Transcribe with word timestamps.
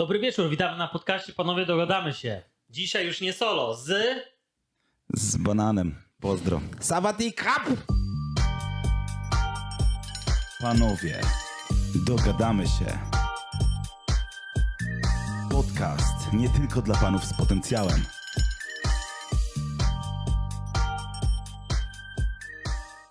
Dobry 0.00 0.18
wieczór, 0.18 0.50
witamy 0.50 0.78
na 0.78 0.88
podcaście 0.88 1.32
Panowie 1.32 1.66
Dogadamy 1.66 2.12
się. 2.12 2.42
Dzisiaj 2.70 3.06
już 3.06 3.20
nie 3.20 3.32
solo, 3.32 3.74
z... 3.74 3.92
Z 5.14 5.36
bananem. 5.36 5.94
Pozdro. 6.20 6.60
Sawadee 6.80 7.32
krab! 7.32 7.62
Panowie, 10.60 11.20
dogadamy 12.06 12.66
się. 12.66 12.98
Podcast 15.50 16.32
nie 16.32 16.48
tylko 16.48 16.82
dla 16.82 16.96
panów 16.96 17.24
z 17.24 17.36
potencjałem. 17.36 18.04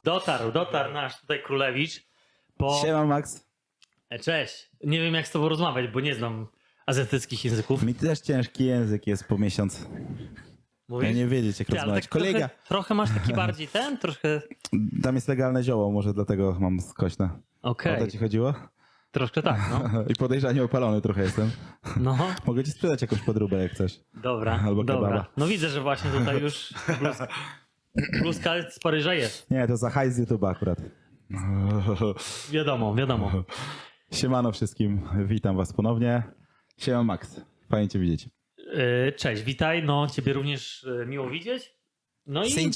Dotarł, 0.04 0.52
dotarł 0.52 0.94
nasz 0.94 1.22
tutaj 1.22 1.44
królewicz, 1.44 2.04
bo... 2.58 2.82
Siema 2.82 3.06
Max. 3.06 3.48
E, 4.10 4.20
Cześć, 4.20 4.70
nie 4.84 5.02
wiem 5.02 5.14
jak 5.14 5.28
z 5.28 5.32
tobą 5.32 5.50
rozmawiać, 5.50 5.88
bo 5.88 6.00
nie 6.00 6.16
znam 6.16 6.48
azjatyckich 6.90 7.46
języków. 7.46 7.84
Mi 7.84 7.94
też 7.94 8.20
ciężki 8.20 8.66
język 8.66 9.08
jest 9.08 9.24
po 9.24 9.38
miesiąc. 9.38 9.88
Mówisz? 10.88 11.10
Ja 11.10 11.16
nie 11.16 11.28
wiedzieć 11.28 11.60
jak 11.60 11.68
Ty, 11.68 11.76
rozmawiać. 11.76 12.04
tak 12.04 12.12
Kolega, 12.12 12.40
Trochę, 12.48 12.68
trochę 12.68 12.94
masz 12.94 13.10
taki 13.12 13.34
bardziej 13.34 13.68
ten, 13.68 13.98
troszkę... 13.98 14.42
tam 15.04 15.16
jest 15.16 15.28
legalne 15.28 15.64
zioło, 15.64 15.92
może 15.92 16.14
dlatego 16.14 16.58
mam 16.60 16.80
skośne. 16.80 17.30
Okej, 17.62 17.96
O 17.96 18.06
to 18.06 18.12
ci 18.12 18.18
chodziło? 18.18 18.54
troszkę 19.12 19.42
tak, 19.42 19.60
no. 19.72 19.90
I 20.12 20.16
podejrzanie 20.16 20.64
opalony 20.64 21.02
trochę 21.02 21.22
jestem. 21.22 21.52
No, 22.00 22.18
Mogę 22.48 22.64
ci 22.64 22.72
sprzedać 22.72 23.02
jakąś 23.02 23.20
podróbę 23.22 23.62
jak 23.64 23.72
chcesz. 23.72 24.00
dobra, 24.14 24.60
Albo 24.66 24.84
dobra. 24.84 25.10
kebaba. 25.10 25.26
No 25.38 25.48
widzę, 25.48 25.70
że 25.70 25.82
właśnie 25.82 26.12
tutaj 26.12 26.42
już 26.42 26.74
bluzka, 27.00 27.28
bluzka 28.22 28.54
z 28.72 28.80
Paryża 28.80 29.14
jest. 29.14 29.52
Nie, 29.52 29.68
to 29.68 29.78
za 29.78 29.90
hajs 29.90 30.14
z 30.16 30.20
YouTube'a 30.22 30.52
akurat. 30.52 30.78
Wiadomo, 32.52 32.96
wiadomo. 32.96 33.32
Siemano 34.12 34.52
wszystkim, 34.52 35.02
witam 35.26 35.58
was 35.58 35.74
ponownie. 35.74 36.24
Siema 36.80 37.04
Max, 37.04 37.42
fajnie 37.70 37.88
cię 37.90 38.00
widzieć. 38.00 38.30
E, 38.74 39.12
Cześć, 39.12 39.44
witaj, 39.44 39.84
no 39.84 40.08
ciebie 40.08 40.34
również 40.34 40.84
e, 41.02 41.06
miło 41.06 41.30
widzieć. 41.30 41.74
No 42.26 42.46
i... 42.46 42.72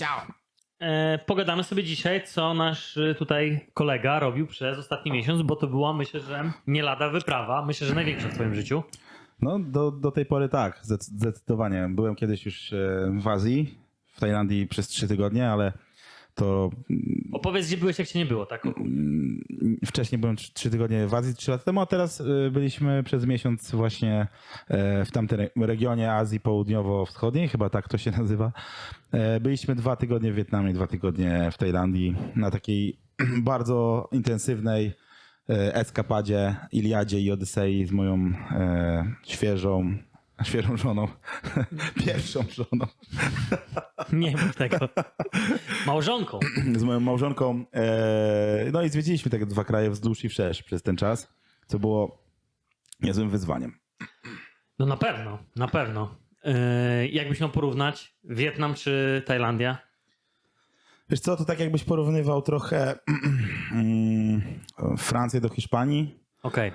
E, 0.79 1.19
pogadamy 1.25 1.63
sobie 1.63 1.83
dzisiaj, 1.83 2.27
co 2.27 2.53
nasz 2.53 2.99
tutaj 3.17 3.67
kolega 3.73 4.19
robił 4.19 4.47
przez 4.47 4.77
ostatni 4.77 5.11
miesiąc, 5.11 5.41
bo 5.41 5.55
to 5.55 5.67
była, 5.67 5.93
myślę, 5.93 6.19
że 6.19 6.51
nie 6.67 6.83
lada 6.83 7.09
wyprawa. 7.09 7.65
Myślę, 7.65 7.87
że 7.87 7.95
największa 7.95 8.27
w 8.27 8.33
twoim 8.33 8.55
życiu. 8.55 8.83
No, 9.41 9.59
do, 9.59 9.91
do 9.91 10.11
tej 10.11 10.25
pory 10.25 10.49
tak, 10.49 10.81
zdec- 10.83 11.03
zdecydowanie. 11.03 11.87
Byłem 11.89 12.15
kiedyś 12.15 12.45
już 12.45 12.73
w 13.19 13.27
Azji, 13.27 13.77
w 14.05 14.19
Tajlandii 14.19 14.67
przez 14.67 14.87
trzy 14.87 15.07
tygodnie, 15.07 15.49
ale 15.49 15.73
to 16.35 16.69
Opowiedz, 17.31 17.67
gdzie 17.67 17.77
byłeś, 17.77 17.99
jak 17.99 18.07
cię 18.07 18.19
nie 18.19 18.25
było, 18.25 18.45
tak? 18.45 18.63
wcześniej 19.85 20.19
byłem 20.19 20.35
trzy 20.35 20.69
tygodnie 20.69 21.07
w 21.07 21.13
Azji, 21.13 21.35
trzy 21.35 21.51
lata 21.51 21.63
temu, 21.63 21.81
a 21.81 21.85
teraz 21.85 22.21
e, 22.21 22.51
byliśmy 22.51 23.03
przez 23.03 23.25
miesiąc 23.25 23.71
właśnie 23.71 24.27
e, 24.67 25.05
w 25.05 25.11
tamtym 25.11 25.39
re- 25.39 25.49
regionie 25.55 26.11
Azji 26.11 26.39
Południowo-Wschodniej, 26.39 27.47
chyba 27.47 27.69
tak 27.69 27.87
to 27.87 27.97
się 27.97 28.11
nazywa. 28.21 28.51
E, 29.11 29.39
Byliśmy 29.39 29.75
dwa 29.75 29.95
tygodnie 29.95 30.31
w 30.31 30.35
Wietnamie, 30.35 30.73
dwa 30.73 30.87
tygodnie 30.87 31.49
w 31.51 31.57
Tajlandii 31.57 32.15
na 32.35 32.51
takiej 32.51 32.97
bardzo 33.43 34.09
intensywnej 34.11 34.93
e, 35.49 35.75
eskapadzie, 35.75 36.55
Iliadzie 36.71 37.19
i 37.19 37.31
Odysei 37.31 37.85
z 37.85 37.91
moją 37.91 38.33
świeżą, 39.23 39.97
świeżą 40.43 40.77
żoną, 40.77 41.07
pierwszą 42.05 42.43
żoną, 42.49 42.85
Nie 44.13 44.31
mów 44.31 44.55
tego. 44.55 44.77
Małżonką. 45.87 46.39
z 46.77 46.83
moją 46.83 46.99
małżonką. 46.99 47.65
E, 47.73 48.69
no 48.73 48.83
i 48.83 48.89
zwiedziliśmy 48.89 49.31
te 49.31 49.45
dwa 49.45 49.63
kraje 49.63 49.89
wzdłuż 49.89 50.23
i 50.23 50.29
wszerz 50.29 50.63
przez 50.63 50.83
ten 50.83 50.95
czas, 50.95 51.33
co 51.67 51.79
było 51.79 52.23
niezłym 53.01 53.29
wyzwaniem. 53.29 53.79
No 54.79 54.85
na 54.85 54.97
pewno, 54.97 55.39
na 55.55 55.67
pewno. 55.67 56.15
E, 56.43 57.07
jakbyś 57.07 57.39
miał 57.39 57.49
porównać 57.49 58.15
Wietnam 58.23 58.73
czy 58.73 59.23
Tajlandia? 59.25 59.77
Wiesz 61.09 61.19
co, 61.19 61.37
to 61.37 61.45
tak 61.45 61.59
jakbyś 61.59 61.83
porównywał 61.83 62.41
trochę 62.41 62.95
mm, 63.71 64.41
Francję 64.97 65.41
do 65.41 65.49
Hiszpanii. 65.49 66.19
Okej. 66.43 66.71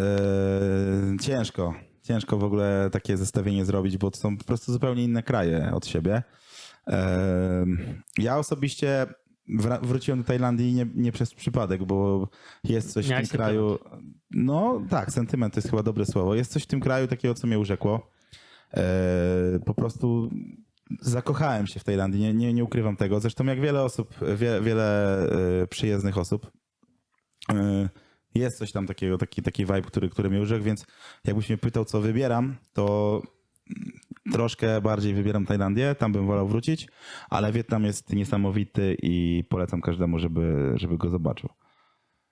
E, 0.00 0.02
ciężko, 1.20 1.74
ciężko 2.10 2.38
w 2.38 2.44
ogóle 2.44 2.88
takie 2.92 3.16
zestawienie 3.16 3.64
zrobić, 3.64 3.98
bo 3.98 4.10
to 4.10 4.18
są 4.18 4.36
po 4.36 4.44
prostu 4.44 4.72
zupełnie 4.72 5.04
inne 5.04 5.22
kraje 5.22 5.70
od 5.74 5.86
siebie. 5.86 6.22
Ja 8.18 8.38
osobiście 8.38 9.06
wróciłem 9.82 10.20
do 10.20 10.26
Tajlandii 10.26 10.74
nie, 10.74 10.86
nie 10.94 11.12
przez 11.12 11.34
przypadek, 11.34 11.84
bo 11.84 12.28
jest 12.64 12.92
coś 12.92 13.08
Miałeś 13.08 13.28
w 13.28 13.30
tym 13.30 13.38
kraju. 13.38 13.78
No 14.30 14.82
tak, 14.90 15.12
sentyment 15.12 15.54
to 15.54 15.58
jest 15.58 15.70
chyba 15.70 15.82
dobre 15.82 16.06
słowo. 16.06 16.34
Jest 16.34 16.52
coś 16.52 16.62
w 16.62 16.66
tym 16.66 16.80
kraju 16.80 17.06
takiego, 17.06 17.34
co 17.34 17.46
mnie 17.46 17.58
urzekło. 17.58 18.10
E, 18.74 18.82
po 19.66 19.74
prostu 19.74 20.30
zakochałem 21.00 21.66
się 21.66 21.80
w 21.80 21.84
Tajlandii, 21.84 22.20
nie, 22.20 22.34
nie, 22.34 22.54
nie 22.54 22.64
ukrywam 22.64 22.96
tego. 22.96 23.20
Zresztą 23.20 23.44
jak 23.44 23.60
wiele 23.60 23.82
osób, 23.82 24.14
wie, 24.36 24.60
wiele 24.60 25.18
e, 25.62 25.66
przyjezdnych 25.66 26.18
osób, 26.18 26.50
e, 27.52 27.88
jest 28.34 28.58
coś 28.58 28.72
tam 28.72 28.86
takiego, 28.86 29.18
taki, 29.18 29.42
taki 29.42 29.66
vibe, 29.66 29.82
który, 29.82 30.08
który 30.08 30.30
mnie 30.30 30.40
urzekł, 30.40 30.64
więc 30.64 30.86
jakbyś 31.24 31.48
mnie 31.48 31.58
pytał, 31.58 31.84
co 31.84 32.00
wybieram, 32.00 32.56
to 32.72 33.22
troszkę 34.32 34.80
bardziej 34.80 35.14
wybieram 35.14 35.46
Tajlandię, 35.46 35.94
tam 35.94 36.12
bym 36.12 36.26
wolał 36.26 36.48
wrócić, 36.48 36.88
ale 37.30 37.52
Wietnam 37.52 37.84
jest 37.84 38.12
niesamowity 38.12 38.96
i 39.02 39.44
polecam 39.48 39.80
każdemu, 39.80 40.18
żeby, 40.18 40.72
żeby 40.74 40.98
go 40.98 41.10
zobaczył. 41.10 41.50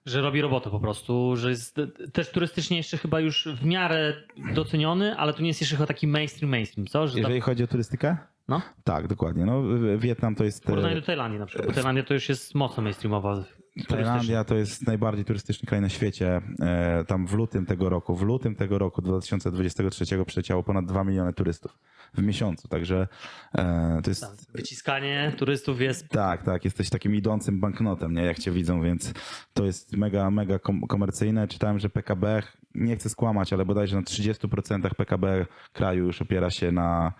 Że 0.06 0.20
robi 0.20 0.40
robotę 0.40 0.70
po 0.70 0.80
prostu, 0.80 1.36
że 1.36 1.50
jest 1.50 1.76
też 2.12 2.30
turystycznie 2.30 2.76
jeszcze 2.76 2.96
chyba 2.98 3.20
już 3.20 3.48
w 3.60 3.64
miarę 3.64 4.14
doceniony, 4.54 5.16
ale 5.16 5.34
to 5.34 5.42
nie 5.42 5.48
jest 5.48 5.60
jeszcze 5.60 5.76
chyba 5.76 5.86
taki 5.86 6.06
mainstream 6.06 6.50
mainstream, 6.50 6.86
co? 6.86 7.08
Że 7.08 7.18
Jeżeli 7.18 7.40
chodzi 7.40 7.64
o 7.64 7.66
turystykę? 7.66 8.16
no, 8.48 8.62
Tak, 8.84 9.06
dokładnie. 9.08 9.46
No, 9.46 9.62
Wietnam 9.98 10.34
to 10.34 10.44
jest... 10.44 10.62
w 10.62 10.66
porównaniu 10.66 10.94
do 10.94 11.02
Tajlandii 11.02 11.38
na 11.38 11.46
przykład, 11.46 11.68
bo 11.68 11.74
Tajlandia 11.74 12.02
to 12.02 12.14
już 12.14 12.28
jest 12.28 12.54
mocno 12.54 12.82
mainstreamowa. 12.82 13.44
Tajlandia 13.88 14.44
to 14.44 14.54
jest 14.54 14.86
najbardziej 14.86 15.24
turystyczny 15.24 15.66
kraj 15.66 15.80
na 15.80 15.88
świecie. 15.88 16.40
E, 16.60 17.04
Tam 17.04 17.26
w 17.26 17.32
lutym 17.34 17.66
tego 17.66 17.88
roku, 17.88 18.16
w 18.16 18.22
lutym 18.22 18.54
tego 18.54 18.78
roku 18.78 19.02
2023 19.02 20.24
przyleciało 20.24 20.62
ponad 20.62 20.86
2 20.86 21.04
miliony 21.04 21.32
turystów 21.32 21.78
w 22.14 22.22
miesiącu, 22.22 22.68
także 22.68 23.08
e, 23.54 24.00
to 24.04 24.10
jest... 24.10 24.52
Wyciskanie 24.52 25.32
turystów 25.36 25.80
jest 25.80 26.08
Tak, 26.08 26.42
tak, 26.42 26.64
jesteś 26.64 26.90
takim 26.90 27.14
idącym 27.14 27.60
banknotem, 27.60 28.12
nie, 28.14 28.22
jak 28.22 28.38
cię 28.38 28.50
widzą, 28.50 28.82
więc 28.82 29.12
to 29.54 29.64
jest 29.64 29.96
mega, 29.96 30.30
mega 30.30 30.58
kom- 30.58 30.86
komercyjne. 30.86 31.48
Czytałem, 31.48 31.78
że 31.78 31.90
PKB, 31.90 32.42
nie 32.74 32.96
chcę 32.96 33.08
skłamać, 33.08 33.52
ale 33.52 33.64
bodajże 33.64 33.96
na 33.96 34.02
30% 34.02 34.94
PKB 34.94 35.46
kraju 35.72 36.04
już 36.06 36.22
opiera 36.22 36.50
się 36.50 36.72
na, 36.72 37.12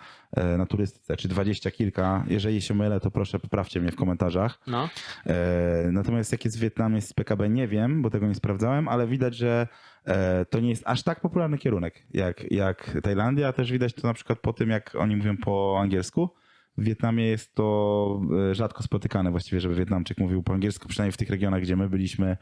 na 0.59 0.67
turystyce, 0.67 1.17
czy 1.17 1.29
20 1.29 1.71
kilka. 1.71 2.25
Jeżeli 2.29 2.63
się 2.63 2.75
mylę, 2.75 3.01
to 3.01 3.11
proszę 3.11 3.39
poprawcie 3.39 3.81
mnie 3.81 3.93
w 3.93 3.97
komentarzach. 3.97 4.61
No. 4.67 4.89
E, 5.27 5.89
Natomiast 5.93 6.33
jak 6.33 6.45
jest 6.45 6.59
w 6.59 6.61
Wietnamie 6.61 7.01
z 7.03 7.13
PKB, 7.13 7.49
nie 7.49 7.69
wiem, 7.69 8.03
bo 8.03 8.11
tego 8.11 8.27
nie 8.27 8.35
sprawdzałem, 8.35 8.89
ale 8.89 9.07
widać, 9.07 9.37
że 9.37 9.69
e, 10.05 10.45
to 10.45 10.61
nie 10.61 10.71
jest 10.71 10.83
aż 10.87 11.03
tak 11.03 11.21
popularny 11.21 11.59
kierunek 11.59 12.03
jak, 12.11 12.53
jak 12.53 12.99
Tajlandia. 13.03 13.53
Też 13.53 13.73
widać 13.73 13.95
to 13.95 14.07
na 14.07 14.15
przykład 14.15 14.39
po 14.39 14.53
tym, 14.53 14.71
jak 14.71 14.95
oni 14.99 15.17
mówią 15.17 15.37
po 15.37 15.79
angielsku. 15.81 16.31
W 16.79 16.85
Wietnamie 16.85 17.27
jest 17.27 17.55
to 17.55 18.21
e, 18.51 18.55
rzadko 18.55 18.83
spotykane 18.83 19.31
właściwie, 19.31 19.61
żeby 19.61 19.75
Wietnamczyk 19.75 20.19
mówił 20.19 20.43
po 20.43 20.53
angielsku, 20.53 20.89
przynajmniej 20.89 21.13
w 21.13 21.17
tych 21.17 21.31
regionach, 21.31 21.63
gdzie 21.63 21.77
my 21.77 21.89
byliśmy, 21.89 22.37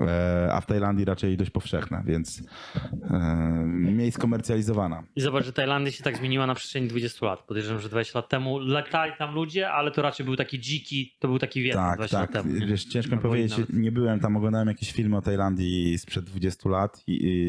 e, 0.00 0.48
a 0.52 0.60
w 0.60 0.66
Tajlandii 0.66 1.04
raczej 1.04 1.36
dość 1.36 1.50
powszechne, 1.50 2.02
więc 2.06 2.42
e, 3.10 3.18
mniej 3.66 4.12
skomercjalizowana. 4.12 5.02
I 5.16 5.20
zobacz, 5.20 5.44
że 5.44 5.52
Tajlandia 5.52 5.92
się 5.92 6.04
tak 6.04 6.16
zmieniła 6.16 6.46
na 6.46 6.54
przestrzeni 6.54 6.88
20 6.88 7.26
lat. 7.26 7.42
Podejrzewam, 7.42 7.82
że 7.82 7.88
20 7.88 8.18
lat 8.18 8.28
temu 8.28 8.58
latali 8.58 9.12
tam 9.18 9.34
ludzie, 9.34 9.70
ale 9.70 9.90
to 9.90 10.02
raczej 10.02 10.26
był 10.26 10.36
taki 10.36 10.60
dziki, 10.60 11.16
to 11.18 11.28
był 11.28 11.38
taki 11.38 11.62
Wietnam 11.62 11.88
Tak, 11.88 11.98
20 11.98 12.18
tak. 12.18 12.34
lat 12.34 12.44
temu. 12.44 12.58
nie? 12.58 12.66
Wiesz, 12.66 12.84
ciężko 12.84 13.16
mi 13.16 13.22
powiedzieć, 13.22 13.50
nawet. 13.50 13.72
nie 13.72 13.92
byłem 13.92 14.20
tam, 14.20 14.36
oglądałem 14.36 14.68
jakieś 14.68 14.92
filmy 14.92 15.16
o 15.16 15.22
Tajlandii 15.22 15.98
sprzed 15.98 16.24
20 16.24 16.68
lat 16.68 17.02
i, 17.06 17.18
i 17.22 17.46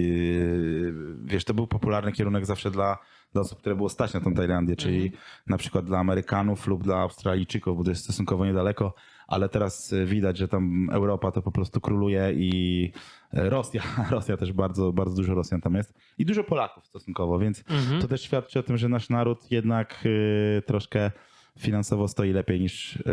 wiesz, 1.25 1.43
to 1.43 1.53
był 1.53 1.67
popularny 1.67 2.11
kierunek 2.11 2.45
zawsze 2.45 2.71
dla, 2.71 2.97
dla 3.33 3.41
osób, 3.41 3.59
które 3.59 3.75
było 3.75 3.89
stać 3.89 4.13
na 4.13 4.21
tą 4.21 4.33
Tajlandię, 4.33 4.75
czyli 4.75 5.03
Mhm. 5.03 5.21
na 5.47 5.57
przykład 5.57 5.85
dla 5.85 5.99
Amerykanów 5.99 6.67
lub 6.67 6.83
dla 6.83 6.95
Australijczyków, 6.97 7.77
bo 7.77 7.83
to 7.83 7.89
jest 7.89 8.03
stosunkowo 8.03 8.45
niedaleko, 8.45 8.93
ale 9.27 9.49
teraz 9.49 9.93
y, 9.93 10.05
widać, 10.05 10.37
że 10.37 10.47
tam 10.47 10.89
Europa 10.91 11.31
to 11.31 11.41
po 11.41 11.51
prostu 11.51 11.81
króluje 11.81 12.33
i 12.35 12.91
e, 13.33 13.49
Rosja, 13.49 13.81
Rosja 14.11 14.37
też 14.37 14.53
bardzo, 14.53 14.93
bardzo 14.93 15.15
dużo 15.15 15.35
Rosjan 15.35 15.61
tam 15.61 15.75
jest 15.75 15.93
i 16.17 16.25
dużo 16.25 16.43
Polaków 16.43 16.85
stosunkowo, 16.85 17.39
więc 17.39 17.63
Mhm. 17.69 18.01
to 18.01 18.07
też 18.07 18.21
świadczy 18.21 18.59
o 18.59 18.63
tym, 18.63 18.77
że 18.77 18.89
nasz 18.89 19.09
naród 19.09 19.51
jednak 19.51 19.99
y, 20.05 20.61
troszkę 20.65 21.11
finansowo 21.59 22.07
stoi 22.07 22.31
lepiej 22.31 22.59
niż, 22.59 22.95
y, 22.95 23.03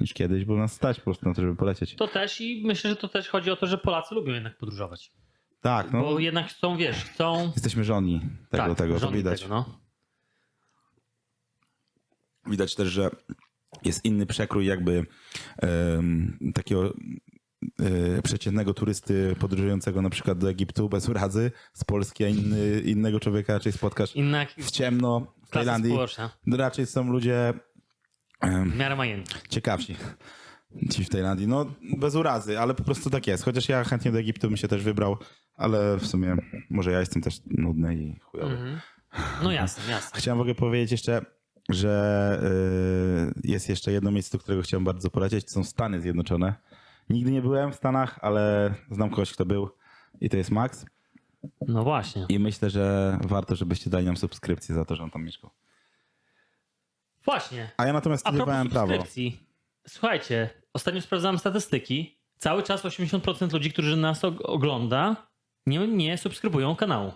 niż 0.00 0.14
kiedyś, 0.14 0.44
bo 0.44 0.56
nas 0.56 0.72
stać 0.72 0.98
po 0.98 1.04
prostu 1.04 1.28
na 1.28 1.34
to, 1.34 1.42
żeby 1.42 1.56
polecieć. 1.56 1.94
To 1.94 2.08
też 2.08 2.40
i 2.40 2.62
myślę, 2.66 2.90
że 2.90 2.96
to 2.96 3.08
też 3.08 3.28
chodzi 3.28 3.50
o 3.50 3.56
to, 3.56 3.66
że 3.66 3.78
Polacy 3.78 4.14
lubią 4.14 4.32
jednak 4.32 4.58
podróżować. 4.58 5.12
Tak, 5.64 5.92
no, 5.92 6.00
Bo 6.00 6.18
jednak 6.18 6.46
chcą, 6.48 6.76
wiesz, 6.76 7.04
chcą... 7.04 7.50
jesteśmy 7.54 7.84
żonni 7.84 8.20
tego, 8.50 8.64
tak, 8.68 8.78
tego 8.78 9.00
to 9.00 9.10
widać. 9.10 9.42
Tego, 9.42 9.54
no. 9.54 9.80
Widać 12.46 12.74
też, 12.74 12.88
że 12.88 13.10
jest 13.84 14.04
inny 14.04 14.26
przekrój 14.26 14.66
jakby 14.66 15.06
em, 15.62 16.38
takiego 16.54 16.94
y, 18.18 18.22
przeciętnego 18.22 18.74
turysty 18.74 19.36
podróżującego 19.38 20.02
na 20.02 20.10
przykład 20.10 20.38
do 20.38 20.50
Egiptu 20.50 20.88
bez 20.88 21.08
urazy 21.08 21.50
z 21.72 21.84
Polski, 21.84 22.24
a 22.24 22.28
inny, 22.28 22.80
innego 22.80 23.20
człowieka 23.20 23.52
raczej 23.52 23.72
spotkasz 23.72 24.16
Inna 24.16 24.46
w 24.58 24.70
ciemno 24.70 25.34
w 25.46 25.50
Tajlandii. 25.50 25.90
społeczna. 25.92 26.30
No, 26.46 26.56
Raczej 26.56 26.86
są 26.86 27.10
ludzie 27.12 27.52
W 28.42 28.76
miarę 28.76 28.96
majętni. 28.96 29.40
ciekawsi 29.48 29.96
ci 30.90 31.04
w 31.04 31.08
Tajlandii. 31.08 31.46
No 31.48 31.74
bez 31.98 32.14
urazy, 32.14 32.58
ale 32.60 32.74
po 32.74 32.84
prostu 32.84 33.10
tak 33.10 33.26
jest. 33.26 33.44
Chociaż 33.44 33.68
ja 33.68 33.84
chętnie 33.84 34.12
do 34.12 34.18
Egiptu 34.18 34.48
bym 34.48 34.56
się 34.56 34.68
też 34.68 34.82
wybrał, 34.82 35.16
ale 35.56 35.96
w 35.96 36.06
sumie 36.06 36.36
może 36.70 36.92
ja 36.92 37.00
jestem 37.00 37.22
też 37.22 37.40
nudny 37.46 37.94
i 37.96 38.18
chujowy. 38.20 38.52
Mhm. 38.54 38.80
No 39.42 39.52
jasne, 39.52 39.90
jasne. 39.94 40.18
Chciałem 40.20 40.38
w 40.38 40.40
ogóle 40.40 40.54
powiedzieć 40.54 40.92
jeszcze, 40.92 41.24
że 41.68 42.40
y, 43.44 43.48
jest 43.48 43.68
jeszcze 43.68 43.92
jedno 43.92 44.10
miejsce, 44.10 44.38
do 44.38 44.42
którego 44.42 44.62
chciałem 44.62 44.84
bardzo 44.84 45.10
polecieć. 45.10 45.44
To 45.44 45.50
są 45.50 45.64
Stany 45.64 46.00
Zjednoczone. 46.00 46.54
Nigdy 47.10 47.30
nie 47.30 47.42
byłem 47.42 47.72
w 47.72 47.74
Stanach, 47.76 48.18
ale 48.22 48.74
znam 48.90 49.10
kogoś, 49.10 49.32
kto 49.32 49.46
był 49.46 49.70
i 50.20 50.30
to 50.30 50.36
jest 50.36 50.50
Max. 50.50 50.86
No 51.68 51.82
właśnie. 51.84 52.26
I 52.28 52.38
myślę, 52.38 52.70
że 52.70 53.18
warto, 53.24 53.56
żebyście 53.56 53.90
dali 53.90 54.06
nam 54.06 54.16
subskrypcję 54.16 54.74
za 54.74 54.84
to, 54.84 54.96
że 54.96 55.02
on 55.02 55.10
tam 55.10 55.24
mieszkał. 55.24 55.50
Właśnie. 57.24 57.70
A 57.76 57.86
ja 57.86 57.92
natomiast 57.92 58.26
A 58.26 58.30
studiowałem 58.30 58.68
prawo. 58.68 58.86
subskrypcji. 58.86 59.46
Słuchajcie, 59.88 60.50
ostatnio 60.72 61.00
sprawdzałem 61.00 61.38
statystyki. 61.38 62.18
Cały 62.38 62.62
czas 62.62 62.84
80% 62.84 63.52
ludzi, 63.52 63.72
którzy 63.72 63.96
nas 63.96 64.24
og- 64.24 64.42
ogląda, 64.42 65.26
nie, 65.66 65.88
nie 65.88 66.18
subskrybują 66.18 66.76
kanału. 66.76 67.12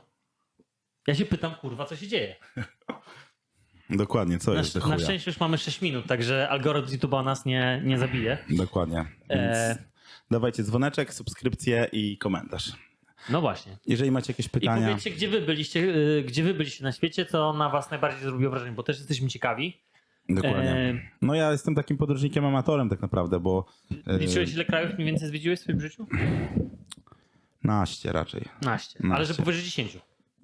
Ja 1.07 1.15
się 1.15 1.25
pytam, 1.25 1.55
kurwa, 1.55 1.85
co 1.85 1.97
się 1.97 2.09
dzieje? 2.09 2.37
Dokładnie, 3.91 4.39
co 4.39 4.53
Na, 4.53 4.59
jest 4.59 4.75
na 4.87 4.99
szczęście 4.99 5.31
już 5.31 5.41
mamy 5.41 5.59
6 5.59 5.83
minut, 5.83 6.07
także 6.07 6.49
algorytm 6.49 6.89
YouTube'a 6.89 7.25
nas 7.25 7.45
nie, 7.47 7.83
nie 7.85 7.99
zabije. 7.99 8.39
Dokładnie. 8.51 9.05
Więc 9.31 9.57
E. 9.57 9.79
dawajcie 10.31 10.63
dzwoneczek, 10.63 11.15
subskrypcję 11.15 11.89
i 11.93 12.19
komentarz. 12.19 12.73
No 13.31 13.41
właśnie. 13.41 13.77
Jeżeli 13.87 14.11
macie 14.11 14.33
jakieś 14.33 14.47
I 14.47 14.51
pytania, 14.51 14.89
powiedzcie, 14.89 15.11
gdzie 15.11 15.29
wy 15.29 15.41
byliście, 15.41 15.81
y, 15.81 16.25
gdzie 16.27 16.43
wy 16.43 16.55
byliście 16.55 16.85
na 16.85 16.93
świecie, 16.93 17.27
co 17.27 17.53
na 17.53 17.69
was 17.71 17.91
najbardziej 17.91 18.21
zrobiło 18.23 18.51
wrażenie, 18.51 18.73
bo 18.73 18.83
też 18.83 18.99
jesteśmy 18.99 19.29
ciekawi. 19.29 19.81
dokładnie. 20.29 20.71
E, 20.71 21.01
No 21.23 21.35
ja 21.35 21.53
jestem 21.53 21.75
takim 21.75 21.97
podróżnikiem 21.97 22.45
amatorem 22.45 22.89
tak 22.89 23.01
naprawdę, 23.03 23.41
bo 23.41 23.67
e, 24.07 24.19
liczyłeś 24.19 24.53
ile 24.55 24.65
krajów 24.65 24.95
mniej 24.95 25.07
więcej 25.07 25.29
zwiedziłeś 25.29 25.59
w 25.59 25.63
swoim 25.63 25.81
życiu? 25.81 26.07
Naście 27.65 28.13
raczej. 28.13 28.45
Naście. 28.63 28.99
Ale 29.03 29.25
że 29.25 29.31
Naście. 29.31 29.35
powyżej 29.43 29.65
10. 29.65 29.99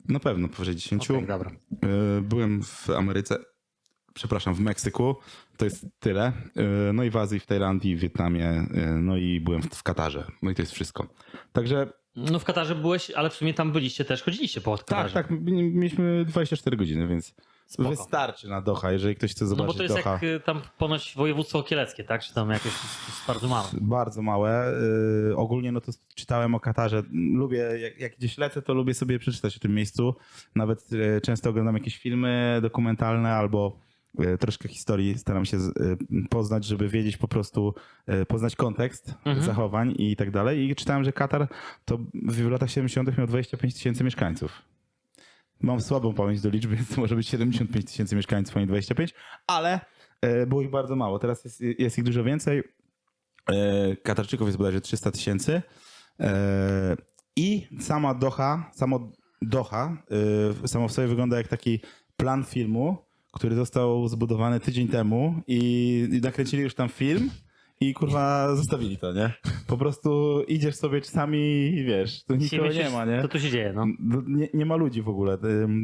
Na 0.08 0.20
pewno 0.20 0.49
powyżej 0.49 0.76
10. 0.76 1.11
Okej, 1.11 1.26
dobra. 1.26 1.50
E, 1.82 2.20
Byłem 2.20 2.62
w 2.62 2.90
Ameryce, 2.90 3.37
przepraszam, 4.14 4.55
w 4.55 4.61
Meksyku, 4.61 5.16
to 5.56 5.64
jest 5.64 5.87
tyle. 5.99 6.32
E, 6.56 6.93
No 6.93 7.02
i 7.05 7.11
w 7.11 7.16
Azji, 7.16 7.40
w 7.40 7.46
Tajlandii, 7.46 7.96
w 7.96 8.00
Wietnamie, 8.00 8.46
e, 8.49 8.66
no 9.02 9.16
i 9.16 9.40
byłem 9.40 9.62
w 9.62 9.82
Katarze. 9.82 10.26
No 10.43 10.50
i 10.50 10.55
to 10.55 10.62
jest 10.62 10.72
wszystko. 10.72 11.06
Także 11.52 11.93
No 12.16 12.38
w 12.38 12.44
Katarze 12.44 12.75
byłeś, 12.75 13.11
ale 13.11 13.31
w 13.31 13.34
sumie 13.34 13.55
tam 13.55 13.72
byliście 13.72 14.05
też, 14.05 14.22
chodziliście 14.22 14.60
po 14.60 14.78
tak, 14.78 14.87
Katarze. 14.87 15.14
tak, 15.14 15.31
mi- 15.31 15.62
mieliśmy 15.62 16.25
24 16.25 16.76
godziny, 16.76 17.06
więc 17.08 17.34
Spoko. 17.66 17.88
wystarczy 17.90 18.49
na 18.49 18.61
Doha, 18.62 18.93
jeżeli 18.93 19.16
ktoś 19.16 19.31
chce 19.31 19.44
No 19.44 19.49
zobaczyć 19.49 19.72
bo 19.72 19.76
to 19.78 19.82
jest 19.82 19.94
Doha. 19.96 20.11
jak 20.12 20.22
y, 20.22 20.40
tam 20.40 20.61
ponoć 20.78 21.12
województwo 21.16 21.62
kieleckie, 21.62 22.05
tak? 22.05 22.22
Czy 22.22 22.34
tam 22.34 22.50
jakieś 22.50 22.72
bardzo 23.26 23.49
małe. 23.49 23.69
Bardzo 23.81 24.22
małe. 24.22 24.72
Yy, 25.28 25.37
ogólnie 25.37 25.72
no 25.72 25.81
to 25.81 25.93
czytałem 26.14 26.55
o 26.55 26.61
Katarze. 26.61 27.02
Lubię, 27.34 27.58
jak, 27.58 28.00
jak 28.00 28.16
gdzieś 28.16 28.38
lecę, 28.38 28.62
to 28.62 28.75
lubię 28.75 28.94
sobie 28.94 29.19
przeczytać 29.19 29.56
o 29.56 29.61
tym 29.61 29.75
miejscu. 29.75 30.14
Nawet 30.55 30.93
yy, 30.93 31.20
często 31.20 31.50
oglądam 31.50 31.75
jakieś 31.75 31.99
filmy 31.99 32.58
dokumentalne 32.62 33.32
albo 33.32 33.76
yy, 34.19 34.38
troszkę 34.38 34.69
historii 34.69 35.19
staram 35.19 35.44
się 35.44 35.56
yy, 35.56 36.28
poznać, 36.31 36.64
żeby 36.64 36.88
wiedzieć 36.88 37.17
po 37.17 37.28
prostu, 37.28 37.75
yy, 38.06 38.26
poznać 38.26 38.56
kontekst 38.56 39.14
Mhm. 39.25 39.46
zachowań 39.46 39.94
i 39.99 40.17
tak 40.17 40.31
dalej. 40.31 40.70
I 40.70 40.75
czytałem, 40.75 41.05
że 41.05 41.12
Katar 41.12 41.49
to 41.84 41.99
w 42.14 42.50
latach 42.50 42.70
70. 42.70 43.19
miał 43.19 43.26
25 43.26 43.75
tysięcy 43.75 44.05
mieszkańców. 44.05 44.62
Mam 45.61 45.81
słabą 45.81 46.15
pamięć 46.15 46.41
do 46.41 46.51
liczby, 46.51 46.77
więc 46.77 46.97
może 46.97 47.17
być 47.17 47.29
75 47.29 47.87
tysięcy 47.87 48.17
mieszkańców, 48.17 48.56
a 48.56 48.61
nie 48.61 48.67
25, 48.67 49.15
ale 49.47 49.81
e, 50.21 50.47
było 50.47 50.62
ich 50.62 50.71
bardzo 50.71 50.97
mało. 50.97 51.19
Teraz 51.19 51.45
jest, 51.45 51.61
jest 51.61 51.99
ich 51.99 52.05
dużo 52.05 52.25
więcej. 52.25 52.62
E, 53.53 53.97
Katarczyków 53.97 54.49
jest 54.49 54.59
bodajże 54.59 54.81
300 54.81 55.11
tysięcy. 55.11 55.62
E, 56.21 56.97
I 57.37 57.69
sama 57.81 58.15
Doha, 58.15 58.71
samo 58.75 59.12
Doha, 59.43 60.03
samo 60.67 60.89
w 60.89 60.93
sobie 60.93 61.09
wygląda 61.09 61.37
jak 61.37 61.49
taki 61.49 61.81
plan 62.17 62.45
filmu, 62.45 62.97
który 63.33 63.55
został 63.56 64.09
zbudowany 64.09 64.61
tydzień 64.61 64.89
temu 64.89 65.43
i 65.47 66.21
nakręcili 66.23 66.62
już 66.62 66.75
tam 66.75 66.89
film 66.89 67.31
i 67.88 67.94
kurwa 67.94 68.56
zostawili 68.56 68.98
to, 68.98 69.12
nie? 69.12 69.32
Po 69.66 69.76
prostu 69.76 70.40
idziesz 70.48 70.75
sobie 70.75 71.00
czasami 71.00 71.38
i 71.66 71.84
wiesz, 71.84 72.25
tu 72.25 72.34
nikogo 72.34 72.69
nie 72.72 72.90
ma, 72.90 73.04
nie? 73.04 73.22
Co 73.22 73.28
tu 73.28 73.40
się 73.40 73.50
dzieje, 73.50 73.72
no? 73.72 73.86
No, 74.00 74.22
Nie, 74.26 74.48
nie 74.54 74.66
ma 74.66 74.76
ludzi 74.76 75.02
w 75.02 75.08
ogóle. 75.08 75.38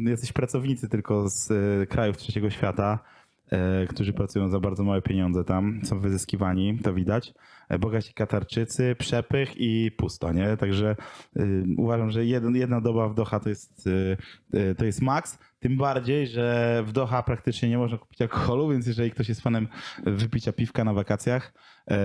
Jacyś 0.05 0.33
pracownicy 0.33 0.89
tylko 0.89 1.29
z 1.29 1.51
y, 1.51 1.87
krajów 1.87 2.17
trzeciego 2.17 2.49
świata, 2.49 2.99
y, 3.83 3.87
którzy 3.87 4.13
pracują 4.13 4.49
za 4.49 4.59
bardzo 4.59 4.83
małe 4.83 5.01
pieniądze 5.01 5.43
tam, 5.43 5.79
są 5.83 5.99
wyzyskiwani, 5.99 6.79
to 6.83 6.93
widać. 6.93 7.33
E, 7.69 7.79
Bogaci 7.79 8.13
Katarczycy, 8.13 8.95
przepych 8.99 9.53
i 9.57 9.91
pusto, 9.91 10.33
nie? 10.33 10.57
Także 10.57 10.95
y, 11.37 11.65
uważam, 11.77 12.11
że 12.11 12.25
jeden, 12.25 12.55
jedna 12.55 12.81
doba 12.81 13.09
w 13.09 13.15
Doha 13.15 13.39
to 13.39 13.49
jest, 13.49 13.87
y, 13.87 14.17
y, 14.53 14.75
to 14.75 14.85
jest 14.85 15.01
maks. 15.01 15.39
Tym 15.61 15.77
bardziej, 15.77 16.27
że 16.27 16.83
w 16.85 16.91
Doha 16.91 17.23
praktycznie 17.23 17.69
nie 17.69 17.77
można 17.77 17.97
kupić 17.97 18.21
alkoholu, 18.21 18.69
więc 18.69 18.87
jeżeli 18.87 19.11
ktoś 19.11 19.29
jest 19.29 19.41
fanem 19.41 19.67
wypicia 20.03 20.53
piwka 20.53 20.83
na 20.83 20.93
wakacjach, 20.93 21.53
e, 21.87 21.97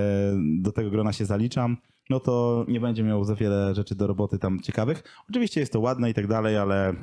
do 0.61 0.73
tego 0.73 0.91
grona 0.91 1.13
się 1.13 1.25
zaliczam, 1.25 1.77
no 2.11 2.21
to 2.21 2.65
nie 2.69 2.81
będzie 2.81 3.03
miał 3.03 3.25
za 3.25 3.35
wiele 3.35 3.75
rzeczy 3.75 3.95
do 3.95 4.07
roboty 4.07 4.39
tam 4.39 4.61
ciekawych. 4.61 5.03
Oczywiście 5.31 5.61
jest 5.61 5.73
to 5.73 5.81
ładne 5.81 6.11
i 6.11 6.15
tak 6.15 6.27
dalej, 6.27 6.57
ale 6.57 6.95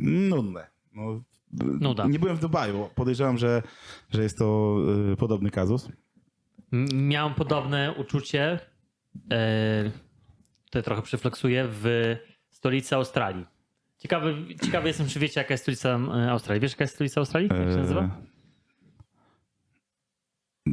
nudne. 0.00 0.66
No, 0.94 1.22
Nuda. 1.80 2.06
Nie 2.06 2.18
byłem 2.18 2.36
w 2.36 2.40
Dubaju. 2.40 2.88
Podejrzewam, 2.94 3.38
że, 3.38 3.62
że 4.10 4.22
jest 4.22 4.38
to 4.38 4.76
y, 5.12 5.16
podobny 5.16 5.50
kazus. 5.50 5.88
Miałem 6.94 7.34
podobne 7.34 7.94
uczucie, 7.98 8.60
e, 9.32 9.90
tutaj 10.64 10.82
trochę 10.82 11.02
przyfleksuję, 11.02 11.68
w 11.70 12.16
stolicy 12.50 12.94
Australii. 12.94 13.55
Ciekawy, 14.06 14.54
ciekawy 14.64 14.88
jestem, 14.88 15.08
czy 15.08 15.20
wiecie, 15.20 15.40
jaka 15.40 15.54
jest 15.54 15.64
stolica 15.64 15.88
e, 15.88 16.30
Australii. 16.30 16.60
Wiesz, 16.60 16.72
jaka 16.72 16.84
jest 16.84 16.94
stolica 16.94 17.20
Australii? 17.20 17.48
Jak 17.48 17.70
się 17.70 17.76
nazywa? 17.76 18.02
E, 18.02 18.10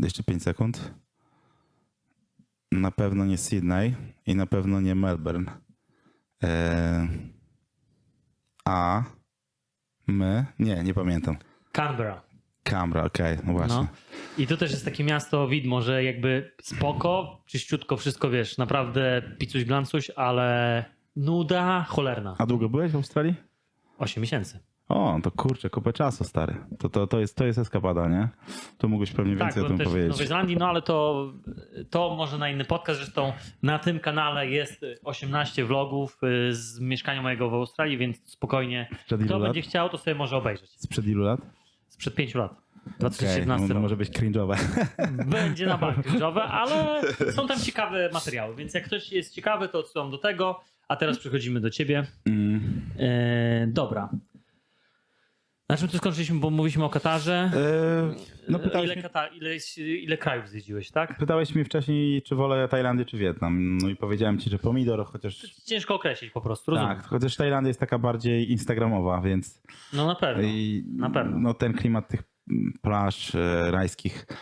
Jeszcze 0.04 0.24
5 0.24 0.44
sekund. 0.44 0.94
Na 2.72 2.92
pewno 2.92 3.26
nie 3.26 3.38
Sydney 3.38 3.96
i 4.26 4.36
na 4.36 4.46
pewno 4.46 4.82
nie 4.82 4.96
Melbourne. 4.96 5.52
E, 6.44 7.08
a 8.66 9.04
my? 10.08 10.46
Nie, 10.60 10.84
nie 10.84 10.94
pamiętam. 10.94 11.38
Canberra. 11.72 12.22
Canberra, 12.64 13.04
okej, 13.06 13.38
no 13.44 13.54
właśnie. 13.54 13.76
No. 13.78 13.88
I 14.38 14.48
to 14.48 14.58
też 14.58 14.72
jest 14.72 14.86
takie 14.86 15.04
miasto 15.04 15.48
widmo, 15.48 15.82
że 15.82 16.04
jakby 16.04 16.56
spoko, 16.62 17.42
czyściutko, 17.46 17.98
wszystko 17.98 18.30
wiesz, 18.30 18.58
naprawdę 18.58 19.22
picuś 19.40 19.66
glancuś, 19.66 20.10
ale 20.10 20.86
nuda 21.16 21.86
cholerna. 21.90 22.36
A 22.38 22.46
długo 22.46 22.70
byłeś 22.70 22.92
w 22.92 22.96
Australii? 22.96 23.36
8 23.98 24.22
miesięcy. 24.22 24.60
O, 24.90 25.20
to 25.24 25.32
kurczę, 25.32 25.70
kupę 25.70 25.94
czasu, 25.94 26.24
stary. 26.24 26.56
To, 26.80 26.90
to, 26.90 27.08
to, 27.08 27.20
jest, 27.20 27.38
to 27.38 27.46
jest 27.46 27.60
eskapada, 27.60 28.08
nie? 28.08 28.30
Tu 28.78 28.90
mógłbyś 28.90 29.12
pewnie 29.12 29.38
Tak, 29.38 29.48
więcej 29.48 29.64
o 29.64 29.68
tym 29.68 29.78
też 29.78 29.88
w 29.88 29.90
powiedzieć. 29.90 30.12
Nowej 30.12 30.28
Zelandii, 30.28 30.58
no 30.58 30.68
ale 30.70 30.82
to, 30.82 31.28
to 31.90 32.16
może 32.16 32.38
na 32.38 32.50
inny 32.50 32.66
podcast. 32.66 33.00
Zresztą 33.00 33.34
na 33.64 33.80
tym 33.80 34.00
kanale 34.00 34.50
jest 34.50 34.86
18 35.04 35.66
vlogów 35.66 36.18
y, 36.24 36.56
z 36.56 36.80
mieszkania 36.80 37.22
mojego 37.22 37.50
w 37.50 37.54
Australii, 37.54 37.98
więc 37.98 38.32
spokojnie. 38.32 38.90
Sprzed 39.02 39.24
Kto 39.24 39.34
lat? 39.38 39.44
będzie 39.44 39.62
chciał, 39.62 39.90
to 39.90 39.98
sobie 39.98 40.16
może 40.16 40.38
obejrzeć. 40.38 40.70
Sprzed 40.70 41.08
ilu 41.08 41.24
lat? 41.24 41.40
Sprzed 41.90 42.16
5 42.16 42.36
lat. 42.36 42.52
Okej, 42.52 43.00
2017 43.00 43.68
no, 43.68 43.74
rok. 43.74 43.82
może 43.82 43.98
być 43.98 44.10
cringe'owe. 44.10 44.58
Będzie 45.26 45.66
na 45.66 45.78
bank 45.78 45.98
cringe'owe, 45.98 46.40
ale 46.40 47.02
są 47.32 47.48
tam 47.48 47.60
ciekawe 47.60 48.10
materiały, 48.14 48.56
więc 48.56 48.74
jak 48.74 48.84
ktoś 48.84 49.12
jest 49.12 49.34
ciekawy, 49.34 49.70
to 49.70 49.80
odsyłam 49.80 50.12
do 50.12 50.18
tego. 50.18 50.60
A 50.94 50.96
teraz 50.96 51.20
przechodzimy 51.20 51.60
do 51.60 51.70
ciebie. 51.70 52.04
Mm. 52.26 52.82
E, 53.00 53.68
dobra. 53.68 54.10
Na 55.70 55.78
czym 55.78 55.88
tu 55.88 55.98
skończyliśmy, 55.98 56.40
bo 56.40 56.50
mówiliśmy 56.50 56.86
o 56.86 56.90
Katarze. 56.90 57.52
E, 57.56 58.50
no 58.50 58.60
pytałeś, 58.60 58.92
ile, 58.92 58.96
mnie, 58.96 59.38
ile, 59.38 59.58
ile 59.96 60.18
krajów 60.18 60.50
zwiedziłeś, 60.50 60.92
tak? 60.92 61.18
pytałeś 61.18 61.56
mnie 61.56 61.66
wcześniej, 61.66 62.22
czy 62.22 62.36
wolę 62.36 62.68
Tajlandię, 62.68 63.06
czy 63.06 63.18
Wietnam. 63.18 63.78
No 63.78 63.90
i 63.90 63.96
powiedziałem 63.96 64.40
ci, 64.40 64.50
że 64.50 64.60
pomidor, 64.60 65.06
chociaż... 65.06 65.42
Ciężko 65.66 65.96
określić 65.96 66.32
po 66.32 66.42
prostu, 66.42 66.72
rozumiem. 66.72 66.96
Tak, 66.96 67.06
chociaż 67.06 67.36
Tajlandia 67.36 67.68
jest 67.68 67.80
taka 67.80 68.00
bardziej 68.00 68.52
instagramowa, 68.52 69.22
więc... 69.22 69.62
No 69.94 70.08
na 70.08 70.16
pewno. 70.16 70.44
I, 70.44 70.86
na 70.96 71.10
pewno. 71.10 71.40
No 71.40 71.54
ten 71.54 71.74
klimat 71.74 72.08
tych 72.08 72.24
plaż 72.82 73.36
e, 73.36 73.72
rajskich 73.72 74.26
e, 74.30 74.36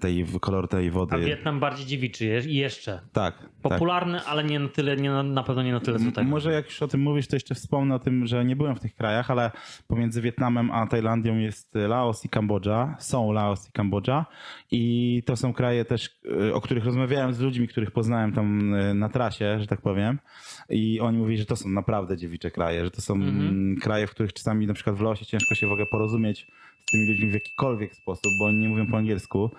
tej, 0.00 0.26
kolor 0.40 0.68
tej 0.68 0.90
wody. 0.90 1.14
A 1.14 1.18
Wietnam 1.18 1.60
bardziej 1.60 1.86
dziewiczy 1.86 2.24
je- 2.24 2.42
jeszcze. 2.46 3.00
Tak, 3.12 3.38
tak. 3.38 3.48
Popularny, 3.62 4.20
ale 4.24 4.44
nie 4.44 4.58
na 4.60 4.68
tyle, 4.68 4.96
nie 4.96 5.10
na, 5.10 5.22
na 5.22 5.42
pewno 5.42 5.62
nie 5.62 5.72
na 5.72 5.80
tyle 5.80 5.98
co 5.98 6.12
tego. 6.12 6.30
Może 6.30 6.52
jak 6.52 6.66
już 6.66 6.82
o 6.82 6.88
tym 6.88 7.00
mówisz, 7.00 7.28
to 7.28 7.36
jeszcze 7.36 7.54
wspomnę 7.54 7.94
o 7.94 7.98
tym, 7.98 8.26
że 8.26 8.44
nie 8.44 8.56
byłem 8.56 8.76
w 8.76 8.80
tych 8.80 8.94
krajach, 8.94 9.30
ale 9.30 9.50
pomiędzy 9.88 10.22
Wietnamem 10.22 10.70
a 10.70 10.86
Tajlandią 10.86 11.36
jest 11.38 11.74
Laos 11.74 12.24
i 12.24 12.28
Kambodża. 12.28 12.96
Są 12.98 13.32
Laos 13.32 13.68
i 13.68 13.72
Kambodża. 13.72 14.26
I 14.70 15.22
to 15.26 15.36
są 15.36 15.52
kraje 15.52 15.84
też, 15.84 16.10
y, 16.48 16.54
o 16.54 16.60
których 16.60 16.84
rozmawiałem 16.84 17.34
z 17.34 17.40
ludźmi, 17.40 17.68
których 17.68 17.90
poznałem 17.90 18.32
tam 18.32 18.74
y, 18.74 18.94
na 18.94 19.08
trasie, 19.08 19.60
że 19.60 19.66
tak 19.66 19.80
powiem. 19.80 20.18
I 20.68 21.00
oni 21.00 21.18
mówili, 21.18 21.38
że 21.38 21.46
to 21.46 21.56
są 21.56 21.68
naprawdę 21.68 22.16
dziewicze 22.16 22.50
kraje, 22.50 22.84
że 22.84 22.90
to 22.90 23.00
są 23.00 23.14
Mhm. 23.14 23.40
mm, 23.48 23.76
kraje, 23.76 24.06
w 24.06 24.10
których 24.10 24.32
czasami 24.32 24.66
na 24.66 24.74
przykład 24.74 24.96
w 24.96 25.00
Laosie 25.00 25.26
ciężko 25.26 25.54
się 25.54 25.66
w 25.66 25.72
ogóle 25.72 25.86
porozumieć 25.86 26.46
z 26.86 26.90
tymi 26.90 27.06
ludźmi 27.08 27.30
w 27.30 27.34
jakikolwiek 27.34 27.94
sposób, 27.94 28.32
bo 28.38 28.44
oni 28.44 28.58
nie 28.58 28.68
mówią 28.68 28.86
po 28.86 28.96
angielsku 28.96 29.50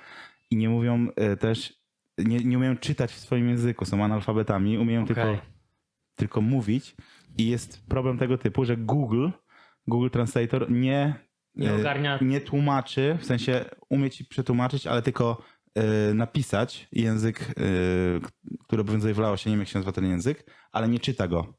i 0.51 0.55
nie 0.55 0.69
mówią 0.69 1.07
y, 1.33 1.37
też, 1.37 1.73
nie, 2.17 2.37
nie 2.39 2.57
umieją 2.57 2.77
czytać 2.77 3.11
w 3.11 3.19
swoim 3.19 3.49
języku, 3.49 3.85
są 3.85 4.03
analfabetami, 4.03 4.77
umieją 4.77 5.03
Okej. 5.03 5.15
tylko 5.15 5.37
tylko 6.15 6.41
mówić 6.41 6.95
i 7.37 7.47
jest 7.47 7.85
problem 7.87 8.17
tego 8.17 8.37
typu, 8.37 8.65
że 8.65 8.77
Google, 8.77 9.29
Google 9.87 10.09
Translator 10.09 10.71
nie, 10.71 11.13
Nie 11.55 11.71
e, 11.71 11.77
ogarnia- 11.77 12.21
nie 12.25 12.41
tłumaczy, 12.41 13.17
w 13.21 13.25
sensie 13.25 13.65
umie 13.89 14.09
ci 14.09 14.25
przetłumaczyć, 14.25 14.87
ale 14.87 15.01
tylko 15.01 15.41
e, 15.41 15.58
napisać 16.13 16.87
język, 16.91 17.41
e, 17.41 17.53
który 18.63 18.81
obowiązuje 18.81 19.13
w 19.13 19.17
Laosie, 19.19 19.49
nie 19.49 19.53
wiem 19.53 19.59
jak 19.59 19.69
się 19.69 19.79
nazywa 19.79 19.91
ten 19.91 20.05
język, 20.05 20.45
ale 20.71 20.87
nie 20.89 20.99
czyta 20.99 21.27
go. 21.27 21.53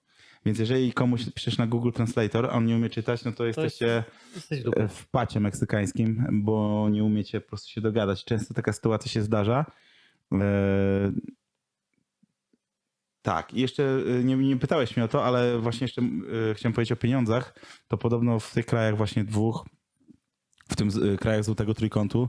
Więc 0.47 0.59
jeżeli 0.59 0.93
komuś 0.93 1.31
piszesz 1.35 1.59
na 1.59 1.67
Google 1.67 1.91
Translator, 1.91 2.47
a 2.47 2.50
on 2.53 2.65
nie 2.67 2.77
umie 2.77 2.91
czytać, 2.91 3.25
no 3.25 3.33
to 3.33 3.45
jest- 3.47 3.59
jesteście 3.59 4.05
Jesteś 4.35 4.62
w 4.89 5.09
pacie 5.11 5.41
meksykańskim, 5.41 6.27
bo 6.33 6.89
nie 6.91 7.05
umiecie 7.05 7.41
po 7.41 7.49
prostu 7.49 7.69
się 7.69 7.81
dogadać. 7.81 8.25
Często 8.25 8.55
taka 8.55 8.73
sytuacja 8.73 9.11
się 9.12 9.23
zdarza. 9.23 9.67
E, 10.33 11.12
Tak, 13.23 13.55
i 13.55 13.61
jeszcze 13.61 13.85
e, 14.21 14.25
nie, 14.25 14.37
nie 14.37 14.57
pytałeś 14.57 14.97
mnie 14.97 15.05
o 15.05 15.09
to, 15.09 15.25
ale 15.25 15.59
właśnie 15.59 15.85
jeszcze 15.85 16.03
e, 16.50 16.55
chciałem 16.55 16.73
powiedzieć 16.73 16.93
o 16.93 16.97
pieniądzach. 16.97 17.55
To 17.89 17.99
podobno 17.99 18.41
w 18.41 18.53
tych 18.53 18.67
krajach 18.67 18.97
właśnie 18.97 19.25
dwóch, 19.25 19.67
w 20.69 20.77
tym 20.77 20.89
e, 21.15 21.17
krajach 21.17 21.45
Złotego 21.45 21.75
Trójkątu, 21.75 22.29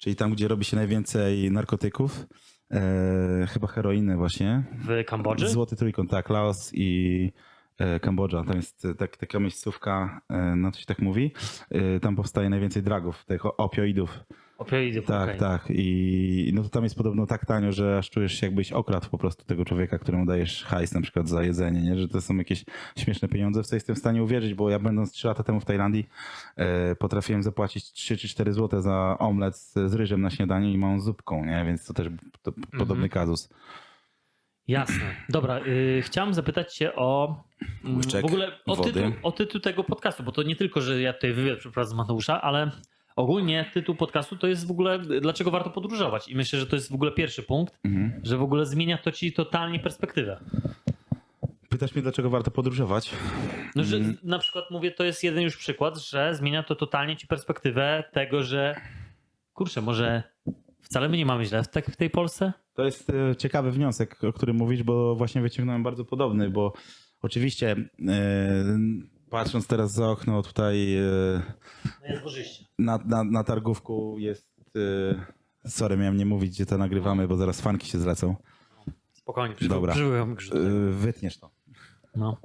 czyli 0.00 0.16
tam, 0.16 0.32
gdzie 0.32 0.48
robi 0.48 0.64
się 0.64 0.76
najwięcej 0.76 1.50
narkotyków, 1.50 2.26
e, 2.70 3.46
chyba 3.48 3.66
heroiny 3.66 4.16
właśnie, 4.16 4.62
W 4.74 5.04
Kambodży? 5.06 5.48
Złoty 5.48 5.76
Trójkąt, 5.76 6.10
tak, 6.10 6.30
Laos 6.30 6.70
i 6.74 7.32
e, 7.78 8.00
Kambodża. 8.00 8.44
Tam 8.44 8.56
jest 8.56 8.84
e, 8.84 8.94
tak, 8.94 9.16
taka 9.16 9.40
miejscówka, 9.40 10.20
e, 10.28 10.56
no 10.56 10.70
to 10.72 10.78
się 10.78 10.86
tak 10.86 10.98
mówi. 10.98 11.32
E, 11.70 12.00
Tam 12.00 12.16
powstaje 12.16 12.48
najwięcej 12.50 12.82
dragów, 12.82 13.24
tych 13.24 13.60
opioidów. 13.60 14.18
Opioidy, 14.60 15.02
Tak, 15.02 15.36
tak. 15.36 15.64
I 15.70 16.50
no 16.54 16.62
to 16.62 16.68
tam 16.68 16.84
jest 16.84 16.96
podobno 16.96 17.26
tak 17.26 17.46
tanio, 17.46 17.72
że 17.72 17.98
aż 17.98 18.10
czujesz 18.10 18.40
się 18.40 18.46
jakbyś 18.46 18.72
okradł 18.72 19.08
po 19.10 19.18
prostu 19.18 19.44
tego 19.44 19.64
człowieka, 19.64 19.98
któremu 19.98 20.26
dajesz 20.26 20.64
hajs 20.64 20.92
na 20.92 21.00
przykład 21.00 21.28
za 21.28 21.42
jedzenie, 21.42 21.82
nie? 21.82 21.98
Że 21.98 22.08
to 22.08 22.20
są 22.20 22.36
jakieś 22.36 22.64
śmieszne 22.98 23.28
pieniądze, 23.28 23.62
w 23.62 23.66
co 23.66 23.76
jestem 23.76 23.96
w 23.96 23.98
stanie 23.98 24.22
uwierzyć, 24.22 24.54
bo 24.54 24.70
ja 24.70 24.78
będąc 24.78 25.12
3 25.12 25.28
lata 25.28 25.42
temu 25.42 25.60
w 25.60 25.64
Tajlandii 25.64 26.08
e, 26.56 26.96
potrafiłem 26.96 27.42
zapłacić 27.42 27.92
3 27.92 28.16
czy 28.16 28.28
4 28.28 28.52
złote 28.52 28.82
za 28.82 29.16
omlet 29.18 29.56
z, 29.56 29.74
z 29.74 29.94
ryżem 29.94 30.22
na 30.22 30.30
śniadanie 30.30 30.72
i 30.72 30.78
małą 30.78 31.00
zupką, 31.00 31.44
nie? 31.44 31.64
Więc 31.66 31.86
to 31.86 31.94
też 31.94 32.08
to, 32.42 32.52
podobny 32.78 33.08
kazus. 33.08 33.48
Jasne. 34.68 35.16
Dobra, 35.28 35.60
y, 35.66 36.02
chciałem 36.02 36.34
zapytać 36.34 36.74
cię 36.74 36.96
o 36.96 37.42
mm, 37.84 37.96
Łyczek 37.96 38.22
w 38.22 38.24
ogóle 38.24 38.58
o 38.66 38.76
tytuł, 38.76 39.02
o 39.22 39.32
tytuł 39.32 39.60
tego 39.60 39.84
podcastu, 39.84 40.22
bo 40.22 40.32
to 40.32 40.42
nie 40.42 40.56
tylko, 40.56 40.80
że 40.80 41.00
ja 41.00 41.12
tutaj 41.12 41.32
wywiad 41.32 41.58
przeprowadzę 41.58 41.90
z 41.90 41.94
Mateusza, 41.94 42.42
ale 42.42 42.70
ogólnie 43.20 43.70
tytuł 43.74 43.94
podcastu 43.94 44.36
to 44.36 44.46
jest 44.46 44.66
w 44.66 44.70
ogóle 44.70 44.98
dlaczego 44.98 45.50
warto 45.50 45.70
podróżować 45.70 46.28
i 46.28 46.36
myślę, 46.36 46.58
że 46.58 46.66
to 46.66 46.76
jest 46.76 46.90
w 46.90 46.94
ogóle 46.94 47.12
pierwszy 47.12 47.42
punkt, 47.42 47.78
Mhm. 47.84 48.20
że 48.24 48.36
w 48.38 48.42
ogóle 48.42 48.66
zmienia 48.66 48.98
to 48.98 49.12
ci 49.12 49.32
totalnie 49.32 49.78
perspektywę. 49.78 50.40
Pytasz 51.68 51.94
mnie, 51.94 52.02
dlaczego 52.02 52.30
warto 52.30 52.50
podróżować? 52.50 53.10
No, 53.76 53.84
że 53.84 53.96
Mm. 53.96 54.16
na 54.22 54.38
przykład 54.38 54.64
mówię, 54.70 54.90
to 54.90 55.04
jest 55.04 55.24
jeden 55.24 55.42
już 55.42 55.56
przykład, 55.56 55.98
że 55.98 56.34
zmienia 56.34 56.62
to 56.62 56.76
totalnie 56.76 57.16
ci 57.16 57.26
perspektywę 57.26 58.04
tego, 58.12 58.42
że 58.42 58.76
kurczę, 59.52 59.80
może 59.80 60.22
wcale 60.80 61.08
my 61.08 61.16
nie 61.16 61.26
mamy 61.26 61.44
źle 61.44 61.62
w, 61.62 61.68
tak, 61.68 61.86
w 61.86 61.96
tej 61.96 62.10
Polsce? 62.10 62.52
To 62.74 62.84
jest 62.84 63.10
e, 63.10 63.36
ciekawy 63.36 63.70
wniosek, 63.70 64.24
o 64.24 64.32
którym 64.32 64.56
mówisz, 64.56 64.82
bo 64.82 65.14
właśnie 65.14 65.40
wyciągnąłem 65.42 65.82
bardzo 65.82 66.04
podobny, 66.04 66.50
bo 66.50 66.72
oczywiście 67.22 67.70
e, 67.72 68.64
patrząc 69.30 69.66
teraz 69.66 69.92
za 69.92 70.08
okno 70.08 70.42
tutaj 70.42 70.96
e, 70.96 71.42
No 72.08 72.20
na, 72.78 72.98
na, 73.04 73.24
na 73.24 73.44
targówku 73.44 74.18
jest... 74.18 74.46
E, 75.64 75.70
sorry, 75.70 75.96
miałem 75.96 76.16
nie 76.16 76.26
mówić, 76.26 76.50
gdzie 76.50 76.66
to 76.66 76.78
nagrywamy, 76.78 77.28
bo 77.28 77.36
zaraz 77.36 77.60
fanki 77.60 77.88
się 77.90 77.98
zlecą. 77.98 78.36
Spokojnie, 79.12 79.54
przy, 79.54 79.68
Dobra. 79.68 79.92
przybyłem 79.92 80.32
E, 80.32 80.90
wytniesz 80.90 81.38
to. 81.38 81.50
No. 82.16 82.36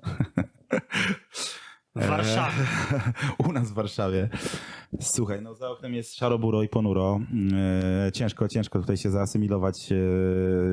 W 1.96 2.08
Warszawie. 2.08 2.64
U 3.38 3.52
nas 3.52 3.72
w 3.72 3.74
Warszawie. 3.74 4.30
Słuchaj, 5.02 5.42
no 5.42 5.56
za 5.56 5.70
oknem 5.70 5.94
jest 5.94 6.16
szaro-buro 6.16 6.64
i 6.64 6.70
ponuro. 6.70 7.20
Ciężko, 8.14 8.48
ciężko 8.48 8.80
tutaj 8.80 8.98
się 8.98 9.12
zaasymilować 9.12 9.86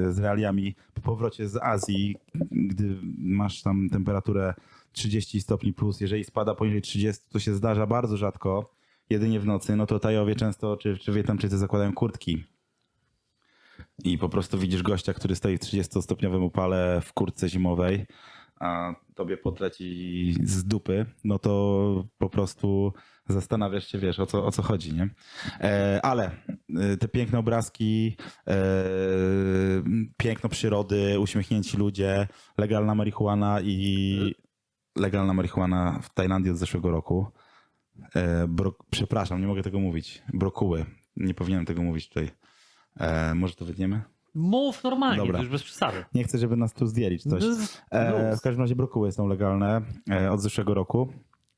z 0.09 0.19
realiami 0.19 0.75
po 0.95 1.01
powrocie 1.01 1.49
z 1.49 1.57
Azji, 1.57 2.17
gdy 2.51 2.99
masz 3.19 3.63
tam 3.63 3.89
temperaturę 3.91 4.55
30 4.93 5.41
stopni 5.41 5.73
plus. 5.73 6.01
Jeżeli 6.01 6.25
spada 6.25 6.55
poniżej 6.55 6.83
30, 6.83 7.23
to 7.33 7.39
się 7.39 7.55
zdarza 7.55 7.87
bardzo 7.87 8.17
rzadko, 8.17 8.75
jedynie 9.11 9.41
w 9.41 9.47
nocy. 9.47 9.77
No 9.77 9.87
to 9.87 9.99
Tajowie 9.99 10.35
często, 10.35 10.77
czy, 10.77 10.99
czy 10.99 11.13
Wietnamczycy 11.13 11.59
zakładają 11.59 11.93
kurtki. 11.93 12.45
I 14.05 14.19
po 14.19 14.29
prostu 14.29 14.59
widzisz 14.59 14.83
gościa, 14.83 15.15
który 15.15 15.37
stoi 15.37 15.59
w 15.59 15.61
30-stopniowym 15.61 16.43
upale 16.43 17.01
w 17.05 17.13
kurtce 17.13 17.49
zimowej, 17.49 18.07
a 18.61 18.95
tobie 19.15 19.37
potleci 19.37 20.35
z 20.45 20.65
dupy, 20.65 21.07
no 21.25 21.39
to 21.39 22.05
po 22.19 22.31
prostu 22.31 22.93
zastanawiasz 23.29 23.87
się, 23.89 23.99
wiesz, 23.99 24.21
o 24.21 24.27
co, 24.27 24.47
o 24.47 24.53
co 24.53 24.63
chodzi, 24.63 24.95
nie? 24.95 25.09
E, 25.61 26.01
ale 26.03 26.31
e, 26.77 26.97
te 26.97 27.09
piękne 27.09 27.39
obrazki, 27.39 28.17
e, 28.49 28.55
piękno 30.17 30.51
przyrody, 30.51 31.21
uśmiechnięci 31.21 31.77
ludzie, 31.77 32.29
legalna 32.59 32.95
marihuana 32.95 33.61
i 33.61 34.35
legalna 34.97 35.35
marihuana 35.35 35.99
w 36.03 36.15
Tajlandii 36.15 36.51
od 36.51 36.57
zeszłego 36.57 36.91
roku. 36.91 37.27
E, 38.15 38.49
bro, 38.49 38.75
przepraszam, 38.91 39.41
nie 39.41 39.47
mogę 39.47 39.63
tego 39.63 39.79
mówić. 39.81 40.23
Brokuły. 40.35 40.87
Nie 41.17 41.35
powinienem 41.35 41.67
tego 41.67 41.83
mówić 41.83 42.09
tutaj. 42.09 42.31
E, 42.97 43.35
może 43.35 43.55
to 43.55 43.65
wytniemy? 43.65 44.03
Mów 44.35 44.85
normalnie, 44.85 45.19
Dobra. 45.19 45.35
to 45.35 45.43
już 45.43 45.53
bez 45.53 45.63
przesady. 45.63 46.05
Nie 46.15 46.25
chcę, 46.25 46.39
żeby 46.39 46.57
nas 46.57 46.73
tu 46.73 46.87
zdjęli 46.87 47.19
czy 47.19 47.29
coś. 47.29 47.45
E, 47.91 48.37
w 48.37 48.41
każdym 48.41 48.61
razie 48.61 48.77
brokuły 48.77 49.13
są 49.13 49.27
legalne 49.27 49.83
e, 50.11 50.31
od 50.31 50.41
zeszłego 50.41 50.75
roku. 50.75 51.09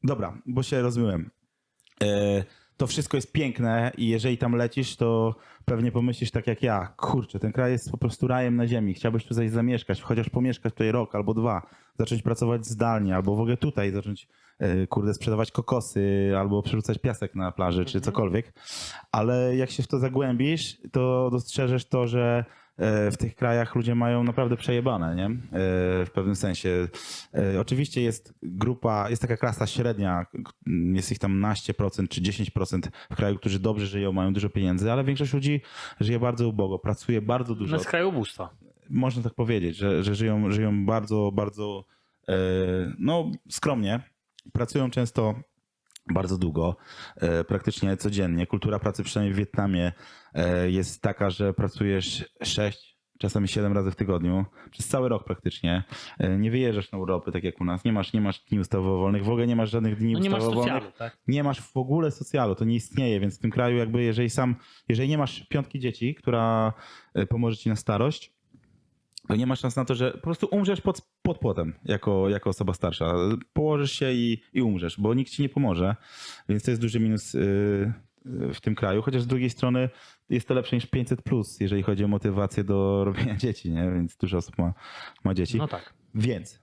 Dobra, 0.04 0.38
bo 0.46 0.62
się 0.62 0.82
rozmyłem. 0.82 1.30
E, 2.02 2.44
to 2.76 2.86
wszystko 2.86 3.16
jest 3.16 3.32
piękne 3.32 3.92
i 3.98 4.08
jeżeli 4.08 4.38
tam 4.38 4.56
lecisz, 4.56 4.96
to 4.96 5.34
pewnie 5.64 5.92
pomyślisz 5.92 6.30
tak 6.30 6.46
jak 6.46 6.62
ja. 6.62 6.92
Kurczę, 6.96 7.38
ten 7.38 7.52
kraj 7.52 7.72
jest 7.72 7.90
po 7.90 7.98
prostu 7.98 8.28
rajem 8.28 8.56
na 8.56 8.66
ziemi. 8.66 8.94
Chciałbyś 8.94 9.24
tutaj 9.24 9.48
zamieszkać, 9.48 10.02
chociaż 10.02 10.30
pomieszkać 10.30 10.72
tutaj 10.72 10.92
rok 10.92 11.14
albo 11.14 11.34
dwa. 11.34 11.66
Zacząć 11.98 12.22
pracować 12.22 12.66
zdalnie 12.66 13.16
albo 13.16 13.36
w 13.36 13.40
ogóle 13.40 13.56
tutaj 13.56 13.90
zacząć, 13.90 14.28
e, 14.58 14.86
kurde, 14.86 15.14
sprzedawać 15.14 15.50
kokosy 15.50 16.32
albo 16.38 16.62
przerzucać 16.62 16.98
piasek 16.98 17.34
na 17.34 17.52
plaży 17.52 17.84
czy 17.84 18.00
cokolwiek. 18.00 18.52
Ale 19.12 19.56
jak 19.56 19.70
się 19.70 19.82
w 19.82 19.86
to 19.86 19.98
zagłębisz, 19.98 20.78
to 20.92 21.30
dostrzeżesz 21.30 21.84
to, 21.84 22.06
że 22.06 22.44
w 23.10 23.14
tych 23.18 23.34
krajach 23.34 23.74
ludzie 23.74 23.94
mają 23.94 24.24
naprawdę 24.24 24.56
przejebane, 24.56 25.14
nie? 25.16 25.26
E, 25.26 25.30
W 26.06 26.10
pewnym 26.14 26.36
sensie. 26.36 26.88
E, 27.34 27.60
Oczywiście 27.60 28.02
jest 28.02 28.34
grupa, 28.42 29.10
jest 29.10 29.22
taka 29.22 29.36
klasa 29.36 29.66
średnia, 29.66 30.26
jest 30.92 31.12
ich 31.12 31.18
tam 31.18 31.40
naście 31.40 31.74
procent 31.74 32.10
czy 32.10 32.20
10% 32.20 32.80
w 33.10 33.16
kraju, 33.16 33.36
którzy 33.36 33.58
dobrze 33.58 33.86
żyją, 33.86 34.12
mają 34.12 34.32
dużo 34.32 34.48
pieniędzy, 34.48 34.92
ale 34.92 35.04
większość 35.04 35.32
ludzi 35.34 35.60
żyje 36.00 36.18
bardzo 36.20 36.48
ubogo, 36.48 36.78
pracuje 36.78 37.22
bardzo 37.22 37.54
dużo 37.54 37.76
No 37.76 37.82
z 37.82 37.86
kraju 37.86 38.08
ubóstwa. 38.08 38.50
można 38.90 39.22
tak 39.22 39.34
powiedzieć, 39.34 39.76
że, 39.76 40.04
że 40.04 40.14
żyją, 40.14 40.50
żyją 40.50 40.86
bardzo, 40.86 41.30
bardzo 41.34 41.84
e, 42.28 42.34
no, 42.98 43.30
skromnie. 43.48 44.00
Pracują 44.52 44.90
często 44.90 45.34
bardzo 46.12 46.38
długo, 46.38 46.76
e, 47.16 47.44
praktycznie 47.44 47.96
codziennie. 47.96 48.46
Kultura 48.46 48.78
pracy, 48.78 49.04
przynajmniej 49.04 49.34
w 49.34 49.38
Wietnamie, 49.38 49.92
e, 50.34 50.70
jest 50.70 51.02
taka, 51.02 51.30
że 51.30 51.54
pracujesz 51.54 52.24
6, 52.42 52.98
czasami 53.18 53.48
7 53.48 53.72
razy 53.72 53.90
w 53.90 53.96
tygodniu, 53.96 54.44
przez 54.70 54.88
cały 54.88 55.08
rok 55.08 55.24
praktycznie. 55.24 55.84
E, 56.18 56.38
Nie 56.38 56.50
wyjeżdżasz 56.50 56.92
na 56.92 56.98
urlopy, 56.98 57.32
tak 57.32 57.44
jak 57.44 57.60
u 57.60 57.64
nas. 57.64 57.84
Nie 57.84 57.92
masz, 57.92 58.12
nie 58.12 58.20
masz 58.20 58.40
dni 58.40 58.60
ustawowo 58.60 58.98
wolnych, 58.98 59.24
w 59.24 59.28
ogóle 59.30 59.46
nie 59.46 59.56
masz 59.56 59.70
żadnych 59.70 59.96
dni 59.96 60.12
No 60.12 60.18
nie 60.18 60.30
masz 60.30 60.38
ustawowo 60.38 60.60
wolnych 60.60 60.82
socjalu, 60.84 60.98
tak? 60.98 61.18
nie 61.26 61.44
masz 61.44 61.60
w 61.60 61.76
ogóle 61.76 62.10
socjalu, 62.10 62.54
to 62.54 62.64
nie 62.64 62.74
istnieje, 62.74 63.20
więc 63.20 63.38
w 63.38 63.40
tym 63.40 63.50
kraju 63.50 63.76
jakby 63.76 64.02
jeżeli 64.02 64.30
sam, 64.30 64.56
jeżeli 64.88 65.08
nie 65.08 65.18
masz 65.18 65.46
piątki 65.48 65.80
dzieci, 65.80 66.14
która 66.14 66.72
pomoże 67.28 67.56
ci 67.56 67.68
na 67.68 67.76
starość, 67.76 68.33
to 69.28 69.36
nie 69.36 69.46
masz 69.46 69.60
szans 69.60 69.76
na 69.76 69.84
to, 69.84 69.94
że 69.94 70.10
po 70.10 70.20
prostu 70.20 70.48
umrzesz 70.50 70.80
pod, 70.80 71.02
pod 71.22 71.38
płotem 71.38 71.74
jako, 71.84 72.28
jako 72.28 72.50
osoba 72.50 72.74
starsza. 72.74 73.14
Położysz 73.52 73.92
się 73.92 74.12
i, 74.12 74.42
i 74.52 74.62
umrzesz, 74.62 75.00
bo 75.00 75.14
nikt 75.14 75.30
ci 75.30 75.42
nie 75.42 75.48
pomoże, 75.48 75.96
więc 76.48 76.62
to 76.62 76.70
jest 76.70 76.80
duży 76.80 77.00
minus 77.00 77.34
y, 77.34 77.92
w 78.54 78.60
tym 78.60 78.74
kraju, 78.74 79.02
chociaż 79.02 79.22
z 79.22 79.26
drugiej 79.26 79.50
strony 79.50 79.88
jest 80.28 80.48
to 80.48 80.54
lepsze 80.54 80.76
niż 80.76 80.86
500, 80.86 81.22
plus, 81.22 81.60
jeżeli 81.60 81.82
chodzi 81.82 82.04
o 82.04 82.08
motywację 82.08 82.64
do 82.64 83.00
robienia 83.04 83.36
dzieci, 83.36 83.70
nie? 83.70 83.90
więc 83.90 84.16
dużo 84.16 84.38
osób 84.38 84.58
ma, 84.58 84.74
ma 85.24 85.34
dzieci. 85.34 85.58
No 85.58 85.68
tak. 85.68 85.94
Więc 86.14 86.60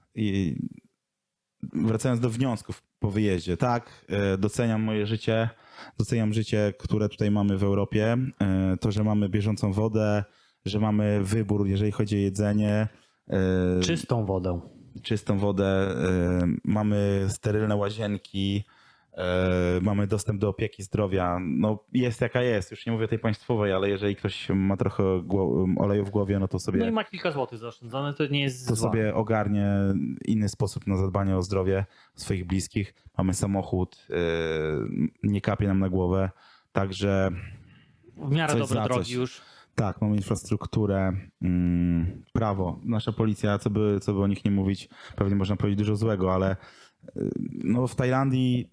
wracając 1.73 2.21
do 2.21 2.29
wniosków 2.29 2.83
po 2.99 3.11
wyjeździe, 3.11 3.57
tak, 3.57 4.05
e, 4.09 4.37
doceniam 4.37 4.83
moje 4.83 5.05
życie, 5.05 5.49
doceniam 5.97 6.33
życie, 6.33 6.73
które 6.79 7.09
tutaj 7.09 7.31
mamy 7.31 7.57
w 7.57 7.63
Europie, 7.63 8.17
to, 8.81 8.91
że 8.91 9.03
mamy 9.03 9.29
bieżącą 9.29 9.73
wodę, 9.73 10.23
że 10.65 10.79
mamy 10.79 11.19
wybór, 11.23 11.67
jeżeli 11.67 11.91
chodzi 11.91 12.15
o 12.15 12.19
jedzenie, 12.19 12.87
e, 13.29 13.79
Czystą 13.81 14.25
wodę. 14.25 14.59
czystą 15.03 15.37
wodę, 15.37 15.65
e, 15.65 16.47
mamy 16.63 17.25
sterylne 17.29 17.75
łazienki, 17.75 18.63
e, 19.13 19.79
mamy 19.81 20.07
dostęp 20.07 20.39
do 20.41 20.49
opieki 20.49 20.83
zdrowia. 20.83 21.37
No 21.41 21.83
jest 21.93 22.21
jaka 22.21 22.41
jest, 22.41 22.71
już 22.71 22.85
nie 22.85 22.91
mówię 22.91 23.07
tej 23.07 23.19
państwowej, 23.19 23.73
ale 23.73 23.89
jeżeli 23.89 24.15
ktoś 24.15 24.49
ma 24.49 24.77
trochę 24.77 25.03
oleju 25.77 26.05
w 26.05 26.09
głowie, 26.09 26.39
no 26.39 26.47
to 26.47 26.59
sobie 26.59 26.79
No 26.79 26.87
i 26.87 26.91
ma 26.91 27.03
kilka 27.03 27.31
złotych 27.31 27.59
zaoszczędzone, 27.59 28.13
to 28.13 28.27
nie 28.27 28.41
jest 28.41 28.67
to 28.67 28.75
zła. 28.75 28.89
sobie 28.89 29.15
ogarnie 29.15 29.67
inny 30.25 30.49
sposób 30.49 30.87
na 30.87 30.97
zadbanie 30.97 31.37
o 31.37 31.41
zdrowie 31.41 31.85
swoich 32.15 32.45
bliskich. 32.45 32.93
Mamy 33.17 33.33
samochód, 33.33 34.07
nie 35.23 35.41
kapie 35.41 35.67
nam 35.67 35.79
na 35.79 35.89
głowę, 35.89 36.29
także 36.71 37.31
W 38.17 38.31
miarę 38.31 38.55
dobre 38.55 38.83
drogi 38.83 39.13
już. 39.13 39.41
Tak, 39.75 40.01
mamy 40.01 40.15
infrastrukturę, 40.15 41.13
mm, 41.41 42.23
prawo. 42.33 42.79
Nasza 42.83 43.11
policja, 43.11 43.59
co 43.59 43.69
by, 43.69 43.99
co 44.01 44.13
by 44.13 44.21
o 44.21 44.27
nich 44.27 44.45
nie 44.45 44.51
mówić, 44.51 44.89
pewnie 45.15 45.35
można 45.35 45.55
powiedzieć 45.55 45.77
dużo 45.77 45.95
złego, 45.95 46.33
ale 46.33 46.55
yy, 47.15 47.31
no 47.63 47.87
w 47.87 47.95
Tajlandii 47.95 48.69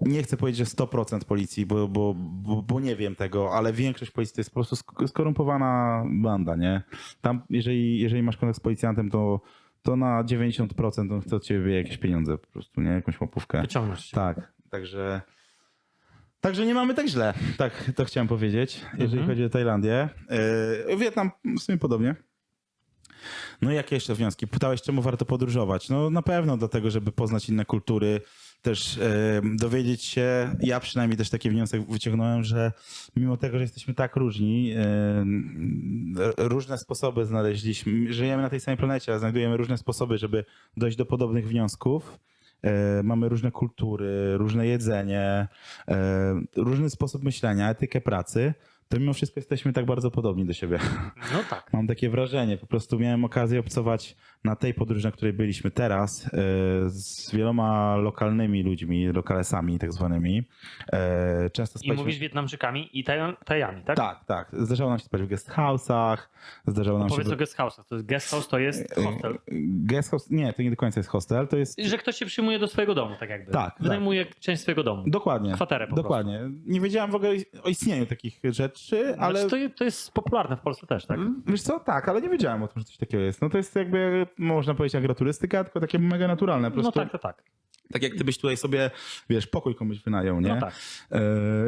nie 0.00 0.22
chcę 0.22 0.36
powiedzieć, 0.36 0.58
że 0.58 0.64
100% 0.76 1.24
policji, 1.24 1.66
bo, 1.66 1.88
bo, 1.88 2.14
bo, 2.16 2.62
bo 2.62 2.80
nie 2.80 2.96
wiem 2.96 3.16
tego, 3.16 3.54
ale 3.54 3.72
większość 3.72 4.10
policji 4.10 4.34
to 4.34 4.40
jest 4.40 4.50
po 4.50 4.54
prostu 4.54 4.76
sk- 4.76 5.08
skorumpowana 5.08 6.04
banda, 6.10 6.56
nie? 6.56 6.82
Tam, 7.20 7.42
jeżeli, 7.50 7.98
jeżeli 7.98 8.22
masz 8.22 8.36
kontakt 8.36 8.56
z 8.56 8.60
policjantem, 8.60 9.10
to, 9.10 9.40
to 9.82 9.96
na 9.96 10.24
90% 10.24 11.12
on 11.14 11.20
chce 11.20 11.36
od 11.36 11.44
ciebie 11.44 11.76
jakieś 11.76 11.98
pieniądze 11.98 12.38
po 12.38 12.46
prostu, 12.46 12.80
nie? 12.80 12.90
Jakąś 12.90 13.20
łapówkę. 13.20 13.60
Wyciągniesz 13.60 14.04
się. 14.04 14.14
Tak, 14.14 14.52
także... 14.70 15.20
Także 16.40 16.66
nie 16.66 16.74
mamy 16.74 16.94
tak 16.94 17.08
źle, 17.08 17.34
tak 17.56 17.90
to 17.96 18.04
chciałem 18.04 18.28
powiedzieć, 18.28 18.80
jeżeli 18.92 19.12
Mhm. 19.18 19.26
chodzi 19.28 19.44
o 19.44 19.48
Tajlandię. 19.48 20.08
Yy, 20.88 20.96
Wietnam 20.96 21.30
w 21.58 21.60
sumie 21.62 21.78
podobnie. 21.78 22.14
No 23.62 23.72
i 23.72 23.74
jakie 23.74 23.96
jeszcze 23.96 24.14
wnioski? 24.14 24.46
Pytałeś, 24.46 24.82
czemu 24.82 25.02
warto 25.02 25.24
podróżować? 25.24 25.88
No 25.88 26.10
na 26.10 26.22
pewno 26.22 26.56
dlatego, 26.56 26.90
żeby 26.90 27.12
poznać 27.12 27.48
inne 27.48 27.64
kultury, 27.64 28.20
też 28.62 28.98
e, 28.98 29.42
dowiedzieć 29.56 30.04
się, 30.04 30.56
ja 30.60 30.80
przynajmniej 30.80 31.18
też 31.18 31.30
taki 31.30 31.50
wniosek 31.50 31.90
wyciągnąłem, 31.90 32.44
że 32.44 32.72
mimo 33.16 33.36
tego, 33.36 33.58
że 33.58 33.62
jesteśmy 33.64 33.94
tak 33.94 34.16
różni, 34.16 34.72
e, 34.76 35.24
różne 36.38 36.78
sposoby 36.78 37.24
znaleźliśmy, 37.26 38.12
żyjemy 38.12 38.42
na 38.42 38.50
tej 38.50 38.60
samej 38.60 38.78
planecie, 38.78 39.12
ale 39.12 39.18
znajdujemy 39.18 39.56
różne 39.56 39.78
sposoby, 39.78 40.18
żeby 40.18 40.44
dojść 40.76 40.96
do 40.96 41.06
podobnych 41.06 41.48
wniosków. 41.48 42.18
E, 42.62 43.02
Mamy 43.02 43.28
różne 43.28 43.50
kultury, 43.50 44.36
różne 44.36 44.66
jedzenie, 44.66 45.48
e, 45.88 46.40
różny 46.56 46.90
sposób 46.90 47.22
myślenia, 47.22 47.70
etykę 47.70 48.00
pracy, 48.00 48.54
to 48.88 48.98
mimo 48.98 49.12
wszystko 49.12 49.40
jesteśmy 49.40 49.72
tak 49.72 49.86
bardzo 49.86 50.10
podobni 50.10 50.46
do 50.46 50.52
siebie. 50.52 50.78
No 51.32 51.38
tak. 51.50 51.70
Mam 51.72 51.86
takie 51.86 52.10
wrażenie, 52.10 52.56
po 52.56 52.66
prostu 52.66 52.98
miałem 52.98 53.24
okazję 53.24 53.60
obcować 53.60 54.16
na 54.44 54.56
tej 54.56 54.74
podróży, 54.74 55.04
na 55.06 55.12
której 55.12 55.32
byliśmy 55.32 55.70
teraz, 55.70 56.26
e, 56.26 56.30
z 56.86 57.30
wieloma 57.34 57.96
lokalnymi 57.96 58.62
ludźmi, 58.62 59.06
lokalesami 59.06 59.78
tak 59.78 59.92
zwanymi. 59.92 60.42
E, 60.92 61.50
Często 61.50 61.78
I 61.82 61.92
mówisz 61.92 62.18
Wietnamczykami 62.18 62.88
i 62.92 63.04
Taj- 63.04 63.36
Tajami, 63.44 63.82
tak? 63.82 63.96
Tak, 63.96 64.24
tak. 64.24 64.48
Zdarzało 64.52 64.90
nam 64.90 64.98
się 64.98 65.04
spać 65.04 65.22
w 65.22 65.26
guest 65.26 65.50
house'ach, 65.50 66.16
zdarzało 66.66 66.98
nam 66.98 67.08
Powiedz 67.08 67.28
się... 67.28 67.34
o 67.34 67.36
guest 67.36 67.56
house'ach. 67.58 67.84
To 67.88 67.94
jest 67.94 68.06
guest 68.06 68.30
house 68.30 68.48
to 68.48 68.58
jest 68.58 68.94
hostel. 68.94 69.38
Guest 69.62 70.10
house, 70.10 70.30
nie, 70.30 70.52
to 70.52 70.62
nie 70.62 70.70
do 70.70 70.76
końca 70.76 71.00
jest 71.00 71.10
hostel, 71.10 71.48
to 71.48 71.56
jest... 71.56 71.80
Że 71.80 71.98
ktoś 71.98 72.16
się 72.16 72.26
przyjmuje 72.26 72.58
do 72.58 72.68
swojego 72.68 72.94
domu, 72.94 73.14
tak 73.20 73.30
jakby. 73.30 73.52
Tak, 73.52 73.74
Wynajmuje 73.80 74.26
część 74.40 74.62
swojego 74.62 74.82
domu. 74.82 75.04
Dokładnie. 75.06 75.52
Kwaterę 75.52 75.86
po 75.86 75.96
Dokładnie. 75.96 76.50
Nie 76.66 76.80
wiedziałem 76.80 77.10
w 77.10 77.14
ogóle 77.14 77.30
o 77.62 77.68
istnieniu 77.68 78.06
takich 78.06 78.40
rzeczy, 78.44 79.14
ale... 79.18 79.26
Ale... 79.28 79.40
Znaczy, 79.40 79.70
to, 79.70 79.78
to 79.78 79.84
jest 79.84 80.12
popularne 80.12 80.56
w 80.56 80.60
Polsce 80.60 80.86
też, 80.86 81.06
tak? 81.06 81.18
Wiesz 81.46 81.62
co, 81.62 81.80
tak, 81.80 82.08
ale 82.08 82.20
nie 82.22 82.28
wiedziałem 82.28 82.62
o 82.62 82.68
tym, 82.68 82.80
że 82.80 82.84
coś 82.84 82.96
takiego 82.96 83.22
jest. 83.22 83.42
No 83.42 83.48
to 83.50 83.56
jest 83.56 83.76
jakby, 83.76 84.26
można 84.38 84.74
powiedzieć, 84.74 84.94
agroturystyka, 84.94 85.64
tylko 85.64 85.80
takie 85.80 85.98
mega 85.98 86.28
naturalne. 86.28 86.70
Po 86.70 86.76
No 86.76 86.82
prostu, 86.82 87.00
tak, 87.00 87.12
to 87.12 87.18
tak. 87.18 87.42
tak 87.92 88.02
jak 88.02 88.12
gdybyś 88.14 88.38
tutaj 88.38 88.56
sobie, 88.56 88.90
wiesz, 89.30 89.46
pokój 89.46 89.74
komuś 89.74 89.98
wynajął, 89.98 90.40
nie? 90.40 90.54
No 90.54 90.60
tak. 90.60 90.74
E, 91.10 91.20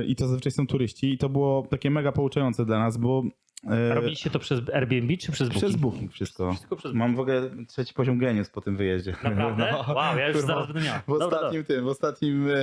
I 0.05 0.17
to 0.17 0.27
zazwyczaj 0.29 0.53
są 0.53 0.67
turyści 0.67 1.13
i 1.13 1.19
to 1.19 1.29
było 1.29 1.67
takie 1.71 1.91
mega 1.91 2.13
pouczające 2.13 2.65
dla 2.65 2.79
nas, 2.79 2.97
bo 2.97 3.23
e, 3.67 3.95
Robiliście 3.95 4.31
to 4.31 4.39
przez 4.39 4.61
Airbnb 4.75 5.17
czy 5.17 5.33
przez 5.33 5.49
Booking? 5.49 5.65
przez 5.65 5.77
Booking 5.81 6.13
wszystko. 6.13 6.53
Wszystko 6.53 6.77
przez 6.77 6.93
Mam 6.95 7.17
w 7.17 7.21
ogóle 7.21 7.51
trzeci 7.69 7.95
poziom 7.95 8.19
genius 8.19 8.51
po 8.51 8.61
tym 8.61 8.77
wyjeździe. 8.77 9.13
Naprawdę? 9.25 9.71
No. 9.73 9.95
Wow, 9.95 10.19
ja 10.19 10.29
już 10.29 10.37
Kurwa, 10.37 10.55
zaraz 10.55 10.67
będę 10.67 10.83
miał. 10.83 10.99
W 11.09 11.19
Dobra, 11.19 11.27
ostatnim 11.39 11.65
tym, 11.65 11.85
w 11.85 11.89
ostatnim, 11.89 12.49
e, 12.49 12.53
e, 12.53 12.57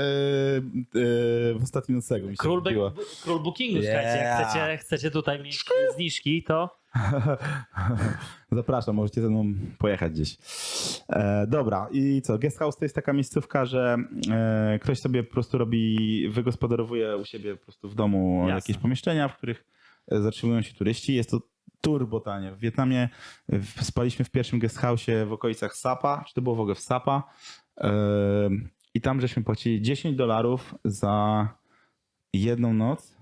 w 1.53 1.63
ostatnim 1.63 1.95
nocegu 1.95 2.27
mi 2.27 2.33
się 2.33 2.37
Król, 2.37 2.61
be- 2.61 2.91
król 3.23 3.39
bookingu, 3.43 3.81
słuchajcie, 3.83 4.07
Yeah. 4.17 4.49
chcecie, 4.49 4.77
chcecie 4.77 5.11
tutaj 5.11 5.43
mieć 5.43 5.63
zniżki, 5.95 6.43
to 6.43 6.77
Zapraszam, 8.51 8.95
możecie 8.95 9.21
ze 9.21 9.29
mną 9.29 9.45
pojechać 9.77 10.11
gdzieś. 10.13 10.37
E, 11.09 11.47
dobra, 11.47 11.87
i 11.91 12.21
co? 12.21 12.37
Guest 12.39 12.59
house 12.59 12.77
to 12.77 12.85
jest 12.85 12.95
taka 12.95 13.13
miejscówka, 13.13 13.65
że 13.65 13.97
e, 14.31 14.79
ktoś 14.81 14.99
sobie 14.99 15.23
po 15.23 15.33
prostu 15.33 15.57
robi, 15.57 16.29
wygospodarowuje 16.29 17.17
u 17.17 17.25
siebie 17.25 17.55
po 17.55 17.63
prostu 17.63 17.89
w 17.89 17.95
domu 17.95 18.39
Jasne. 18.41 18.55
jakieś 18.55 18.77
pomieszczenia, 18.77 19.27
w 19.27 19.37
których 19.37 19.63
zatrzymują 20.11 20.61
się 20.61 20.73
turyści. 20.73 21.13
Jest 21.15 21.29
to 21.29 21.41
turbo 21.81 22.19
tanie. 22.19 22.51
W 22.51 22.59
Wietnamie 22.59 23.09
spaliśmy 23.81 24.25
w 24.25 24.29
pierwszym 24.29 24.59
guest 24.59 24.79
house'ie 24.79 25.27
w 25.27 25.33
okolicach 25.33 25.75
Sapa, 25.75 26.23
czy 26.27 26.33
to 26.33 26.41
było 26.41 26.55
w 26.55 26.59
ogóle 26.59 26.75
w 26.75 26.79
Sapa. 26.79 27.23
I 28.93 29.01
tam 29.01 29.21
żeśmy 29.21 29.43
płacili 29.43 29.81
10 29.81 30.15
dolarów 30.17 30.75
za 30.85 31.47
jedną 32.33 32.73
noc 32.73 33.17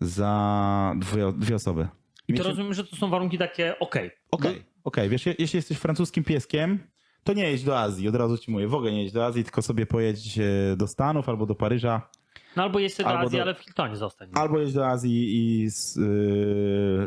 za 0.00 0.92
dwie, 0.96 1.32
dwie 1.32 1.54
osoby. 1.56 1.82
I 1.82 1.86
to 1.86 2.22
Mieliśmy- 2.28 2.48
rozumiem, 2.50 2.74
że 2.74 2.84
to 2.84 2.96
są 2.96 3.10
warunki 3.10 3.38
takie 3.38 3.78
okej. 3.78 4.10
Okej, 4.30 4.62
okej. 4.84 5.08
Wiesz, 5.08 5.26
je- 5.26 5.34
jeśli 5.38 5.56
jesteś 5.56 5.78
francuskim 5.78 6.24
pieskiem, 6.24 6.78
to 7.24 7.32
nie 7.32 7.50
jedź 7.50 7.64
do 7.64 7.78
Azji, 7.80 8.08
od 8.08 8.14
razu 8.14 8.38
ci 8.38 8.50
mówię. 8.50 8.68
W 8.68 8.74
ogóle 8.74 8.92
nie 8.92 9.02
jedź 9.02 9.12
do 9.12 9.26
Azji, 9.26 9.44
tylko 9.44 9.62
sobie 9.62 9.86
pojedź 9.86 10.38
e, 10.38 10.42
do 10.76 10.86
Stanów 10.86 11.28
albo 11.28 11.46
do 11.46 11.54
Paryża, 11.54 12.10
No 12.56 12.62
albo 12.62 12.78
jest 12.78 12.98
do 13.02 13.06
Albo 13.08 13.20
Azji, 13.26 13.36
do- 13.38 13.42
ale 13.42 13.54
w 13.54 13.58
Hiltonie 13.58 13.96
zostań. 13.96 14.28
albo 14.34 14.58
jedź 14.58 14.72
do 14.72 14.86
Azji 14.88 15.36
i 15.62 15.70
z, 15.70 15.96
e, 15.96 16.00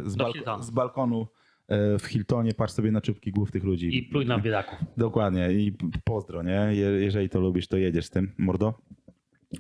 z, 0.09 0.15
balko- 0.15 0.63
z 0.63 0.69
balkonu 0.71 1.27
e, 1.67 1.99
w 1.99 2.05
Hiltonie 2.05 2.53
patrz 2.53 2.73
sobie 2.73 2.91
na 2.91 3.01
czubki 3.01 3.31
głów 3.31 3.51
tych 3.51 3.63
ludzi. 3.63 3.97
I 3.97 4.03
pluj 4.03 4.25
na 4.25 4.39
biedaków. 4.39 4.79
Dokładnie 4.97 5.51
i 5.51 5.73
pozdro, 6.03 6.43
nie? 6.43 6.51
Je, 6.71 6.85
jeżeli 6.85 7.29
to 7.29 7.39
lubisz, 7.39 7.67
to 7.67 7.77
jedziesz 7.77 8.05
z 8.05 8.09
tym, 8.09 8.31
mordo. 8.37 8.73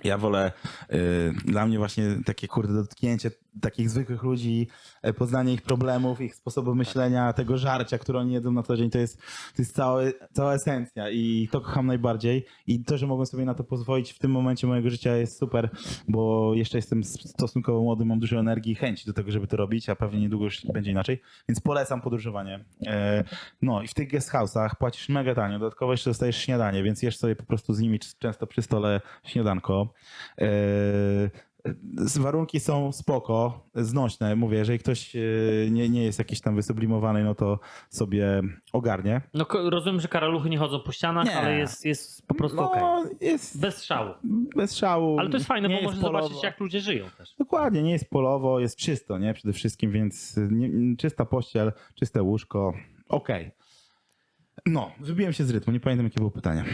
Ja 0.03 0.17
wolę, 0.17 0.51
y, 0.93 1.33
dla 1.45 1.65
mnie 1.65 1.77
właśnie 1.77 2.03
takie 2.25 2.47
kurde 2.47 2.73
dotknięcie 2.73 3.31
takich 3.61 3.89
zwykłych 3.89 4.23
ludzi, 4.23 4.67
e, 5.01 5.13
poznanie 5.13 5.53
ich 5.53 5.61
problemów, 5.61 6.21
ich 6.21 6.35
sposobu 6.35 6.75
myślenia, 6.75 7.33
tego 7.33 7.57
żarcia, 7.57 7.97
które 7.97 8.19
oni 8.19 8.33
jedzą 8.33 8.51
na 8.51 8.63
co 8.63 8.77
dzień, 8.77 8.89
to 8.89 8.97
jest, 8.97 9.17
to 9.55 9.61
jest 9.61 9.75
całe, 9.75 10.13
cała 10.33 10.53
esencja 10.53 11.09
i 11.09 11.49
to 11.51 11.61
kocham 11.61 11.87
najbardziej 11.87 12.45
i 12.67 12.83
to, 12.83 12.97
że 12.97 13.07
mogłem 13.07 13.25
sobie 13.25 13.45
na 13.45 13.53
to 13.53 13.63
pozwolić 13.63 14.11
w 14.11 14.19
tym 14.19 14.31
momencie 14.31 14.67
mojego 14.67 14.89
życia 14.89 15.17
jest 15.17 15.39
super, 15.39 15.69
bo 16.07 16.51
jeszcze 16.55 16.77
jestem 16.77 17.03
stosunkowo 17.03 17.81
młody, 17.81 18.05
mam 18.05 18.19
dużo 18.19 18.39
energii 18.39 18.71
i 18.71 18.75
chęci 18.75 19.05
do 19.05 19.13
tego, 19.13 19.31
żeby 19.31 19.47
to 19.47 19.57
robić, 19.57 19.89
a 19.89 19.95
pewnie 19.95 20.19
niedługo 20.21 20.45
już 20.45 20.65
będzie 20.65 20.91
inaczej, 20.91 21.21
więc 21.49 21.59
polecam 21.59 22.01
podróżowanie. 22.01 22.65
E, 22.87 23.23
No 23.61 23.81
i 23.81 23.87
w 23.87 23.93
tych 23.93 24.11
guest 24.11 24.31
house'ach 24.31 24.69
płacisz 24.79 25.09
mega 25.09 25.35
tanio, 25.35 25.59
dodatkowo 25.59 25.91
jeszcze 25.91 26.09
dostajesz 26.09 26.37
śniadanie, 26.37 26.83
więc 26.83 27.03
jesz 27.03 27.17
sobie 27.17 27.35
po 27.35 27.43
prostu 27.43 27.73
z 27.73 27.79
nimi 27.79 27.99
często 28.19 28.47
przy 28.47 28.61
stole 28.61 29.01
śniadanko. 29.23 29.80
E, 30.41 30.45
Warunki 32.19 32.59
są 32.59 32.91
spoko, 32.91 33.67
znośne. 33.75 34.35
Mówię, 34.35 34.57
jeżeli 34.57 34.79
ktoś 34.79 35.15
e, 35.15 35.19
nie, 35.71 35.89
nie 35.89 36.03
jest 36.03 36.19
jakiś 36.19 36.41
tam 36.41 36.55
wysublimowany, 36.55 37.23
no 37.23 37.35
to 37.35 37.59
sobie 37.89 38.41
ogarnie. 38.73 39.21
No 39.33 39.45
rozumiem, 39.69 40.01
że 40.01 40.07
karaluchy 40.07 40.49
nie 40.49 40.57
chodzą 40.57 40.79
po 40.79 40.91
ścianach, 40.91 41.25
Nie. 41.25 41.35
ale 41.37 41.57
jest, 41.57 41.85
jest 41.85 42.27
po 42.27 42.35
prostu. 42.35 42.57
No, 42.57 43.05
jest 43.21 43.59
Bez 43.59 43.83
szału. 43.83 44.13
bez 44.55 44.75
szału. 44.75 45.19
Ale 45.19 45.29
to 45.29 45.37
jest 45.37 45.47
fajne, 45.47 45.69
nie 45.69 45.75
bo 45.75 45.81
polowo. 45.81 46.01
zobaczyć, 46.01 46.43
jak 46.43 46.59
ludzie 46.59 46.79
żyją 46.79 47.05
też. 47.17 47.35
Dokładnie, 47.39 47.83
nie 47.83 47.91
jest 47.91 48.09
polowo, 48.09 48.59
jest 48.59 48.77
czysto, 48.77 49.17
nie? 49.17 49.33
Przede 49.33 49.53
wszystkim, 49.53 49.91
więc 49.91 50.35
nie, 50.51 50.97
czysta 50.97 51.25
pościel, 51.25 51.71
czyste 51.95 52.23
łóżko. 52.23 52.73
Okej. 53.09 53.51
No, 54.65 54.91
wybiłem 54.99 55.33
się 55.33 55.43
z 55.43 55.49
rytmu, 55.49 55.73
nie 55.73 55.79
pamiętam 55.79 56.05
jakie 56.05 56.17
było 56.19 56.31
pytanie. 56.31 56.65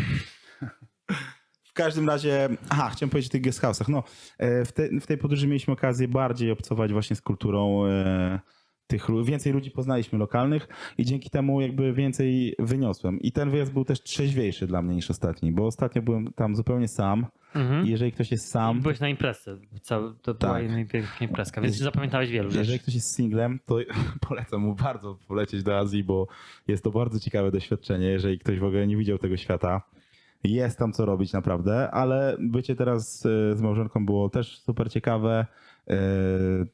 W 1.78 1.84
każdym 1.86 2.08
razie, 2.08 2.50
aha, 2.70 2.90
chciałem 2.94 3.10
powiedzieć 3.10 3.32
o 3.32 3.34
tych 3.34 3.42
guest 3.42 3.62
house'ach. 3.62 3.90
No, 3.90 4.04
e, 4.38 4.66
w, 4.66 4.72
te, 4.72 4.90
w 5.02 5.08
tej 5.08 5.18
podróży 5.18 5.48
mieliśmy 5.48 5.74
okazję 5.74 6.08
bardziej 6.08 6.52
obcować 6.52 6.92
właśnie 6.94 7.16
z 7.16 7.22
kulturą 7.22 7.86
e, 7.86 8.40
tych, 8.88 9.08
więcej 9.24 9.54
ludzi 9.54 9.72
poznaliśmy 9.72 10.20
lokalnych 10.20 10.68
i 10.98 11.06
dzięki 11.06 11.30
temu 11.30 11.62
jakby 11.62 11.94
więcej 11.94 12.56
wyniosłem. 12.60 13.20
I 13.20 13.32
ten 13.32 13.50
wyjazd 13.50 13.74
był 13.74 13.86
też 13.86 14.02
trzeźwiejszy 14.04 14.68
dla 14.68 14.82
mnie 14.82 14.96
niż 14.96 15.10
ostatni, 15.10 15.52
bo 15.52 15.66
ostatnio 15.66 16.02
byłem 16.02 16.34
tam 16.34 16.56
zupełnie 16.56 16.88
sam 16.88 17.26
Mhm. 17.56 17.86
i 17.86 17.90
jeżeli 17.90 18.12
ktoś 18.12 18.32
jest 18.32 18.52
sam, 18.52 18.82
Byłeś 18.82 19.00
na 19.00 19.10
imprezce. 19.10 19.58
Cały, 19.82 20.14
to 20.22 20.34
była 20.34 20.54
Tak. 20.54 20.64
jedna 20.64 20.78
piękna 20.86 21.28
imprezka, 21.28 21.62
więc 21.62 21.78
zapamiętałeś 21.78 22.30
wielu 22.30 22.48
jeżeli 22.50 22.66
rzeczy. 22.66 22.80
ktoś 22.80 22.96
jest 22.96 23.16
singlem, 23.16 23.60
to 23.66 23.78
polecam 24.28 24.62
mu 24.62 24.76
bardzo 24.76 25.18
polecieć 25.28 25.64
do 25.64 25.78
Azji, 25.78 26.04
bo 26.04 26.28
jest 26.68 26.84
to 26.84 26.92
bardzo 26.92 27.20
ciekawe 27.20 27.52
doświadczenie, 27.52 28.08
jeżeli 28.08 28.40
ktoś 28.40 28.60
w 28.60 28.64
ogóle 28.64 28.88
nie 28.88 28.98
widział 28.98 29.18
tego 29.18 29.38
świata. 29.38 29.82
Jest 30.44 30.80
tam 30.80 30.94
co 30.94 31.06
robić 31.06 31.34
naprawdę, 31.34 31.92
ale 31.92 32.38
bycie 32.40 32.76
teraz 32.76 33.26
e, 33.26 33.58
z 33.58 33.62
małżonką 33.62 34.06
było 34.06 34.30
też 34.30 34.60
super 34.60 34.92
ciekawe, 34.92 35.46
e, 35.88 35.98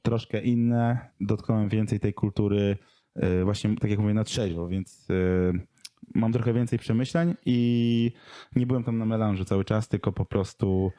troszkę 0.01 0.41
inne, 0.41 1.09
dotknąłem 1.21 1.69
więcej 1.69 1.99
tej 1.99 2.13
kultury, 2.13 2.77
e, 3.15 3.43
właśnie 3.43 3.75
tak 3.75 3.89
jak 3.91 3.99
mówię, 3.99 4.13
na 4.13 4.23
trzeźwo, 4.23 4.67
więc 4.67 5.07
mam 6.15 6.33
trochę 6.33 6.53
więcej 6.53 6.79
przemyśleń 6.79 7.35
i 7.45 8.11
nie 8.55 8.67
byłem 8.67 8.83
tam 8.83 8.97
na 8.97 9.05
melanżu 9.05 9.45
cały 9.45 9.65
czas, 9.65 9.87
tylko 9.87 10.11
po 10.11 10.25
prostu 10.25 10.91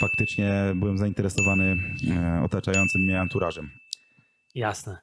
faktycznie 0.00 0.52
byłem 0.74 0.98
zainteresowany 0.98 1.76
otaczającym 2.44 3.02
mnie 3.02 3.20
anturażem. 3.20 3.70
Jasne. 4.54 4.98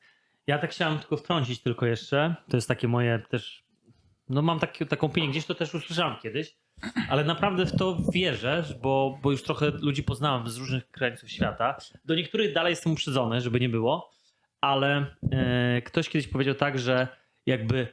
Ja 0.47 0.59
tak 0.59 0.71
chciałem 0.71 0.99
tylko 0.99 1.17
wtrącić 1.17 1.61
tylko 1.61 1.85
jeszcze. 1.85 2.35
To 2.49 2.57
jest 2.57 2.67
takie 2.67 2.87
moje 2.87 3.19
też. 3.29 3.65
No 4.29 4.41
mam 4.41 4.59
taki, 4.59 4.85
taką 4.85 5.07
opinię, 5.07 5.29
gdzieś 5.29 5.45
to 5.45 5.55
też 5.55 5.75
usłyszałem 5.75 6.15
kiedyś, 6.21 6.57
ale 7.09 7.23
naprawdę 7.23 7.65
w 7.65 7.77
to 7.77 7.97
wierzę, 8.13 8.63
bo, 8.81 9.19
bo 9.21 9.31
już 9.31 9.43
trochę 9.43 9.69
ludzi 9.69 10.03
poznałem 10.03 10.49
z 10.49 10.57
różnych 10.57 10.91
krańców 10.91 11.31
świata. 11.31 11.77
Do 12.05 12.15
niektórych 12.15 12.53
dalej 12.53 12.71
jestem 12.71 12.91
uprzedzony, 12.91 13.41
żeby 13.41 13.59
nie 13.59 13.69
było, 13.69 14.11
ale 14.61 15.15
e, 15.31 15.81
ktoś 15.81 16.09
kiedyś 16.09 16.27
powiedział 16.27 16.55
tak, 16.55 16.79
że 16.79 17.07
jakby 17.45 17.87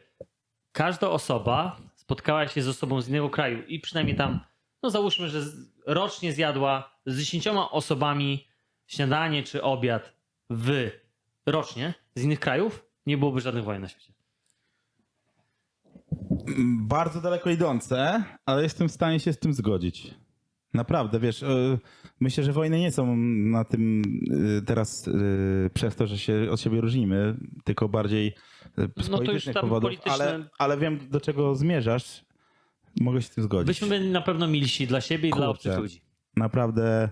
każda 0.73 1.11
osoba 1.11 1.77
spotkała 1.97 2.49
się 2.49 2.63
z 2.63 2.69
osobą 2.69 3.01
z 3.01 3.09
innego 3.09 3.31
kraju 3.31 3.63
i 3.67 3.81
przynajmniej 3.81 4.17
tam, 4.17 4.41
no 4.83 4.91
załóżmy, 4.91 5.29
że 5.29 5.41
rocznie 5.87 6.33
zjadła 6.33 6.97
z 7.07 7.19
dziesięcioma 7.19 7.71
osobami 7.71 8.49
śniadanie 8.87 9.43
czy 9.43 9.63
obiad 9.63 10.13
w 10.51 10.91
rocznie 11.47 11.95
z 12.15 12.23
innych 12.23 12.41
krajów, 12.41 12.85
nie 13.07 13.19
byłoby 13.19 13.41
żadnych 13.41 13.65
wojen 13.65 13.83
na 13.83 13.89
świecie. 13.89 14.13
Bardzo 16.79 17.21
daleko 17.21 17.51
idące, 17.51 18.25
ale 18.47 18.63
jestem 18.63 18.89
w 18.89 18.93
stanie 18.93 19.21
się 19.21 19.33
z 19.33 19.39
tym 19.39 19.55
zgodzić. 19.55 20.15
Naprawdę, 20.75 21.21
wiesz, 21.21 21.43
e, 21.43 21.79
myślę, 22.21 22.45
że 22.45 22.53
wojny 22.53 22.81
nie 22.81 22.93
są 22.93 23.17
na 23.17 23.65
tym 23.65 24.03
e, 24.59 24.63
teraz 24.63 25.09
e, 25.09 25.13
przez 25.75 25.97
to, 25.97 26.07
że 26.07 26.19
się 26.19 26.47
od 26.51 26.61
siebie 26.61 26.81
różnimy, 26.81 27.37
tylko 27.65 27.89
bardziej 27.89 28.35
z 28.97 29.09
No 29.09 29.17
politycznych 29.19 29.57
powodów, 29.61 29.91
polityczne- 29.91 30.13
ale, 30.13 30.49
ale 30.59 30.77
wiem, 30.79 30.99
do 31.11 31.21
czego 31.21 31.55
zmierzasz. 31.55 32.25
Mogę 33.01 33.23
się 33.23 33.29
z 33.29 33.31
tym 33.31 33.45
zgodzić. 33.45 33.67
Byśmy 33.67 33.89
byli 33.89 34.11
na 34.11 34.21
pewno 34.21 34.49
milsi 34.49 34.87
dla 34.87 35.01
siebie 35.01 35.29
i 35.29 35.33
dla 35.33 35.47
Kurczę. 35.47 35.71
obcych 35.71 35.83
ludzi. 35.83 36.01
Naprawdę 36.37 37.11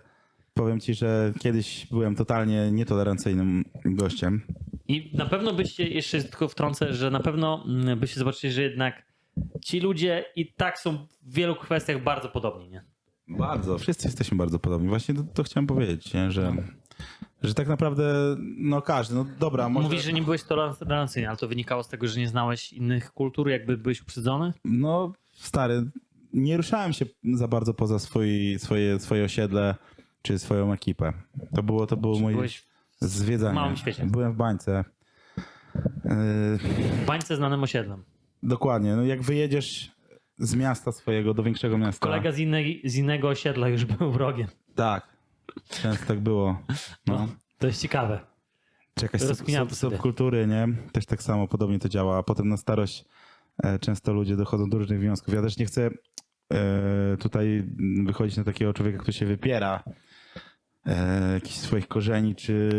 powiem 0.61 0.81
ci, 0.81 0.95
że 0.95 1.33
kiedyś 1.39 1.87
byłem 1.87 2.15
totalnie 2.15 2.71
nietolerancyjnym 2.73 3.65
gościem. 3.85 4.43
I 4.89 5.11
na 5.15 5.27
pewno 5.27 5.53
byście, 5.53 5.89
jeszcze 5.89 6.23
tylko 6.23 6.49
wtrącę, 6.49 6.95
że 6.95 7.11
na 7.11 7.21
pewno 7.21 7.65
mm, 7.69 7.99
byście 7.99 8.19
zobaczyli, 8.19 8.53
że 8.53 8.63
jednak 8.63 9.03
ci 9.65 9.81
ludzie 9.81 10.25
i 10.37 10.53
tak 10.53 10.79
są 10.79 11.07
w 11.23 11.35
wielu 11.35 11.57
kwestiach 11.57 12.03
bardzo 12.03 12.29
podobni, 12.29 12.71
nie? 12.71 12.85
Bardzo. 13.29 13.79
Wszyscy 13.79 14.09
jesteśmy 14.09 14.39
bardzo 14.39 14.59
podobni. 14.59 14.89
Właśnie 14.89 15.15
to, 15.15 15.23
to 15.23 15.43
chciałem 15.43 15.67
powiedzieć, 15.67 16.15
nie? 16.15 16.31
Że, 16.31 16.53
że 17.43 17.55
tak 17.55 17.69
naprawdę 17.69 18.37
no 18.57 18.83
każdy, 18.83 19.15
no 19.15 19.27
dobra, 19.39 19.69
może... 19.69 19.89
Mówisz, 19.89 20.05
że 20.05 20.13
nie 20.13 20.23
byłeś 20.23 20.43
tolerancyjny, 20.43 21.29
ale 21.29 21.37
to 21.37 21.49
wynikało 21.49 21.83
z 21.83 21.89
tego, 21.89 22.09
że 22.09 22.21
nie 22.21 22.29
znałeś 22.29 22.73
innych 22.73 23.13
kultur, 23.13 23.49
jakby 23.49 23.77
byłeś 23.77 24.03
uprzedzony? 24.03 24.53
No, 24.65 25.13
stary, 25.33 25.91
nie 26.33 26.57
ruszałem 26.57 26.93
się 26.93 27.07
za 27.33 27.49
bardzo 27.49 27.75
poza 27.75 27.99
swój, 27.99 28.59
swoje, 28.59 28.99
swoje 28.99 29.25
osiedle 29.25 29.75
czy 30.23 30.39
swoją 30.39 30.73
ekipę. 30.73 31.13
To 31.55 31.63
było, 31.63 31.87
to 31.87 31.97
było 31.97 32.19
moje 32.19 32.37
Byłeś 32.37 32.67
zwiedzanie. 33.01 33.53
w 33.53 33.55
małym 33.55 33.77
świecie. 33.77 34.07
Byłem 34.07 34.33
w 34.33 34.37
bańce. 34.37 34.85
Yy, 36.05 36.59
w 36.59 37.05
bańce 37.07 37.37
znanym 37.37 37.63
osiedlem. 37.63 38.05
dokładnie. 38.43 38.97
No 38.97 39.05
jak 39.05 39.23
wyjedziesz 39.23 39.91
z 40.39 40.55
miasta 40.55 40.93
swojego 40.93 41.35
do 41.35 41.43
większego 41.43 41.79
miasta. 41.79 42.07
Kolega 42.07 42.33
z, 42.33 42.39
innej, 42.39 42.83
z 42.85 42.97
innego 42.97 43.29
osiedla 43.29 43.69
już 43.69 43.85
był 43.85 44.13
wrogiem. 44.13 44.47
Tak. 44.75 45.09
Często 45.69 46.07
tak 46.07 46.21
było. 46.21 46.63
No. 47.07 47.29
To 47.59 47.67
jest 47.67 47.83
ciekawe. 47.83 48.21
Czy 48.95 49.05
jakaś 49.05 49.21
sub, 49.21 49.51
sub, 49.51 49.75
subkultury, 49.75 50.47
nie? 50.47 50.69
Też 50.93 51.07
tak 51.07 51.23
samo 51.23 51.49
podobnie 51.49 51.79
to 51.79 51.89
działa. 51.89 52.19
A 52.19 52.23
potem 52.23 52.49
na 52.49 52.57
starość 52.57 53.05
e, 53.63 53.79
często 53.79 54.13
ludzie 54.13 54.37
dochodzą 54.37 54.71
do 54.71 54.79
różnych 54.79 55.01
wniosków. 55.01 55.35
Ja 55.35 55.43
też 55.43 55.59
nie 55.59 55.67
chcę 55.67 55.91
e, 56.53 57.17
tutaj 57.17 57.65
wychodzić 58.05 58.37
na 58.37 58.45
takiego 58.45 58.73
człowieka, 58.73 58.99
który 58.99 59.13
się 59.13 59.27
wypiera 59.27 59.83
e, 60.87 61.33
jakichś 61.33 61.57
swoich 61.57 61.89
korzeni 61.89 62.35
czy 62.35 62.71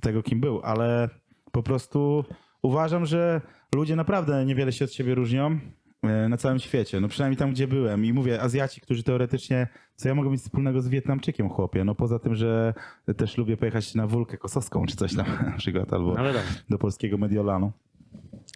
tego, 0.00 0.22
kim 0.22 0.40
był, 0.40 0.60
ale 0.62 1.08
po 1.52 1.62
prostu 1.62 2.24
uważam, 2.62 3.06
że 3.06 3.40
ludzie 3.74 3.96
naprawdę 3.96 4.44
niewiele 4.44 4.72
się 4.72 4.84
od 4.84 4.92
siebie 4.92 5.14
różnią 5.14 5.58
e, 6.02 6.28
na 6.28 6.36
całym 6.36 6.58
świecie. 6.58 7.00
No 7.00 7.08
przynajmniej 7.08 7.36
tam, 7.36 7.50
gdzie 7.50 7.68
byłem. 7.68 8.04
I 8.04 8.12
mówię, 8.12 8.42
Azjaci, 8.42 8.80
którzy 8.80 9.02
teoretycznie, 9.02 9.68
co 9.96 10.08
ja 10.08 10.14
mogę 10.14 10.30
mieć 10.30 10.40
wspólnego 10.40 10.80
z 10.80 10.88
Wietnamczykiem, 10.88 11.48
chłopie? 11.48 11.84
No 11.84 11.94
poza 11.94 12.18
tym, 12.18 12.34
że 12.34 12.74
też 13.16 13.38
lubię 13.38 13.56
pojechać 13.56 13.94
na 13.94 14.06
wulkę 14.06 14.38
kosowską 14.38 14.86
czy 14.86 14.96
coś 14.96 15.16
tam 15.16 15.26
na 15.52 15.56
przykład, 15.58 15.92
albo 15.92 16.14
No 16.14 16.22
do 16.70 16.78
polskiego 16.78 17.18
Mediolanu. 17.18 17.72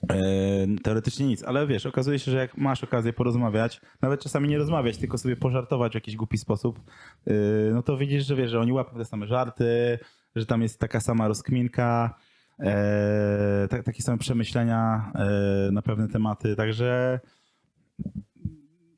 E, 0.08 0.16
teoretycznie 0.82 1.26
nic, 1.26 1.44
ale 1.44 1.66
wiesz, 1.66 1.86
okazuje 1.86 2.18
się, 2.18 2.30
że 2.30 2.38
jak 2.38 2.56
masz 2.56 2.84
okazję 2.84 3.12
porozmawiać, 3.12 3.80
nawet 4.02 4.22
czasami 4.22 4.48
nie 4.48 4.58
rozmawiać, 4.58 4.98
tylko 4.98 5.18
sobie 5.18 5.36
pożartować 5.36 5.92
w 5.92 5.94
jakiś 5.94 6.16
głupi 6.16 6.38
sposób, 6.38 6.80
e, 7.26 7.32
no 7.72 7.82
to 7.82 7.96
widzisz, 7.96 8.26
że 8.26 8.36
wiesz, 8.36 8.50
że 8.50 8.60
oni 8.60 8.72
łapią 8.72 8.96
te 8.96 9.04
same 9.04 9.26
żarty, 9.26 9.98
że 10.36 10.46
tam 10.46 10.62
jest 10.62 10.80
taka 10.80 11.00
sama 11.00 11.28
rozkminka, 11.28 12.14
e, 12.60 13.66
tak, 13.70 13.84
takie 13.84 14.02
same 14.02 14.18
przemyślenia 14.18 15.12
na 15.72 15.82
pewne 15.82 16.08
tematy, 16.08 16.56
także 16.56 17.20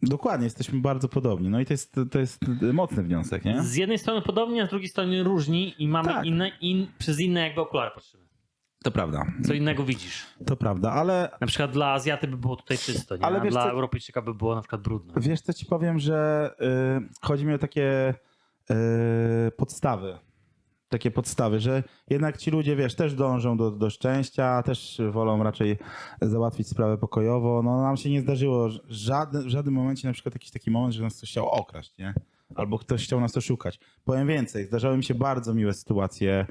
dokładnie, 0.03 0.45
jesteśmy 0.45 0.81
bardzo 0.81 1.09
podobni. 1.09 1.49
No 1.49 1.61
i 1.61 1.67
to 1.67 1.73
jest, 1.73 1.97
to 2.11 2.19
jest 2.19 2.41
mocny 2.73 3.03
wniosek, 3.03 3.45
nie? 3.45 3.63
Z 3.63 3.75
jednej 3.75 3.99
strony 3.99 4.23
podobnie, 4.23 4.63
a 4.63 4.67
z 4.67 4.71
drugiej 4.71 4.89
strony 4.89 5.23
różni 5.23 5.75
i 5.79 5.89
mamy 5.89 6.09
Tak. 6.09 6.25
inne, 6.25 6.51
in, 6.61 6.87
przez 6.99 7.21
inne 7.21 7.41
jakby 7.41 7.61
okulary 7.61 7.91
patrzymy. 7.95 8.23
To 8.85 8.91
prawda, 8.91 9.27
Co 9.47 9.55
innego 9.55 9.85
widzisz. 9.85 10.27
to 10.47 10.57
prawda, 10.57 10.93
ale 10.93 11.31
Na 11.41 11.47
przykład 11.47 11.71
dla 11.73 11.93
Azjaty 11.93 12.29
by 12.29 12.37
było 12.37 12.57
tutaj 12.57 12.79
czysto, 12.79 13.17
nie? 13.17 13.25
Ale 13.25 13.41
wiesz 13.41 13.53
dla 13.53 13.63
co- 13.63 13.71
Europejczyka 13.71 14.23
by 14.23 14.35
było 14.35 14.55
na 14.55 14.61
przykład 14.61 14.83
brudno. 14.83 15.15
Wiesz, 15.17 15.41
co 15.41 15.53
ci 15.53 15.67
powiem, 15.67 15.99
że 15.99 16.51
y, 17.03 17.27
chodzi 17.27 17.47
mi 17.47 17.55
o 17.55 17.59
takie 17.59 18.15
y, 18.71 18.75
podstawy. 19.57 20.19
Takie 20.89 21.11
podstawy, 21.11 21.61
że 21.61 21.83
jednak 22.11 22.37
ci 22.37 22.51
ludzie, 22.51 22.77
wiesz, 22.77 22.95
też 22.95 23.15
dążą 23.15 23.57
do, 23.57 23.71
do 23.71 23.91
szczęścia, 23.91 24.63
też 24.63 25.01
wolą 25.11 25.43
raczej 25.43 25.79
załatwić 26.23 26.69
sprawę 26.69 26.99
pokojowo. 26.99 27.63
No 27.63 27.83
nam 27.83 27.97
się 27.97 28.11
nie 28.11 28.21
zdarzyło 28.21 28.69
żadne, 28.89 29.43
w 29.43 29.49
żadnym 29.49 29.75
momencie 29.75 30.09
na 30.09 30.15
przykład 30.15 30.35
jakiś 30.35 30.51
taki 30.51 30.71
moment, 30.71 30.95
że 30.95 31.03
nas 31.03 31.17
ktoś 31.17 31.31
chciał 31.31 31.49
okraść, 31.49 31.99
nie? 31.99 32.15
Albo 32.57 32.79
ktoś 32.79 33.05
chciał 33.05 33.21
nas 33.21 33.37
oszukać. 33.37 33.81
Powiem 34.05 34.29
więcej, 34.29 34.67
zdarzały 34.67 34.97
mi 34.97 35.05
się 35.05 35.15
bardzo 35.15 35.55
miłe 35.55 35.73
sytuacje 35.73 36.47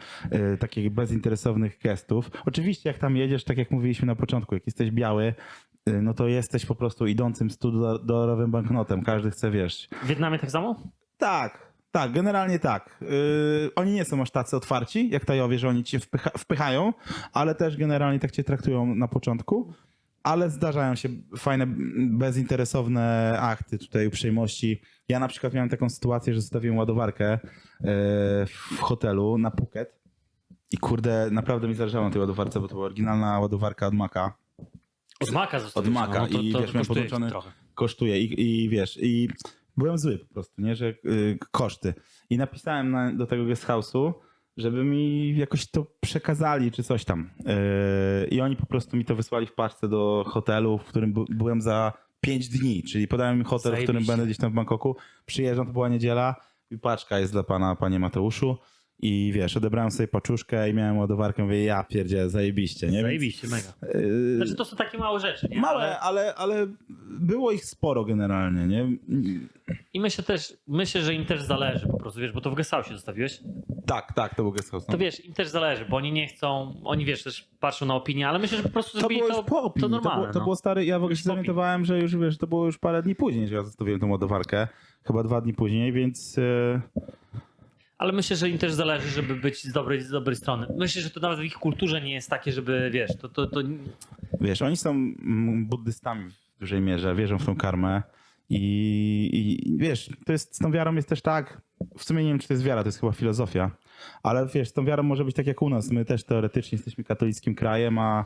y, 0.54 0.58
takich 0.58 0.90
bezinteresownych 0.90 1.80
gestów. 1.84 2.32
Oczywiście 2.46 2.90
jak 2.90 2.98
tam 2.98 3.18
jedziesz, 3.18 3.44
tak 3.44 3.58
jak 3.58 3.72
mówiliśmy 3.72 4.08
na 4.08 4.16
początku, 4.16 4.56
jak 4.56 4.66
jesteś 4.66 4.92
biały, 4.92 5.34
y, 5.90 6.02
no 6.02 6.14
to 6.14 6.28
jesteś 6.28 6.66
po 6.66 6.76
prostu 6.76 7.08
idącym 7.08 7.48
100-dolarowym 7.48 8.52
banknotem. 8.52 9.04
Każdy 9.04 9.32
chce, 9.32 9.52
wiesz. 9.52 9.88
W 10.04 10.08
Wietnamie 10.08 10.40
tak 10.40 10.52
samo? 10.52 10.76
Tak, 11.18 11.72
tak, 11.92 12.12
generalnie 12.12 12.60
tak. 12.60 12.98
Yy, 13.02 13.72
oni 13.76 13.92
nie 13.92 14.06
są 14.06 14.22
aż 14.22 14.32
tacy 14.32 14.58
otwarci, 14.58 15.10
jak 15.10 15.26
Tajowie, 15.26 15.60
że 15.60 15.70
oni 15.70 15.84
cię 15.84 16.00
wpycha, 16.00 16.30
wpychają, 16.38 16.94
ale 17.34 17.56
też 17.56 17.78
generalnie 17.78 18.20
tak 18.20 18.32
cię 18.32 18.44
traktują 18.44 18.96
na 18.96 19.08
początku. 19.08 19.74
Ale 20.24 20.50
zdarzają 20.50 20.96
się 20.96 21.10
fajne, 21.38 21.68
bezinteresowne 22.12 23.38
akty 23.40 23.78
tutaj 23.78 24.08
uprzejmości. 24.08 24.82
Ja 25.10 25.20
na 25.20 25.28
przykład 25.28 25.54
miałem 25.54 25.70
taką 25.70 25.90
sytuację, 25.90 26.34
że 26.34 26.42
zostawiłem 26.42 26.78
ładowarkę 26.78 27.32
yy, 27.32 27.90
w 28.46 28.78
hotelu 28.80 29.38
na 29.38 29.52
Phuket. 29.52 30.02
I 30.72 30.78
kurde, 30.78 31.30
naprawdę 31.32 31.68
mi 31.68 31.74
zależało 31.76 32.06
na 32.06 32.12
tej 32.12 32.22
ładowarce, 32.22 32.60
bo 32.60 32.68
to 32.68 32.74
była 32.74 32.86
oryginalna 32.86 33.40
ładowarka 33.40 33.88
od 33.88 33.94
Maka. 33.94 34.34
Od 35.20 35.32
Maka. 35.32 35.60
Od 35.76 35.88
Maka 35.88 36.20
no, 36.20 36.28
to, 36.28 36.40
i 36.40 36.52
to 36.52 36.62
wiesz, 36.62 36.74
miałem 36.74 36.88
podłączony- 36.88 37.30
trochę. 37.30 37.52
kosztuje 37.76 38.22
i, 38.22 38.64
i 38.66 38.70
wiesz, 38.70 38.98
i 39.02 39.30
byłem 39.78 39.98
zły 39.98 40.18
po 40.18 40.34
prostu, 40.34 40.62
nie, 40.62 40.76
że 40.76 40.90
y, 41.06 41.38
koszty. 41.52 41.94
I 42.30 42.38
napisałem 42.38 42.92
na, 42.92 43.14
do 43.14 43.26
tego 43.26 43.46
guest 43.46 43.68
house'u, 43.68 44.14
żeby 44.62 44.84
mi 44.84 45.36
jakoś 45.38 45.68
to 45.68 45.86
przekazali, 46.00 46.72
czy 46.72 46.84
coś 46.84 47.06
tam. 47.06 47.30
Y, 47.40 48.28
I 48.28 48.42
oni 48.42 48.56
po 48.56 48.66
prostu 48.66 48.98
mi 48.98 49.06
to 49.06 49.16
wysłali 49.16 49.48
w 49.48 49.54
paczce 49.54 49.88
do 49.88 50.24
hotelu, 50.28 50.78
w 50.78 50.84
którym 50.84 51.14
by, 51.14 51.22
byłem 51.30 51.62
za 51.62 51.94
5 52.22 52.50
dni, 52.50 52.84
czyli 52.84 53.08
podałem 53.08 53.38
mi 53.38 53.44
hotel, 53.44 53.72
w 53.72 53.76
którym 53.76 53.88
Zajebiście. 53.88 54.12
będę 54.12 54.26
gdzieś 54.26 54.38
tam 54.38 54.52
w 54.52 54.56
Bangkoku. 54.56 54.96
Przyjeżdżam, 55.26 55.68
to 55.68 55.74
była 55.74 55.90
niedziela 55.90 56.36
i 56.72 56.78
paczka 56.78 57.20
jest 57.20 57.34
dla 57.34 57.44
pana, 57.44 57.76
panie 57.76 58.00
Mateuszu. 58.00 58.58
I 59.04 59.32
wiesz, 59.36 59.58
odebrałem 59.58 59.92
sobie 59.92 60.08
paczuszkę 60.08 60.70
i 60.70 60.74
miałem 60.74 60.98
ładowarkę, 60.98 61.44
mówię, 61.44 61.64
ja 61.64 61.84
pierdzie, 61.84 62.30
zajebiście, 62.30 62.88
nie? 62.88 63.02
Zajebiście, 63.02 63.48
mega. 63.48 63.98
yy, 64.00 64.36
Znaczy 64.38 64.56
to 64.56 64.66
są 64.66 64.76
takie 64.78 64.98
małe 64.98 65.20
rzeczy, 65.20 65.48
nie? 65.50 65.60
Małe, 65.62 65.82
Ale... 65.82 66.00
ale, 66.00 66.36
ale 66.36 66.68
było 67.10 67.52
ich 67.52 67.66
sporo 67.66 68.06
generalnie, 68.06 68.68
nie? 68.68 68.88
I 69.94 70.00
myślę 70.00 70.24
też, 70.24 70.54
myślę, 70.68 71.02
że 71.02 71.14
im 71.14 71.26
też 71.26 71.42
zależy 71.42 71.88
po 71.88 71.98
prostu, 71.98 72.20
wiesz, 72.20 72.32
bo 72.32 72.42
to 72.42 72.52
w 72.52 72.56
Gestausie 72.56 72.94
zostawiłeś. 72.94 73.40
Tak, 73.86 74.14
tak, 74.14 74.36
to 74.36 74.44
był 74.44 74.52
guest 74.52 74.72
house. 74.72 74.88
no. 74.88 74.92
To 74.92 74.98
wiesz, 74.98 75.26
im 75.26 75.34
też 75.34 75.48
zależy, 75.48 75.86
bo 75.90 75.98
oni 75.98 76.12
nie 76.12 76.28
chcą, 76.28 76.76
oni 76.84 77.06
wiesz, 77.06 77.24
też 77.24 77.48
patrzą 77.60 77.86
na 77.86 77.96
opinię, 77.96 78.30
ale 78.30 78.40
myślę, 78.40 78.58
że 78.58 78.64
po 78.64 78.70
prostu 78.70 78.92
To 78.94 79.00
zrobili 79.00 79.22
było 79.22 79.34
to, 79.34 79.44
po 79.44 79.62
opinii. 79.64 79.82
to 79.82 79.88
To, 79.88 79.90
normalne. 79.96 80.22
było, 80.22 80.34
to 80.34 80.40
no. 80.40 80.44
było 80.46 80.56
stary. 80.56 80.86
Ja 80.86 81.00
w 81.00 81.04
ogóle 81.04 81.16
się 81.16 81.24
zorientowałem, 81.24 81.86
że 81.86 82.00
już 82.00 82.16
wiesz, 82.18 82.38
to 82.38 82.48
było 82.48 82.66
już 82.66 82.78
parę 82.78 83.04
dni 83.04 83.16
później, 83.16 83.48
że 83.48 83.56
ja 83.56 83.64
zostawiłem 83.64 84.00
tą 84.00 84.10
ładowarkę. 84.12 84.68
Chyba 85.04 85.24
dwa 85.24 85.42
dni 85.42 85.54
później, 85.54 85.92
więc 85.94 86.38
e, 86.38 86.82
Ale 88.02 88.14
myślę, 88.14 88.36
że 88.36 88.50
im 88.50 88.58
też 88.58 88.74
zależy, 88.74 89.10
żeby 89.10 89.36
być 89.36 89.64
z 89.64 89.72
dobrej, 89.72 90.02
z 90.02 90.10
dobrej 90.10 90.36
strony. 90.36 90.68
Myślę, 90.78 91.02
że 91.02 91.10
to 91.10 91.20
nawet 91.20 91.40
w 91.40 91.44
ich 91.44 91.54
kulturze 91.54 92.02
nie 92.02 92.14
jest 92.14 92.30
takie, 92.30 92.52
żeby, 92.52 92.90
wiesz, 92.94 93.18
to, 93.18 93.30
to, 93.30 93.48
to 93.48 93.62
wiesz, 94.42 94.62
oni 94.62 94.78
są 94.78 95.14
buddystami 95.66 96.30
w 96.30 96.60
dużej 96.60 96.82
mierze, 96.82 97.16
wierzą 97.16 97.38
w 97.38 97.46
tą 97.46 97.56
karmę. 97.56 98.04
I, 98.50 99.30
I 99.34 99.78
wiesz, 99.78 100.10
to 100.26 100.32
jest 100.32 100.56
z 100.56 100.60
tą 100.60 100.72
wiarą 100.72 100.96
jest 100.96 101.10
też 101.10 101.22
tak. 101.22 101.62
W 101.98 102.04
sumie 102.04 102.24
nie 102.24 102.30
wiem, 102.30 102.40
czy 102.40 102.48
to 102.48 102.54
jest 102.54 102.64
wiara, 102.64 102.84
to 102.84 102.88
jest 102.88 103.00
chyba 103.00 103.12
filozofia. 103.12 103.72
Ale 104.24 104.48
wiesz, 104.48 104.70
z 104.70 104.74
tą 104.74 104.86
wiarą 104.86 105.04
może 105.04 105.26
być 105.26 105.36
tak 105.36 105.48
jak 105.48 105.62
u 105.62 105.70
nas. 105.70 105.92
My 105.92 106.06
też 106.06 106.24
teoretycznie 106.24 106.76
jesteśmy 106.76 107.04
katolickim 107.04 107.56
krajem, 107.56 108.00
a 108.00 108.26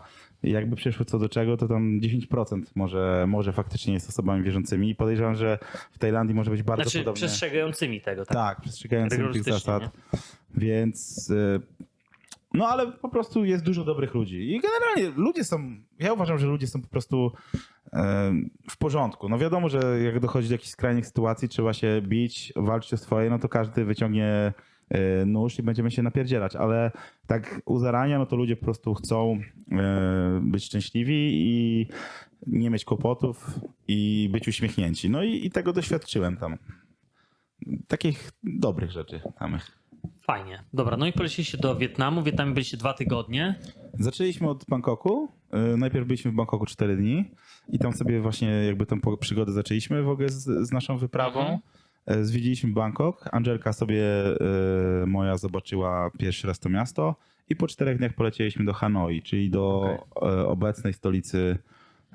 jakby 0.51 0.75
przyszło 0.75 1.05
co 1.05 1.19
do 1.19 1.29
czego, 1.29 1.57
to 1.57 1.67
tam 1.67 1.99
10% 1.99 2.61
może, 2.75 3.25
może 3.27 3.53
faktycznie 3.53 3.93
jest 3.93 4.09
osobami 4.09 4.43
wierzącymi. 4.43 4.89
I 4.89 4.95
podejrzewam, 4.95 5.35
że 5.35 5.59
w 5.91 5.97
Tajlandii 5.99 6.35
może 6.35 6.51
być 6.51 6.63
bardzo 6.63 6.83
znaczy 6.83 6.97
podobnie. 6.99 7.15
przestrzegającymi 7.15 8.01
tego, 8.01 8.25
tak? 8.25 8.35
Tak, 8.37 8.61
przestrzegającym 8.61 9.33
tych 9.33 9.43
zasad. 9.43 9.89
Więc. 10.57 11.29
y, 11.29 11.61
No 12.53 12.67
ale 12.67 12.91
po 12.91 13.09
prostu 13.09 13.45
jest 13.45 13.63
dużo 13.63 13.83
dobrych 13.83 14.13
ludzi. 14.13 14.55
I 14.55 14.61
generalnie 14.61 15.23
ludzie 15.23 15.43
są. 15.43 15.75
Ja 15.99 16.13
uważam, 16.13 16.39
że 16.39 16.47
ludzie 16.47 16.67
są 16.67 16.81
po 16.81 16.87
prostu 16.87 17.31
e, 17.93 18.33
w 18.69 18.77
porządku. 18.77 19.29
No 19.29 19.37
wiadomo, 19.37 19.69
że 19.69 19.99
jak 20.03 20.19
dochodzi 20.19 20.47
do 20.47 20.53
jakichś 20.53 20.71
skrajnych 20.71 21.05
sytuacji, 21.07 21.49
trzeba 21.49 21.73
się 21.73 22.01
bić, 22.01 22.53
walczyć 22.55 22.93
o 22.93 22.97
swoje, 22.97 23.29
no 23.29 23.39
to 23.39 23.49
każdy 23.49 23.85
wyciągnie 23.85 24.53
nóż 25.25 25.59
i 25.59 25.63
będziemy 25.63 25.91
się 25.91 26.03
napierdzielać. 26.03 26.55
Ale 26.55 26.91
tak 27.27 27.61
u 27.65 27.79
zarania, 27.79 28.19
no 28.19 28.25
to 28.25 28.35
ludzie 28.35 28.55
po 28.55 28.65
prostu 28.65 28.93
chcą 28.93 29.39
e, 29.71 30.39
być 30.43 30.65
szczęśliwi 30.65 31.31
i 31.33 31.87
nie 32.47 32.69
mieć 32.69 32.85
kłopotów 32.85 33.59
i 33.87 34.29
być 34.31 34.47
uśmiechnięci. 34.47 35.09
No 35.09 35.23
i, 35.23 35.45
i 35.45 35.51
tego 35.51 35.73
doświadczyłem 35.73 36.37
tam. 36.37 36.57
Takich 37.87 38.31
dobrych 38.43 38.91
rzeczy 38.91 39.21
samych. 39.39 39.85
Fajnie. 40.21 40.63
Dobra, 40.73 40.97
no 40.97 41.07
i 41.07 41.13
polecieliście 41.13 41.57
do 41.57 41.75
Wietnamu. 41.75 42.21
W 42.21 42.25
Wietnamie 42.25 42.53
byliście 42.53 42.77
dwa 42.77 42.93
tygodnie. 42.93 43.55
Zaczęliśmy 43.99 44.49
od 44.49 44.65
Bangkoku. 44.69 45.29
Y, 45.73 45.77
Najpierw 45.77 46.07
byliśmy 46.07 46.31
w 46.31 46.35
Bangkoku 46.35 46.65
4 46.65 46.97
dni 46.97 47.31
i 47.69 47.79
tam 47.79 47.93
sobie 47.93 48.21
właśnie 48.21 48.47
jakby 48.49 48.85
tą 48.85 48.99
przygodę 49.19 49.51
zaczęliśmy 49.51 50.03
w 50.03 50.09
ogóle 50.09 50.29
z, 50.29 50.67
z 50.67 50.71
naszą 50.71 50.97
wyprawą. 50.97 51.39
Mhm. 51.39 51.59
Y, 52.11 52.25
Zwiedziliśmy 52.25 52.73
Bangkok. 52.73 53.29
Angelka 53.31 53.73
sobie 53.73 54.03
y, 55.03 55.07
moja 55.07 55.37
zobaczyła 55.37 56.11
pierwszy 56.19 56.47
raz 56.47 56.59
to 56.59 56.69
miasto 56.69 57.15
i 57.49 57.55
po 57.55 57.67
czterech 57.67 57.97
dniach 57.97 58.13
polecieliśmy 58.13 58.65
do 58.65 58.73
Hanoi, 58.73 59.21
czyli 59.21 59.49
do 59.49 59.97
y, 60.15 60.47
obecnej 60.47 60.93
stolicy 60.93 61.57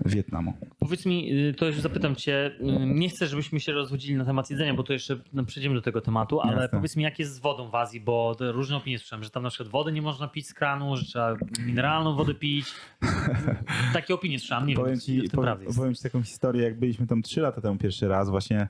Wietnamu. 0.04 0.54
Powiedz 0.78 1.06
mi, 1.06 1.32
y, 1.48 1.54
to 1.54 1.66
już 1.66 1.80
zapytam 1.80 2.16
cię, 2.16 2.50
y, 2.60 2.86
nie 2.86 3.08
chcę, 3.08 3.26
żebyśmy 3.26 3.60
się 3.60 3.72
rozwodzili 3.72 4.16
na 4.16 4.24
temat 4.24 4.50
jedzenia, 4.50 4.74
bo 4.74 4.82
to 4.82 4.92
jeszcze 4.92 5.20
no, 5.32 5.44
przejdziemy 5.44 5.74
do 5.74 5.82
tego 5.82 6.00
tematu, 6.00 6.40
ale 6.40 6.62
Jasne. 6.62 6.78
powiedz 6.78 6.96
mi, 6.96 7.02
jak 7.02 7.18
jest 7.18 7.34
z 7.34 7.38
wodą 7.38 7.70
w 7.70 7.74
Azji, 7.74 8.00
bo 8.00 8.36
różne 8.40 8.76
opinie 8.76 8.98
słyszałem, 8.98 9.24
że 9.24 9.30
tam 9.30 9.42
na 9.42 9.48
przykład 9.48 9.68
wody 9.68 9.92
nie 9.92 10.02
można 10.02 10.28
pić 10.28 10.46
z 10.46 10.54
kranu, 10.54 10.96
że 10.96 11.04
trzeba 11.04 11.36
mineralną 11.66 12.16
wodę 12.16 12.34
pić. 12.34 12.66
Takie 13.92 14.14
opinie 14.14 14.38
słyszałem, 14.38 14.66
nie 14.66 14.74
powiem 14.74 14.90
wiem, 14.90 15.00
ci, 15.00 15.28
tym 15.28 15.40
powiem, 15.76 15.94
ci 15.94 16.02
taką 16.02 16.22
historię, 16.22 16.62
jak 16.62 16.78
byliśmy 16.78 17.06
tam 17.06 17.22
trzy 17.22 17.40
lata 17.40 17.60
temu 17.60 17.78
pierwszy 17.78 18.08
raz, 18.08 18.30
właśnie 18.30 18.60
e, 18.60 18.68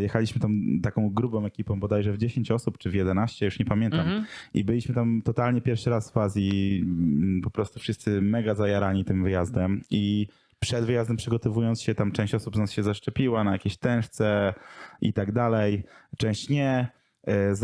jechaliśmy 0.00 0.40
tam 0.40 0.80
taką 0.82 1.10
grubą 1.10 1.46
ekipą, 1.46 1.80
bodajże 1.80 2.12
w 2.12 2.18
10 2.18 2.50
osób 2.50 2.78
czy 2.78 2.90
w 2.90 2.94
11, 2.94 3.44
już 3.44 3.58
nie 3.58 3.64
pamiętam. 3.64 4.00
Mhm. 4.00 4.24
I 4.54 4.64
byliśmy 4.64 4.94
tam 4.94 5.22
totalnie 5.24 5.60
pierwszy 5.60 5.90
raz 5.90 6.10
w 6.10 6.16
Azji, 6.16 6.80
mm, 6.84 7.40
po 7.40 7.50
prostu 7.50 7.80
wszyscy 7.80 8.22
mega 8.22 8.54
zajarani 8.54 9.04
tym 9.04 9.22
wyjazdem 9.22 9.80
i 9.90 10.26
przed 10.60 10.84
wyjazdem 10.84 11.16
przygotowując 11.16 11.82
się, 11.82 11.94
tam 11.94 12.12
część 12.12 12.34
osób 12.34 12.56
z 12.56 12.58
nas 12.58 12.72
się 12.72 12.82
zaszczepiła 12.82 13.44
na 13.44 13.52
jakieś 13.52 13.76
tężce 13.76 14.54
i 15.00 15.12
tak 15.12 15.32
dalej, 15.32 15.84
część 16.16 16.48
nie. 16.48 16.97
E, 17.26 17.30
e, 17.32 17.56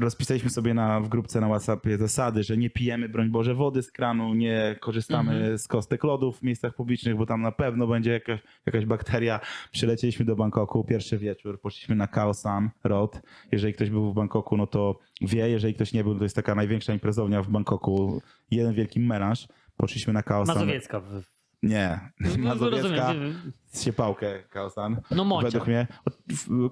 Rozpisaliśmy 0.00 0.50
sobie 0.50 0.74
na, 0.74 1.00
w 1.00 1.08
grupce 1.08 1.40
na 1.40 1.46
WhatsAppie 1.48 1.98
zasady, 1.98 2.42
że 2.42 2.56
nie 2.56 2.70
pijemy, 2.70 3.08
broń 3.08 3.28
Boże, 3.30 3.54
wody 3.54 3.82
z 3.82 3.92
kranu, 3.92 4.34
nie 4.34 4.76
korzystamy 4.80 5.32
Mhm. 5.32 5.58
z 5.58 5.68
kostek 5.68 6.04
lodów 6.04 6.38
w 6.38 6.42
miejscach 6.42 6.74
publicznych, 6.74 7.16
bo 7.16 7.26
tam 7.26 7.42
na 7.42 7.52
pewno 7.52 7.86
będzie 7.86 8.12
jakaś, 8.12 8.40
jakaś 8.66 8.86
bakteria. 8.86 9.40
Przylecieliśmy 9.70 10.24
do 10.24 10.36
Bangkoku, 10.36 10.84
pierwszy 10.84 11.18
wieczór, 11.18 11.60
poszliśmy 11.60 11.94
na 11.96 12.06
Khao 12.06 12.34
San 12.34 12.70
Road. 12.84 13.22
Jeżeli 13.52 13.74
ktoś 13.74 13.90
był 13.90 14.12
w 14.12 14.14
Bangkoku, 14.14 14.56
no 14.56 14.66
to 14.66 14.98
wie, 15.20 15.48
jeżeli 15.48 15.74
ktoś 15.74 15.92
nie 15.92 16.04
był, 16.04 16.14
to 16.18 16.22
jest 16.24 16.36
taka 16.36 16.54
największa 16.54 16.92
imprezownia 16.92 17.42
w 17.42 17.48
Bangkoku, 17.48 18.22
jeden 18.50 18.72
wielki 18.74 19.00
melanż. 19.00 19.46
Poszliśmy 19.76 20.12
na 20.12 20.22
Khao 20.22 20.46
San. 20.46 20.54
Mazowiecka. 20.54 21.00
w- 21.00 21.31
Nie, 21.62 22.00
No, 22.20 22.28
Mazowiecka, 22.38 22.88
rozumiem. 23.12 23.52
Siepałkę 23.74 24.42
Khao 24.50 24.70
San. 24.70 25.00
No 25.10 25.24
Moncia. 25.24 25.46
Według 25.50 25.66
mnie. 25.66 25.86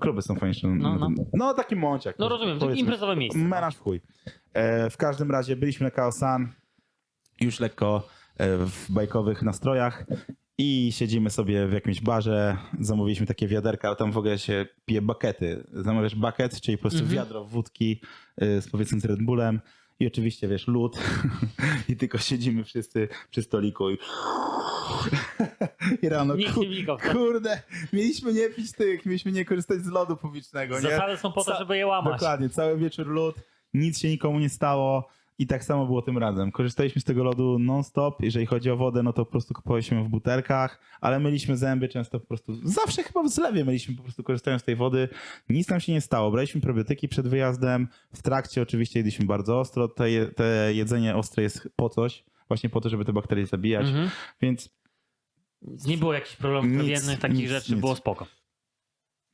Kluby 0.01 0.23
są 0.23 0.35
fajniejsze. 0.35 0.69
No, 0.69 0.97
no. 0.99 1.09
no 1.35 1.55
taki 1.55 1.77
mąciak. 1.77 2.19
No 2.19 2.29
rozumiem, 2.29 2.59
powiedzmy. 2.59 2.81
imprezowe 2.81 3.17
miejsce. 3.17 3.39
no. 3.39 3.49
Melanż 3.49 3.75
w 3.75 3.81
chuj. 3.81 4.01
E, 4.53 4.91
w 4.91 4.97
każdym 4.97 5.31
razie 5.31 5.57
byliśmy 5.57 5.85
na 5.85 5.91
Khao 5.91 6.13
San, 6.13 6.53
już 7.41 7.61
lekko 7.61 8.09
e, 8.37 8.57
w 8.57 8.87
bajkowych 8.93 9.43
nastrojach 9.43 10.07
i 10.59 10.93
siedzimy 10.93 11.31
sobie 11.31 11.67
w 11.67 11.73
jakimś 11.73 12.01
barze, 12.01 12.57
zamówiliśmy 12.81 13.27
takie 13.27 13.49
wiaderka, 13.49 13.89
ale 13.89 13.97
tam 13.97 14.13
w 14.13 14.19
ogóle 14.19 14.39
się 14.39 14.67
pije 14.85 15.03
bakety. 15.03 15.67
Zamawiasz 15.73 16.15
bucket, 16.15 16.61
czyli 16.61 16.79
po 16.79 16.81
prostu 16.83 16.99
Mhm. 17.01 17.17
wiadro 17.17 17.45
wódki 17.45 18.01
e, 18.37 18.61
z 18.63 18.69
powiedzmy 18.71 19.01
z 19.01 19.05
Red 19.05 19.23
Bullem 19.23 19.61
i 20.01 20.07
oczywiście 20.07 20.49
wiesz, 20.49 20.69
lód 20.69 20.99
i 21.89 21.97
tylko 21.97 22.19
siedzimy 22.19 22.65
wszyscy 22.65 23.09
przy 23.31 23.43
stoliku 23.43 23.91
i, 23.91 23.99
i 26.03 26.09
rano, 26.09 26.35
ku- 26.55 27.13
kurde, 27.13 27.63
mieliśmy 27.93 28.33
nie 28.33 28.49
pić 28.49 28.73
tych, 28.73 29.07
mieliśmy 29.07 29.33
nie 29.33 29.45
korzystać 29.45 29.79
z 29.81 29.89
lodu 29.89 30.17
publicznego, 30.17 30.75
nie? 30.75 30.81
Zasady 30.81 31.17
są 31.17 31.33
po 31.33 31.45
to, 31.45 31.53
Ca- 31.53 31.59
żeby 31.59 31.77
je 31.77 31.87
łamać. 31.87 32.13
Dokładnie, 32.21 32.49
cały 32.49 32.79
wieczór 32.79 33.07
lód, 33.07 33.35
nic 33.75 33.99
się 33.99 34.09
nikomu 34.09 34.39
nie 34.39 34.49
stało 34.49 35.09
i 35.39 35.47
tak 35.47 35.65
samo 35.65 35.87
było 35.87 36.03
tym 36.03 36.19
razem. 36.19 36.53
Korzystaliśmy 36.53 37.01
z 37.01 37.05
tego 37.05 37.25
lodu 37.25 37.59
non-stop, 37.59 38.23
jeżeli 38.23 38.47
chodzi 38.47 38.71
o 38.71 38.77
wodę, 38.77 39.03
no 39.03 39.13
to 39.13 39.25
po 39.25 39.31
prostu 39.31 39.55
kupowaliśmy 39.55 40.05
w 40.05 40.09
butelkach, 40.09 40.81
ale 41.01 41.21
myliśmy 41.21 41.57
zęby 41.57 41.89
często 41.89 42.21
po 42.21 42.27
prostu, 42.27 42.53
zawsze 42.65 43.03
chyba 43.03 43.23
w 43.23 43.29
zlewie 43.29 43.65
myliśmy 43.65 43.97
po 43.97 44.03
prostu 44.03 44.23
korzystając 44.23 44.63
z 44.63 44.65
tej 44.65 44.77
wody, 44.77 45.09
nic 45.49 45.69
nam 45.69 45.81
się 45.81 45.93
nie 45.93 46.01
stało. 46.01 46.31
Braliśmy 46.31 46.61
probiotyki 46.61 47.09
przed 47.09 47.29
wyjazdem, 47.29 47.89
w 48.15 48.23
trakcie 48.23 48.63
oczywiście 48.63 48.99
jedliśmy 48.99 49.27
bardzo 49.27 49.61
ostro, 49.61 49.89
te, 49.89 50.27
te 50.27 50.75
jedzenie 50.75 51.17
ostre 51.17 51.43
jest 51.43 51.69
po 51.77 51.89
coś, 51.89 52.25
właśnie 52.49 52.71
po 52.71 52.81
to, 52.81 52.89
żeby 52.89 53.05
te 53.05 53.13
bakterie 53.13 53.47
zabijać, 53.47 53.87
Mhm. 53.87 54.11
więc 54.43 54.80
Nie 55.63 55.99
było 55.99 56.13
jakichś 56.13 56.37
problemów 56.37 56.71
Nic, 56.71 56.79
trawiennych, 56.79 57.19
takich 57.19 57.39
nic, 57.39 57.49
rzeczy, 57.51 57.73
nic. 57.73 57.81
było 57.81 57.97
spoko. 57.97 58.27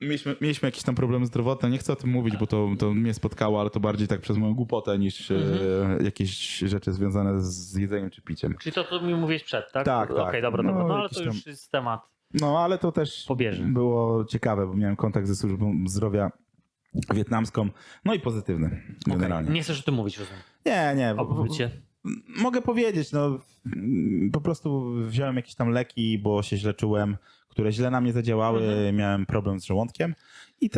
Mieliśmy, 0.01 0.37
mieliśmy 0.41 0.67
jakieś 0.69 0.83
tam 0.83 0.95
problemy 0.95 1.27
zdrowotne. 1.27 1.71
Nie 1.71 1.79
chcę 1.79 1.93
o 1.93 1.97
tym 1.97 2.11
mówić, 2.11 2.37
bo 2.37 2.47
to, 2.47 2.69
to 2.79 2.95
mnie 2.95 3.15
spotkało, 3.15 3.61
ale 3.61 3.71
to 3.71 3.81
bardziej 3.81 4.09
tak 4.09 4.21
przez 4.21 4.37
moją 4.37 4.55
głupotę 4.55 4.99
niż 4.99 5.31
Mhm. 5.31 6.01
e, 6.01 6.05
jakieś 6.05 6.59
rzeczy 6.59 6.93
związane 6.93 7.41
z 7.41 7.75
jedzeniem 7.77 8.11
czy 8.11 8.23
piciem. 8.23 8.55
Czyli 8.61 8.75
to, 8.75 8.85
co 8.85 9.01
mi 9.01 9.15
mówiłeś 9.15 9.45
przed, 9.45 9.73
tak? 9.73 9.85
Tak, 9.87 10.09
tak. 10.09 10.19
Okej, 10.29 10.43
dobra, 10.43 10.63
No, 10.63 10.69
dobra. 10.73 10.87
No 10.89 10.95
ale 10.95 11.09
to 11.09 11.15
tam- 11.15 11.25
już 11.25 11.47
jest 11.47 11.73
temat. 11.73 12.01
No 12.35 12.59
ale 12.59 12.79
to 12.79 12.93
też 12.93 13.25
Pobieżny. 13.29 13.73
było 13.73 14.25
ciekawe, 14.25 14.67
bo 14.67 14.75
miałem 14.75 14.97
kontakt 14.97 15.27
ze 15.27 15.37
służbą 15.37 15.75
zdrowia 15.87 16.31
wietnamską, 17.15 17.69
no 18.05 18.15
i 18.15 18.21
pozytywny 18.21 18.83
generalnie. 19.07 19.47
Okej. 19.47 19.55
Nie 19.55 19.63
chcesz 19.63 19.81
o 19.81 19.83
tym 19.83 19.95
mówić, 19.95 20.19
rozumiem. 20.19 20.43
Nie, 20.67 20.95
nie. 20.97 21.15
O 21.17 21.27
pobycie. 21.27 21.71
Mogę 22.43 22.63
powiedzieć, 22.63 23.13
no 23.13 23.39
po 24.33 24.41
prostu 24.41 24.95
wziąłem 25.07 25.37
jakieś 25.37 25.55
tam 25.55 25.69
leki, 25.69 26.19
bo 26.19 26.43
się 26.43 26.57
źle 26.57 26.75
czułem, 26.75 27.17
które 27.49 27.73
źle 27.73 27.91
na 27.91 28.01
mnie 28.01 28.13
zadziałały, 28.13 28.61
Mhm. 28.63 28.97
miałem 28.97 29.27
problem 29.27 29.61
z 29.61 29.65
żołądkiem 29.65 30.15
i 30.61 30.71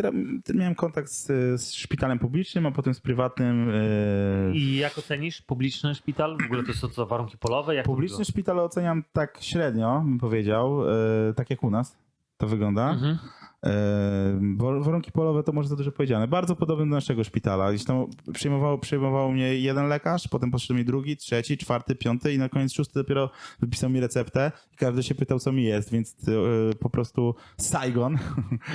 miałem 0.53 0.75
kontakt 0.75 1.09
z, 1.11 1.25
z 1.61 1.73
szpitalem 1.73 2.19
publicznym, 2.19 2.65
a 2.65 2.71
potem 2.71 2.93
z 2.93 2.99
prywatnym. 2.99 3.69
e, 3.69 4.55
I 4.55 4.75
jak 4.75 4.97
ocenisz 4.97 5.41
publiczny 5.41 5.95
szpital? 5.95 6.37
W 6.41 6.45
ogóle 6.45 6.63
to 6.63 6.73
są 6.73 6.87
co, 6.87 7.05
warunki 7.05 7.37
polowe? 7.37 7.75
Jak 7.75 7.85
to 7.85 7.91
Publiczny 7.91 8.25
szpital 8.25 8.59
oceniam 8.59 9.03
tak 9.13 9.37
średnio, 9.41 10.01
bym 10.05 10.19
powiedział, 10.19 10.89
e, 10.89 11.33
tak 11.35 11.49
jak 11.49 11.63
u 11.63 11.69
nas 11.69 11.97
to 12.37 12.47
wygląda. 12.47 12.93
wygląda? 12.93 13.09
Mhm. 13.11 13.38
E, 13.65 14.39
wa- 14.57 14.79
warunki 14.79 15.11
polowe 15.11 15.43
to 15.43 15.51
może 15.51 15.69
za 15.69 15.75
dużo 15.75 15.91
powiedziane. 15.91 16.27
Bardzo 16.27 16.55
podobny 16.55 16.85
do 16.85 16.95
naszego 16.95 17.23
szpitala. 17.23 17.69
Gdzieś 17.73 17.85
tam 17.85 18.05
przyjmował, 18.33 18.79
przyjmował 18.79 19.31
mnie 19.31 19.55
jeden 19.55 19.87
lekarz, 19.87 20.27
potem 20.27 20.51
podszedł 20.51 20.77
mi 20.77 20.85
drugi, 20.85 21.17
trzeci, 21.17 21.57
czwarty, 21.57 21.95
piąty 21.95 22.33
i 22.33 22.37
na 22.37 22.49
koniec 22.49 22.73
szósty 22.73 22.93
dopiero 22.99 23.29
wypisał 23.59 23.89
mi 23.89 23.99
receptę 23.99 24.51
i 24.73 24.75
każdy 24.75 25.03
się 25.03 25.15
pytał, 25.15 25.39
co 25.39 25.51
mi 25.51 25.63
jest, 25.63 25.91
więc 25.91 26.15
e, 26.27 26.75
po 26.75 26.89
prostu 26.89 27.35
Saigon, 27.57 28.17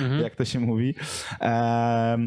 Mhm. 0.01 0.21
jak 0.23 0.35
to 0.35 0.45
się 0.45 0.59
mówi. 0.59 0.95
E, 1.41 2.17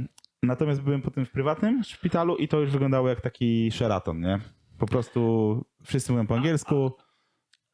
Natomiast 0.42 0.80
byłem 0.82 1.02
potem 1.02 1.26
w 1.26 1.30
prywatnym 1.30 1.84
szpitalu 1.84 2.36
i 2.36 2.48
to 2.48 2.60
już 2.60 2.70
wyglądało 2.70 3.08
jak 3.08 3.20
taki 3.20 3.70
Sheraton, 3.70 4.20
nie? 4.20 4.40
Po 4.78 4.86
prostu 4.86 5.64
wszyscy 5.84 6.12
mówią 6.12 6.26
po 6.26 6.34
angielsku. 6.36 6.92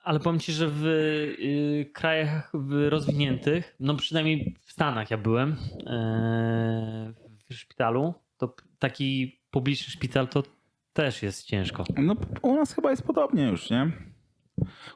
Ale 0.05 0.21
powiem 0.21 0.41
ci, 0.41 0.53
że 0.53 0.69
w 0.69 0.85
y, 0.87 1.91
krajach 1.93 2.53
rozwiniętych, 2.89 3.77
no 3.81 3.97
przynajmniej 3.97 4.55
w 4.61 4.73
Stanach 4.73 5.11
ja 5.11 5.19
byłem 5.19 5.57
e, 5.87 7.13
w 7.51 7.55
szpitalu, 7.55 8.15
to 8.37 8.55
taki 8.79 9.41
publiczny 9.51 9.93
szpital 9.93 10.29
to 10.29 10.43
też 10.93 11.23
jest 11.23 11.47
ciężko. 11.47 11.85
No 11.97 12.17
u 12.43 12.57
nas 12.57 12.75
chyba 12.75 12.91
jest 12.91 13.03
podobnie 13.03 13.43
już, 13.43 13.71
nie? 13.71 13.93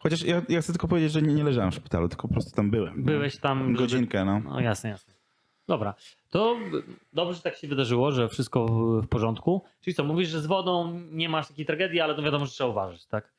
Chociaż 0.00 0.22
ja, 0.22 0.42
ja 0.48 0.60
chcę 0.60 0.72
tylko 0.72 0.88
powiedzieć, 0.88 1.12
że 1.12 1.22
nie, 1.22 1.34
nie 1.34 1.44
leżałem 1.44 1.70
w 1.70 1.74
szpitalu, 1.74 2.08
tylko 2.08 2.28
po 2.28 2.34
prostu 2.34 2.56
tam 2.56 2.70
byłem. 2.70 3.04
Byłeś 3.04 3.36
tam. 3.36 3.74
Godzinkę, 3.74 4.24
no. 4.24 4.40
No 4.40 4.60
jasne, 4.60 4.90
jasne. 4.90 5.14
Dobra, 5.66 5.94
to 6.30 6.56
dobrze, 7.12 7.34
że 7.34 7.42
tak 7.42 7.56
się 7.56 7.68
wydarzyło, 7.68 8.12
że 8.12 8.28
wszystko 8.28 8.66
w 9.02 9.08
porządku. 9.08 9.64
Czyli 9.80 9.94
co, 9.94 10.04
mówisz, 10.04 10.28
że 10.28 10.40
z 10.40 10.46
wodą 10.46 11.00
nie 11.10 11.28
masz 11.28 11.48
takiej 11.48 11.66
tragedii, 11.66 12.00
ale 12.00 12.14
to 12.14 12.22
wiadomo, 12.22 12.46
że 12.46 12.52
trzeba 12.52 12.70
uważać, 12.70 13.06
tak? 13.06 13.37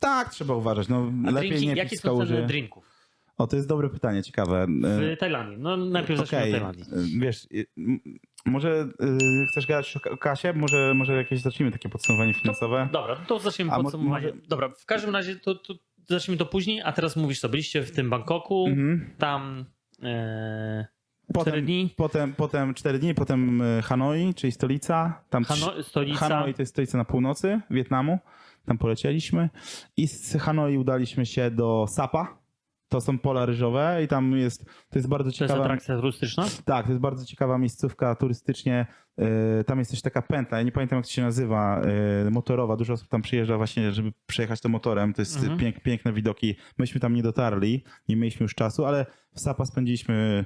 Tak, 0.00 0.30
trzeba 0.30 0.54
uważać. 0.54 0.88
No, 0.88 1.12
A 1.26 1.30
lepiej 1.30 1.50
drinki, 1.50 1.66
nie 1.68 1.74
jakie 1.74 1.90
pić 1.90 2.00
z 2.00 2.02
są 2.02 2.08
ceny 2.18 2.26
kałuży. 2.30 2.46
drinków 2.46 2.84
O, 3.38 3.46
to 3.46 3.56
jest 3.56 3.68
dobre 3.68 3.88
pytanie, 3.88 4.22
ciekawe. 4.22 4.66
w 4.68 5.16
Tajlandii? 5.20 5.58
No 5.58 5.76
najpierw 5.76 6.18
zacznijmy 6.20 6.44
Okej, 6.44 6.54
od 6.54 6.58
Tajlandii. 6.76 7.16
e, 7.16 7.20
Wiesz, 7.20 7.44
y, 7.54 7.66
m- 7.78 8.00
może 8.46 8.88
y, 9.02 9.46
chcesz 9.52 9.66
gadać 9.66 9.96
o 9.96 10.00
ka- 10.00 10.10
o 10.10 10.16
kasie? 10.16 10.52
Może, 10.52 10.92
może 10.96 11.16
jakieś 11.16 11.40
zacznijmy 11.40 11.72
takie 11.72 11.88
podsumowanie 11.88 12.34
finansowe? 12.34 12.88
Dobra, 12.92 13.16
to 13.16 13.38
zacznijmy 13.38 13.72
A 13.72 13.76
mo- 13.76 13.82
podsumowanie. 13.82 14.26
może- 14.26 14.38
Dobra, 14.48 14.68
w 14.68 14.86
każdym 14.86 15.14
razie 15.14 15.36
to, 15.36 15.54
to 15.54 15.74
zacznijmy 16.08 16.38
to 16.38 16.46
później, 16.46 16.82
a 16.84 16.92
teraz 16.92 17.16
mówisz 17.16 17.40
co, 17.40 17.48
byliście 17.48 17.82
w 17.82 17.90
tym 17.90 18.10
Bangkoku, 18.10 18.66
Mhm. 18.68 19.10
tam 19.18 19.64
e, 20.02 20.86
cztery 21.30 21.44
Potem, 21.44 21.64
dni, 21.64 21.94
potem, 21.96 22.32
potem 22.34 22.74
4 22.74 22.98
dni, 22.98 23.14
potem 23.14 23.60
y, 23.62 23.82
Hanoi, 23.82 24.34
czyli 24.34 24.52
stolica. 24.52 25.20
Tam 25.30 25.44
trz- 25.44 25.60
Hano, 25.64 25.82
stolica, 25.82 26.18
Hanoi 26.28 26.54
to 26.54 26.62
jest 26.62 26.72
stolica 26.72 26.98
na 26.98 27.04
północy 27.04 27.60
Wietnamu. 27.70 28.18
Tam 28.68 28.78
polecieliśmy. 28.78 29.50
I 29.96 30.08
z 30.08 30.36
Hanoi 30.36 30.78
udaliśmy 30.78 31.26
się 31.26 31.50
do 31.50 31.86
Sapa. 31.88 32.38
To 32.88 33.00
są 33.00 33.18
pola 33.18 33.46
ryżowe 33.46 34.00
i 34.04 34.08
tam 34.08 34.32
jest, 34.32 34.64
to 34.64 34.98
jest 34.98 35.08
bardzo 35.08 35.24
to 35.24 35.28
jest 35.28 35.38
ciekawa... 35.38 35.60
atrakcja 35.64 35.96
turystyczna? 35.96 36.46
Tak, 36.64 36.84
to 36.86 36.92
jest 36.92 37.00
bardzo 37.00 37.26
ciekawa 37.26 37.58
miejscówka 37.58 38.14
turystycznie. 38.14 38.86
Yy, 39.18 39.26
Tam 39.66 39.78
jest 39.78 39.90
też 39.90 40.02
taka 40.02 40.22
pętla, 40.22 40.58
ja 40.58 40.64
nie 40.64 40.72
pamiętam 40.72 40.96
jak 40.96 41.06
to 41.06 41.12
się 41.12 41.22
nazywa, 41.22 41.82
yy, 42.24 42.30
motorowa. 42.30 42.76
Dużo 42.76 42.92
osób 42.92 43.08
tam 43.08 43.22
przyjeżdża 43.22 43.56
właśnie, 43.56 43.92
żeby 43.92 44.12
przejechać 44.26 44.60
to 44.60 44.68
motorem. 44.68 45.12
To 45.14 45.22
jest 45.22 45.36
Mhm. 45.36 45.58
pięk, 45.58 45.80
piękne 45.80 46.12
widoki. 46.12 46.56
Myśmy 46.78 47.00
tam 47.00 47.14
nie 47.14 47.22
dotarli, 47.22 47.84
nie 48.08 48.16
mieliśmy 48.16 48.44
już 48.44 48.54
czasu, 48.54 48.84
ale 48.84 49.06
w 49.34 49.40
Sapa 49.40 49.64
spędziliśmy 49.64 50.44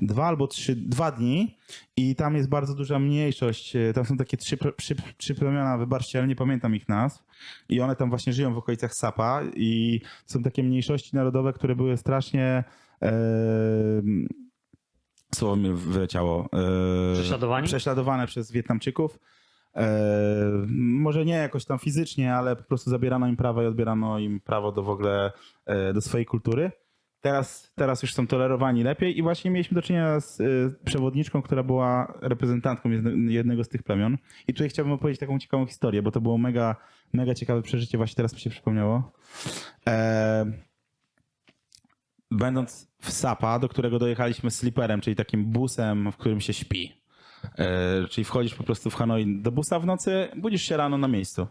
dwa 0.00 0.26
albo 0.26 0.46
trzy, 0.46 0.76
dwa 0.76 1.10
dni 1.12 1.56
i 1.96 2.16
tam 2.16 2.36
jest 2.36 2.48
bardzo 2.48 2.74
duża 2.74 2.98
mniejszość. 2.98 3.74
Yy, 3.74 3.92
Tam 3.92 4.04
są 4.04 4.16
takie 4.16 4.36
trzy, 4.36 4.58
trzy, 4.76 4.96
trzy 5.16 5.34
plemiona, 5.34 5.78
wybaczcie, 5.78 6.18
ale 6.18 6.28
nie 6.28 6.36
pamiętam 6.36 6.76
ich 6.76 6.88
nazw. 6.88 7.22
I 7.68 7.80
one 7.80 7.96
tam 7.96 8.10
właśnie 8.10 8.32
żyją 8.32 8.54
w 8.54 8.58
okolicach 8.58 8.94
Sapa 8.94 9.42
i 9.54 10.00
są 10.26 10.42
takie 10.42 10.62
mniejszości 10.62 11.16
narodowe, 11.16 11.52
które 11.52 11.76
były 11.76 11.96
strasznie... 11.96 12.64
Yy, 13.02 13.08
słowo 15.34 15.56
mi 15.56 15.72
wyleciało. 15.72 16.48
E, 17.12 17.14
Prześladowani? 17.14 17.66
Prześladowane 17.66 18.26
przez 18.26 18.52
Wietnamczyków. 18.52 19.18
E, 19.76 19.88
może 20.78 21.24
nie 21.24 21.34
jakoś 21.34 21.64
tam 21.64 21.78
fizycznie, 21.78 22.34
ale 22.34 22.56
po 22.56 22.62
prostu 22.62 22.90
zabierano 22.90 23.28
im 23.28 23.36
prawa 23.36 23.62
i 23.62 23.66
odbierano 23.66 24.18
im 24.18 24.40
prawo 24.40 24.72
do 24.72 24.82
w 24.82 24.90
ogóle 24.90 25.32
e, 25.66 25.92
do 25.92 26.00
swojej 26.00 26.26
kultury. 26.26 26.72
Teraz, 27.20 27.72
teraz 27.74 28.02
już 28.02 28.14
są 28.14 28.26
tolerowani 28.26 28.82
lepiej 28.82 29.18
i 29.18 29.22
właśnie 29.22 29.50
mieliśmy 29.50 29.74
do 29.74 29.82
czynienia 29.82 30.20
z 30.20 30.40
e, 30.40 30.44
przewodniczką, 30.84 31.42
która 31.42 31.62
była 31.62 32.18
reprezentantką 32.20 32.90
jedne, 32.90 33.32
jednego 33.32 33.64
z 33.64 33.68
tych 33.68 33.82
plemion. 33.82 34.18
I 34.48 34.54
tutaj 34.54 34.68
chciałbym 34.68 34.92
opowiedzieć 34.92 35.20
taką 35.20 35.38
ciekawą 35.38 35.66
historię, 35.66 36.02
bo 36.02 36.10
to 36.10 36.20
było 36.20 36.38
mega, 36.38 36.76
mega 37.12 37.34
ciekawe 37.34 37.62
przeżycie, 37.62 37.98
właśnie 37.98 38.16
teraz 38.16 38.34
mi 38.34 38.40
się 38.40 38.50
przypomniało. 38.50 39.12
E, 39.86 40.52
będąc 42.30 42.90
w 43.00 43.10
Sapa, 43.10 43.58
do 43.58 43.68
którego 43.68 43.98
dojechaliśmy 43.98 44.50
sleeperem, 44.50 45.00
czyli 45.00 45.16
takim 45.16 45.44
busem, 45.44 46.12
w 46.12 46.16
którym 46.16 46.40
się 46.40 46.52
śpi. 46.52 47.00
E, 47.58 48.08
czyli 48.08 48.24
wchodzisz 48.24 48.54
po 48.54 48.64
prostu 48.64 48.90
w 48.90 48.94
Hanoi 48.94 49.42
do 49.42 49.52
busa 49.52 49.78
w 49.78 49.86
nocy, 49.86 50.28
budzisz 50.36 50.62
się 50.62 50.76
rano 50.76 50.98
na 50.98 51.08
miejscu. 51.08 51.46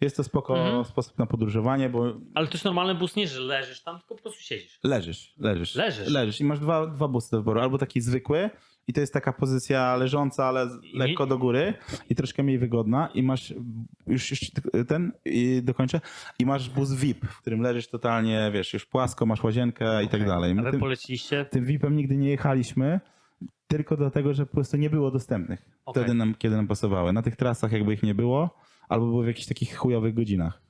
Jest 0.00 0.16
to 0.16 0.24
spoko 0.24 0.58
Mhm. 0.58 0.84
sposób 0.84 1.18
na 1.18 1.26
podróżowanie, 1.26 1.88
bo 1.88 2.14
Ale 2.34 2.46
to 2.46 2.52
jest 2.52 2.64
normalny 2.64 2.94
bus, 2.94 3.16
nie, 3.16 3.28
że 3.28 3.40
leżysz 3.40 3.82
tam, 3.82 3.98
tylko 3.98 4.14
po 4.14 4.22
prostu 4.22 4.40
siedzisz. 4.42 4.78
leżysz, 4.84 5.34
leżysz. 5.38 5.74
Leżysz? 5.74 6.08
Leżysz 6.08 6.40
i 6.40 6.44
masz 6.44 6.60
dwa, 6.60 6.86
dwa 6.86 7.08
busy 7.08 7.30
do 7.30 7.36
wyboru. 7.38 7.60
Albo 7.60 7.78
taki 7.78 8.00
zwykły 8.00 8.50
i 8.88 8.92
to 8.92 9.00
jest 9.00 9.12
taka 9.12 9.32
pozycja 9.32 9.96
leżąca, 9.96 10.44
ale 10.44 10.68
lekko 10.94 11.26
do 11.26 11.38
góry 11.38 11.74
i 12.10 12.14
troszkę 12.14 12.42
mniej 12.42 12.58
wygodna 12.58 13.08
i 13.14 13.22
masz 13.22 13.54
już, 14.06 14.30
już 14.30 14.40
ten 14.88 15.12
i 15.24 15.60
dokończę 15.62 16.00
i 16.38 16.46
masz 16.46 16.70
bus 16.70 16.92
VIP, 16.94 17.26
w 17.26 17.40
którym 17.40 17.60
leżysz 17.60 17.88
totalnie, 17.88 18.50
wiesz, 18.54 18.72
już 18.74 18.86
płasko, 18.86 19.26
masz 19.26 19.42
łazienkę 19.44 20.04
i 20.04 20.08
tak 20.08 20.26
dalej. 20.26 20.50
A 20.50 20.54
My 20.54 20.62
wy 20.62 20.70
tym- 20.70 20.80
poleciliście? 20.80 21.44
tym 21.44 21.64
VIP-em 21.64 21.96
nigdy 21.96 22.16
nie 22.16 22.28
jechaliśmy, 22.30 23.00
tylko 23.66 23.96
dlatego, 23.96 24.34
że 24.34 24.46
po 24.46 24.52
prostu 24.54 24.76
nie 24.76 24.90
było 24.90 25.10
dostępnych. 25.10 25.60
Okej. 25.86 26.02
Wtedy 26.02 26.14
nam, 26.18 26.34
kiedy 26.34 26.56
nam 26.56 26.66
pasowały. 26.68 27.12
Na 27.12 27.22
tych 27.22 27.36
trasach 27.36 27.72
jakby 27.72 27.92
ich 27.94 28.02
nie 28.02 28.14
było, 28.14 28.58
albo 28.88 29.06
były 29.06 29.24
w 29.24 29.28
jakichś 29.28 29.46
takich 29.46 29.76
chujowych 29.76 30.14
godzinach. 30.14 30.62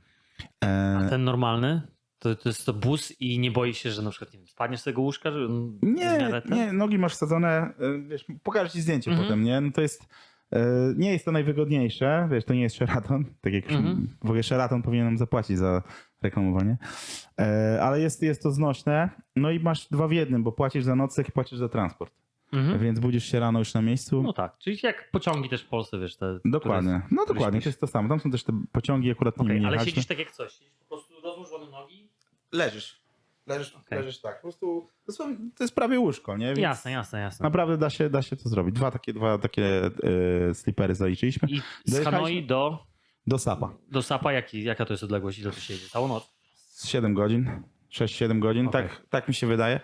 E, 0.64 1.07
Ten 1.11 1.24
normalny? 1.24 1.83
To, 2.18 2.35
to 2.35 2.48
jest 2.48 2.66
to 2.66 2.72
bus 2.74 3.20
i 3.20 3.38
nie 3.38 3.50
boisz 3.50 3.79
się, 3.79 3.90
że 3.90 4.02
na 4.02 4.11
przykład 4.11 4.33
nie 4.33 4.38
wiem, 4.38 4.48
spadniesz 4.48 4.81
z 4.81 4.85
tego 4.85 5.02
łóżka? 5.02 5.31
Że 5.33 5.38
nie, 5.83 6.31
nie, 6.50 6.72
nogi 6.72 6.98
masz 6.98 7.12
wsadzone, 7.12 7.48
e, 7.48 7.72
wiesz, 8.09 8.24
pokażę 8.42 8.70
ci 8.70 8.81
zdjęcie 8.81 9.11
Mhm. 9.11 9.26
potem, 9.29 9.44
nie? 9.44 9.61
No 9.61 9.70
to 9.72 9.81
jest, 9.81 10.07
e, 10.52 10.66
nie 10.96 11.12
jest 11.12 11.24
to 11.24 11.33
najwygodniejsze, 11.33 12.29
wiesz, 12.33 12.44
to 12.44 12.55
nie 12.55 12.62
jest 12.62 12.76
Sheraton, 12.76 13.24
tak 13.42 13.52
jak 13.52 13.70
Mhm. 13.72 14.16
w 14.20 14.24
ogóle 14.26 14.42
Sheraton 14.42 14.83
powinien 14.83 15.07
nam 15.07 15.18
zapłacić 15.18 15.59
za 15.59 15.83
reklamowanie, 16.22 16.76
e, 17.40 17.79
ale 17.83 18.00
jest, 18.00 18.22
jest 18.22 18.42
to 18.42 18.50
znośne, 18.50 19.11
no 19.37 19.50
i 19.50 19.61
masz 19.61 19.88
dwa 19.88 20.09
w 20.09 20.12
jednym, 20.12 20.42
bo 20.42 20.52
płacisz 20.52 20.85
za 20.85 20.96
nocleg 20.96 21.29
i 21.29 21.33
płacisz 21.33 21.59
za 21.59 21.68
transport, 21.68 22.14
Mhm. 22.52 22.78
więc 22.78 22.98
budzisz 23.00 23.24
się 23.24 23.40
rano 23.40 23.59
już 23.59 23.74
na 23.74 23.82
miejscu. 23.82 24.22
No 24.22 24.32
tak, 24.32 24.59
czyli 24.59 24.78
jak 24.82 25.11
pociągi 25.11 25.48
też 25.48 25.62
w 25.62 25.68
Polsce, 25.68 25.98
wiesz, 25.98 26.16
te... 26.16 26.38
Dokładnie. 26.44 27.00
które- 27.04 27.16
No 27.16 27.26
dokładnie, 27.26 27.61
to 27.62 27.68
jest 27.68 27.80
to 27.80 27.87
samo. 27.87 28.09
Tam 28.09 28.20
są 28.20 28.30
też 28.30 28.44
te 28.44 28.52
pociągi, 28.72 29.11
akurat 29.11 29.35
Okej, 29.35 29.46
nie 29.46 29.52
ale 29.52 29.61
jechaliśmy. 29.62 29.90
siedzisz 29.90 30.06
tak 30.06 30.18
jak 30.18 30.30
coś, 30.32 30.52
siedzisz 30.52 30.72
po 30.78 30.85
prostu 30.85 31.14
rozłożone 31.20 31.70
nogi? 31.70 32.09
Leżysz. 32.52 33.06
Leżysz, 33.46 33.74
Okej. 33.76 33.98
leżysz 33.98 34.20
tak. 34.20 34.37
Po 34.37 34.42
prostu 34.42 34.87
to, 35.18 35.64
jest 35.64 35.74
prawie 35.74 36.00
łóżko, 36.00 36.37
nie? 36.37 36.46
Więc 36.46 36.59
Jasne, 36.59 36.90
jasne, 36.90 37.20
jasne. 37.20 37.44
Naprawdę 37.44 37.76
da 37.78 37.90
się, 37.90 38.11
da 38.11 38.22
się 38.22 38.37
to 38.37 38.48
zrobić. 38.48 38.74
Dwa 38.74 38.90
takie, 38.90 39.12
dwa 39.12 39.38
takie 39.38 39.85
e, 40.50 40.54
slipery 40.54 40.94
zaliczyliśmy. 40.94 41.48
I 41.50 41.61
z 41.85 42.04
Hanoi 42.04 42.46
do, 42.46 42.87
Do 43.26 43.38
Sapa. 43.38 43.70
do 43.88 44.02
Sapa, 44.02 44.32
jaki, 44.32 44.62
jaka 44.64 44.85
to 44.85 44.92
jest 44.92 45.02
odległość? 45.04 45.38
Ile 45.38 45.50
to 45.50 45.61
się 45.61 45.74
jedzie? 45.74 45.88
Całą 45.88 46.09
noc? 46.09 46.30
Z 46.54 46.87
7 46.88 47.14
godzin. 47.14 47.62
6-7 48.00 48.38
godzin, 48.38 48.66
Okej. 48.66 48.82
tak, 48.82 49.02
tak 49.11 49.28
mi 49.28 49.35
się 49.35 49.46
wydaje. 49.46 49.80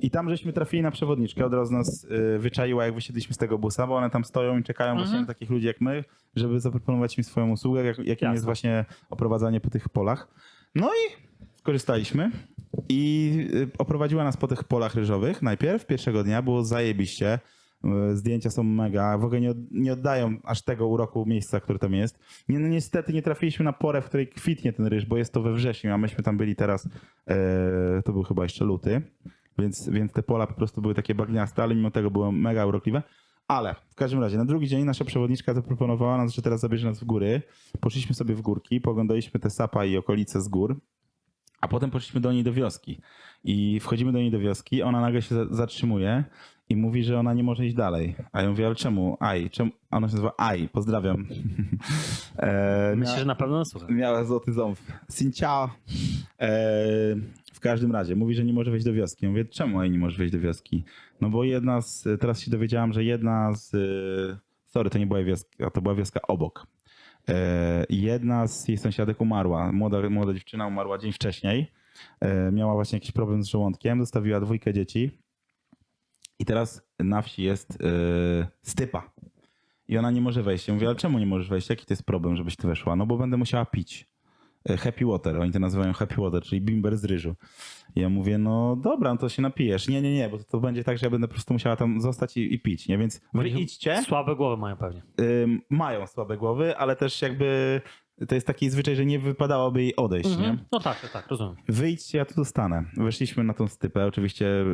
I 0.00 0.10
tam 0.10 0.30
żeśmy 0.30 0.52
trafili 0.52 0.82
na 0.82 0.90
przewodniczkę, 0.90 1.46
od 1.46 1.54
razu 1.54 1.72
nas 1.72 2.06
e, 2.34 2.38
wyczaiła, 2.38 2.84
jak 2.84 2.94
wysiedliśmy 2.94 3.34
z 3.34 3.38
tego 3.38 3.58
busa, 3.58 3.86
bo 3.86 3.96
one 3.96 4.10
tam 4.10 4.24
stoją 4.24 4.58
i 4.58 4.62
czekają 4.62 4.90
Mhm. 4.90 5.06
właśnie 5.06 5.20
na 5.20 5.26
takich 5.26 5.50
ludzi 5.50 5.66
jak 5.66 5.80
my, 5.80 6.04
żeby 6.36 6.60
zaproponować 6.60 7.18
im 7.18 7.24
swoją 7.24 7.50
usługę, 7.50 7.84
jak, 7.84 7.98
jakim 7.98 8.08
Jasne. 8.10 8.32
jest 8.32 8.44
właśnie 8.44 8.84
oprowadzanie 9.10 9.60
po 9.60 9.70
tych 9.70 9.88
polach. 9.88 10.28
No 10.74 10.88
i 10.88 11.26
skorzystaliśmy 11.58 12.30
i 12.88 13.32
y, 13.54 13.68
oprowadziła 13.78 14.24
nas 14.24 14.36
po 14.36 14.48
tych 14.48 14.64
polach 14.64 14.94
ryżowych 14.94 15.42
najpierw, 15.42 15.86
pierwszego 15.86 16.24
dnia, 16.24 16.42
było 16.42 16.64
zajebiście. 16.64 17.38
Y, 18.12 18.16
Zdjęcia 18.16 18.50
są 18.50 18.62
mega, 18.62 19.18
w 19.18 19.24
ogóle 19.24 19.40
nie, 19.40 19.54
nie 19.70 19.92
oddają 19.92 20.36
aż 20.44 20.62
tego 20.62 20.86
uroku 20.86 21.26
miejsca, 21.26 21.60
które 21.60 21.78
tam 21.78 21.94
jest. 21.94 22.18
Nie, 22.48 22.58
no 22.58 22.68
niestety 22.68 23.12
nie 23.12 23.22
trafiliśmy 23.22 23.64
na 23.64 23.72
porę, 23.72 24.02
w 24.02 24.04
której 24.06 24.28
kwitnie 24.28 24.72
ten 24.72 24.86
ryż, 24.86 25.06
bo 25.06 25.16
jest 25.16 25.32
to 25.32 25.42
we 25.42 25.52
wrześniu, 25.52 25.92
a 25.92 25.98
myśmy 25.98 26.24
tam 26.24 26.36
byli 26.36 26.56
teraz, 26.56 26.88
e, 27.28 28.02
to 28.04 28.12
był 28.12 28.22
chyba 28.22 28.42
jeszcze 28.42 28.64
luty, 28.64 29.02
więc, 29.58 29.88
więc 29.88 30.12
te 30.12 30.22
pola 30.22 30.46
po 30.46 30.54
prostu 30.54 30.82
były 30.82 30.94
takie 30.94 31.14
bagniaste, 31.14 31.62
ale 31.62 31.74
mimo 31.74 31.90
tego 31.90 32.10
były 32.10 32.32
mega 32.32 32.66
urokliwe. 32.66 33.02
Ale 33.48 33.74
w 33.90 33.94
każdym 33.94 34.20
razie, 34.20 34.36
na 34.38 34.44
drugi 34.44 34.68
dzień 34.68 34.84
nasza 34.84 35.04
przewodniczka 35.04 35.54
zaproponowała 35.54 36.16
nam, 36.16 36.28
że 36.28 36.42
teraz 36.42 36.60
zabierze 36.60 36.88
nas 36.88 37.00
w 37.00 37.04
góry. 37.04 37.42
Poszliśmy 37.80 38.14
sobie 38.14 38.34
w 38.34 38.40
górki, 38.42 38.80
poglądaliśmy 38.80 39.40
te 39.40 39.50
sapa 39.50 39.84
i 39.84 39.96
okolice 39.96 40.40
z 40.40 40.48
gór. 40.48 40.80
A 41.60 41.68
potem 41.68 41.90
poszliśmy 41.90 42.20
do 42.20 42.32
niej 42.32 42.44
do 42.44 42.52
wioski. 42.52 43.00
I 43.44 43.80
wchodzimy 43.80 44.12
do 44.12 44.18
niej 44.18 44.30
do 44.30 44.38
wioski, 44.38 44.82
ona 44.82 45.00
nagle 45.00 45.22
się 45.22 45.34
za- 45.34 45.54
zatrzymuje 45.54 46.24
i 46.68 46.76
mówi, 46.76 47.04
że 47.04 47.18
ona 47.18 47.34
nie 47.34 47.42
może 47.42 47.66
iść 47.66 47.74
dalej. 47.74 48.14
A 48.32 48.42
ja 48.42 48.50
mówię, 48.50 48.66
ale 48.66 48.74
czemu? 48.74 49.16
Aj, 49.20 49.50
czemu? 49.50 49.70
A 49.90 49.96
ona 49.96 50.08
się 50.08 50.14
nazywa 50.14 50.32
Aj, 50.38 50.68
pozdrawiam. 50.68 51.26
e, 52.38 52.94
Myślę, 52.96 53.18
że 53.18 53.24
na 53.24 53.34
pewno 53.34 53.64
słucha. 53.64 53.86
Miała 53.90 54.24
złoty 54.24 54.52
ząb. 54.52 54.78
Sin 55.10 55.32
ciao. 55.32 55.70
E, 56.40 56.48
w 57.52 57.60
każdym 57.60 57.92
razie, 57.92 58.16
mówi, 58.16 58.34
że 58.34 58.44
nie 58.44 58.52
może 58.52 58.70
wejść 58.70 58.86
do 58.86 58.92
wioski. 58.92 59.24
Ja 59.24 59.30
mówię, 59.30 59.44
czemu 59.44 59.80
Aj 59.80 59.90
nie 59.90 59.98
może 59.98 60.18
wejść 60.18 60.32
do 60.32 60.40
wioski? 60.40 60.84
No 61.20 61.30
bo 61.30 61.44
jedna 61.44 61.80
z, 61.80 62.20
teraz 62.20 62.40
się 62.40 62.50
dowiedziałam, 62.50 62.92
że 62.92 63.04
jedna 63.04 63.52
z, 63.54 63.74
e, 63.74 64.38
sorry, 64.66 64.90
to 64.90 64.98
nie 64.98 65.06
była 65.06 65.22
wioska, 65.22 65.70
to 65.70 65.82
była 65.82 65.94
wioska 65.94 66.20
obok. 66.22 66.66
E, 67.28 67.86
jedna 67.90 68.46
z 68.46 68.68
jej 68.68 68.78
sąsiadek 68.78 69.20
umarła. 69.20 69.72
Młoda, 69.72 70.10
młoda 70.10 70.34
dziewczyna 70.34 70.66
umarła 70.66 70.98
dzień 70.98 71.12
wcześniej. 71.12 71.72
E, 72.20 72.52
miała 72.52 72.74
właśnie 72.74 72.96
jakiś 72.96 73.12
problem 73.12 73.42
z 73.42 73.46
żołądkiem, 73.46 74.00
zostawiła 74.00 74.40
dwójkę 74.40 74.72
dzieci. 74.74 75.25
I 76.38 76.44
teraz 76.44 76.82
na 76.98 77.22
wsi 77.22 77.42
jest 77.42 77.78
yy, 77.80 78.46
stypa. 78.62 79.10
I 79.88 79.98
ona 79.98 80.10
nie 80.10 80.20
może 80.20 80.42
wejść. 80.42 80.68
Ja 80.68 80.74
mówię, 80.74 80.86
ale 80.86 80.96
czemu 80.96 81.18
nie 81.18 81.26
możesz 81.26 81.48
wejść? 81.48 81.70
Jaki 81.70 81.86
to 81.86 81.92
jest 81.92 82.02
problem, 82.02 82.36
żebyś 82.36 82.56
ty 82.56 82.66
weszła? 82.66 82.96
No 82.96 83.06
bo 83.06 83.16
będę 83.16 83.36
musiała 83.36 83.64
pić. 83.64 84.06
E, 84.68 84.76
Happy 84.76 85.06
water, 85.06 85.40
oni 85.40 85.52
to 85.52 85.58
nazywają 85.58 85.92
happy 85.92 86.20
water, 86.20 86.42
czyli 86.42 86.60
bimber 86.60 86.96
z 86.96 87.04
ryżu. 87.04 87.34
I 87.96 88.00
ja 88.00 88.08
mówię, 88.08 88.38
no 88.38 88.76
dobra, 88.76 89.12
no 89.14 89.18
to 89.20 89.28
się 89.28 89.42
napijesz. 89.42 89.88
Nie, 89.88 90.02
nie, 90.02 90.14
nie, 90.14 90.28
bo 90.28 90.38
to, 90.38 90.44
to 90.44 90.60
będzie 90.60 90.84
tak, 90.84 90.98
że 90.98 91.06
ja 91.06 91.10
będę 91.10 91.28
po 91.28 91.34
prostu 91.34 91.52
musiała 91.52 91.76
tam 91.76 92.00
zostać 92.00 92.36
i, 92.36 92.54
i 92.54 92.60
pić, 92.60 92.88
nie? 92.88 92.98
Więc 92.98 93.20
wy 93.34 93.48
idźcie. 93.48 94.02
Słabe 94.02 94.36
głowy 94.36 94.56
mają 94.56 94.76
pewnie. 94.76 95.02
Ym, 95.20 95.60
mają 95.70 96.06
słabe 96.06 96.36
głowy, 96.36 96.76
ale 96.76 96.96
też 96.96 97.22
jakby 97.22 97.80
to 98.28 98.34
jest 98.34 98.46
taki 98.46 98.70
zwyczaj, 98.70 98.96
że 98.96 99.06
nie 99.06 99.18
wypadałoby 99.18 99.82
jej 99.82 99.96
odejść, 99.96 100.38
nie? 100.38 100.58
No 100.72 100.80
tak, 100.80 101.10
tak, 101.12 101.28
rozumiem. 101.28 101.56
Wyjdźcie, 101.68 102.18
ja 102.18 102.24
tu 102.24 102.34
zostanę. 102.34 102.84
Weszliśmy 102.96 103.44
na 103.44 103.54
tą 103.54 103.68
stypę, 103.68 104.06
oczywiście 104.06 104.64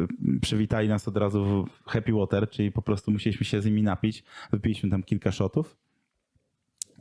przywitali 0.40 0.88
nas 0.88 1.08
od 1.08 1.16
razu 1.16 1.66
w 1.84 1.90
happy 1.90 2.12
water, 2.12 2.50
czyli 2.50 2.72
po 2.72 2.82
prostu 2.82 3.10
musieliśmy 3.10 3.46
się 3.46 3.60
z 3.60 3.66
nimi 3.66 3.82
napić. 3.82 4.24
Wypiliśmy 4.52 4.90
tam 4.90 5.02
kilka 5.02 5.32
shotów. 5.32 5.76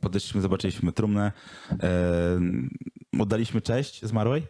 Podeszliśmy, 0.01 0.41
zobaczyliśmy 0.41 0.91
trumnę, 0.91 1.31
e, 1.71 2.39
oddaliśmy 3.19 3.61
cześć 3.61 4.05
zmarłej. 4.05 4.43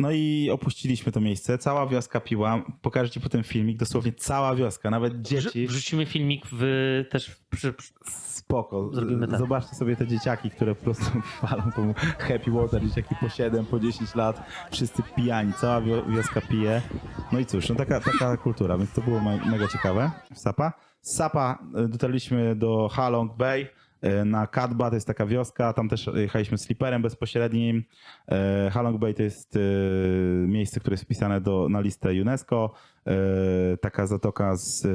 No 0.00 0.10
i 0.10 0.50
opuściliśmy 0.52 1.12
to 1.12 1.20
miejsce. 1.20 1.58
Cała 1.58 1.86
wioska 1.86 2.20
piła. 2.20 2.62
Pokażę 2.82 3.10
ci 3.10 3.20
potem 3.20 3.42
filmik. 3.42 3.78
Dosłownie 3.78 4.12
cała 4.12 4.54
wioska, 4.54 4.90
nawet 4.90 5.22
dzieci. 5.22 5.66
Wrzucimy 5.66 6.06
filmik 6.06 6.44
w, 6.52 7.04
też 7.10 7.36
przy, 7.50 7.74
Spoko. 8.06 8.90
Zrobimy 8.92 9.28
tak. 9.28 9.38
Zobaczcie 9.38 9.74
sobie 9.76 9.96
te 9.96 10.06
dzieciaki, 10.06 10.50
które 10.50 10.74
po 10.74 10.84
prostu 10.84 11.04
palą 11.42 11.62
tą 11.76 11.94
happy 12.18 12.50
water, 12.50 12.82
dzieciaki 12.88 13.14
po 13.20 13.28
7, 13.28 13.66
po 13.66 13.80
10 13.80 14.14
lat, 14.14 14.42
wszyscy 14.70 15.02
pijani, 15.16 15.52
cała 15.52 15.80
wio- 15.80 16.10
wioska 16.16 16.40
pije. 16.40 16.82
No 17.32 17.38
i 17.38 17.46
cóż, 17.46 17.68
no 17.68 17.74
taka, 17.74 18.00
taka 18.00 18.36
kultura, 18.36 18.78
więc 18.78 18.92
to 18.92 19.00
było 19.00 19.20
me- 19.20 19.46
mega 19.50 19.68
ciekawe. 19.68 20.10
Sapa. 20.34 20.72
Sapa 21.00 21.58
y, 21.84 21.88
dotarliśmy 21.88 22.56
do 22.56 22.88
Halong 22.92 23.36
Bay 23.36 23.68
na 24.24 24.46
Kadba, 24.46 24.90
to 24.90 24.96
jest 24.96 25.06
taka 25.06 25.26
wioska, 25.26 25.72
tam 25.72 25.88
też 25.88 26.10
jechaliśmy 26.14 26.58
slipperem 26.58 27.02
bezpośrednim. 27.02 27.84
Y, 28.66 28.70
Halong 28.70 28.98
Bay 28.98 29.14
to 29.14 29.22
jest 29.22 29.56
y, 29.56 29.60
miejsce, 30.48 30.80
które 30.80 30.94
jest 30.94 31.04
wpisane 31.04 31.40
do, 31.40 31.68
na 31.68 31.80
listę 31.80 32.10
UNESCO. 32.22 32.72
Taka 33.80 34.06
zatoka 34.06 34.56
z 34.56 34.86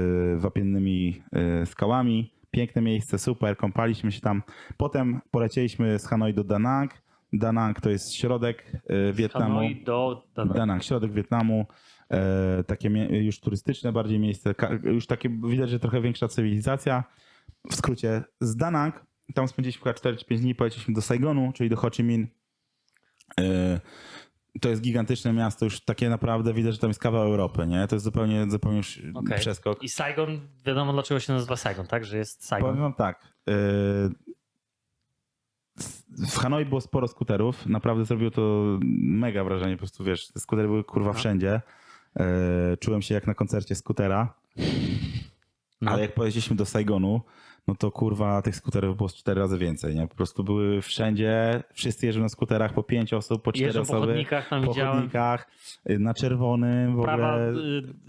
wapiennymi 0.41 1.23
skałami. 1.65 2.31
Piękne 2.51 2.81
miejsce, 2.81 3.19
super, 3.19 3.57
kąpaliśmy 3.57 4.11
się 4.11 4.21
tam. 4.21 4.43
Potem 4.77 5.21
polecieliśmy 5.31 5.99
z 5.99 6.07
Hanoi 6.07 6.33
do 6.33 6.43
Da 6.43 6.59
Nang. 6.59 6.91
Da 7.33 7.51
Nang 7.51 7.81
to 7.81 7.89
jest 7.89 8.13
środek 8.13 8.81
Wietnamu. 9.13 9.55
Hanoi 9.55 9.83
do 9.83 10.23
Danang. 10.35 10.57
Da 10.57 10.65
Nang, 10.65 10.83
środek 10.83 11.11
Wietnamu. 11.11 11.65
E, 12.11 12.63
takie 12.63 12.89
już 13.09 13.39
turystyczne 13.39 13.91
bardziej 13.91 14.19
miejsce. 14.19 14.55
Już 14.83 15.07
takie 15.07 15.29
widać, 15.29 15.69
że 15.69 15.79
trochę 15.79 16.01
większa 16.01 16.27
cywilizacja. 16.27 17.03
W 17.71 17.75
skrócie 17.75 18.23
z 18.41 18.55
Da 18.55 18.71
Nang, 18.71 19.05
tam 19.33 19.47
spędziliśmy 19.47 19.83
chyba 19.83 19.93
4 19.93 20.17
czy 20.17 20.25
5 20.25 20.41
dni, 20.41 20.55
polecieliśmy 20.55 20.93
do 20.93 21.01
Saigonu, 21.01 21.51
czyli 21.53 21.69
do 21.69 21.75
Ho 21.75 21.89
Chi 21.89 22.03
Minh. 22.03 22.29
E, 23.39 23.79
to 24.61 24.69
jest 24.69 24.81
gigantyczne 24.81 25.33
miasto, 25.33 25.65
już 25.65 25.81
takie 25.85 26.09
naprawdę 26.09 26.53
widać, 26.53 26.73
że 26.73 26.79
tam 26.79 26.89
jest 26.89 26.99
kawał 26.99 27.23
Europy, 27.23 27.67
nie? 27.67 27.87
To 27.87 27.95
jest 27.95 28.03
zupełnie, 28.05 28.45
zupełnie 28.51 28.77
już 28.77 29.01
Okej. 29.13 29.37
przeskok. 29.39 29.83
I 29.83 29.89
Saigon, 29.89 30.39
wiadomo 30.65 30.93
dlaczego 30.93 31.19
się 31.19 31.33
nazywa 31.33 31.55
Saigon, 31.55 31.87
tak? 31.87 32.05
Że 32.05 32.17
jest 32.17 32.45
Saigon. 32.45 32.69
Powiem 32.69 32.81
wam 32.83 32.93
tak. 32.93 33.33
y, 33.49 34.09
W 36.27 36.37
Hanoi 36.39 36.65
było 36.65 36.81
sporo 36.81 37.07
skuterów. 37.07 37.65
Naprawdę 37.65 38.05
zrobiło 38.05 38.31
to 38.31 38.77
mega 39.01 39.43
wrażenie. 39.43 39.75
Po 39.75 39.79
prostu 39.79 40.03
wiesz, 40.03 40.27
te 40.31 40.39
skutery 40.39 40.67
były 40.67 40.83
kurwa 40.83 41.07
No. 41.09 41.13
wszędzie. 41.13 41.61
Y, 42.73 42.77
Czułem 42.77 43.01
się 43.01 43.15
jak 43.15 43.27
na 43.27 43.33
koncercie 43.33 43.75
skutera. 43.75 44.33
No. 45.81 45.91
Ale 45.91 46.01
jak 46.01 46.13
pojeździliśmy 46.13 46.55
do 46.55 46.65
Saigonu, 46.65 47.21
no 47.67 47.75
to 47.75 47.91
kurwa 47.91 48.41
tych 48.41 48.55
skuterów 48.55 48.97
było 48.97 49.09
cztery 49.09 49.41
razy 49.41 49.57
więcej. 49.57 49.95
Nie? 49.95 50.07
Po 50.07 50.15
prostu 50.15 50.43
były 50.43 50.81
wszędzie. 50.81 51.63
Wszyscy 51.73 52.05
jeżdżą 52.05 52.21
na 52.21 52.29
skuterach 52.29 52.73
po 52.73 52.83
pięć 52.83 53.13
osób, 53.13 53.41
po 53.43 53.51
cztery 53.51 53.65
Jeżdżą 53.65 53.85
po 53.85 53.93
osoby. 53.97 54.07
chodnikach, 54.07 54.49
tam 54.49 54.63
po 54.63 54.71
widziałem. 54.73 54.95
chodnikach, 54.95 55.47
y, 55.89 55.99
na 55.99 56.13
czerwonym 56.13 56.97
w 56.97 57.03
Prawa 57.03 57.33
ogóle. 57.35 57.49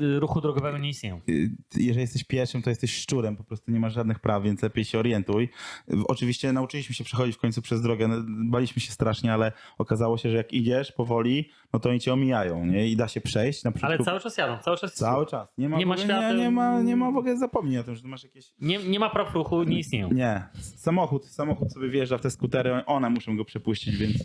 y, 0.01 0.05
y, 0.05 0.21
ruchu 0.21 0.41
drogowego 0.41 0.79
nie 0.79 0.89
istnieją. 0.89 1.21
Y, 1.29 1.51
jeżeli 1.77 2.01
jesteś 2.01 2.25
pieszym, 2.25 2.63
to 2.63 2.71
jesteś 2.71 2.95
szczurem, 2.97 3.37
po 3.37 3.45
prostu 3.45 3.71
nie 3.71 3.81
masz 3.81 3.93
żadnych 3.95 4.19
praw, 4.21 4.43
więc 4.43 4.63
lepiej 4.63 4.85
się 4.85 4.99
orientuj. 4.99 5.49
Y, 5.93 5.97
Oczywiście 6.09 6.53
nauczyliśmy 6.53 6.95
się 6.95 7.05
przechodzić 7.05 7.37
w 7.37 7.39
końcu 7.39 7.63
przez 7.63 7.83
drogę, 7.83 8.09
no, 8.09 8.17
baliśmy 8.51 8.83
się 8.83 8.93
strasznie, 8.93 9.33
ale 9.33 9.53
okazało 9.79 10.19
się, 10.19 10.31
że 10.31 10.37
jak 10.37 10.53
idziesz 10.53 10.93
powoli, 10.93 11.51
no 11.73 11.81
to 11.81 11.89
oni 11.91 12.01
cię 12.01 12.13
omijają, 12.13 12.67
nie? 12.67 12.89
I 12.89 12.97
da 12.97 13.09
się 13.09 13.21
przejść 13.21 13.65
na 13.65 13.73
przykład. 13.73 13.93
Ale 13.93 14.05
cały 14.05 14.21
czas 14.21 14.37
jadą, 14.39 14.59
cały 14.63 14.77
czas 14.77 14.95
Cały 14.95 15.27
czas. 15.27 15.49
Nie 15.59 15.69
ma, 15.69 15.77
Nie 15.79 15.87
ma 15.87 15.97
świateł. 15.97 16.37
nie, 16.37 16.43
nie, 16.43 16.51
ma, 16.51 16.83
nie 16.83 16.97
ma 16.97 17.11
w 17.11 17.17
ogóle 17.17 17.37
zapomnij 17.37 17.79
o 17.79 17.83
tym, 17.85 17.95
że 17.95 18.09
masz 18.09 18.25
jakieś... 18.25 18.53
nie, 18.61 18.79
nie 18.79 18.99
ma 19.01 19.11
praw 19.11 19.35
ruchu, 19.35 19.46
nie 19.65 19.79
istnieją. 19.79 20.11
Nie. 20.13 20.43
Samochód, 20.77 21.25
samochód 21.27 21.73
sobie 21.73 21.89
wjeżdża 21.89 22.19
w 22.19 22.21
te 22.21 22.31
skutery, 22.31 22.85
one 22.87 23.11
muszą 23.11 23.37
go 23.37 23.45
przepuścić, 23.45 23.97
więc... 23.97 24.25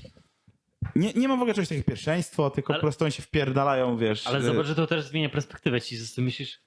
Nie, 0.95 1.13
nie 1.13 1.27
ma 1.27 1.35
w 1.37 1.39
ogóle 1.39 1.53
czegoś 1.53 1.69
takiego 1.69 1.87
pierwszeństwo, 1.87 2.49
tylko 2.49 2.73
Ale- 2.73 2.79
po 2.79 2.85
prostu 2.85 3.05
oni 3.05 3.11
się 3.11 3.23
wpierdalają, 3.23 3.97
wiesz... 3.97 4.27
Ale 4.27 4.39
y, 4.39 4.41
zobacz, 4.41 4.65
że 4.67 4.75
to 4.75 4.87
też 4.87 5.03
zmienia 5.05 5.29
perspektywę 5.29 5.81
ci, 5.81 5.97
że 5.97 6.07
ty 6.15 6.21
myślisz, 6.21 6.59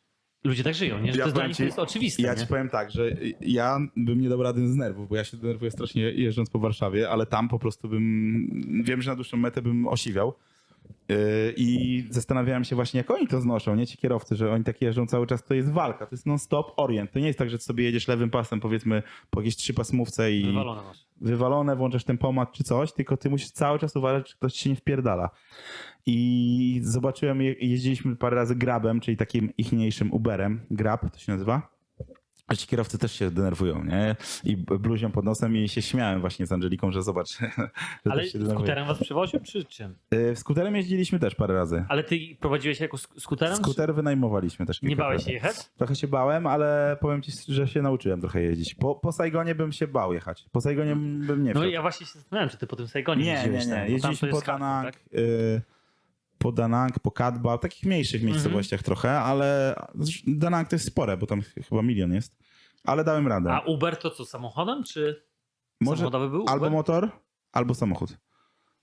ludzie 0.44 0.64
tak 0.64 0.74
żyją, 0.74 1.00
nie? 1.00 1.12
Że 1.12 1.18
Ja 1.18 1.24
to 1.24 1.32
dla 1.32 1.46
nich 1.46 1.56
ci- 1.56 1.62
jest 1.64 1.78
oczywiste, 1.78 2.22
Ja 2.22 2.34
nie? 2.34 2.40
ci 2.40 2.46
powiem 2.46 2.68
tak, 2.68 2.90
że 2.90 3.16
ja 3.40 3.78
bym 3.96 4.20
nie 4.20 4.28
dał 4.28 4.42
rady 4.42 4.68
z 4.68 4.76
nerwów, 4.76 5.08
bo 5.08 5.16
ja 5.16 5.24
się 5.24 5.36
denerwuję 5.36 5.70
strasznie 5.70 6.02
jeżdżąc 6.02 6.50
po 6.50 6.58
Warszawie, 6.58 7.10
ale 7.10 7.26
tam 7.26 7.48
po 7.48 7.58
prostu 7.58 7.88
bym, 7.88 8.82
wiem, 8.84 9.02
że 9.02 9.10
na 9.10 9.14
dłuższą 9.14 9.36
metę 9.36 9.62
bym 9.62 9.86
osiwiał. 9.88 10.34
Yy, 11.08 11.16
I 11.56 12.04
zastanawiałem 12.10 12.64
się 12.64 12.76
właśnie, 12.76 12.98
jak 12.98 13.10
oni 13.10 13.26
to 13.28 13.40
znoszą, 13.40 13.74
nie 13.74 13.86
ci 13.86 13.98
kierowcy, 13.98 14.36
że 14.36 14.52
oni 14.52 14.64
tak 14.64 14.82
jeżdżą 14.82 15.06
cały 15.06 15.26
czas, 15.26 15.44
to 15.44 15.54
jest 15.54 15.70
walka, 15.72 16.06
to 16.06 16.14
jest 16.14 16.26
non-stop 16.26 16.72
orient. 16.76 17.12
To 17.12 17.18
nie 17.18 17.26
jest 17.26 17.38
tak, 17.38 17.50
że 17.50 17.58
sobie 17.58 17.84
jedziesz 17.84 18.08
lewym 18.08 18.30
pasem, 18.30 18.60
powiedzmy, 18.60 19.02
po 19.30 19.40
jakieś 19.40 19.56
trzypasmówce 19.56 20.32
i 20.32 20.44
Wywalone 20.46 20.82
masz. 20.82 21.06
wywalone, 21.20 21.76
włączasz 21.76 22.04
tempomat 22.04 22.52
czy 22.52 22.64
coś, 22.64 22.92
tylko 22.92 23.16
ty 23.16 23.30
musisz 23.30 23.50
cały 23.50 23.78
czas 23.78 23.96
uważać, 23.96 24.30
czy 24.30 24.36
ktoś 24.36 24.52
ci 24.52 24.58
się 24.60 24.70
nie 24.70 24.76
wpierdala. 24.76 25.30
I 26.06 26.80
zobaczyłem, 26.82 27.42
je- 27.42 27.54
jeździliśmy 27.60 28.16
parę 28.16 28.36
razy 28.36 28.54
Grabem, 28.56 29.00
czyli 29.00 29.16
takim 29.16 29.52
ichniejszym 29.58 30.12
Uberem. 30.12 30.60
Grab 30.70 31.10
to 31.12 31.18
się 31.18 31.32
nazywa. 31.32 31.73
A 32.46 32.54
ci 32.54 32.66
kierowcy 32.66 32.98
też 32.98 33.12
się 33.12 33.30
denerwują, 33.30 33.84
nie? 33.84 34.16
I 34.44 34.56
bluzią 34.56 35.10
pod 35.12 35.24
nosem 35.24 35.56
i 35.56 35.68
się 35.68 35.82
śmiałem 35.82 36.20
właśnie 36.20 36.46
z 36.46 36.52
Angeliką, 36.52 36.92
że 36.92 37.02
zobacz, 37.02 37.28
że 37.38 37.48
Ale 38.04 38.26
skuterem 38.26 38.86
was 38.86 38.98
przywoził, 38.98 39.40
czy 39.40 39.64
czym? 39.64 39.94
Y, 40.14 40.36
Skuterem 40.36 40.76
jeździliśmy 40.76 41.18
też 41.18 41.34
parę 41.34 41.54
razy. 41.54 41.84
Ale 41.88 42.04
ty 42.04 42.18
prowadziłeś 42.40 42.80
jako 42.80 42.96
sk- 42.96 43.20
skuterem? 43.20 43.56
Skuter 43.56 43.94
wynajmowaliśmy 43.94 44.66
też 44.66 44.80
czy... 44.80 44.86
Nie 44.86 44.96
bałeś 44.96 45.24
się 45.24 45.32
jechać? 45.32 45.56
Trochę 45.76 45.96
się 45.96 46.08
bałem, 46.08 46.46
ale 46.46 46.96
powiem 47.00 47.22
ci, 47.22 47.32
że 47.48 47.68
się 47.68 47.82
nauczyłem 47.82 48.20
trochę 48.20 48.42
jeździć. 48.42 48.74
Po, 48.74 48.94
po 48.94 49.12
Saigonie 49.12 49.54
bym 49.54 49.72
się 49.72 49.86
bał 49.86 50.12
jechać. 50.14 50.46
Po 50.52 50.60
Saigonie 50.60 50.96
bym 50.96 51.42
nie 51.44 51.52
No 51.54 51.60
wszedł. 51.60 51.72
ja 51.72 51.82
właśnie 51.82 52.06
się 52.06 52.12
zastanawiałem, 52.12 52.50
czy 52.50 52.56
ty 52.56 52.66
po 52.66 52.76
tym 52.76 52.88
Saigonie 52.88 53.24
Nie, 53.24 53.32
jeździłeś 53.32 53.66
nie, 53.66 53.72
nie. 53.72 53.84
to 53.86 53.90
Jeździliśmy 53.92 54.28
po 54.28 54.40
Danang, 54.40 54.84
tak? 54.94 55.00
y, 55.14 55.62
po 56.44 56.52
Danang, 56.52 56.98
po 57.00 57.10
Kadba, 57.10 57.58
takich 57.58 57.84
mniejszych 57.84 58.20
Mhm. 58.20 58.32
miejscowościach 58.32 58.82
trochę, 58.82 59.10
ale 59.20 59.74
Danang 60.26 60.68
to 60.68 60.74
jest 60.76 60.86
spore, 60.86 61.16
bo 61.16 61.26
tam 61.26 61.42
ch- 61.42 61.54
chyba 61.68 61.82
milion 61.82 62.12
jest. 62.14 62.36
Ale 62.84 63.04
dałem 63.04 63.28
radę. 63.28 63.52
A 63.52 63.60
Uber 63.60 63.96
to 63.96 64.10
co, 64.10 64.24
samochodem, 64.24 64.84
czy 64.84 65.24
Może 65.80 65.98
samochodowy 65.98 66.28
był 66.30 66.44
albo 66.48 66.56
Uber? 66.66 66.70
motor, 66.72 67.10
albo 67.52 67.74
samochód. 67.74 68.16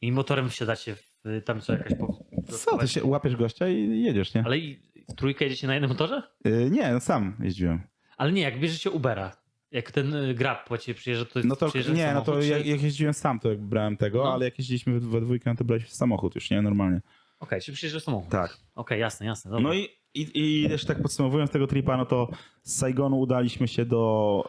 I 0.01 0.12
motorem 0.12 0.49
wsiadacie 0.49 0.95
w, 0.95 1.41
tam 1.45 1.62
co 1.62 1.74
jakaś... 1.74 1.93
Po... 1.99 2.26
Co, 2.49 2.78
ty 2.78 2.88
się 2.88 3.03
łapiesz 3.03 3.36
gościa 3.36 3.68
i 3.68 4.01
jedziesz, 4.03 4.34
nie? 4.34 4.43
Ale 4.45 4.57
i 4.57 4.80
trójkę 5.18 5.45
jedziecie 5.45 5.68
na 5.68 5.74
jednym 5.74 5.89
motorze? 5.91 6.24
Y, 6.47 6.70
nie, 6.72 6.91
no 6.93 6.99
sam 6.99 7.36
jeździłem. 7.39 7.82
Ale 8.18 8.32
nie, 8.32 8.41
jak 8.41 8.59
bierzecie 8.59 8.91
Ubera, 8.91 9.32
jak 9.72 9.91
ten 9.91 10.14
y, 10.16 10.34
Grab 10.34 10.70
ciebie 10.80 10.95
przyjeżdża, 10.99 11.26
to 11.26 11.39
jest 11.39 11.49
No 11.49 11.55
to 11.55 11.66
nie, 11.93 12.14
no 12.14 12.22
to 12.22 12.26
samochód, 12.26 12.45
jak, 12.49 12.62
czy... 12.64 12.68
jak 12.70 12.82
jeździłem 12.82 13.14
sam, 13.14 13.39
to 13.39 13.49
jak 13.49 13.62
brałem 13.62 13.97
tego, 13.97 14.24
No. 14.24 14.34
ale 14.34 14.45
jak 14.45 14.59
jeździliśmy 14.59 14.99
we, 14.99 15.22
dwójkę, 15.22 15.49
no 15.49 15.55
to 15.55 15.64
braliśmy 15.64 15.89
samochód 15.89 16.36
już, 16.36 16.49
nie? 16.51 16.62
Normalnie. 16.62 17.01
Okej, 17.42 17.62
czy 17.62 17.74
przyjeżdża 17.74 18.00
samochód? 18.00 18.30
Tak. 18.32 18.58
Okej, 18.76 19.00
jasne, 19.00 19.26
jasne. 19.26 19.52
Dobra. 19.52 19.68
No 19.68 19.74
i, 19.74 19.89
i, 20.14 20.39
i 20.39 20.62
jeszcze 20.62 20.88
tak 20.88 21.02
podsumowując 21.02 21.52
tego 21.52 21.68
tripa, 21.68 21.98
no 21.98 22.06
to 22.06 22.28
z 22.64 22.76
Saigonu 22.78 23.20
udaliśmy 23.20 23.68
się 23.68 23.86
do 23.86 24.44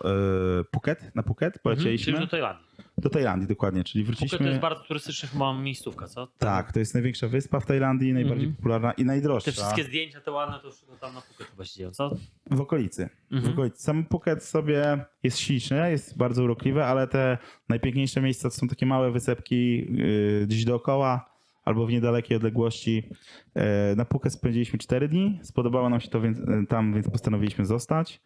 y, 0.61 0.65
Phuket, 0.75 1.15
na 1.15 1.23
Phuket 1.23 1.47
Mhm, 1.57 1.63
polecieliśmy. 1.63 2.13
Czyli 2.13 2.25
do 2.25 2.31
Tajlandii. 2.31 2.67
Do 2.99 3.11
Tajlandii 3.11 3.49
dokładnie, 3.49 3.85
czyli 3.85 4.05
Phuket 4.05 4.19
wróciliśmy... 4.19 4.39
to 4.47 4.51
jest 4.51 4.61
bardzo 4.61 4.85
turystyczna 4.85 5.29
chyba 5.29 5.59
miejscówka, 5.59 6.07
co? 6.07 6.27
Tam 6.27 6.37
Tak, 6.39 6.73
to 6.73 6.79
jest 6.79 6.95
największa 6.95 7.29
wyspa 7.29 7.61
w 7.61 7.67
Tajlandii, 7.67 8.13
najbardziej 8.13 8.47
Mhm. 8.47 8.57
popularna 8.57 8.93
i 8.93 9.05
najdroższa 9.05 9.45
Te 9.45 9.53
wszystkie 9.53 9.85
zdjęcia 9.85 10.21
te 10.21 10.31
ładne, 10.31 10.59
to 10.63 10.71
wszystko 10.71 10.97
tam 10.97 11.15
na 11.15 11.21
Phuket 11.21 11.47
chyba 11.47 11.65
się 11.65 11.75
dzieją, 11.79 11.91
co? 11.91 12.17
w 12.51 12.61
okolicy. 12.61 13.09
W 13.31 13.35
Mhm. 13.35 13.53
okolicy. 13.53 13.83
Sam 13.83 14.07
Phuket 14.11 14.45
sobie 14.45 15.05
jest 15.23 15.39
śliczny, 15.39 15.91
jest 15.91 16.17
bardzo 16.19 16.45
urokliwy, 16.45 16.85
ale 16.85 17.07
te 17.09 17.39
najpiękniejsze 17.69 18.21
miejsca 18.21 18.51
to 18.51 18.57
są 18.57 18.69
takie 18.69 18.87
małe 18.87 19.11
wysepki 19.11 19.77
yy, 19.97 20.47
gdzieś 20.47 20.65
dookoła 20.65 21.32
albo 21.65 21.87
w 21.87 21.91
niedalekiej 21.91 22.37
odległości. 22.37 23.09
Yy, 23.55 23.63
na 23.97 24.05
Phuket 24.05 24.33
spędziliśmy 24.33 24.79
4 24.79 25.09
dni, 25.09 25.39
spodobało 25.43 25.89
nam 25.89 26.01
się 26.01 26.09
to 26.09 26.21
więc, 26.21 26.39
yy, 26.39 26.67
tam, 26.69 26.95
więc 26.95 27.11
postanowiliśmy 27.11 27.67
zostać. 27.67 28.21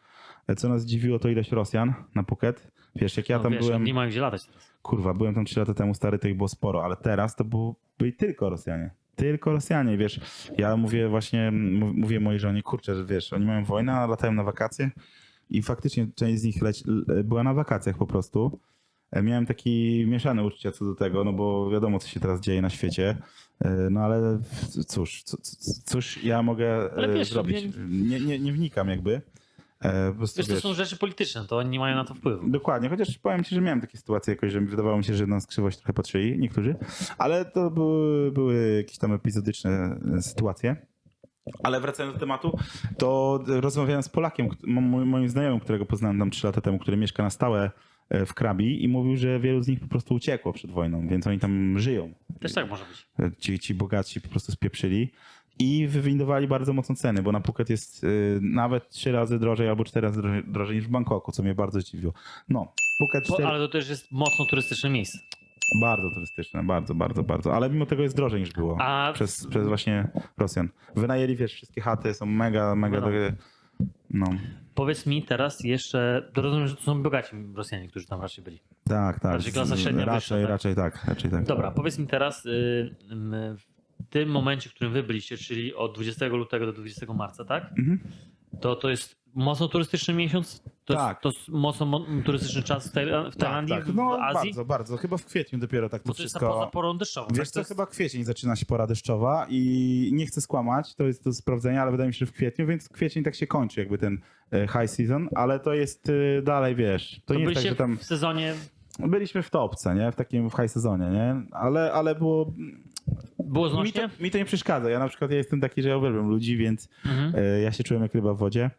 Yy, 0.48 0.54
Co 0.56 0.68
nas 0.68 0.82
zdziwiło, 0.82 1.18
to 1.18 1.28
ilość 1.28 1.52
Rosjan 1.52 1.94
na 2.14 2.22
Phuket. 2.22 2.70
Wiesz, 2.96 3.16
jak 3.16 3.28
ja 3.28 3.36
no, 3.36 3.42
tam 3.42 3.52
wiesz, 3.52 3.66
byłem, 3.66 3.84
Nie 3.84 3.94
mają 3.94 4.10
gdzie 4.10 4.20
latać 4.20 4.44
teraz. 4.46 4.72
kurwa, 4.82 5.14
byłem 5.14 5.34
tam 5.34 5.44
3 5.44 5.60
lata 5.60 5.74
temu, 5.74 5.94
stary, 5.94 6.18
to 6.18 6.28
ich 6.28 6.36
było 6.36 6.48
sporo, 6.48 6.84
ale 6.84 6.96
teraz 6.96 7.36
to 7.36 7.44
było, 7.44 7.74
byli 7.98 8.12
tylko 8.12 8.50
Rosjanie. 8.50 8.90
tylko 9.16 9.52
Rosjanie, 9.52 9.96
wiesz. 9.96 10.20
Ja 10.58 10.76
mówię 10.76 11.08
właśnie, 11.08 11.50
mów- 11.52 11.94
mówię 11.94 12.20
mojej 12.20 12.40
żonie, 12.40 12.62
kurczę, 12.62 12.94
że 12.94 13.04
wiesz, 13.04 13.32
oni 13.32 13.46
mają 13.46 13.64
wojnę, 13.64 13.92
a 13.92 14.06
latają 14.06 14.32
na 14.32 14.42
wakacje 14.42 14.90
i 15.50 15.62
faktycznie 15.62 16.06
część 16.14 16.40
z 16.40 16.44
nich 16.44 16.62
leci, 16.62 16.84
była 17.24 17.42
na 17.42 17.54
wakacjach 17.54 17.96
po 17.96 18.06
prostu. 18.06 18.58
E, 19.12 19.22
Miałem 19.22 19.46
taki 19.46 20.04
mieszane 20.08 20.44
uczucia 20.44 20.72
co 20.72 20.84
do 20.84 20.94
tego, 20.94 21.24
no 21.24 21.32
bo 21.32 21.70
wiadomo, 21.70 21.98
co 21.98 22.08
się 22.08 22.20
teraz 22.20 22.40
dzieje 22.40 22.62
na 22.62 22.70
świecie. 22.70 23.16
E, 23.60 23.70
No 23.90 24.00
ale 24.00 24.38
cóż, 24.86 25.24
cóż 25.84 26.24
ja 26.24 26.42
mogę 26.42 26.90
Ale 26.96 27.08
e, 27.08 27.14
wiesz, 27.14 27.30
zrobić? 27.30 27.68
Nie, 27.88 28.20
nie, 28.20 28.38
nie 28.38 28.52
wnikam 28.52 28.88
jakby. 28.88 29.20
Prostu, 30.16 30.38
Wiesz, 30.38 30.46
to 30.46 30.54
wiesz, 30.54 30.62
są 30.62 30.74
rzeczy 30.74 30.96
polityczne, 30.96 31.44
to 31.44 31.56
oni 31.56 31.70
nie 31.70 31.78
mają 31.78 31.96
na 31.96 32.04
to 32.04 32.14
wpływu. 32.14 32.48
Dokładnie, 32.48 32.88
chociaż 32.88 33.18
powiem 33.18 33.44
ci, 33.44 33.54
że 33.54 33.60
miałem 33.60 33.80
takie 33.80 33.98
sytuacje 33.98 34.34
jakoś, 34.34 34.52
że 34.52 34.60
wydawało 34.60 34.98
mi 34.98 35.04
się, 35.04 35.14
że 35.14 35.26
nas 35.26 35.46
krzywość 35.46 35.78
trochę 35.78 35.92
pod 35.92 36.08
szyi, 36.08 36.38
niektórzy, 36.38 36.76
ale 37.18 37.44
to 37.44 37.70
były, 37.70 38.32
były 38.32 38.76
jakieś 38.76 38.98
tam 38.98 39.12
epizodyczne 39.12 39.98
sytuacje. 40.20 40.76
Ale 41.62 41.80
wracając 41.80 42.14
do 42.14 42.20
tematu, 42.20 42.58
to 42.98 43.40
rozmawiałem 43.46 44.02
z 44.02 44.08
Polakiem, 44.08 44.48
moim 44.66 45.28
znajomym, 45.28 45.60
którego 45.60 45.86
poznałem 45.86 46.18
tam 46.18 46.30
trzy 46.30 46.46
lata 46.46 46.60
temu, 46.60 46.78
który 46.78 46.96
mieszka 46.96 47.22
na 47.22 47.30
stałe 47.30 47.70
w 48.10 48.34
Krabi 48.34 48.84
i 48.84 48.88
mówił, 48.88 49.16
że 49.16 49.40
wielu 49.40 49.62
z 49.62 49.68
nich 49.68 49.80
po 49.80 49.86
prostu 49.88 50.14
uciekło 50.14 50.52
przed 50.52 50.70
wojną, 50.70 51.08
więc 51.08 51.26
oni 51.26 51.38
tam 51.38 51.78
żyją. 51.78 52.12
Też 52.40 52.52
tak 52.54 52.70
może 52.70 52.84
być. 52.84 53.06
Ci, 53.38 53.58
ci 53.58 53.74
bogaci 53.74 54.20
po 54.20 54.28
prostu 54.28 54.52
spieprzyli 54.52 55.10
i 55.58 55.86
wywindowali 55.88 56.48
bardzo 56.48 56.72
mocno 56.72 56.94
ceny, 56.94 57.22
bo 57.22 57.32
na 57.32 57.40
Phuket 57.40 57.70
jest 57.70 58.04
y, 58.04 58.38
nawet 58.42 58.88
trzy 58.88 59.12
razy 59.12 59.38
drożej 59.38 59.68
albo 59.68 59.84
cztery 59.84 60.06
razy 60.06 60.22
drożej, 60.22 60.42
drożej 60.46 60.76
niż 60.76 60.86
w 60.86 60.90
Bangkoku, 60.90 61.32
co 61.32 61.42
mnie 61.42 61.54
bardzo 61.54 61.80
zdziwiło. 61.80 62.12
No, 62.48 62.72
Phuket 62.98 63.28
Bo, 63.28 63.34
cztery... 63.34 63.48
ale 63.48 63.58
to 63.58 63.68
też 63.68 63.88
jest 63.88 64.12
mocno 64.12 64.44
turystyczne 64.50 64.90
miejsce. 64.90 65.18
bardzo 65.80 66.10
turystyczne, 66.10 66.62
bardzo, 66.64 66.94
bardzo, 66.94 67.22
bardzo, 67.22 67.54
ale 67.54 67.70
mimo 67.70 67.86
tego 67.86 68.02
jest 68.02 68.16
drożej 68.16 68.40
niż 68.40 68.52
było 68.52 68.76
A 68.80 69.12
przez, 69.14 69.46
przez 69.46 69.66
właśnie 69.68 70.08
Rosjan. 70.38 70.68
Wynajęli, 70.96 71.36
wiesz, 71.36 71.52
wszystkie 71.52 71.80
chaty 71.80 72.14
są 72.14 72.26
mega, 72.26 72.74
mega 72.74 72.96
No. 72.96 73.02
drogie. 73.02 73.32
No, 74.10 74.26
powiedz 74.74 75.06
mi 75.06 75.22
teraz 75.22 75.64
jeszcze, 75.64 76.30
rozumiem, 76.36 76.68
że 76.68 76.76
to 76.76 76.82
są 76.82 77.02
bogaci 77.02 77.36
Rosjanie, 77.54 77.88
którzy 77.88 78.06
tam 78.06 78.20
raczej 78.20 78.44
byli. 78.44 78.60
tak, 78.88 79.20
tak. 79.20 79.32
Raczej 79.32 79.52
klasa 79.52 79.76
średnia 79.76 80.04
raczej, 80.04 80.18
wyższa, 80.20 80.34
tak? 80.34 80.48
raczej 80.48 80.74
tak, 80.74 81.04
raczej 81.04 81.30
tak. 81.30 81.44
Dobra, 81.44 81.70
powiedz 81.70 81.98
mi 81.98 82.06
teraz, 82.06 82.46
y, 82.46 82.94
w 83.58 83.62
tym 84.10 84.28
momencie, 84.28 84.70
w 84.70 84.74
którym 84.74 84.92
wy 84.92 85.02
byliście, 85.02 85.36
czyli 85.36 85.74
od 85.74 85.94
20 85.94 86.26
lutego 86.26 86.66
do 86.66 86.72
20 86.72 87.06
marca, 87.14 87.44
tak? 87.44 87.72
Mhm. 87.78 88.00
To 88.60 88.76
to 88.76 88.90
jest 88.90 89.16
mocno 89.36 89.68
turystyczny 89.68 90.14
miesiąc? 90.14 90.62
To 90.84 90.94
Tak. 90.94 91.24
jest, 91.24 91.38
to 91.46 91.52
mocno 91.52 91.86
mo- 91.86 92.06
turystyczny 92.24 92.62
czas 92.62 92.88
w, 92.88 92.92
Tajla- 92.94 93.30
w 93.32 93.36
Tajlandii, 93.36 93.74
tak, 93.76 93.86
tak. 93.86 93.94
No, 93.94 94.16
w 94.16 94.20
Azji? 94.20 94.50
bardzo, 94.50 94.64
bardzo. 94.64 94.96
Chyba 94.96 95.16
w 95.16 95.24
kwietniu 95.24 95.58
dopiero 95.58 95.88
tak 95.88 96.02
to 96.02 96.08
Bo 96.08 96.14
to 96.14 96.22
jest 96.22 96.34
wszystko... 96.34 96.52
poza 96.54 96.66
porą 96.66 96.98
deszczową. 96.98 97.28
Wiesz 97.30 97.38
tak? 97.38 97.46
co, 97.48 97.52
To 97.54 97.60
jest- 97.60 97.68
chyba 97.70 97.86
kwiecień 97.86 98.24
zaczyna 98.24 98.56
się 98.56 98.66
pora 98.66 98.86
deszczowa 98.86 99.46
i 99.50 100.10
nie 100.12 100.26
chcę 100.26 100.40
skłamać, 100.40 100.94
to 100.94 101.04
jest 101.04 101.24
do 101.24 101.32
sprawdzenia, 101.32 101.82
ale 101.82 101.90
wydaje 101.90 102.08
mi 102.08 102.14
się, 102.14 102.18
że 102.18 102.26
w 102.26 102.32
kwietniu, 102.32 102.66
więc 102.66 102.88
kwiecień 102.88 103.24
tak 103.24 103.34
się 103.34 103.46
kończy 103.46 103.80
jakby 103.80 103.98
ten 103.98 104.18
e, 104.52 104.66
high 104.68 104.90
season, 104.90 105.28
ale 105.34 105.60
to 105.60 105.74
jest 105.74 106.08
e, 106.38 106.42
dalej, 106.42 106.74
wiesz, 106.74 107.20
to, 107.24 107.34
To 107.34 107.40
nie 107.40 107.44
jest 107.44 107.54
tak, 107.54 107.64
że 107.64 107.76
tam 107.76 107.98
w 107.98 108.04
sezonie, 108.04 108.54
byliśmy 108.98 109.42
w 109.42 109.50
topce, 109.50 109.94
nie, 109.94 110.12
w 110.12 110.14
takim 110.16 110.50
w 110.50 110.52
high 110.56 110.68
sezonie, 110.70 111.06
nie, 111.10 111.34
ale, 111.52 111.92
ale 111.92 112.14
było, 112.14 112.52
było 113.38 113.64
mi 113.66 113.70
to, 113.92 114.00
znośnie? 114.00 114.08
mi 114.20 114.30
to 114.30 114.38
nie 114.38 114.44
przeszkadza, 114.44 114.90
ja 114.90 114.98
na 114.98 115.08
przykład 115.08 115.30
ja 115.30 115.36
jestem 115.36 115.60
taki, 115.60 115.82
że 115.82 115.88
ja 115.88 115.96
uwielbiam 115.96 116.28
ludzi, 116.28 116.56
więc 116.56 116.88
Mhm. 117.06 117.32
e, 117.36 117.60
ja 117.60 117.72
się 117.72 117.84
czułem 117.84 118.02
jak 118.02 118.14
ryba 118.14 118.34
w 118.34 118.38
wodzie. 118.38 118.70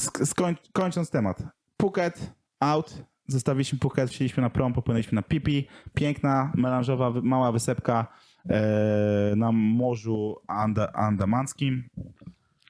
Sk- 0.00 0.26
skoń, 0.26 0.56
kończąc 0.72 1.10
temat, 1.10 1.42
Phuket, 1.80 2.32
out, 2.60 3.04
zostawiliśmy 3.28 3.78
Phuket, 3.78 4.10
wsiedliśmy 4.10 4.42
na 4.42 4.50
prom, 4.50 4.72
popłynęliśmy 4.72 5.16
na 5.16 5.22
Pipi, 5.22 5.68
piękna, 5.94 6.52
melanżowa, 6.54 7.10
mała 7.22 7.52
wysepka 7.52 8.06
e, 8.50 9.32
na 9.36 9.52
Morzu 9.52 10.36
Anda, 10.48 10.92
Andamańskim. 10.92 11.88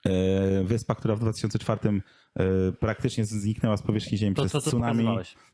E, 0.06 0.64
wyspa, 0.64 0.94
która 0.94 1.16
w 1.16 1.20
2004 1.20 1.80
e, 2.36 2.72
praktycznie 2.72 3.24
zniknęła 3.24 3.76
z 3.76 3.82
powierzchni 3.82 4.18
Ziemi 4.18 4.36
To 4.36 4.42
przez 4.42 4.52
co, 4.52 4.60
co 4.60 4.70
tsunami. 4.70 5.08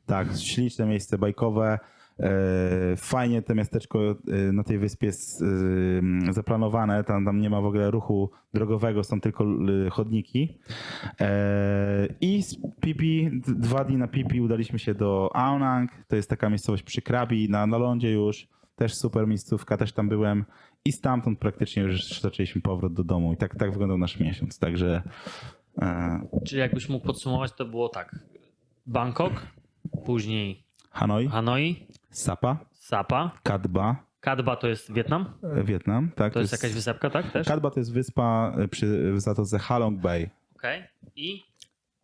Tak, 0.07 0.29
śliczne 0.39 0.87
miejsce 0.87 1.19
bajkowe. 1.19 1.79
E, 2.23 2.97
fajnie 2.97 3.43
to 3.43 3.55
miasteczko 3.55 4.01
e, 4.11 4.53
na 4.53 4.65
tej 4.65 4.79
wyspie 4.79 5.07
jest 5.07 5.43
e, 5.43 6.33
zaplanowane. 6.33 7.05
Tam, 7.05 7.25
tam 7.25 7.41
nie 7.41 7.51
ma 7.51 7.61
w 7.61 7.67
ogóle 7.67 7.91
ruchu 7.91 8.31
drogowego, 8.55 9.05
są 9.05 9.21
tylko 9.21 9.47
chodniki. 9.91 10.59
I 12.21 12.43
z 12.43 12.57
Pipi, 12.81 13.31
dwa 13.47 13.85
dni 13.85 13.97
na 13.97 14.09
Pipi 14.09 14.41
udaliśmy 14.41 14.79
się 14.79 14.95
do 14.95 15.31
Aonang. 15.35 15.91
To 16.09 16.17
jest 16.17 16.31
taka 16.31 16.49
miejscowość 16.49 16.83
przy 16.83 17.03
Krabi, 17.03 17.51
na, 17.51 17.67
na 17.67 17.79
lądzie 17.79 18.13
już. 18.13 18.49
Też 18.77 18.95
super 18.95 19.27
miejscówka, 19.27 19.77
też 19.77 19.93
tam 19.93 20.09
byłem. 20.09 20.45
I 20.85 20.93
stamtąd 20.93 21.39
praktycznie 21.39 21.83
już 21.83 22.21
zaczęliśmy 22.21 22.61
powrót 22.61 22.95
do 22.95 23.05
domu. 23.05 23.33
I 23.33 23.37
tak, 23.37 23.57
tak 23.57 23.71
wyglądał 23.71 23.99
nasz 23.99 24.21
miesiąc. 24.21 24.59
Także 24.59 25.03
Czyli 26.45 26.61
jakbyś 26.61 26.89
mógł 26.89 27.07
podsumować, 27.07 27.53
to 27.53 27.65
było 27.65 27.89
tak. 27.89 28.19
Bangkok, 28.87 29.47
później 30.05 30.65
Hanoi, 30.91 31.29
Hanoi, 31.29 31.87
Sapa, 32.11 32.59
Sapa, 32.73 33.31
Kadba, 33.43 33.97
Kadba 34.21 34.57
to 34.57 34.69
jest 34.69 34.93
Wietnam, 34.93 35.33
e, 35.43 35.65
Wietnam. 35.65 36.11
Tak, 36.17 36.33
to 36.33 36.41
jest 36.41 36.53
jakaś 36.53 36.73
wysepka, 36.73 37.11
tak 37.11 37.31
też? 37.33 37.49
Kadba 37.49 37.71
to 37.71 37.81
jest 37.81 37.93
wyspa 37.93 38.53
e, 38.59 38.69
przy 38.69 39.13
w 39.13 39.21
zatoce 39.21 39.59
Halong 39.59 40.01
Bay. 40.01 40.31
Okej. 40.57 40.85
I 41.17 41.43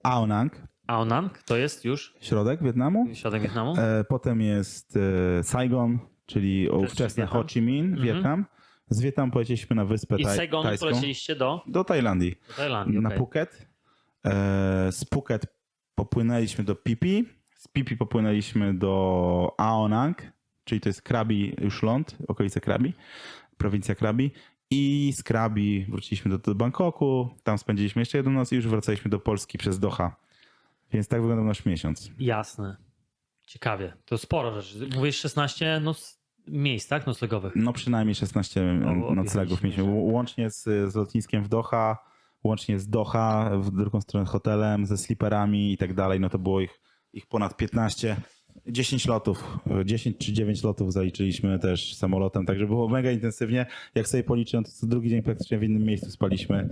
Aonang, 0.03 0.63
Aonang 0.87 1.43
to 1.43 1.57
jest 1.57 1.85
już 1.85 2.15
środek 2.21 2.63
Wietnamu. 2.63 3.07
środek 3.15 3.43
Wietnamu. 3.43 3.75
E, 3.79 4.05
potem 4.05 4.41
jest 4.41 4.99
Saigon, 5.43 5.99
czyli 6.27 6.69
ówczesne 6.71 7.23
Wietnam. 7.25 7.43
Ho 7.43 7.49
Chi 7.49 7.63
Minh, 7.63 7.87
Mhm. 7.93 8.03
Wietnam. 8.15 8.45
Z 8.91 9.01
Wietnamu 9.01 9.33
polecieliśmy 9.33 9.77
na 9.77 9.85
wyspę 9.85 10.17
I 10.19 10.25
z 10.25 10.29
Saigonu 10.29 10.63
tajską. 10.65 10.87
polecieliście 10.89 11.37
do, 11.37 11.63
Do 11.67 11.85
Tajlandii. 11.85 12.35
do 12.49 12.55
Tajlandii. 12.55 13.01
Na 13.01 13.09
okej. 13.09 13.19
Phuket. 13.19 13.67
Z 14.91 15.05
Phuket 15.15 15.47
popłynęliśmy 15.95 16.65
do 16.65 16.75
Pipi. 16.75 17.25
Z 17.67 17.69
Pipi 17.69 17.97
popłynęliśmy 17.97 18.75
do 18.75 19.55
Aonang, 19.59 20.23
czyli 20.65 20.81
to 20.81 20.89
jest 20.89 21.03
Krabi 21.03 21.55
już 21.61 21.83
ląd, 21.83 22.17
okolice 22.29 22.61
Krabi, 22.61 22.93
prowincja 23.57 23.95
Krabi. 23.95 24.31
I 24.71 25.13
z 25.17 25.23
Krabi 25.23 25.87
wróciliśmy 25.89 26.31
do, 26.31 26.39
do 26.39 26.55
Bangkoku, 26.55 27.29
tam 27.43 27.59
spędziliśmy 27.59 28.03
jeszcze 28.03 28.19
jedną 28.19 28.33
noc 28.33 28.53
i 28.53 28.57
już 28.57 28.67
wracaliśmy 28.67 29.11
do 29.11 29.19
Polski 29.19 29.59
przez 29.59 29.79
Doha. 29.79 30.17
Więc 30.93 31.09
tak 31.09 31.21
wyglądał 31.21 31.47
nasz 31.47 31.65
miesiąc. 31.65 32.11
Jasne. 32.19 32.77
Ciekawie. 33.47 33.93
To 34.05 34.19
sporo 34.19 34.63
rzeczy. 34.63 34.97
Mówisz 34.97 35.17
16 35.17 35.81
noc, 35.81 36.21
miejsc, 36.49 36.89
tak? 36.89 37.07
Noclegowych. 37.07 37.53
No 37.57 37.73
przynajmniej 37.73 38.15
16 38.15 38.63
No, 38.63 39.15
noclegów 39.15 39.63
mieliśmy. 39.63 39.85
Łącznie 39.85 40.51
z, 40.51 40.63
z 40.65 40.95
lotniskiem 40.95 41.45
w 41.45 41.49
Doha, 41.49 41.99
łącznie 42.45 42.79
z 42.79 42.89
Doha, 42.89 43.51
w 43.59 43.71
drugą 43.71 44.01
stronę 44.01 44.27
hotelem, 44.27 44.87
ze 44.87 44.97
sleeperami 44.97 45.73
i 45.73 45.77
tak 45.77 45.95
dalej. 45.95 46.21
No 46.21 46.29
to 46.29 46.39
było 46.39 46.61
ich, 46.61 46.81
ich 47.17 47.27
ponad 47.27 47.57
15. 47.57 48.17
10 48.69 49.07
lotów, 49.07 49.59
10 49.85 50.19
czy 50.19 50.33
9 50.33 50.63
lotów 50.63 50.93
zaliczyliśmy 50.93 51.59
też 51.59 51.95
samolotem, 51.95 52.47
także 52.47 52.67
było 52.67 52.89
mega 52.89 53.11
intensywnie. 53.11 53.67
Jak 53.95 54.09
sobie 54.09 54.25
policzyłem, 54.25 54.65
to 54.65 54.71
co 54.71 54.87
drugi 54.87 55.11
dzień 55.11 55.23
praktycznie 55.23 55.59
w 55.59 55.63
innym 55.63 55.83
miejscu 55.83 56.11
spaliśmy, 56.11 56.69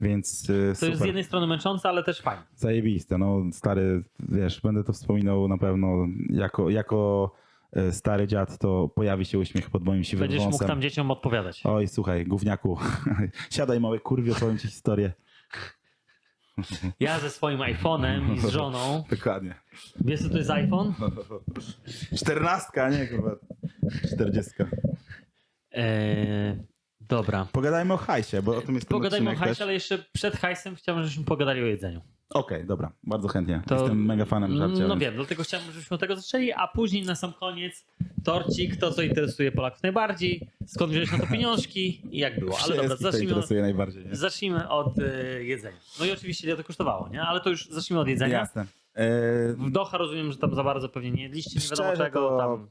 więc 0.00 0.50
y, 0.50 0.68
To 0.70 0.74
super. 0.74 0.88
jest 0.90 1.02
z 1.02 1.04
jednej 1.04 1.24
strony 1.24 1.46
męczące, 1.46 1.88
ale 1.88 2.02
też 2.04 2.20
fajne. 2.20 2.42
Zajebiste, 2.56 3.18
no 3.18 3.42
stary, 3.52 4.04
wiesz, 4.28 4.60
będę 4.60 4.84
to 4.84 4.92
wspominał 4.92 5.48
na 5.48 5.58
pewno 5.58 6.06
jako, 6.30 6.70
jako 6.70 7.30
e, 7.72 7.92
stary 7.92 8.26
dziad, 8.26 8.58
to 8.58 8.88
pojawi 8.88 9.24
się 9.24 9.38
uśmiech 9.38 9.70
pod 9.70 9.84
moim 9.84 10.04
siwym 10.04 10.20
Będziesz 10.20 10.40
mógł 10.40 10.50
wąsem. 10.50 10.68
tam 10.68 10.82
dzieciom 10.82 11.10
odpowiadać. 11.10 11.60
Oj, 11.64 11.88
słuchaj, 11.88 12.26
gówniaku, 12.26 12.78
siadaj 13.50 13.80
małe 13.80 13.98
kurwie, 13.98 14.32
opowiem 14.32 14.58
ci 14.58 14.68
historię. 14.68 15.12
Ja 17.00 17.18
ze 17.18 17.30
swoim 17.30 17.58
iPhone'em 17.58 18.34
i 18.36 18.40
z 18.40 18.46
żoną. 18.48 19.04
Dokładnie. 19.10 19.54
Wiesz 20.00 20.22
co 20.22 20.28
to 20.28 20.38
jest 20.38 20.50
iPhone? 20.50 20.94
Czternastka, 22.16 22.90
nie 22.90 23.06
kurwa, 23.06 23.30
czterdziestka. 24.08 24.66
Eee, 25.72 26.56
dobra. 27.00 27.46
Pogadajmy 27.52 27.94
o 27.94 27.96
hajsie, 27.96 28.42
bo 28.42 28.56
o 28.56 28.60
tym 28.60 28.74
jest 28.74 28.88
Pogadajmy 28.88 29.30
o 29.30 29.34
hajsie, 29.34 29.48
też. 29.54 29.60
ale 29.60 29.72
jeszcze 29.72 30.04
przed 30.12 30.36
hajsem 30.36 30.74
chciałbym, 30.76 31.04
żebyśmy 31.04 31.24
pogadali 31.24 31.62
o 31.62 31.66
jedzeniu. 31.66 32.00
Okej, 32.34 32.64
dobra, 32.66 32.92
bardzo 33.04 33.28
chętnie. 33.28 33.62
To- 33.66 33.74
Jestem 33.74 34.04
mega 34.06 34.24
fanem 34.24 34.56
żarcia. 34.56 34.82
No 34.82 34.88
więc- 34.88 35.00
wiem, 35.00 35.14
dlatego 35.14 35.42
chciałbym, 35.42 35.72
żebyśmy 35.72 35.94
od 35.94 36.00
tego 36.00 36.16
zaczęli, 36.16 36.52
a 36.52 36.68
później 36.68 37.02
na 37.04 37.14
sam 37.14 37.32
koniec 37.32 37.86
torcik, 38.24 38.76
to 38.76 38.90
co 38.92 39.02
interesuje 39.02 39.52
Polaków 39.52 39.82
najbardziej, 39.82 40.48
skąd 40.66 40.90
wziąłeś 40.92 41.12
na 41.12 41.18
to 41.18 41.26
pieniążki 41.26 42.02
i 42.10 42.18
jak 42.18 42.40
było. 42.40 42.56
Ale 42.64 42.76
dobra, 42.76 42.88
zacznijmy 42.96 43.16
od, 43.16 43.22
interesuje 43.30 43.62
najbardziej. 43.62 44.06
Nie? 44.06 44.16
zacznijmy 44.16 44.68
od 44.68 44.98
e, 44.98 45.44
jedzenia. 45.44 45.76
No 46.00 46.06
i 46.06 46.12
oczywiście 46.12 46.46
ile 46.48 46.56
to 46.56 46.64
kosztowało, 46.64 47.08
nie? 47.08 47.22
Ale 47.22 47.40
to 47.40 47.50
już 47.50 47.68
zacznijmy 47.68 48.00
od 48.00 48.08
jedzenia. 48.08 48.38
Jasne. 48.38 48.62
E, 48.94 49.06
W 49.52 49.70
Doha 49.70 49.98
rozumiem, 49.98 50.32
że 50.32 50.38
tam 50.38 50.54
za 50.54 50.64
bardzo 50.64 50.88
pewnie 50.88 51.10
nie 51.10 51.22
jedliście, 51.22 51.60
nie 51.60 51.66
wiadomo 51.70 51.96
czego. 51.96 52.28
to- 52.28 52.38
Tam, 52.38 52.68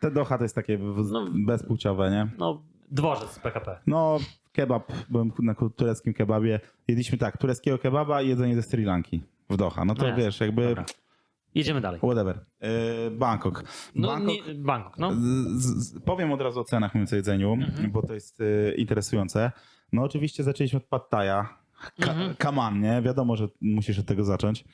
te 0.00 0.10
Doha 0.10 0.38
to 0.38 0.44
jest 0.44 0.54
takie 0.54 0.78
w- 0.78 1.10
No. 1.12 1.26
bezpłciowe, 1.46 2.10
nie? 2.10 2.28
no, 2.38 2.62
dworzec 2.90 3.38
PKP. 3.38 3.78
No, 3.86 4.18
kebab, 4.60 4.92
byłem 5.10 5.32
na 5.42 5.54
tureckim 5.54 6.14
kebabie. 6.14 6.60
Jedliśmy 6.88 7.18
tak, 7.18 7.36
tureckiego 7.38 7.78
kebaba 7.78 8.22
i 8.22 8.28
jedzenie 8.28 8.54
ze 8.54 8.62
Sri 8.62 8.84
Lanki 8.84 9.22
w 9.50 9.56
Doha. 9.56 9.84
No 9.84 9.94
to 9.94 10.08
No 10.08 10.16
wiesz, 10.16 10.40
jakby 10.40 10.68
dobra. 10.68 10.84
Jedziemy 11.54 11.80
dalej. 11.80 12.00
Whatever. 12.00 12.44
E, 12.60 13.10
Bangkok. 13.10 13.64
No, 13.94 14.08
Bangkok 14.08 14.34
nie, 14.48 14.54
Bangkok, 14.54 14.98
no. 14.98 15.12
z, 15.14 15.64
z, 15.64 16.00
powiem 16.00 16.32
od 16.32 16.40
razu 16.40 16.60
o 16.60 16.64
cenach 16.64 16.94
więcej 16.94 17.16
jedzeniu, 17.16 17.52
Mhm. 17.52 17.90
bo 17.92 18.02
to 18.02 18.14
jest 18.14 18.40
e, 18.40 18.74
interesujące. 18.74 19.52
No 19.92 20.02
oczywiście 20.02 20.42
zaczęliśmy 20.44 20.76
od 20.76 20.84
Pad. 20.84 21.08
Ka- 21.10 22.12
Mhm. 22.12 22.34
Come 22.42 22.60
on, 22.62 22.80
nie? 22.80 23.02
Wiadomo, 23.02 23.36
że 23.36 23.48
musisz 23.60 23.98
od 23.98 24.06
tego 24.06 24.24
zacząć. 24.24 24.64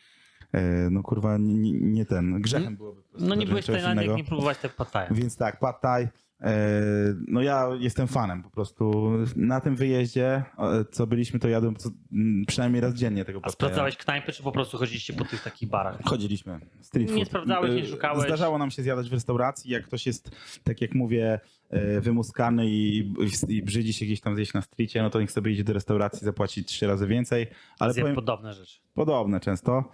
E, 0.52 0.90
no 0.90 1.02
kurwa, 1.02 1.38
nie, 1.38 1.72
nie 1.72 2.04
ten. 2.04 2.40
Grzechem 2.40 2.76
byłoby 2.76 3.02
po 3.02 3.08
prostu 3.08 3.28
No 3.28 3.34
nie 3.34 3.46
byłeś 3.46 3.66
Tajlandii, 3.66 4.10
nie 4.14 4.24
próbowałeś 4.24 4.58
tego 4.58 4.74
pataja. 4.76 5.08
Więc 5.10 5.36
tak, 5.36 5.58
Pad 5.60 5.80
Thai. 5.80 6.08
E, 6.40 6.62
no 7.28 7.42
ja 7.42 7.68
jestem 7.80 8.06
fanem 8.08 8.42
po 8.42 8.50
prostu. 8.50 9.10
Na 9.36 9.60
tym 9.60 9.76
wyjeździe, 9.76 10.42
co 10.90 11.06
byliśmy, 11.06 11.38
to 11.38 11.48
jadłem 11.48 11.76
co, 11.76 11.90
m, 12.12 12.44
przynajmniej 12.46 12.80
raz 12.80 12.94
dziennie 12.94 13.24
tego 13.24 13.40
A 13.42 13.48
sprawdzałeś 13.50 13.96
knajpy, 13.96 14.32
czy 14.32 14.42
po 14.42 14.52
prostu 14.52 14.78
chodziliście 14.78 15.12
po 15.12 15.24
tych 15.24 15.42
takich 15.42 15.68
barach? 15.68 15.98
Chodziliśmy. 16.04 16.60
Street 16.80 17.08
Nie 17.10 17.14
food. 17.16 17.28
sprawdzałeś, 17.28 17.72
nie 17.74 17.82
E, 17.82 17.86
szukałeś? 17.86 18.24
Zdarzało 18.24 18.58
nam 18.58 18.70
się 18.70 18.82
zjadać 18.82 19.10
w 19.10 19.12
restauracji. 19.12 19.70
Jak 19.70 19.84
ktoś 19.86 20.06
jest, 20.06 20.30
tak 20.64 20.80
jak 20.80 20.94
mówię, 20.94 21.40
e, 21.70 22.00
wymuskany 22.00 22.66
i, 22.66 23.12
i 23.48 23.62
brzydzi 23.62 23.92
się 23.92 24.04
gdzieś 24.06 24.20
tam 24.20 24.34
zjeść 24.36 24.52
na 24.54 24.62
streetie, 24.62 25.02
no 25.02 25.10
to 25.10 25.20
niech 25.20 25.32
sobie 25.32 25.52
idzie 25.52 25.64
do 25.64 25.72
restauracji, 25.72 26.24
zapłaci 26.24 26.64
trzy 26.64 26.86
razy 26.86 27.06
więcej. 27.06 27.46
Ale 27.78 27.92
Zjem 27.92 28.04
powiem, 28.04 28.14
podobne 28.14 28.52
rzeczy. 28.54 28.80
podobne 28.94 29.40
często. 29.40 29.84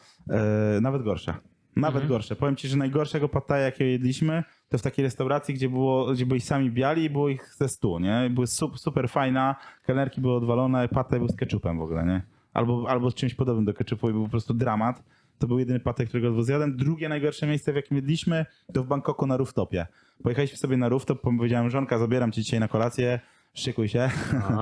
Nawet 0.80 1.02
gorsze. 1.02 1.34
Nawet 1.76 1.94
Mhm. 2.02 2.08
gorsze. 2.08 2.36
Powiem 2.36 2.56
ci, 2.56 2.68
że 2.68 2.76
najgorszego 2.76 3.28
pataja, 3.28 3.64
jakiego 3.64 3.90
jedliśmy, 3.90 4.44
to 4.72 4.78
w 4.78 4.82
takiej 4.82 5.02
restauracji, 5.02 5.54
gdzie, 5.54 5.68
było, 5.68 6.12
gdzie 6.12 6.26
byli 6.26 6.40
sami 6.40 6.70
biali 6.70 7.04
i 7.04 7.10
było 7.10 7.28
ich 7.28 7.54
ze 7.54 7.68
stu, 7.68 7.98
nie? 7.98 8.30
Były 8.30 8.46
super, 8.76 9.08
fajna, 9.08 9.56
kelnerki 9.82 10.20
były 10.20 10.34
odwalone, 10.34 10.88
pataj 10.88 11.18
był 11.18 11.28
z 11.28 11.36
ketchupem 11.36 11.78
w 11.78 11.82
ogóle, 11.82 12.04
nie? 12.06 12.22
Albo, 12.52 12.84
albo 12.88 13.10
z 13.10 13.14
czymś 13.14 13.34
podobnym 13.34 13.64
do 13.64 13.74
ketchupu 13.74 14.10
i 14.10 14.12
był 14.12 14.24
po 14.24 14.30
prostu 14.30 14.54
dramat. 14.54 15.02
To 15.38 15.46
był 15.46 15.58
jedyny 15.58 15.80
patek, 15.80 16.08
którego 16.08 16.42
zjadłem. 16.42 16.76
Drugie 16.76 17.08
najgorsze 17.08 17.46
miejsce, 17.46 17.72
w 17.72 17.76
jakim 17.76 17.96
jedliśmy, 17.96 18.46
to 18.72 18.84
w 18.84 18.86
Bangkoku 18.86 19.26
na 19.26 19.36
rooftopie. 19.36 19.86
Pojechaliśmy 20.22 20.56
sobie 20.56 20.76
na 20.76 20.88
rooftop, 20.88 21.20
powiedziałem, 21.20 21.70
żonka, 21.70 21.98
zabieram 21.98 22.32
cię 22.32 22.42
dzisiaj 22.42 22.60
na 22.60 22.68
kolację, 22.68 23.20
szykuj 23.54 23.88
się. 23.88 24.10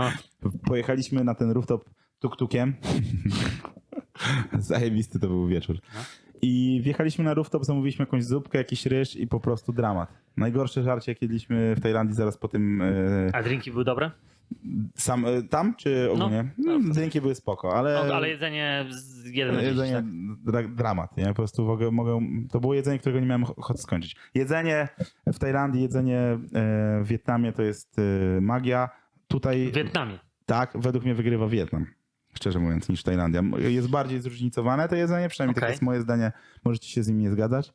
Pojechaliśmy 0.68 1.24
na 1.24 1.34
ten 1.34 1.50
rooftop 1.50 1.84
tuk-tukiem. 2.22 2.72
Zajebisty 4.58 5.18
to 5.18 5.28
był 5.28 5.46
wieczór. 5.46 5.76
No. 6.42 6.48
I 6.48 6.80
wjechaliśmy 6.84 7.24
na 7.24 7.34
rooftop, 7.34 7.64
zamówiliśmy 7.64 8.02
jakąś 8.02 8.24
zupkę, 8.24 8.58
jakiś 8.58 8.86
ryż 8.86 9.16
i 9.16 9.26
po 9.26 9.40
prostu 9.40 9.72
dramat. 9.72 10.12
Najgorsze 10.36 10.82
żarcie, 10.82 11.12
jak 11.12 11.22
jedliśmy 11.22 11.74
w 11.76 11.80
Tajlandii 11.80 12.14
zaraz 12.16 12.38
po 12.38 12.48
tym 12.48 12.82
e, 12.82 13.30
A 13.32 13.42
drinki 13.42 13.70
były 13.70 13.84
dobre? 13.84 14.10
sam, 14.94 15.24
e, 15.26 15.42
tam, 15.42 15.74
czy 15.76 16.10
ogólnie? 16.10 16.44
No. 16.58 16.78
No, 16.78 16.94
drinki 16.94 17.20
były 17.20 17.34
spoko, 17.34 17.76
ale, 17.76 18.04
No, 18.08 18.14
ale 18.14 18.28
jedzenie 18.28 18.84
z 18.90 19.26
jeden 19.26 19.54
na 19.54 19.62
jedzenie 19.62 19.90
dziesięć, 19.90 20.06
tak? 20.44 20.52
dra, 20.52 20.68
dramat, 20.68 21.16
nie? 21.16 21.26
Po 21.26 21.34
prostu 21.34 21.64
mogę, 21.66 21.90
mogę, 21.90 22.20
to 22.50 22.60
było 22.60 22.74
jedzenie, 22.74 22.98
którego 22.98 23.20
nie 23.20 23.26
miałem 23.26 23.44
ochoty 23.44 23.82
skończyć. 23.82 24.16
Jedzenie 24.34 24.88
w 25.26 25.38
Tajlandii, 25.38 25.82
jedzenie 25.82 26.18
e, 26.18 26.38
w 27.02 27.06
Wietnamie 27.06 27.52
to 27.52 27.62
jest 27.62 27.96
e, 27.98 28.40
magia. 28.40 28.88
Tutaj 29.28 29.68
W 29.72 29.74
Wietnamie. 29.74 30.18
tak, 30.46 30.72
według 30.74 31.04
mnie 31.04 31.14
wygrywa 31.14 31.48
Wietnam. 31.48 31.86
Szczerze 32.34 32.58
mówiąc, 32.58 32.88
niż 32.88 33.02
Tajlandia. 33.02 33.42
Jest 33.58 33.88
bardziej 33.88 34.20
zróżnicowane 34.20 34.88
to 34.88 34.94
jedzenie, 34.96 35.28
przynajmniej 35.28 35.52
Okej. 35.52 35.60
takie 35.60 35.72
jest 35.72 35.82
moje 35.82 36.00
zdanie. 36.00 36.32
Możecie 36.64 36.88
się 36.88 37.02
z 37.02 37.08
nim 37.08 37.18
nie 37.18 37.30
zgadzać. 37.30 37.72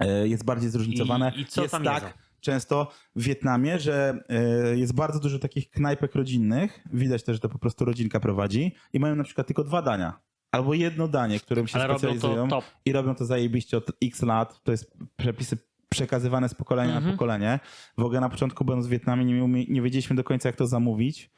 E, 0.00 0.28
Jest 0.28 0.44
bardziej 0.44 0.70
zróżnicowane. 0.70 1.32
I- 1.36 1.40
i 1.40 1.46
co 1.46 1.62
jest 1.62 1.72
tam 1.72 1.84
tak 1.84 2.02
jedzą? 2.02 2.14
często 2.40 2.90
w 3.16 3.22
Wietnamie, 3.22 3.78
że 3.78 4.18
e, 4.28 4.76
jest 4.76 4.94
bardzo 4.94 5.20
dużo 5.20 5.38
takich 5.38 5.70
knajpek 5.70 6.14
rodzinnych. 6.14 6.80
Widać 6.92 7.22
też, 7.24 7.36
że 7.36 7.40
to 7.40 7.48
po 7.48 7.58
prostu 7.58 7.84
rodzinka 7.84 8.20
prowadzi 8.20 8.74
i 8.92 9.00
mają 9.00 9.16
na 9.16 9.24
przykład 9.24 9.46
tylko 9.46 9.64
dwa 9.64 9.82
dania. 9.82 10.20
Albo 10.52 10.74
jedno 10.74 11.08
danie, 11.08 11.40
którym 11.40 11.66
się 11.68 11.74
Ale 11.78 11.86
robią 11.86 11.98
specjalizują 11.98 12.48
top. 12.48 12.64
i 12.84 12.92
robią 12.92 13.14
to 13.14 13.24
zajebiście 13.26 13.76
od 13.76 13.86
x 14.02 14.22
lat. 14.22 14.60
To 14.62 14.70
jest 14.72 14.92
przepisy 15.16 15.58
przekazywane 15.92 16.48
z 16.48 16.54
pokolenia 16.54 16.94
Mhm. 16.94 17.04
na 17.06 17.12
pokolenie. 17.12 17.60
W 17.98 18.02
ogóle 18.02 18.20
na 18.20 18.28
początku 18.28 18.64
będąc 18.64 18.86
w 18.86 18.90
Wietnamie 18.90 19.24
nie, 19.24 19.44
umie, 19.44 19.64
nie 19.68 19.82
wiedzieliśmy 19.82 20.16
do 20.16 20.24
końca 20.24 20.48
jak 20.48 20.56
to 20.56 20.66
zamówić. 20.66 21.30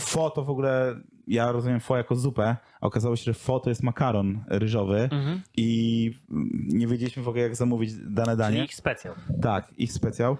Pho 0.00 0.30
to 0.30 0.44
w 0.44 0.50
ogóle, 0.50 1.00
ja 1.26 1.52
rozumiem 1.52 1.80
pho 1.80 1.96
jako 1.96 2.16
zupę, 2.16 2.56
a 2.80 2.86
okazało 2.86 3.16
się, 3.16 3.24
że 3.24 3.34
pho 3.34 3.60
to 3.60 3.70
jest 3.70 3.82
makaron 3.82 4.44
ryżowy 4.48 5.08
Mhm. 5.12 5.42
i 5.56 6.10
nie 6.68 6.86
wiedzieliśmy 6.86 7.22
w 7.22 7.28
ogóle 7.28 7.42
jak 7.42 7.56
zamówić 7.56 7.92
dane 7.94 8.26
Czyli 8.26 8.38
danie. 8.38 8.64
ich 8.64 8.74
specjal. 8.74 9.14
Tak, 9.42 9.72
ich 9.78 9.92
specjał. 9.92 10.36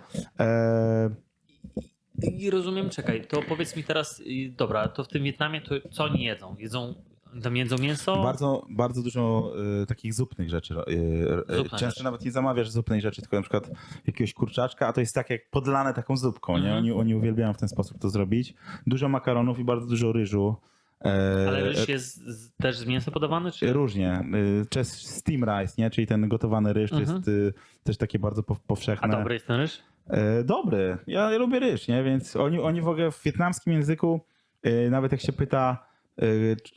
I 2.22 2.50
rozumiem, 2.50 2.90
czekaj, 2.90 3.26
to 3.26 3.42
powiedz 3.42 3.76
mi 3.76 3.84
teraz, 3.84 4.22
dobra, 4.50 4.88
to 4.88 5.04
w 5.04 5.08
tym 5.08 5.22
Wietnamie 5.24 5.60
to 5.60 5.74
co 5.90 6.04
oni 6.04 6.24
jedzą? 6.24 6.56
Jedzą, 6.58 6.94
tam 7.42 7.56
jedzą 7.56 7.76
mięso? 7.78 8.22
Bardzo, 8.22 8.66
bardzo 8.70 9.02
dużo 9.02 9.52
y, 9.82 9.86
takich 9.86 10.14
zupnych 10.14 10.50
rzeczy. 10.50 10.74
Y, 10.74 10.92
y, 10.92 11.56
Zupne 11.56 11.70
często 11.70 11.86
rzeczy. 11.90 12.04
nawet 12.04 12.24
nie 12.24 12.30
zamawiasz 12.30 12.70
zupnej 12.70 13.00
rzeczy, 13.00 13.20
tylko 13.22 13.36
na 13.36 13.42
przykład 13.42 13.70
jakiegoś 14.06 14.34
kurczaczka, 14.34 14.86
a 14.86 14.92
to 14.92 15.00
jest 15.00 15.14
tak 15.14 15.30
jak 15.30 15.50
podlane 15.50 15.94
taką 15.94 16.16
zupką. 16.16 16.52
Nie? 16.52 16.58
Mhm. 16.64 16.78
Oni, 16.78 16.92
oni 16.92 17.14
uwielbiają 17.14 17.52
w 17.52 17.56
ten 17.58 17.68
sposób 17.68 17.98
to 17.98 18.10
zrobić. 18.10 18.54
Dużo 18.86 19.08
makaronów 19.08 19.58
i 19.58 19.64
bardzo 19.64 19.86
dużo 19.86 20.12
ryżu. 20.12 20.56
E, 21.04 21.44
Ale 21.48 21.64
ryż 21.64 21.88
jest 21.88 22.16
z, 22.26 22.52
też 22.56 22.76
z 22.78 22.86
mięsem 22.86 23.14
podawany? 23.14 23.52
Czy... 23.52 23.72
Różnie. 23.72 24.24
Y, 24.62 24.66
Czes 24.68 24.92
steam 24.92 25.40
rice, 25.44 25.74
nie? 25.78 25.90
czyli 25.90 26.06
ten 26.06 26.28
gotowany 26.28 26.72
ryż, 26.72 26.90
to 26.90 26.96
Mhm. 26.98 27.16
jest 27.16 27.28
y, 27.28 27.52
też 27.84 27.96
takie 27.96 28.18
bardzo 28.18 28.42
po- 28.42 28.54
A 28.54 28.66
powszechne. 28.66 29.08
dobry 29.08 29.34
jest 29.34 29.46
ten 29.46 29.56
ryż? 29.60 29.78
E, 30.08 30.44
Dobry. 30.44 30.98
Ja 31.06 31.30
lubię 31.30 31.58
ryż, 31.60 31.88
nie? 31.88 32.02
Więc 32.02 32.36
oni, 32.36 32.60
oni 32.60 32.80
w 32.82 32.88
ogóle 32.88 33.10
w 33.10 33.22
wietnamskim 33.22 33.72
języku, 33.72 34.20
e, 34.62 34.90
nawet 34.90 35.12
jak 35.12 35.20
się 35.20 35.32
pyta 35.32 35.70
e, 35.72 35.76
czy- 35.78 35.95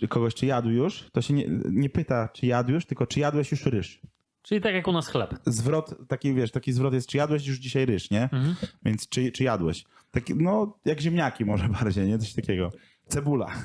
kogoś, 0.09 0.35
czy 0.35 0.45
jadł 0.45 0.69
już, 0.69 1.09
to 1.11 1.21
się 1.21 1.33
nie, 1.33 1.45
nie 1.71 1.89
pyta, 1.89 2.29
czy 2.33 2.45
jadł 2.45 2.71
już, 2.71 2.85
tylko 2.85 3.07
czy 3.07 3.19
jadłeś 3.19 3.51
już 3.51 3.65
ryż. 3.65 4.01
Czyli 4.41 4.61
tak 4.61 4.73
jak 4.73 4.87
u 4.87 4.91
nas 4.91 5.07
chleb. 5.07 5.35
Zwrot, 5.45 5.95
taki 6.07 6.33
wiesz, 6.33 6.51
taki 6.51 6.73
zwrot 6.73 6.93
jest, 6.93 7.07
czy 7.07 7.17
jadłeś 7.17 7.47
już 7.47 7.57
dzisiaj 7.57 7.85
ryż, 7.85 8.11
nie? 8.11 8.23
Mhm. 8.23 8.55
Więc 8.85 9.09
czy, 9.09 9.31
czy 9.31 9.43
jadłeś? 9.43 9.85
Taki, 10.11 10.35
no, 10.35 10.77
jak 10.85 11.01
ziemniaki 11.01 11.45
może 11.45 11.69
bardziej, 11.81 12.07
nie? 12.07 12.19
Coś 12.19 12.33
takiego. 12.33 12.71
Cebula. 13.07 13.47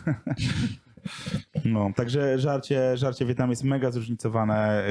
No, 1.65 1.91
także 1.97 2.39
żarcie, 2.39 2.97
żarcie 2.97 3.25
w 3.25 3.29
Wietnamie 3.29 3.53
jest 3.53 3.65
mega 3.65 3.91
zróżnicowane. 3.91 4.85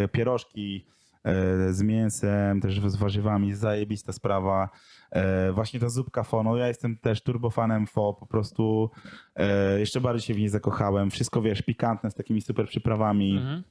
Yy, 0.00 0.08
pierożki 0.08 0.86
yy, 1.24 1.74
z 1.74 1.82
mięsem, 1.82 2.60
też 2.60 2.80
z 2.80 2.96
warzywami, 2.96 3.54
zajebista 3.54 4.12
sprawa. 4.12 4.68
Yy, 5.14 5.52
właśnie 5.52 5.80
ta 5.80 5.88
zupka 5.88 6.24
no 6.44 6.56
ja 6.56 6.68
jestem 6.68 6.96
też 6.96 7.22
turbofanem 7.22 7.86
pho, 7.86 8.16
po 8.20 8.26
prostu 8.26 8.90
yy, 9.36 9.44
jeszcze 9.80 10.00
bardziej 10.00 10.26
się 10.26 10.34
w 10.34 10.38
niej 10.38 10.48
zakochałem. 10.48 11.10
Wszystko, 11.10 11.42
wiesz, 11.42 11.62
pikantne 11.62 12.10
z 12.10 12.14
takimi 12.14 12.40
super 12.40 12.66
przyprawami. 12.66 13.36
Mhm. 13.36 13.62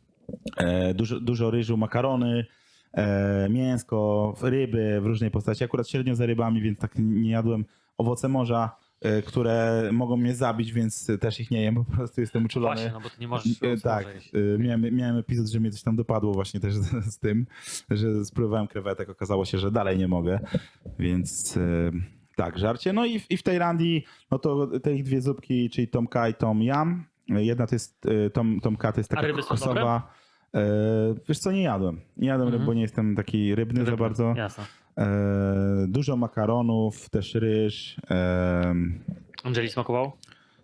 E, 0.58 0.94
dużo, 0.94 1.20
dużo 1.20 1.52
ryżu, 1.52 1.78
makarony, 1.78 2.46
e, 2.94 3.50
mięsko, 3.50 4.34
ryby 4.42 5.02
w 5.02 5.06
różnej 5.06 5.32
postaci. 5.32 5.64
Akurat 5.64 5.90
średnio 5.90 6.16
za 6.16 6.26
rybami, 6.26 6.62
więc 6.62 6.80
tak 6.80 6.92
nie 6.98 7.32
jadłem 7.32 7.66
owoce 7.98 8.28
morza, 8.28 8.70
e, 8.70 8.87
które 9.26 9.90
mogą 9.94 10.18
mnie 10.18 10.36
zabić, 10.36 10.74
więc 10.74 11.12
też 11.20 11.40
ich 11.40 11.52
nie 11.52 11.62
jem, 11.62 11.76
po 11.76 11.84
prostu 11.96 12.22
jestem 12.22 12.46
uczulony. 12.46 12.76
Właśnie, 12.76 12.92
no 12.94 13.02
bo 13.02 13.10
ty 13.10 13.16
nie 13.22 13.28
możesz 13.28 13.64
E, 13.64 13.78
Tak, 13.78 14.08
e, 14.56 14.58
miałem, 14.58 14.96
miałem 14.96 15.18
epizod, 15.18 15.48
że 15.48 15.60
mnie 15.60 15.72
coś 15.72 15.84
tam 15.84 15.96
dopadło 15.96 16.34
właśnie 16.34 16.60
też 16.60 16.76
z, 16.76 17.06
z 17.16 17.20
tym, 17.20 17.46
że 17.90 18.26
spróbowałem 18.26 18.68
krewetek, 18.68 19.10
okazało 19.10 19.46
się, 19.46 19.58
że 19.58 19.72
dalej 19.72 19.98
nie 19.98 20.08
mogę, 20.08 20.40
więc 21.00 21.58
e, 21.58 21.62
tak, 22.36 22.58
żarcie. 22.58 22.94
No 22.94 23.06
i 23.06 23.20
w, 23.20 23.32
i 23.32 23.38
w 23.38 23.44
Tajlandii, 23.44 24.06
no 24.32 24.40
to 24.40 24.80
te 24.80 24.94
ich 24.96 25.04
dwie 25.04 25.22
zupki, 25.22 25.70
czyli 25.70 25.88
Tom 25.88 26.08
Ka 26.08 26.30
i 26.30 26.34
Tom 26.34 26.62
Yam. 26.64 27.06
Jedna 27.30 27.68
to 27.68 27.76
jest, 27.76 28.06
e, 28.06 28.30
Tom, 28.30 28.60
Tom 28.60 28.76
Ka 28.78 28.92
to 28.92 29.00
jest 29.00 29.10
taka 29.10 29.34
kokosowa. 29.34 30.14
E, 30.56 30.60
wiesz 31.30 31.40
co, 31.40 31.52
nie 31.52 31.62
jadłem. 31.62 32.02
Nie 32.18 32.28
jadłem 32.28 32.48
ryb, 32.50 32.54
Mhm. 32.56 32.66
bo 32.66 32.74
nie 32.74 32.82
jestem 32.82 33.16
taki 33.16 33.56
rybny, 33.56 33.80
za 33.86 33.92
Rybne, 33.92 33.98
bardzo. 34.06 34.34
Jasne. 34.38 34.64
E, 34.98 35.86
dużo 35.88 36.18
makaronów, 36.18 37.10
też 37.10 37.36
ryż. 37.36 37.98
E, 38.12 38.74
Angeli 39.44 39.70
smakował? 39.70 40.12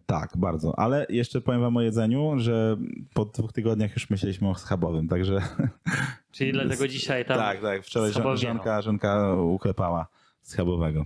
tak, 0.05 0.37
bardzo. 0.37 0.79
Ale 0.79 1.05
jeszcze 1.09 1.41
powiem 1.41 1.61
wam 1.61 1.77
o 1.77 1.81
jedzeniu, 1.81 2.33
że 2.37 2.77
po 3.13 3.25
dwóch 3.25 3.53
tygodniach 3.53 3.93
już 3.93 4.09
myśleliśmy 4.09 4.49
o 4.49 4.55
schabowym, 4.55 5.07
także... 5.07 5.41
Czyli 6.31 6.51
dlatego 6.51 6.87
dzisiaj 6.87 7.25
tam... 7.25 7.37
tak, 7.37 7.61
tak. 7.61 7.83
Wczoraj 7.83 8.11
żonka, 8.35 8.81
żonka 8.81 9.35
uklepała 9.35 10.07
schabowego. 10.41 11.05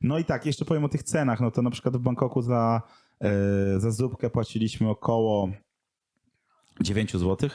No 0.00 0.18
i 0.18 0.24
tak, 0.24 0.46
jeszcze 0.46 0.64
powiem 0.64 0.84
o 0.84 0.88
tych 0.88 1.02
cenach. 1.02 1.40
No 1.40 1.50
to 1.50 1.62
na 1.62 1.70
przykład 1.70 1.96
w 1.96 2.00
Bangkoku 2.00 2.42
za, 2.42 2.82
e, 3.20 3.80
za 3.80 3.90
zupkę 3.90 4.30
płaciliśmy 4.30 4.88
około 4.88 5.50
9 6.80 7.12
zł. 7.12 7.50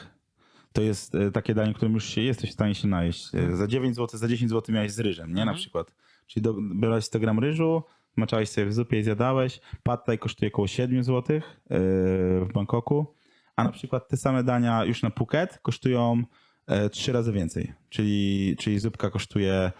To 0.76 0.82
jest 0.82 1.14
e, 1.14 1.30
takie 1.30 1.54
danie, 1.54 1.74
którym 1.74 1.94
już 1.94 2.04
się 2.08 2.20
jesteś 2.20 2.50
w 2.50 2.52
stanie 2.52 2.74
się 2.74 2.88
najeść. 2.88 3.34
E, 3.34 3.56
Za 3.56 3.66
9 3.66 3.96
zł, 3.96 4.18
za 4.20 4.28
10 4.28 4.50
zł 4.50 4.74
miałeś 4.74 4.92
z 4.92 5.00
ryżem, 5.00 5.28
nie? 5.28 5.34
Na 5.34 5.42
Mhm. 5.42 5.56
przykład. 5.58 5.94
Czyli 6.26 6.42
do, 6.42 6.54
brałeś 6.60 7.04
100 7.04 7.18
gram 7.20 7.38
ryżu, 7.38 7.82
maczałeś 8.16 8.48
sobie 8.48 8.66
w 8.66 8.72
zupie 8.72 8.98
i 8.98 9.02
zjadałeś. 9.02 9.60
Pad 9.82 10.04
thai 10.06 10.18
kosztuje 10.18 10.50
około 10.52 10.68
7 10.68 11.04
zł 11.04 11.40
w 11.70 12.48
Bangkoku. 12.54 13.06
A 13.56 13.64
na 13.64 13.70
przykład 13.72 14.08
te 14.08 14.16
same 14.16 14.44
dania 14.44 14.84
już 14.84 15.02
na 15.02 15.10
Phuket 15.10 15.58
kosztują 15.62 16.22
e, 16.66 16.90
trzy 16.90 17.12
razy 17.12 17.32
więcej. 17.32 17.72
Czyli, 17.88 18.56
czyli 18.58 18.78
zupka 18.78 19.10
kosztuje 19.10 19.52
e, 19.52 19.72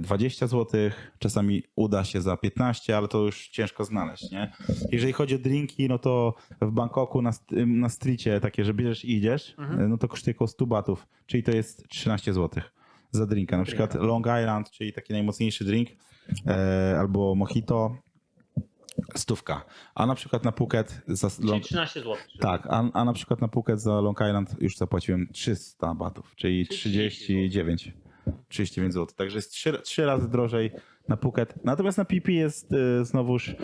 20 0.00 0.46
zł, 0.46 0.80
czasami 1.18 1.62
uda 1.76 2.04
się 2.04 2.20
za 2.20 2.36
15, 2.36 2.96
ale 2.96 3.08
to 3.08 3.18
już 3.18 3.48
ciężko 3.48 3.84
znaleźć, 3.84 4.30
nie? 4.30 4.52
Jeżeli 4.92 5.12
chodzi 5.12 5.34
o 5.34 5.38
drinki, 5.38 5.88
no 5.88 5.98
to 5.98 6.34
w 6.60 6.70
Bangkoku 6.70 7.22
na, 7.22 7.30
na 7.66 7.88
streetie 7.88 8.40
takie, 8.40 8.64
że 8.64 8.74
bierzesz 8.74 9.04
i 9.04 9.16
idziesz, 9.16 9.54
e, 9.58 9.88
no 9.88 9.98
to 9.98 10.08
kosztuje 10.08 10.36
około 10.36 10.48
100 10.48 10.66
batów, 10.66 11.06
czyli 11.26 11.42
to 11.42 11.50
jest 11.50 11.88
13 11.88 12.32
zł 12.32 12.62
za 13.10 13.26
drinka. 13.26 13.58
Na 13.58 13.64
przykład 13.64 13.94
Long 13.94 14.26
Island, 14.26 14.70
czyli 14.70 14.92
taki 14.92 15.12
najmocniejszy 15.12 15.64
drink, 15.64 15.88
e, 16.46 16.96
albo 16.98 17.34
mojito, 17.34 17.96
stówka. 19.14 19.64
A 19.94 20.06
na 20.06 20.14
przykład 20.14 20.44
na 20.44 20.52
Phuket 20.52 21.02
za 21.08 21.30
Czyli 21.30 21.48
Long, 21.48 21.64
13 21.64 22.00
zł. 22.00 22.16
tak, 22.40 22.66
a, 22.70 22.90
a 22.92 23.04
na 23.04 23.12
przykład 23.12 23.40
na 23.40 23.48
Phuket 23.48 23.80
za 23.80 24.00
Long 24.00 24.20
Island 24.20 24.56
już 24.60 24.76
zapłaciłem 24.76 25.28
300 25.32 25.94
batów, 25.94 26.34
czyli 26.36 26.66
Czyli 26.66 26.78
39. 26.78 27.92
39 28.48 28.94
zł. 28.94 29.16
Także 29.16 29.38
jest 29.38 29.50
trzy, 29.50 29.72
trzy 29.82 30.06
razy 30.06 30.28
drożej 30.28 30.70
na 31.08 31.16
Phuket. 31.16 31.54
Natomiast 31.64 31.98
na 31.98 32.04
PP 32.04 32.32
jest 32.32 32.72
y, 32.72 33.04
znowuż 33.04 33.56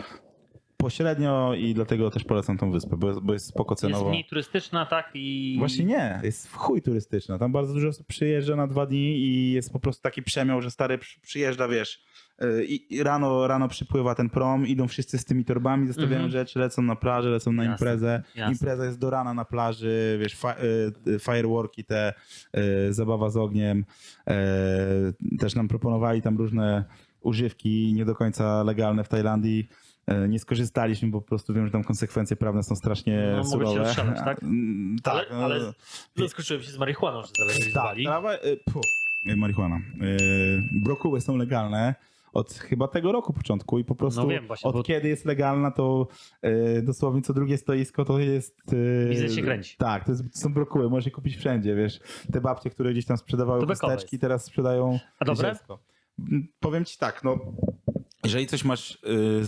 pośrednio 0.83 1.53
i 1.53 1.73
dlatego 1.73 2.09
też 2.11 2.23
polecam 2.23 2.57
tą 2.57 2.71
wyspę, 2.71 2.97
bo, 2.97 3.21
bo 3.21 3.33
jest 3.33 3.45
spoko 3.47 3.73
Jest 3.73 3.81
cenowo. 3.81 4.09
mniej 4.09 4.25
turystyczna, 4.25 4.85
tak? 4.85 5.11
I... 5.13 5.55
Właśnie 5.59 5.85
nie, 5.85 6.19
jest 6.23 6.47
w 6.47 6.55
chuj 6.55 6.81
turystyczna. 6.81 7.39
Tam 7.39 7.51
bardzo 7.51 7.73
dużo 7.73 7.87
osób 7.87 8.07
przyjeżdża 8.07 8.55
na 8.55 8.67
dwa 8.67 8.85
dni 8.85 9.17
i 9.17 9.51
jest 9.51 9.73
po 9.73 9.79
prostu 9.79 10.01
taki 10.03 10.23
przemiał, 10.23 10.61
że 10.61 10.71
stary 10.71 10.97
przy- 10.97 11.19
przyjeżdża, 11.21 11.67
wiesz, 11.67 12.03
y, 12.43 12.65
i 12.65 13.03
rano, 13.03 13.47
rano 13.47 13.67
przypływa 13.67 14.15
ten 14.15 14.29
prom, 14.29 14.67
idą 14.67 14.87
wszyscy 14.87 15.17
z 15.17 15.25
tymi 15.25 15.45
torbami, 15.45 15.87
zostawiają 15.87 16.13
Mhm. 16.23 16.31
rzeczy, 16.31 16.59
lecą 16.59 16.81
na 16.81 16.95
plażę, 16.95 17.29
lecą 17.29 17.51
na 17.51 17.63
Jasne, 17.63 17.73
imprezę. 17.75 18.23
jasne. 18.35 18.51
Impreza 18.53 18.85
jest 18.85 18.99
do 18.99 19.09
rana 19.09 19.33
na 19.33 19.45
plaży, 19.45 20.17
wiesz, 20.21 20.33
y, 20.43 21.09
y, 21.11 21.19
fireworki 21.19 21.83
te, 21.85 22.13
zabawa 22.89 23.29
z 23.29 23.37
ogniem. 23.37 23.85
Też 25.39 25.55
nam 25.55 25.67
proponowali 25.67 26.21
tam 26.21 26.37
różne 26.37 26.83
używki 27.21 27.93
nie 27.95 28.05
do 28.05 28.15
końca 28.15 28.63
legalne 28.63 29.03
w 29.03 29.09
Tajlandii. 29.09 29.69
Y, 30.25 30.29
Nie 30.29 30.39
skorzystaliśmy, 30.39 31.09
bo 31.09 31.21
po 31.21 31.27
prostu 31.27 31.53
wiem, 31.53 31.65
że 31.65 31.71
tam 31.71 31.83
konsekwencje 31.83 32.35
prawne 32.37 32.63
są 32.63 32.75
strasznie 32.75 33.33
No, 33.37 33.43
surowe. 33.45 33.77
rozstrzelać, 33.79 34.17
tak? 34.17 34.43
Mm, 34.43 34.95
Ale, 35.03 35.25
no, 35.31 35.35
ale 35.37 35.73
zaskoczyłem 36.15 36.63
się 36.63 36.71
z 36.71 36.77
marihuaną, 36.77 37.21
że 37.21 37.27
zależy 37.37 37.71
z 37.71 37.73
tak, 37.73 37.97
pu, 38.73 38.81
y, 39.31 39.35
marihuana. 39.35 39.79
Brokuły 40.83 41.21
są 41.21 41.37
legalne 41.37 41.95
od 42.33 42.53
chyba 42.53 42.87
tego 42.87 43.11
roku 43.11 43.33
początku 43.33 43.79
i 43.79 43.83
po 43.83 43.95
prostu 43.95 44.21
No 44.21 44.27
wiem 44.27 44.47
właśnie, 44.47 44.69
od 44.69 44.75
bo- 44.75 44.83
kiedy 44.83 45.07
jest 45.07 45.25
legalna, 45.25 45.71
to 45.71 46.07
dosłownie 46.83 47.21
co 47.21 47.33
drugie 47.33 47.57
stoisko 47.57 48.05
to 48.05 48.19
jest... 48.19 48.73
Y, 48.73 49.07
Biznes 49.09 49.35
się 49.35 49.41
kręci. 49.41 49.75
Tak, 49.77 50.05
to, 50.05 50.11
jest, 50.11 50.23
to 50.33 50.39
są 50.39 50.53
brokuły, 50.53 50.89
możesz 50.89 51.05
je 51.05 51.11
kupić 51.11 51.35
wszędzie, 51.35 51.75
wiesz. 51.75 51.99
Te 52.31 52.41
babcie, 52.41 52.69
które 52.69 52.91
gdzieś 52.91 53.05
tam 53.05 53.17
sprzedawały 53.17 53.59
jest. 53.69 54.21
teraz 54.21 54.45
sprzedają 54.45 54.99
A 55.19 55.25
dobre? 55.25 55.55
Mm, 56.19 56.47
Powiem 56.59 56.85
ci 56.85 56.97
tak, 56.97 57.23
no 57.23 57.37
jeżeli 58.23 58.47
coś 58.47 58.63
masz 58.65 58.91
y, 58.95 59.47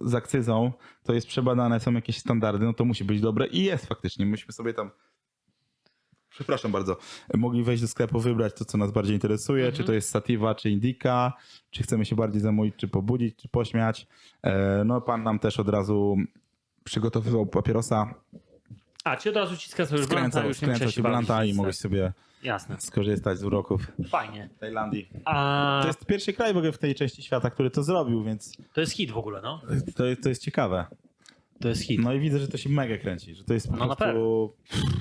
z, 0.00 0.14
akcyzą, 0.14 0.72
to 1.02 1.12
jest 1.12 1.26
przebadane, 1.26 1.80
są 1.80 1.92
jakieś 1.92 2.18
standardy, 2.18 2.64
no 2.64 2.72
to 2.72 2.84
musi 2.84 3.04
być 3.04 3.20
dobre 3.20 3.46
i 3.46 3.64
jest 3.64 3.86
faktycznie. 3.86 4.26
Myśmy 4.26 4.52
sobie 4.52 4.74
tam 4.74 4.90
przepraszam 6.30 6.72
bardzo, 6.72 6.96
mogli 7.34 7.62
wejść 7.64 7.82
do 7.82 7.88
sklepu, 7.88 8.20
wybrać 8.20 8.54
to, 8.54 8.64
co 8.64 8.78
nas 8.78 8.90
bardziej 8.92 9.14
interesuje, 9.14 9.64
Mhm. 9.64 9.76
czy 9.76 9.84
to 9.84 9.92
jest 9.92 10.10
sativa, 10.10 10.54
czy 10.54 10.70
indica, 10.70 11.32
czy 11.70 11.82
chcemy 11.82 12.04
się 12.04 12.16
bardziej 12.16 12.40
zamulić, 12.42 12.74
czy 12.76 12.88
pobudzić, 12.88 13.36
czy 13.36 13.48
pośmiać. 13.48 14.06
E, 14.42 14.82
No 14.84 15.00
pan 15.00 15.22
nam 15.22 15.38
też 15.38 15.60
od 15.60 15.68
razu 15.68 16.16
przygotowywał 16.84 17.46
papierosa, 17.46 18.14
A, 19.04 19.16
czy 19.16 19.30
od 19.30 19.36
razu 19.36 19.56
ciska 19.56 19.86
sobie 19.86 20.06
blanta, 20.06 20.44
już 20.44 20.60
nie 20.62 20.66
skręcał 20.66 20.90
się 20.90 21.02
blanta 21.02 21.44
i 21.44 21.54
mogłeś 21.54 21.76
sobie 21.76 22.12
Jasne, 22.42 22.76
skorzystać 22.80 23.38
z 23.38 23.44
uroków 23.44 23.92
fajnie. 24.08 24.48
Tajlandii. 24.60 25.08
A 25.24 25.78
To 25.82 25.86
jest 25.86 26.06
pierwszy 26.06 26.32
kraj 26.32 26.54
w 26.54 26.56
ogóle 26.56 26.72
w 26.72 26.78
tej 26.78 26.94
części 26.94 27.22
świata, 27.22 27.50
który 27.50 27.70
to 27.70 27.82
zrobił, 27.82 28.24
więc 28.24 28.52
to 28.72 28.80
jest 28.80 28.92
hit 28.92 29.10
w 29.10 29.18
ogóle, 29.18 29.40
no. 29.42 29.62
to 29.96 30.04
jest, 30.06 30.22
to 30.22 30.28
jest 30.28 30.42
ciekawe. 30.42 30.86
To 31.60 31.68
jest 31.68 31.82
hit. 31.82 32.00
No 32.00 32.12
i 32.12 32.20
widzę, 32.20 32.38
że 32.38 32.48
to 32.48 32.56
się 32.58 32.68
mega 32.68 32.98
kręci, 32.98 33.34
że 33.34 33.44
to 33.44 33.54
jest 33.54 33.68
po 33.70 33.76
No 33.76 33.86
na 33.86 33.96
prostu... 33.96 34.52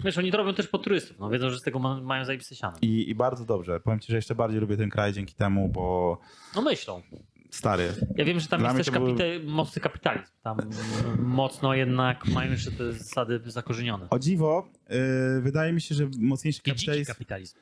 Wiesz, 0.06 0.18
oni 0.18 0.32
to 0.32 0.38
robią 0.38 0.54
też 0.54 0.68
po 0.68 0.78
turystów, 0.78 1.20
no 1.20 1.30
wiedzą, 1.30 1.50
że 1.50 1.60
z 1.60 1.62
tego 1.62 1.80
ma, 1.80 2.02
mają 2.02 2.26
zajebiste 2.26 2.56
siano. 2.56 2.78
I, 2.82 3.10
I 3.10 3.16
bardzo 3.16 3.46
dobrze. 3.46 3.80
Powiem 3.80 4.00
ci, 4.00 4.08
że 4.12 4.16
jeszcze 4.16 4.36
bardziej 4.36 4.62
lubię 4.62 4.78
ten 4.78 4.90
kraj 4.90 5.14
dzięki 5.14 5.34
temu, 5.34 5.70
bo 5.70 6.18
No 6.56 6.62
myślą. 6.62 7.02
Stary, 7.50 7.94
Ja 8.16 8.26
wiem, 8.26 8.40
że 8.40 8.48
tam 8.48 8.60
Dla 8.60 8.70
jest 8.74 8.78
też 8.78 8.94
to 8.94 9.00
był- 9.00 9.16
kapita- 9.16 9.46
mocny 9.48 9.82
kapitalizm. 9.82 10.32
Tam 10.44 10.58
mocno 11.20 11.74
jednak 11.74 12.28
mają 12.28 12.52
jeszcze 12.52 12.72
te 12.72 12.94
zasady 12.94 13.42
zakorzenione. 13.46 14.08
O 14.10 14.20
dziwo, 14.20 14.70
yy, 14.90 15.42
wydaje 15.42 15.74
mi 15.74 15.82
się, 15.82 15.96
że 15.96 16.10
mocniejszy 16.20 16.62
kapitalizm. 16.64 17.12
kapitalizm. 17.12 17.58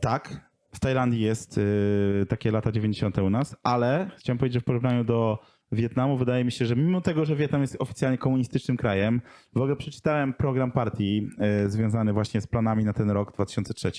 Tak, 0.00 0.50
w 0.72 0.80
Tajlandii 0.80 1.20
jest 1.20 1.56
yy, 1.56 2.26
takie 2.28 2.50
lata 2.50 2.72
90. 2.72 3.18
u 3.18 3.30
nas, 3.30 3.56
ale 3.62 4.10
chciałem 4.18 4.38
powiedzieć, 4.38 4.54
że 4.54 4.60
w 4.60 4.64
porównaniu 4.64 5.04
do 5.04 5.38
Wietnamu 5.72 6.16
wydaje 6.16 6.44
mi 6.44 6.52
się, 6.52 6.66
że 6.66 6.76
mimo 6.76 7.00
tego, 7.00 7.24
że 7.24 7.36
Wietnam 7.36 7.60
jest 7.60 7.76
oficjalnie 7.78 8.18
komunistycznym 8.18 8.76
krajem, 8.76 9.20
w 9.52 9.56
ogóle 9.56 9.76
przeczytałem 9.76 10.34
program 10.34 10.72
partii 10.72 11.28
yy, 11.62 11.70
związany 11.70 12.12
właśnie 12.12 12.40
z 12.40 12.46
planami 12.46 12.84
na 12.84 12.92
ten 12.92 13.10
rok 13.10 13.32
2003. 13.34 13.92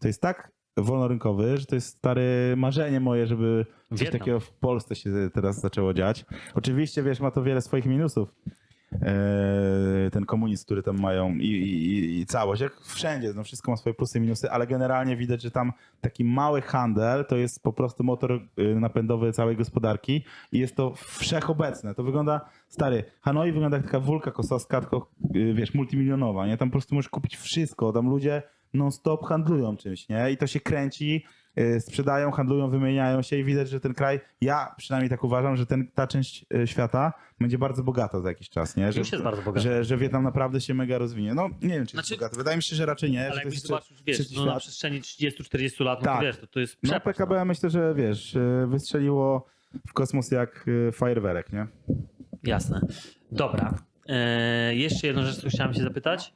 To 0.00 0.06
jest 0.08 0.22
tak 0.22 0.52
wolnorynkowy, 0.76 1.56
że 1.58 1.66
to 1.66 1.74
jest 1.74 1.86
stare 1.88 2.22
marzenie 2.56 3.00
moje, 3.00 3.26
żeby 3.26 3.66
coś 3.90 4.00
Wietnam. 4.00 4.18
takiego 4.18 4.40
w 4.40 4.50
Polsce 4.50 4.96
się 4.96 5.10
teraz 5.34 5.60
zaczęło 5.60 5.94
dziać. 5.94 6.24
Oczywiście, 6.54 7.02
wiesz, 7.02 7.20
ma 7.20 7.30
to 7.30 7.42
wiele 7.42 7.60
swoich 7.62 7.86
minusów. 7.86 8.34
e, 9.02 10.10
ten 10.12 10.24
komunizm, 10.26 10.64
który 10.64 10.82
tam 10.82 11.00
mają 11.00 11.34
i, 11.34 11.46
i, 11.46 12.20
i 12.20 12.26
całość, 12.26 12.62
jak 12.62 12.80
wszędzie, 12.80 13.32
no 13.36 13.44
wszystko 13.44 13.70
ma 13.70 13.76
swoje 13.76 13.94
plusy 13.94 14.18
i 14.18 14.20
minusy, 14.20 14.50
ale 14.50 14.66
generalnie 14.66 15.16
widać, 15.16 15.42
że 15.42 15.50
tam 15.50 15.72
taki 16.00 16.24
mały 16.24 16.62
handel 16.62 17.24
to 17.24 17.36
jest 17.36 17.62
po 17.62 17.72
prostu 17.72 18.04
motor 18.04 18.32
y, 18.58 18.74
napędowy 18.80 19.32
całej 19.32 19.56
gospodarki 19.56 20.24
i 20.52 20.58
jest 20.58 20.76
to 20.76 20.94
wszechobecne. 20.94 21.94
To 21.94 22.02
wygląda, 22.02 22.40
stary, 22.68 23.04
Hanoi 23.20 23.52
wygląda 23.52 23.76
jak 23.76 23.86
taka 23.86 24.00
wulka 24.00 24.30
kosowska, 24.30 24.80
tylko 24.80 25.10
y, 25.36 25.54
wiesz, 25.54 25.74
multimilionowa, 25.74 26.46
nie? 26.46 26.56
Tam 26.56 26.68
po 26.68 26.72
prostu 26.72 26.94
możesz 26.94 27.08
kupić 27.08 27.36
wszystko, 27.36 27.92
tam 27.92 28.08
ludzie 28.10 28.42
non-stop 28.74 29.24
handlują 29.26 29.76
czymś, 29.76 30.08
nie? 30.08 30.30
I 30.30 30.36
to 30.36 30.46
się 30.46 30.60
kręci, 30.60 31.24
y, 31.58 31.80
sprzedają, 31.80 32.30
handlują, 32.30 32.70
wymieniają 32.70 33.22
się 33.22 33.36
i 33.36 33.44
widać, 33.44 33.68
że 33.68 33.80
ten 33.80 33.94
kraj, 33.94 34.20
ja 34.40 34.74
przynajmniej 34.78 35.10
tak 35.10 35.24
uważam, 35.24 35.56
że 35.56 35.66
ten, 35.66 35.86
ta 35.94 36.06
część 36.06 36.46
y, 36.54 36.66
świata 36.66 37.12
będzie 37.40 37.58
bardzo 37.58 37.82
bogata 37.82 38.20
za 38.20 38.28
jakiś 38.28 38.48
czas, 38.50 38.76
nie? 38.76 38.92
Że, 38.92 38.98
Już 38.98 39.12
jest 39.12 39.24
bardzo 39.24 39.42
bogata. 39.42 39.62
Że, 39.64 39.84
że 39.84 39.96
Wietnam 39.96 40.22
naprawdę 40.24 40.60
się 40.60 40.74
mega 40.74 40.98
rozwinie. 40.98 41.34
No 41.34 41.48
nie 41.62 41.68
wiem, 41.68 41.86
czy 41.86 41.92
Znaczy- 41.92 42.12
jest 42.14 42.20
bogaty. 42.20 42.36
Wydaje 42.36 42.56
mi 42.56 42.62
się, 42.62 42.76
że 42.76 42.86
raczej 42.86 43.10
nie. 43.10 43.20
Ale 43.24 43.30
to 43.30 43.36
jakbyś 43.36 43.54
jest 43.54 43.66
zobaczył, 43.66 43.96
wiesz, 44.06 44.36
no 44.36 44.44
na 44.46 44.56
przestrzeni 44.58 45.00
30-40 45.00 45.84
lat, 45.84 45.98
no 46.00 46.04
to 46.06 46.12
Tak. 46.12 46.22
wiesz, 46.22 46.38
to, 46.38 46.46
to 46.46 46.60
jest 46.60 46.76
No 46.82 46.90
przepaść. 46.90 47.18
PKB 47.18 47.44
myślę, 47.44 47.70
że 47.70 47.94
wiesz, 47.94 48.34
y, 48.34 48.66
wystrzeliło 48.68 49.46
w 49.88 49.92
kosmos 49.92 50.30
jak 50.30 50.66
fajerwerek, 50.92 51.52
nie? 51.52 51.66
Jasne. 52.44 52.80
Dobra. 53.32 53.74
E, 54.08 54.74
jeszcze 54.74 55.06
jedną 55.06 55.22
rzecz, 55.24 55.36
którą 55.36 55.50
chciałem 55.50 55.74
się 55.74 55.82
zapytać. 55.82 56.34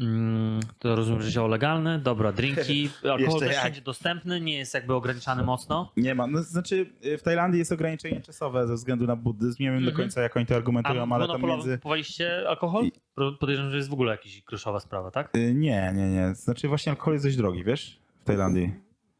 Mm, 0.00 0.60
to 0.78 0.96
rozumiem, 0.96 1.22
że 1.22 1.30
zioło 1.30 1.48
legalne. 1.48 1.98
Dobra, 1.98 2.32
drinki. 2.32 2.90
Alkohol 3.12 3.40
jak. 3.42 3.52
wszędzie 3.56 3.80
dostępny, 3.80 4.40
nie 4.40 4.58
jest 4.58 4.74
jakby 4.74 4.94
ograniczany 4.94 5.42
mocno. 5.42 5.92
Nie 5.96 6.14
ma. 6.14 6.26
No, 6.26 6.42
znaczy 6.42 6.86
y, 7.04 7.18
w 7.18 7.22
Tajlandii 7.22 7.58
jest 7.58 7.72
ograniczenie 7.72 8.20
czasowe 8.20 8.66
ze 8.66 8.74
względu 8.74 9.06
na 9.06 9.16
buddyzm. 9.16 9.62
Nie 9.62 9.70
wiem 9.70 9.84
do 9.84 9.90
Mhm. 9.90 9.96
końca 9.96 10.22
jak 10.22 10.36
oni 10.36 10.46
to 10.46 10.54
A 10.54 10.56
argumentują, 10.56 11.12
ale 11.12 11.26
tam 11.28 11.42
między... 11.42 11.76
kupowaliście 11.76 12.48
alkohol? 12.48 12.84
I- 12.84 12.92
Podejrzewam, 13.40 13.70
że 13.70 13.76
jest 13.76 13.88
w 13.88 13.92
ogóle 13.92 14.10
jakaś 14.12 14.42
kruszowa 14.42 14.80
sprawa, 14.80 15.10
tak? 15.10 15.36
Y, 15.36 15.54
Nie, 15.54 15.92
nie, 15.94 16.08
nie. 16.10 16.34
Znaczy 16.34 16.68
właśnie 16.68 16.92
alkohol 16.92 17.12
jest 17.14 17.24
dość 17.26 17.36
drogi, 17.36 17.64
wiesz? 17.64 18.00
W 18.20 18.24
Tajlandii. 18.24 18.74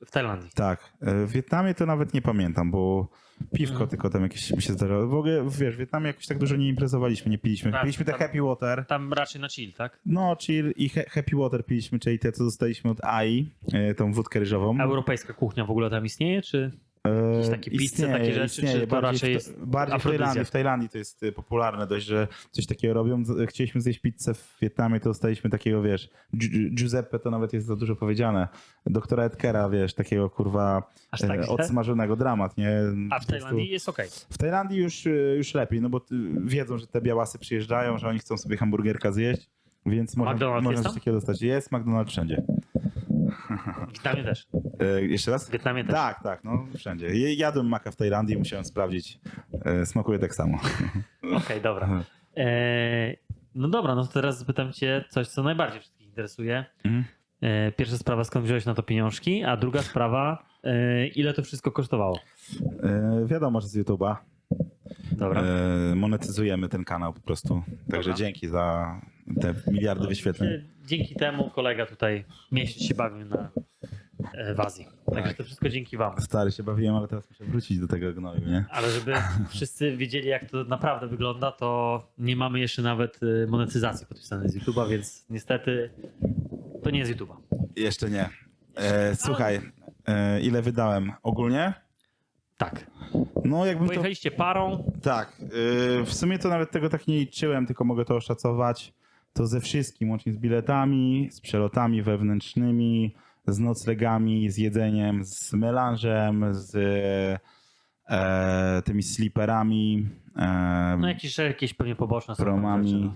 W 0.06 0.10
Tajlandii. 0.10 0.50
Tak. 0.54 0.92
Y, 1.02 1.26
W 1.26 1.32
Wietnamie 1.32 1.74
to 1.74 1.86
nawet 1.86 2.14
nie 2.14 2.22
pamiętam, 2.22 2.70
bo 2.70 3.08
piwko 3.54 3.72
Mhm. 3.72 3.90
tylko 3.90 4.10
tam 4.10 4.22
jakieś 4.22 4.50
mi 4.52 4.62
się 4.62 4.72
zdarzało. 4.72 5.06
W 5.06 5.14
ogóle, 5.14 5.44
wiesz, 5.58 5.74
w 5.74 5.78
Wietnamie 5.78 6.06
jakoś 6.06 6.26
tak 6.26 6.38
dużo 6.38 6.56
nie 6.56 6.68
imprezowaliśmy, 6.68 7.30
nie 7.30 7.38
piliśmy. 7.38 7.72
Tak, 7.72 7.80
Piliśmy 7.82 8.04
te 8.04 8.10
tam- 8.12 8.20
happy 8.20 8.42
water. 8.42 8.84
Tam 8.86 9.12
raczej 9.12 9.40
na 9.40 9.48
chill, 9.48 9.72
tak? 9.72 9.98
No, 10.06 10.36
chill 10.40 10.72
i 10.76 10.88
he- 10.88 11.04
happy 11.10 11.36
water 11.36 11.66
piliśmy, 11.66 11.98
czyli 11.98 12.18
te, 12.18 12.32
co 12.32 12.44
dostaliśmy 12.44 12.90
od 12.90 13.04
AI, 13.04 13.50
y, 13.90 13.94
tą 13.94 14.12
wódkę 14.12 14.38
ryżową. 14.40 14.76
A 14.80 14.84
europejska 14.84 15.32
kuchnia 15.32 15.64
w 15.64 15.70
ogóle 15.70 15.90
tam 15.90 16.04
istnieje, 16.06 16.42
czy? 16.42 16.70
Jakieś 17.08 17.50
takie 17.50 17.70
pizze, 17.70 17.84
Istnieje, 17.84 18.12
takie 18.12 18.32
rzeczy, 18.34 18.62
istnieje. 18.62 18.80
czy 18.80 18.86
to 18.86 19.00
bardziej 19.00 19.12
raczej 19.12 19.30
w, 19.30 19.34
jest 19.34 19.64
Bardziej 19.64 19.98
w 20.00 20.02
Tajlandii, 20.02 20.44
w 20.44 20.50
Tajlandii 20.50 20.88
to 20.88 20.98
jest 20.98 21.22
y, 21.22 21.32
popularne 21.32 21.86
dość, 21.86 22.06
że 22.06 22.28
coś 22.50 22.66
takiego 22.66 22.94
robią. 22.94 23.22
Chcieliśmy 23.46 23.80
zjeść 23.80 23.98
pizzę 23.98 24.34
w 24.34 24.56
Wietnamie, 24.60 25.00
to 25.00 25.10
dostaliśmy 25.10 25.50
takiego, 25.50 25.82
wiesz, 25.82 26.10
Gi- 26.34 26.74
Giuseppe 26.74 27.18
to 27.18 27.30
nawet 27.30 27.52
jest 27.52 27.66
za 27.66 27.76
dużo 27.76 27.96
powiedziane. 27.96 28.48
Doktora 28.86 29.24
Edkera, 29.24 29.68
wiesz, 29.68 29.94
takiego 29.94 30.30
kurwa 30.30 30.90
tak 31.20 31.40
e, 31.40 31.48
odsmażonego 31.48 32.16
dramat, 32.16 32.56
nie? 32.56 32.70
A 33.10 33.20
w 33.20 33.26
Tajlandii 33.26 33.68
jest 33.68 33.88
okej. 33.88 34.08
W 34.30 34.38
Tajlandii 34.38 34.78
już, 34.78 35.06
y, 35.06 35.34
już 35.36 35.54
lepiej, 35.54 35.80
no 35.80 35.88
bo 35.88 35.98
y, 35.98 36.02
wiedzą, 36.44 36.78
że 36.78 36.86
te 36.86 37.00
białasy 37.00 37.38
przyjeżdżają, 37.38 37.98
że 37.98 38.08
oni 38.08 38.18
chcą 38.18 38.36
sobie 38.36 38.56
hamburgerka 38.56 39.12
zjeść, 39.12 39.50
więc 39.86 40.16
można, 40.16 40.60
można 40.60 40.82
coś 40.82 40.94
takiego 40.94 41.16
dostać. 41.16 41.42
Jest 41.42 41.70
McDonald's 41.70 42.08
wszędzie. 42.08 42.42
W 43.88 43.92
Wietnamie 43.92 44.24
też. 44.24 44.46
E, 44.80 45.02
jeszcze 45.02 45.30
raz? 45.30 45.48
W 45.48 45.52
Wietnamie 45.52 45.84
też. 45.84 45.94
Tak, 45.94 46.22
tak, 46.22 46.44
no 46.44 46.66
wszędzie. 46.76 47.34
Jadłem 47.34 47.66
maka 47.68 47.90
w 47.90 47.96
Tajlandii 47.96 48.36
musiałem 48.36 48.64
sprawdzić. 48.64 49.18
E, 49.64 49.86
smakuje 49.86 50.18
tak 50.18 50.34
samo. 50.34 50.58
Okej, 51.36 51.60
dobra. 51.70 52.04
E, 52.36 53.16
no 53.54 53.68
dobra, 53.68 53.94
no 53.94 54.06
to 54.06 54.12
teraz 54.12 54.38
zapytam 54.38 54.72
cię 54.72 55.04
coś, 55.10 55.28
co 55.28 55.42
najbardziej 55.42 55.80
wszystkich 55.80 56.06
interesuje. 56.06 56.64
Mhm. 56.84 57.04
E, 57.40 57.72
pierwsza 57.72 57.98
sprawa, 57.98 58.24
skąd 58.24 58.44
wziąłeś 58.44 58.64
na 58.64 58.74
to 58.74 58.82
pieniążki, 58.82 59.44
a 59.44 59.56
druga 59.56 59.82
sprawa, 59.82 60.46
E, 60.66 61.06
ile 61.06 61.34
to 61.34 61.42
wszystko 61.42 61.72
kosztowało? 61.72 62.18
E, 62.82 63.26
wiadomo, 63.26 63.60
że 63.60 63.68
z 63.68 63.76
YouTube'a. 63.76 64.16
Dobra. 65.12 65.42
Monetyzujemy 65.94 66.68
ten 66.68 66.84
kanał 66.84 67.12
po 67.12 67.20
prostu. 67.20 67.62
Także 67.90 68.10
Dobra. 68.10 68.14
dzięki 68.14 68.48
za 68.48 69.00
te 69.40 69.54
miliardy 69.66 70.06
wyświetleń. 70.08 70.50
E, 70.52 70.62
Dzięki 70.86 71.14
temu 71.14 71.50
kolega 71.50 71.86
tutaj 71.86 72.24
miesiąc 72.52 72.82
się 72.88 72.94
bawił 72.94 73.26
na 73.26 73.50
e, 74.34 74.54
w 74.54 74.60
Azji. 74.60 74.86
Także 75.14 75.34
to 75.34 75.44
wszystko 75.44 75.68
dzięki 75.68 75.96
wam. 75.96 76.20
Stary 76.20 76.52
się 76.52 76.62
bawiłem, 76.62 76.94
ale 76.94 77.08
teraz 77.08 77.28
muszę 77.30 77.44
wrócić 77.44 77.78
do 77.78 77.88
tego 77.88 78.12
gnoju, 78.12 78.40
nie? 78.46 78.64
Ale 78.70 78.90
żeby 78.90 79.14
wszyscy 79.48 79.96
wiedzieli, 79.96 80.28
jak 80.28 80.50
to 80.50 80.64
naprawdę 80.64 81.06
wygląda, 81.06 81.52
to 81.52 82.02
nie 82.18 82.36
mamy 82.36 82.60
jeszcze 82.60 82.82
nawet 82.82 83.20
e, 83.22 83.46
monetyzacji 83.46 84.06
podpisanej 84.06 84.48
z 84.48 84.56
YouTube'a, 84.56 84.88
więc 84.90 85.26
niestety 85.30 85.90
to 86.82 86.90
nie 86.90 86.98
jest 86.98 87.12
YouTube'a. 87.12 87.36
Jeszcze 87.76 88.10
nie. 88.10 88.28
E, 88.76 89.16
słuchaj, 89.16 89.60
e, 90.06 90.40
ile 90.40 90.62
wydałem 90.62 91.12
ogólnie? 91.22 91.74
Tak. 92.58 92.86
No 93.44 93.66
jakbym 93.66 93.86
to... 93.86 93.90
Pojechaliście 93.92 94.30
parą, 94.30 94.92
Tak, 95.02 95.40
y, 95.40 96.04
w 96.04 96.14
sumie 96.14 96.38
to 96.38 96.48
nawet 96.48 96.70
tego 96.70 96.88
tak 96.88 97.06
nie 97.06 97.18
liczyłem, 97.18 97.66
tylko 97.66 97.84
mogę 97.84 98.04
to 98.04 98.16
oszacować. 98.16 98.92
To 99.36 99.46
ze 99.46 99.60
wszystkim, 99.60 100.10
łącznie 100.10 100.32
z 100.32 100.36
biletami, 100.36 101.28
z 101.30 101.40
przelotami 101.40 102.02
wewnętrznymi, 102.02 103.14
z 103.46 103.58
noclegami, 103.58 104.50
z 104.50 104.58
jedzeniem, 104.58 105.24
z 105.24 105.52
melanżem, 105.52 106.44
z 106.54 106.74
e, 108.08 108.82
tymi 108.84 109.02
sliperami, 109.02 110.08
e, 110.36 110.96
no 111.00 111.08
jakieś, 111.08 111.38
jakieś 111.38 111.74
pewnie 111.74 111.96
poboczne 111.96 112.34
rzeczy, 112.34 112.42
promami, 112.42 112.94
no. 113.04 113.14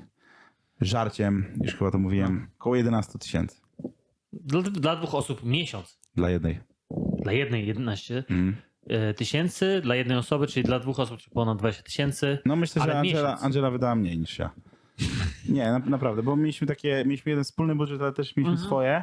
żarciem, 0.80 1.46
już 1.64 1.74
chyba 1.74 1.90
to 1.90 1.98
mówiłem, 1.98 2.48
około 2.58 2.76
11 2.76 3.18
tysięcy 3.18 3.60
Dla, 4.32 4.62
dla 4.62 4.96
dwóch 4.96 5.14
osób 5.14 5.44
miesiąc. 5.44 5.98
dla 6.14 6.30
jednej. 6.30 6.60
Dla 7.22 7.32
jednej 7.32 7.66
11 7.66 8.24
Mm. 8.30 8.56
e, 8.86 9.14
tysięcy, 9.14 9.80
dla 9.82 9.94
jednej 9.94 10.16
osoby, 10.18 10.46
czyli 10.46 10.64
dla 10.66 10.78
dwóch 10.78 11.00
osób 11.00 11.18
czyli 11.20 11.34
ponad 11.34 11.58
20 11.58 11.82
tysięcy. 11.82 12.38
No 12.46 12.56
myślę, 12.56 12.82
że 12.82 12.98
Angela, 12.98 13.02
miesiąc. 13.02 13.44
Angela 13.44 13.70
wydała 13.70 13.94
mniej 13.94 14.18
niż 14.18 14.38
ja. 14.38 14.50
Nie, 15.48 15.64
na, 15.72 15.78
naprawdę, 15.78 16.22
bo 16.22 16.36
mieliśmy 16.36 16.66
takie, 16.66 17.02
mieliśmy 17.06 17.30
jeden 17.30 17.44
wspólny 17.44 17.74
budżet, 17.74 18.02
ale 18.02 18.12
też 18.12 18.36
mieliśmy 18.36 18.52
Mhm. 18.52 18.66
swoje. 18.68 19.02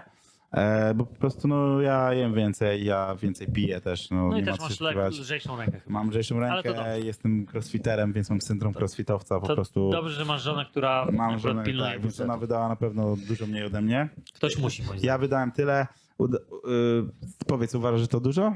E, 0.52 0.94
bo 0.94 1.06
po 1.06 1.16
prostu 1.16 1.48
no 1.48 1.82
ja 1.82 2.14
jem 2.14 2.34
więcej, 2.34 2.86
ja 2.86 3.16
więcej 3.16 3.48
piję 3.48 3.82
też. 3.82 4.10
No, 4.12 4.28
No 4.28 4.38
i 4.38 4.44
też 4.44 4.60
masz 4.60 4.80
lżejszą 5.20 5.58
rękę 5.58 5.80
chyba. 5.80 5.94
Mam 5.94 6.10
lżejszą 6.10 6.36
to 6.36 6.42
rękę, 6.42 7.00
jestem 7.00 7.46
crossfiterem, 7.54 8.14
więc 8.14 8.30
mam 8.30 8.42
syndrom 8.42 8.74
crossfitowca 8.76 9.40
po 9.40 9.48
To 9.48 9.56
prostu. 9.56 9.90
Dobrze, 9.90 10.14
że 10.14 10.26
masz 10.26 10.44
żonę, 10.44 10.66
która 10.66 11.08
Mam 11.12 11.40
żonę, 11.40 11.64
pilnuje 11.64 11.92
tak, 11.92 12.02
więc 12.02 12.22
ona 12.22 12.38
wydała 12.38 12.68
na 12.70 12.76
pewno 12.76 13.16
dużo 13.28 13.48
mniej 13.48 13.64
ode 13.66 13.82
mnie. 13.82 14.10
Ktoś 14.34 14.58
musi, 14.58 14.82
Ja 14.82 14.98
zdaniem. 14.98 15.22
wydałem 15.22 15.52
tyle. 15.52 15.88
Uda, 16.18 16.38
y, 16.38 17.46
powiedz, 17.48 17.76
uważasz, 17.76 18.02
że 18.02 18.08
to 18.08 18.20
dużo? 18.20 18.56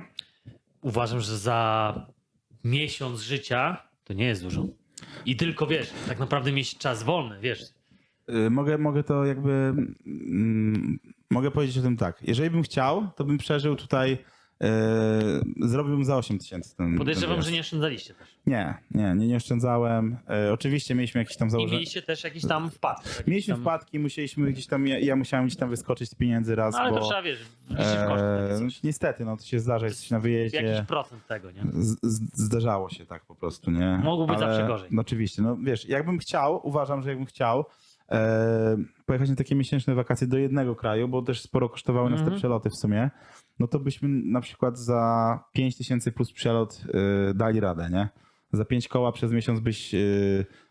Uważam, 0.82 1.20
że 1.20 1.38
za 1.38 1.94
miesiąc 2.64 3.20
życia 3.20 3.78
to 4.04 4.14
nie 4.14 4.26
jest 4.26 4.44
dużo. 4.44 4.66
I 5.26 5.36
tylko, 5.36 5.68
wiesz, 5.68 5.90
tak 6.08 6.20
naprawdę 6.20 6.52
mieć 6.52 6.78
czas 6.78 7.04
wolny, 7.04 7.40
wiesz. 7.42 7.62
Y, 8.30 8.50
Mogę, 8.50 8.78
mogę 8.78 9.04
to 9.04 9.26
jakby. 9.26 9.52
Mm, 10.06 11.00
mogę 11.30 11.52
powiedzieć 11.52 11.78
o 11.78 11.82
tym 11.82 11.98
tak. 11.98 12.18
Jeżeli 12.24 12.50
bym 12.50 12.64
chciał, 12.64 13.08
to 13.16 13.24
bym 13.24 13.38
przeżył 13.38 13.76
tutaj. 13.76 14.18
Y, 14.62 15.68
zrobiłbym 15.68 16.06
za 16.06 16.18
8 16.18 16.40
tysięcy 16.40 16.76
Podejrzewam, 16.98 17.42
że 17.42 17.52
nie 17.52 17.60
oszczędzaliście 17.60 18.14
też. 18.14 18.28
Nie, 18.46 18.78
nie, 18.92 19.16
nie, 19.16 19.28
nie 19.28 19.36
oszczędzałem. 19.36 20.18
E, 20.30 20.54
oczywiście 20.54 20.96
mieliśmy 20.96 21.22
jakieś 21.22 21.38
tam 21.38 21.48
I 21.48 21.52
założenia. 21.52 21.74
mieliście 21.74 22.02
też 22.02 22.24
jakieś 22.24 22.46
tam 22.48 22.70
wpadki. 22.72 23.10
jakieś 23.10 23.28
Mieliśmy 23.28 23.54
tam... 23.54 23.62
wpadki, 23.62 24.00
musieliśmy 24.00 24.52
gdzieś 24.52 24.68
tam, 24.68 24.88
ja, 24.88 25.00
ja 25.00 25.16
musiałem 25.16 25.46
gdzieś 25.46 25.58
tam 25.60 25.70
wyskoczyć 25.70 26.10
z 26.10 26.16
pieniędzy 26.16 26.56
raz, 26.56 26.74
No, 26.76 26.80
ale 26.82 26.92
bo 26.92 27.00
to 27.00 27.06
trzeba, 27.06 27.22
wiesz, 27.22 27.40
w 27.70 27.76
koszty. 28.08 28.26
e, 28.26 28.60
niestety, 28.84 29.26
no 29.26 29.38
to 29.38 29.44
się 29.44 29.60
zdarza, 29.60 29.86
jesteś 29.86 30.10
na 30.12 30.20
wyjeździe. 30.20 30.62
Jakiś 30.64 30.88
procent 30.88 31.28
tego, 31.28 31.52
nie? 31.52 31.62
Z, 31.74 31.98
zdarzało 32.34 32.90
się 32.90 33.06
tak 33.06 33.26
po 33.26 33.36
prostu, 33.36 33.72
nie? 33.72 34.00
Mogło 34.04 34.28
być 34.28 34.40
zawsze 34.40 34.68
gorzej. 34.68 34.90
No 34.92 35.02
oczywiście, 35.02 35.42
no 35.42 35.58
wiesz, 35.64 35.90
jakbym 35.90 36.20
chciał, 36.20 36.68
uważam, 36.68 37.02
że 37.02 37.10
jakbym 37.10 37.26
chciał 37.28 37.66
e, 38.12 38.78
pojechać 39.06 39.30
na 39.30 39.36
takie 39.36 39.56
miesięczne 39.56 39.96
wakacje 39.96 40.28
do 40.28 40.38
jednego 40.38 40.76
kraju, 40.76 41.08
bo 41.08 41.22
też 41.22 41.42
sporo 41.42 41.70
kosztowały 41.70 42.10
nas 42.10 42.20
te 42.20 42.24
Mhm. 42.24 42.40
przeloty 42.40 42.70
w 42.70 42.76
sumie, 42.76 43.10
no 43.62 43.68
to 43.68 43.80
byśmy 43.80 44.10
na 44.10 44.42
przykład 44.42 44.80
za 44.80 45.40
5 45.54 45.78
tysięcy 45.78 46.12
plus 46.12 46.32
przelot 46.34 46.84
e, 47.30 47.34
dali 47.34 47.60
radę, 47.60 47.90
nie? 47.92 48.10
Za 48.54 48.66
5 48.66 48.88
koła 48.88 49.12
przez 49.12 49.32
miesiąc 49.32 49.60
byś, 49.60 49.96
e, 49.96 49.98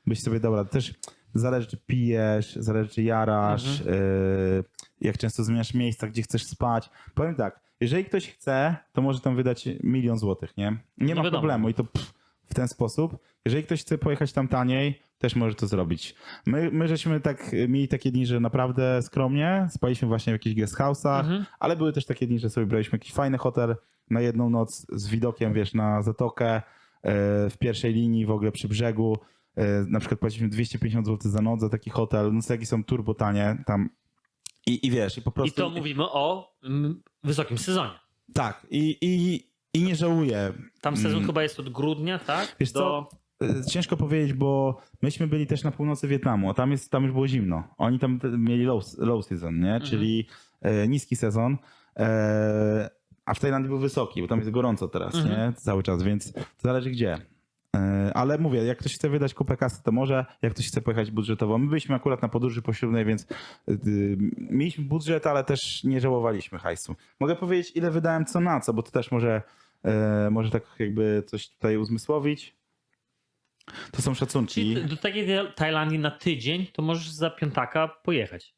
byś 0.06 0.22
sobie 0.22 0.40
dał 0.40 0.56
radę. 0.56 0.70
Też 0.70 0.94
zależy, 1.34 1.66
czy 1.68 1.76
pijesz, 1.76 2.56
zależy, 2.56 2.90
czy 2.90 3.02
jarasz, 3.02 3.80
Mhm. 3.80 3.98
e, 3.98 4.02
jak 5.00 5.18
często 5.18 5.44
zmieniasz 5.44 5.74
miejsca, 5.74 6.06
gdzie 6.08 6.22
chcesz 6.22 6.44
spać. 6.46 6.90
Powiem 7.14 7.34
tak, 7.34 7.60
jeżeli 7.80 8.04
ktoś 8.04 8.28
chce, 8.28 8.76
to 8.92 9.02
może 9.02 9.20
tam 9.20 9.36
wydać 9.36 9.68
milion 9.82 10.18
złotych, 10.18 10.56
nie? 10.56 10.76
Nie 10.98 11.14
No 11.14 11.20
ma 11.20 11.24
wiadomo. 11.24 11.30
problemu 11.40 11.68
i 11.68 11.74
to 11.74 11.84
pff, 11.84 12.14
w 12.50 12.54
ten 12.54 12.68
sposób. 12.68 13.16
Jeżeli 13.44 13.64
ktoś 13.64 13.80
chce 13.80 13.98
pojechać 13.98 14.32
tam 14.32 14.48
taniej, 14.48 15.02
też 15.18 15.36
może 15.36 15.54
to 15.54 15.66
zrobić. 15.66 16.14
My, 16.46 16.70
my 16.72 16.88
żeśmy 16.88 17.20
tak 17.20 17.54
y, 17.54 17.68
mieli 17.68 17.88
takie 17.88 18.10
dni, 18.10 18.26
że 18.26 18.40
naprawdę 18.40 19.02
skromnie 19.02 19.68
spaliśmy 19.70 20.08
właśnie 20.08 20.32
w 20.32 20.34
jakichś 20.34 20.56
guest 20.56 20.76
house'ach, 20.78 21.20
Mhm. 21.20 21.44
ale 21.58 21.76
były 21.76 21.92
też 21.92 22.06
takie 22.06 22.26
dni, 22.26 22.38
że 22.38 22.50
sobie 22.50 22.66
braliśmy 22.66 22.96
jakiś 22.96 23.12
fajny 23.12 23.38
hotel 23.38 23.76
na 24.10 24.20
jedną 24.20 24.50
noc 24.50 24.86
z 24.92 25.08
widokiem, 25.08 25.52
wiesz, 25.52 25.74
na 25.74 26.02
zatokę 26.02 26.46
e, 26.54 26.62
w 27.50 27.56
pierwszej 27.58 27.94
linii 27.94 28.26
w 28.26 28.30
ogóle 28.30 28.52
przy 28.52 28.68
brzegu. 28.68 29.18
E, 29.56 29.84
Na 29.88 30.00
przykład 30.00 30.20
płaciliśmy 30.20 30.48
250 30.48 31.06
zł 31.06 31.30
za 31.30 31.42
noc 31.42 31.60
za 31.60 31.68
taki 31.68 31.90
hotel. 31.90 32.32
Noclegi 32.34 32.66
są 32.66 32.84
turbo 32.84 33.14
tanie 33.14 33.62
tam. 33.66 33.90
I, 34.66 34.86
I 34.86 34.90
wiesz, 34.90 35.18
i 35.18 35.22
po 35.22 35.30
I 35.30 35.32
prostu... 35.34 35.62
to 35.62 35.70
mówimy 35.70 36.04
o 36.04 36.54
mm, 36.64 37.02
wysokim 37.24 37.58
sezonie. 37.58 37.92
Tak, 38.34 38.66
i, 38.70 38.96
i, 39.00 39.49
i 39.74 39.82
nie 39.82 39.96
żałuję. 39.96 40.52
Tam 40.80 40.96
sezon 40.96 41.12
Mm. 41.12 41.26
chyba 41.26 41.42
jest 41.42 41.60
od 41.60 41.68
grudnia, 41.68 42.18
tak? 42.18 42.56
Wiesz 42.60 42.72
Do... 42.72 42.80
co? 42.80 43.08
E, 43.46 43.64
Ciężko 43.64 43.96
powiedzieć, 43.96 44.32
bo 44.32 44.80
myśmy 45.02 45.26
byli 45.26 45.46
też 45.46 45.64
na 45.64 45.70
północy 45.70 46.08
Wietnamu, 46.08 46.50
a 46.50 46.54
tam, 46.54 46.70
jest, 46.70 46.90
tam 46.90 47.02
już 47.02 47.12
było 47.12 47.28
zimno. 47.28 47.64
Oni 47.78 47.98
tam 47.98 48.20
mieli 48.38 48.64
low, 48.64 48.84
low 48.98 49.26
season, 49.26 49.60
nie? 49.60 49.80
czyli 49.80 50.26
e, 50.60 50.88
niski 50.88 51.16
sezon. 51.16 51.56
E, 51.96 52.90
a 53.24 53.34
w 53.34 53.40
Tajlandii 53.40 53.68
był 53.68 53.78
wysoki, 53.78 54.22
bo 54.22 54.28
tam 54.28 54.38
jest 54.38 54.50
gorąco 54.50 54.88
teraz, 54.88 55.14
Mhm. 55.14 55.50
nie? 55.50 55.52
Cały 55.56 55.82
czas, 55.82 56.02
więc 56.02 56.32
to 56.32 56.40
zależy 56.62 56.90
gdzie. 56.90 57.18
E, 57.76 58.12
ale 58.14 58.38
mówię, 58.38 58.64
jak 58.64 58.78
ktoś 58.78 58.94
chce 58.94 59.08
wydać 59.08 59.34
kupę 59.34 59.56
kasy, 59.56 59.82
to 59.82 59.92
może. 59.92 60.26
Jak 60.42 60.54
ktoś 60.54 60.66
chce 60.66 60.82
pojechać 60.82 61.10
budżetowo. 61.10 61.58
My 61.58 61.68
byliśmy 61.68 61.94
akurat 61.94 62.22
na 62.22 62.28
podróży 62.28 62.62
poślubnej, 62.62 63.04
więc 63.04 63.26
e, 63.68 63.76
mieliśmy 64.36 64.84
budżet, 64.84 65.26
ale 65.26 65.44
też 65.44 65.84
nie 65.84 66.00
żałowaliśmy 66.00 66.58
hajsu. 66.58 66.96
Mogę 67.20 67.36
powiedzieć, 67.36 67.76
ile 67.76 67.90
wydałem 67.90 68.24
co 68.24 68.40
na 68.40 68.60
co, 68.60 68.74
bo 68.74 68.82
to 68.82 68.90
też 68.90 69.10
może, 69.10 69.42
e, 69.84 70.28
może 70.30 70.50
tak 70.50 70.62
jakby 70.78 71.22
coś 71.26 71.48
tutaj 71.48 71.76
uzmysłowić. 71.76 72.56
To 73.92 74.02
są 74.02 74.14
szacunki. 74.14 74.74
Czyli 74.74 74.86
do 74.86 74.96
takiej 74.96 75.26
Tajlandii 75.54 75.98
na 75.98 76.10
tydzień 76.10 76.66
to 76.72 76.82
możesz 76.82 77.10
za 77.10 77.30
piątaka 77.30 77.88
pojechać. 77.88 78.54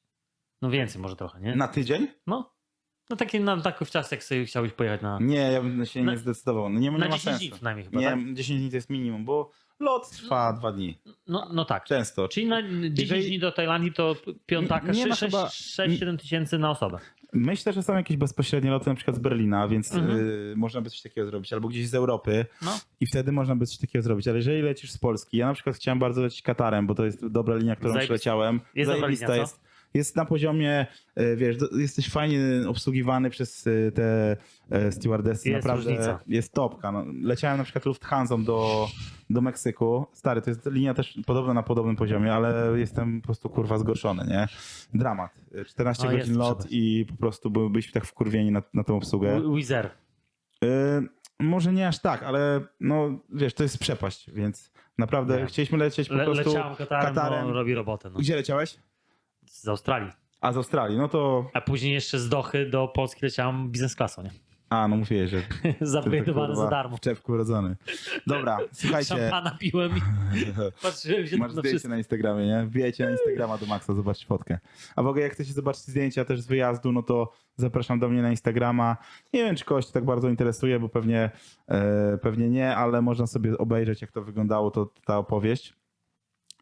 No 0.62 0.70
więcej 0.70 1.02
może 1.02 1.16
trochę, 1.16 1.40
nie? 1.40 1.56
Na 1.56 1.68
tydzień? 1.68 2.08
No. 2.26 2.52
No 3.12 3.16
takie 3.16 3.40
na 3.40 3.60
taki 3.60 3.86
czas, 3.86 4.10
jak 4.10 4.24
sobie 4.24 4.44
chciałbyś 4.44 4.72
pojechać 4.72 5.02
na, 5.02 5.18
Nie, 5.20 5.36
ja 5.52 5.62
bym 5.62 5.86
się 5.86 6.02
Na- 6.02 6.12
nie 6.12 6.18
zdecydował. 6.18 6.68
No 6.68 6.80
nie, 6.80 6.90
nie 6.90 6.98
na 6.98 7.08
ma 7.08 7.14
10 7.16 7.22
sensu. 7.22 7.38
dni 7.40 7.50
przynajmniej 7.50 7.84
chyba, 7.86 8.00
Nie, 8.00 8.06
tak? 8.10 8.34
10 8.34 8.60
dni 8.60 8.70
to 8.70 8.76
jest 8.76 8.90
minimum, 8.90 9.24
bo 9.24 9.50
lot 9.80 10.10
trwa 10.10 10.52
dwa 10.52 10.72
dni. 10.72 10.98
No, 11.26 11.48
no 11.52 11.64
tak. 11.64 11.84
Często. 11.84 12.28
Czyli 12.28 12.46
na 12.46 12.62
10 12.62 12.98
Jeżeli- 13.00 13.26
dni 13.26 13.38
do 13.38 13.52
Tajlandii 13.52 13.92
to 13.92 14.16
piątaka 14.46 14.92
Nie 14.92 15.06
ma 15.06 15.14
chyba- 15.16 15.48
6-7 15.48 16.18
tysięcy 16.18 16.58
na 16.58 16.70
osobę. 16.70 16.98
Myślę, 17.32 17.72
że 17.72 17.82
są 17.82 17.96
jakieś 17.96 18.16
bezpośrednie 18.16 18.70
loty 18.70 18.88
na 18.90 18.94
przykład 18.96 19.16
z 19.16 19.20
Berlina, 19.20 19.68
więc 19.68 19.94
Mhm. 19.94 20.18
y, 20.20 20.54
można 20.56 20.80
by 20.80 20.90
coś 20.90 21.00
takiego 21.02 21.26
zrobić, 21.26 21.52
albo 21.52 21.68
gdzieś 21.68 21.88
z 21.88 21.94
Europy 21.94 22.46
No. 22.62 22.78
i 23.00 23.06
wtedy 23.06 23.32
można 23.32 23.56
by 23.56 23.66
coś 23.66 23.78
takiego 23.78 24.02
zrobić. 24.02 24.28
Ale 24.28 24.36
jeżeli 24.36 24.62
lecisz 24.62 24.90
z 24.90 24.98
Polski, 24.98 25.36
ja 25.36 25.46
na 25.46 25.54
przykład 25.54 25.76
chciałem 25.76 25.98
bardzo 25.98 26.22
lecieć 26.22 26.42
Katarem, 26.42 26.86
bo 26.86 26.94
to 26.94 27.04
jest 27.04 27.26
dobra 27.26 27.56
linia, 27.56 27.76
którą 27.76 27.92
Zajebista. 27.92 28.06
przyleciałem. 28.14 28.60
Jest 28.74 28.90
dobra 28.90 29.00
Zajebista 29.00 29.26
linia, 29.26 29.36
co? 29.36 29.40
jest. 29.40 29.71
Jest 29.94 30.16
na 30.16 30.24
poziomie, 30.24 30.86
y, 31.20 31.36
wiesz, 31.36 31.56
jesteś 31.78 32.08
fajnie 32.10 32.38
obsługiwany 32.68 33.30
przez 33.30 33.66
y, 33.66 33.92
te 33.94 34.36
y, 34.88 34.92
stewardessy. 34.92 35.50
Jest 35.50 35.66
Naprawdę 35.66 35.90
różnica. 35.90 36.18
jest 36.26 36.52
topka. 36.52 36.92
No, 36.92 37.04
leciałem 37.22 37.58
na 37.58 37.64
przykład 37.64 37.86
Lufthansa 37.86 38.38
do, 38.38 38.88
do 39.30 39.40
Meksyku. 39.40 40.06
Stary, 40.12 40.42
to 40.42 40.50
jest 40.50 40.66
linia 40.66 40.94
też 40.94 41.18
podobna 41.26 41.54
na 41.54 41.62
podobnym 41.62 41.96
poziomie, 41.96 42.34
ale 42.34 42.78
jestem 42.78 43.20
po 43.20 43.26
prostu 43.26 43.48
kurwa 43.50 43.78
zgorszony, 43.78 44.24
nie? 44.26 44.46
Dramat. 44.94 45.30
14 45.66 46.08
O, 46.08 46.12
jest 46.12 46.18
godzin 46.28 46.38
lot 46.38 46.66
i 46.70 47.06
po 47.10 47.16
prostu 47.16 47.50
by- 47.50 47.70
byliśmy 47.70 47.92
tak 47.92 48.04
wkurwieni 48.06 48.50
na, 48.50 48.62
na 48.74 48.84
tą 48.84 48.96
obsługę. 48.96 49.40
Wi- 49.40 49.56
Wizz 49.56 49.70
Air. 49.70 49.86
Y, 50.64 50.68
może 51.40 51.72
nie 51.72 51.88
aż 51.88 51.98
tak, 51.98 52.22
ale 52.22 52.60
no 52.80 53.18
wiesz, 53.32 53.54
to 53.54 53.62
jest 53.62 53.78
przepaść, 53.78 54.30
więc 54.30 54.72
naprawdę 54.98 55.40
Nie. 55.40 55.46
chcieliśmy 55.46 55.78
lecieć 55.78 56.08
po 56.08 56.14
Le, 56.14 56.24
prostu 56.24 56.48
leciałem 56.48 56.76
Katarem, 56.76 57.14
Katarem. 57.14 57.48
Robi 57.50 57.74
robotę. 57.74 58.10
No. 58.10 58.18
Gdzie 58.18 58.36
leciałeś? 58.36 58.78
Z 59.52 59.68
Australii. 59.68 60.10
A 60.40 60.52
z 60.52 60.56
Australii, 60.56 60.98
no 60.98 61.08
to 61.08 61.50
A 61.54 61.60
później 61.60 61.92
jeszcze 61.92 62.18
z 62.18 62.28
Dochy 62.28 62.66
do 62.66 62.88
Polski 62.88 63.20
leciałem 63.24 63.70
biznes 63.70 63.94
klasą, 63.94 64.22
nie? 64.22 64.30
A, 64.70 64.88
no 64.88 64.96
mówię, 64.96 65.28
że 65.28 65.42
Zaupgrade'owany 65.80 66.54
za 66.54 66.70
darmo. 66.70 66.96
w 66.96 67.00
czepku 67.00 67.32
urodzony. 67.32 67.76
Dobra, 68.26 68.58
słuchajcie. 68.72 69.08
Szampana 69.08 69.50
piłem 69.60 69.92
i 69.96 70.00
patrzyłem 70.82 71.26
się 71.26 71.36
Masz 71.36 71.54
na 71.54 71.62
zdjęcie 71.62 71.88
na 71.88 71.98
Instagramie, 71.98 72.46
nie? 72.46 72.64
Wbijajcie 72.66 73.04
na 73.04 73.10
Instagrama 73.10 73.58
do 73.58 73.66
Maxa, 73.66 73.94
zobaczcie 73.94 74.26
fotkę. 74.26 74.58
A 74.96 75.02
w 75.02 75.06
ogóle 75.06 75.22
jak 75.22 75.32
chcecie 75.32 75.52
zobaczyć 75.52 75.82
zdjęcia 75.82 76.24
też 76.24 76.40
z 76.40 76.46
wyjazdu, 76.46 76.92
no 76.92 77.02
to 77.02 77.32
zapraszam 77.56 77.98
do 77.98 78.08
mnie 78.08 78.22
na 78.22 78.30
Instagrama. 78.30 78.96
Nie 79.32 79.44
wiem, 79.44 79.56
czy 79.56 79.64
kogoś 79.64 79.86
tak 79.86 80.04
bardzo 80.04 80.28
interesuje, 80.28 80.80
bo 80.80 80.88
pewnie, 80.88 81.30
e, 81.68 82.18
pewnie 82.18 82.48
nie, 82.50 82.76
ale 82.76 83.02
można 83.02 83.26
sobie 83.26 83.58
obejrzeć, 83.58 84.02
jak 84.02 84.12
to 84.12 84.22
wyglądało, 84.22 84.70
to 84.70 84.90
ta 85.04 85.18
opowieść. 85.18 85.81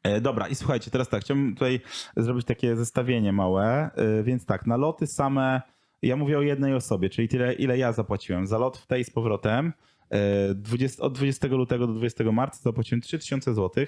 E, 0.02 0.20
Dobra, 0.20 0.48
i 0.48 0.54
słuchajcie, 0.54 0.90
teraz 0.90 1.08
tak, 1.08 1.22
chciałbym 1.22 1.54
tutaj 1.54 1.80
zrobić 2.16 2.46
takie 2.46 2.76
zestawienie 2.76 3.32
małe, 3.32 3.90
e, 3.94 4.22
więc 4.22 4.46
tak, 4.46 4.66
na 4.66 4.76
loty 4.76 5.06
same, 5.06 5.62
ja 6.02 6.16
mówię 6.16 6.38
o 6.38 6.42
jednej 6.42 6.74
osobie, 6.74 7.10
czyli 7.10 7.28
tyle, 7.28 7.52
ile 7.52 7.78
ja 7.78 7.92
zapłaciłem. 7.92 8.46
Za 8.46 8.58
lot 8.58 8.78
w 8.78 8.86
tej 8.86 9.04
z 9.04 9.10
powrotem, 9.10 9.72
e, 10.10 10.54
20, 10.54 11.02
od 11.02 11.14
20 11.14 11.48
lutego 11.48 11.86
do 11.86 11.92
20 11.92 12.32
marca 12.32 12.58
zapłaciłem 12.62 13.00
3000 13.00 13.54
zł. 13.54 13.86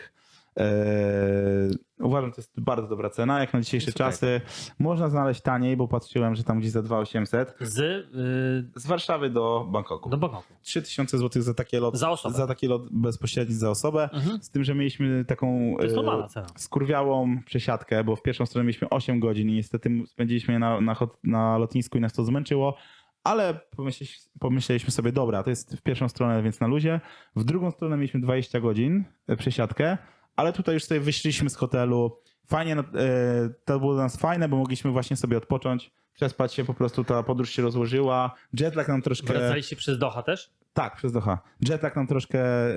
Uważam, 1.98 2.30
że 2.30 2.34
to 2.36 2.40
jest 2.40 2.61
bardzo 2.61 2.88
dobra 2.88 3.11
cena, 3.11 3.40
jak 3.40 3.55
na 3.55 3.61
dzisiejsze 3.61 3.92
czasy. 3.92 4.40
Można 4.78 5.09
znaleźć 5.09 5.40
taniej, 5.40 5.76
bo 5.76 5.88
patrzyłem, 5.88 6.34
że 6.34 6.44
tam 6.44 6.59
gdzieś 6.61 6.70
za 6.70 6.82
2800. 6.82 7.55
Z 7.61 7.78
y, 7.78 8.80
Z 8.80 8.86
Warszawy 8.86 9.30
do 9.30 9.66
Bangkoku. 9.70 10.11
do 10.11 10.16
Bangkoku. 10.16 10.55
3000 10.62 11.18
zł 11.18 11.42
za 11.42 11.55
takie 11.55 11.80
lot, 11.80 11.96
Za 11.96 12.11
osobę. 12.11 12.34
za 12.34 12.46
taki 12.46 12.66
lot 12.66 12.82
bezpośredni 12.92 13.55
za 13.55 13.70
osobę. 13.70 14.09
Mhm. 14.12 14.42
Z 14.42 14.50
tym, 14.50 14.64
że 14.64 14.74
mieliśmy 14.74 15.24
taką 15.24 15.76
e, 15.80 15.88
cena. 16.28 16.46
skurwiałą 16.57 17.42
przesiadkę, 17.46 18.05
bo 18.05 18.16
w 18.16 18.22
pierwszą 18.22 18.46
stronę 18.46 18.64
mieliśmy 18.64 18.88
8 18.88 19.20
godzin 19.20 19.48
i 19.48 19.53
niestety 19.53 19.90
spędziliśmy 20.07 20.55
je 20.55 20.59
na, 20.61 20.80
na, 20.80 20.96
na 21.24 21.59
lotnisku 21.59 21.98
i 21.98 22.00
nas 22.00 22.12
to 22.12 22.24
zmęczyło, 22.24 22.76
ale 23.24 23.61
pomyśleliśmy, 23.76 24.30
pomyśleliśmy 24.40 24.90
sobie, 24.90 25.12
dobra, 25.12 25.42
to 25.42 25.50
jest 25.50 25.76
w 25.76 25.82
pierwszą 25.82 26.09
stronę, 26.09 26.42
więc 26.42 26.61
na 26.61 26.66
luzie. 26.66 27.00
W 27.36 27.44
drugą 27.44 27.70
stronę 27.70 27.96
mieliśmy 27.96 28.20
20 28.20 28.61
godzin 28.61 29.05
e, 29.28 29.36
przesiadkę, 29.36 29.98
ale 30.37 30.53
tutaj 30.53 30.74
już 30.74 30.85
sobie 30.85 31.01
wyszliśmy 31.01 31.51
z 31.51 31.57
hotelu. 31.57 32.18
Fajnie, 32.47 32.74
no, 32.74 32.83
e, 32.83 32.87
to 33.64 33.78
było 33.80 33.95
dla 33.95 34.03
nas 34.03 34.16
fajne, 34.16 34.49
bo 34.49 34.57
mogliśmy 34.57 34.91
właśnie 34.91 35.16
sobie 35.16 35.37
odpocząć, 35.37 35.91
przespać 36.14 36.55
się, 36.55 36.64
po 36.64 36.74
prostu 36.74 37.05
ta 37.05 37.22
podróż 37.22 37.51
się 37.51 37.62
rozłożyła. 37.62 38.35
Jetlag 38.61 38.89
nam 38.89 39.03
troszkę... 39.03 39.26
Wracaliście 39.33 39.76
przez 39.76 39.99
Doha 39.99 40.22
też? 40.22 40.51
Tak, 40.72 40.97
przez 40.97 41.12
Doha. 41.12 41.39
Jetlag 41.68 41.97
nam 41.97 42.07
troszkę 42.07 42.39
e, 42.41 42.74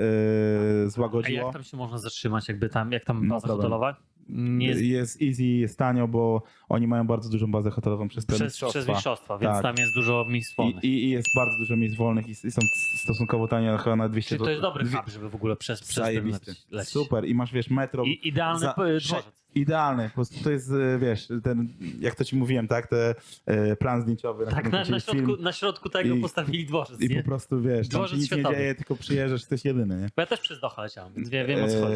A 0.86 0.90
złagodziło. 0.90 1.44
jak 1.46 1.54
tam 1.54 1.64
się 1.64 1.78
można 1.78 1.98
zatrzymać, 1.98 2.48
jakby 2.48 2.70
tam, 2.70 2.92
jak 2.92 3.06
tam 3.06 3.28
No 3.28 3.36
baza 3.36 3.48
problem. 3.48 3.58
hotelowa? 3.58 3.96
Nie 4.30 4.68
jest 4.68 5.22
easy, 5.22 5.44
jest 5.44 5.78
tanio, 5.80 6.08
bo 6.08 6.44
oni 6.70 6.88
mają 6.88 7.08
bardzo 7.08 7.30
dużą 7.30 7.52
bazę 7.52 7.70
hotelową 7.72 8.08
przez 8.08 8.26
te 8.26 8.34
przez, 8.34 8.42
mistrzostwa. 8.46 8.80
przez 8.80 8.88
mistrzostwa, 8.88 9.38
więc 9.38 9.54
Tak. 9.54 9.64
tam 9.64 9.76
jest 9.78 9.94
dużo 9.96 10.26
miejsc 10.30 10.56
wolnych. 10.56 10.84
I, 10.84 10.88
i, 10.88 11.04
I 11.06 11.10
jest 11.10 11.28
bardzo 11.36 11.58
dużo 11.58 11.76
miejsc 11.76 11.96
wolnych 11.98 12.28
i, 12.28 12.36
są 12.36 12.62
stosunkowo 13.04 13.48
tanie, 13.48 13.78
chyba 13.84 13.96
na 13.96 14.10
200 14.10 14.30
Czyli 14.30 14.44
to 14.46 14.50
jest 14.50 14.62
dobry 14.62 14.86
hub, 14.86 15.08
żeby 15.10 15.30
w 15.30 15.36
ogóle 15.36 15.56
przez, 15.56 15.84
przez 15.84 16.04
ten 16.04 16.28
lecieć. 16.72 16.90
Super. 16.90 17.26
I 17.26 17.36
masz, 17.36 17.54
wiesz, 17.54 17.70
metro. 17.70 18.04
I 18.04 18.28
idealny 18.28 18.60
za- 18.60 18.74
dworzec. 18.74 19.46
Idealny. 19.56 20.10
Po 20.10 20.16
prostu 20.16 20.44
to 20.44 20.52
jest, 20.52 20.72
e, 20.72 21.00
wiesz, 21.00 21.28
ten, 21.44 21.68
jak 22.00 22.16
to 22.16 22.24
ci 22.26 22.36
mówiłem, 22.36 22.68
tak, 22.68 22.88
te 22.88 23.16
e, 23.46 23.76
plan 23.76 24.02
zdjęciowy. 24.02 24.46
Tak, 24.46 24.72
na, 24.72 24.78
na, 24.84 25.00
środku, 25.00 25.12
film. 25.26 25.38
na 25.40 25.52
środku 25.52 25.90
tego 25.90 26.16
I- 26.16 26.22
postawili 26.22 26.66
dworzec, 26.66 27.02
I 27.02 27.10
nie? 27.10 27.18
po 27.24 27.30
prostu, 27.30 27.62
wiesz, 27.62 27.90
tam 27.90 28.00
Dworzec 28.00 28.12
się 28.18 28.22
nic 28.22 28.32
nie 28.32 28.38
światowy. 28.38 28.56
dzieje, 28.56 28.76
tylko 28.76 28.96
przyjeżdżasz, 28.96 29.42
jesteś 29.42 29.66
jedyny, 29.66 29.96
nie? 30.02 30.10
Bo 30.16 30.22
ja 30.22 30.26
też 30.26 30.40
przez 30.40 30.60
Doha 30.60 30.82
leciałem, 30.84 31.14
więc 31.14 31.30
wie, 31.30 31.46
wiem 31.46 31.64
o 31.64 31.68
co 31.68 31.82
chodzi. 31.82 31.94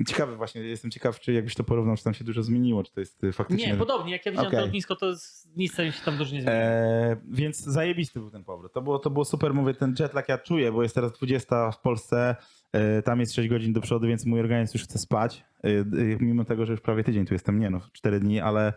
E, 0.00 0.04
Ciekawy 0.04 0.36
właśnie, 0.36 0.60
jestem 0.60 0.90
ciekaw, 0.90 1.20
czy 1.20 1.32
jakbyś 1.32 1.54
to 1.54 1.63
porównał, 1.64 1.96
czy 1.96 2.04
tam 2.04 2.14
się 2.14 2.24
dużo 2.24 2.42
zmieniło, 2.42 2.82
czy 2.82 2.92
to 2.92 3.00
jest 3.00 3.24
e, 3.24 3.32
faktycznie... 3.32 3.66
Nie, 3.66 3.74
podobnie. 3.74 4.12
Jak 4.12 4.26
ja 4.26 4.32
widziałem 4.32 4.48
Okej. 4.48 4.60
to 4.60 4.66
lotnisko, 4.66 4.96
to 4.96 5.06
jest, 5.06 5.56
nic 5.56 5.76
się 5.76 5.92
tam 6.04 6.16
dużo 6.16 6.34
nie 6.34 6.42
zmieniło. 6.42 6.62
E, 6.62 7.16
więc 7.28 7.60
zajebisty 7.60 8.20
był 8.20 8.30
ten 8.30 8.44
powrót. 8.44 8.72
To 8.72 8.82
było, 8.82 8.98
to 8.98 9.10
było 9.10 9.24
super, 9.24 9.54
mówię, 9.54 9.74
ten 9.74 9.94
jetlag 10.00 10.28
ja 10.28 10.38
czuję, 10.38 10.72
bo 10.72 10.82
jest 10.82 10.94
teraz 10.94 11.12
20 11.12 11.70
w 11.70 11.80
Polsce, 11.80 12.36
e, 12.72 13.02
tam 13.02 13.20
jest 13.20 13.34
6 13.34 13.48
godzin 13.48 13.72
do 13.72 13.80
przodu, 13.80 14.06
więc 14.06 14.26
mój 14.26 14.40
organizm 14.40 14.78
już 14.78 14.84
chce 14.84 14.98
spać. 14.98 15.44
E, 15.64 15.68
e, 15.68 15.84
mimo 16.20 16.44
tego, 16.44 16.66
że 16.66 16.72
już 16.72 16.80
prawie 16.80 17.04
tydzień 17.04 17.26
tu 17.26 17.34
jestem, 17.34 17.58
nie 17.58 17.70
no, 17.70 17.80
4 17.92 18.20
dni, 18.20 18.40
ale, 18.40 18.72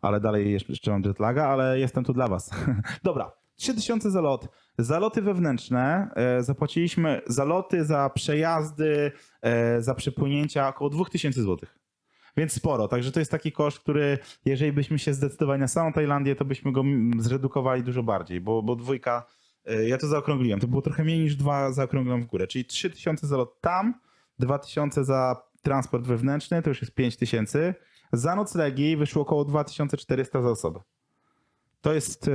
ale 0.00 0.20
dalej 0.20 0.52
jeszcze 0.52 0.90
mam 0.90 1.02
jetlaga, 1.02 1.46
ale 1.46 1.78
jestem 1.78 2.04
tu 2.04 2.12
dla 2.12 2.28
was. 2.28 2.50
Dobra, 3.04 3.32
3000 3.56 4.10
za 4.10 4.20
lot. 4.20 4.48
Za 4.78 4.98
loty 4.98 5.22
wewnętrzne 5.22 6.10
e, 6.16 6.42
zapłaciliśmy 6.42 7.20
za 7.26 7.44
loty, 7.44 7.84
za 7.84 8.10
przejazdy, 8.10 9.12
e, 9.42 9.82
za 9.82 9.94
przepłynięcia 9.94 10.68
około 10.68 10.90
2000 10.90 11.42
złotych. 11.42 11.78
Więc 12.36 12.52
sporo, 12.52 12.88
także 12.88 13.12
to 13.12 13.20
jest 13.20 13.30
taki 13.30 13.52
koszt, 13.52 13.78
który 13.78 14.18
jeżeli 14.44 14.72
byśmy 14.72 14.98
się 14.98 15.14
zdecydowali 15.14 15.60
na 15.60 15.68
samą 15.68 15.92
Tajlandię, 15.92 16.36
to 16.36 16.44
byśmy 16.44 16.72
go 16.72 16.84
zredukowali 17.18 17.82
dużo 17.82 18.02
bardziej, 18.02 18.40
bo, 18.40 18.62
bo 18.62 18.76
dwójka, 18.76 19.26
y, 19.70 19.88
ja 19.88 19.98
to 19.98 20.06
zaokrągliłem, 20.06 20.60
to 20.60 20.68
było 20.68 20.82
trochę 20.82 21.04
mniej 21.04 21.18
niż 21.18 21.36
dwa 21.36 21.72
zaokrąglam 21.72 22.22
w 22.22 22.26
górę, 22.26 22.46
czyli 22.46 22.64
3000 22.64 23.26
za 23.26 23.36
lot 23.36 23.60
tam, 23.60 23.94
2000 24.38 25.04
za 25.04 25.42
transport 25.62 26.06
wewnętrzny, 26.06 26.62
to 26.62 26.70
już 26.70 26.82
jest 26.82 26.94
5000. 26.94 27.74
Za 28.12 28.36
noclegi 28.36 28.96
wyszło 28.96 29.22
około 29.22 29.44
2400 29.44 30.42
za 30.42 30.50
osobę. 30.50 30.80
To 31.80 31.92
jest 31.92 32.28
y, 32.28 32.32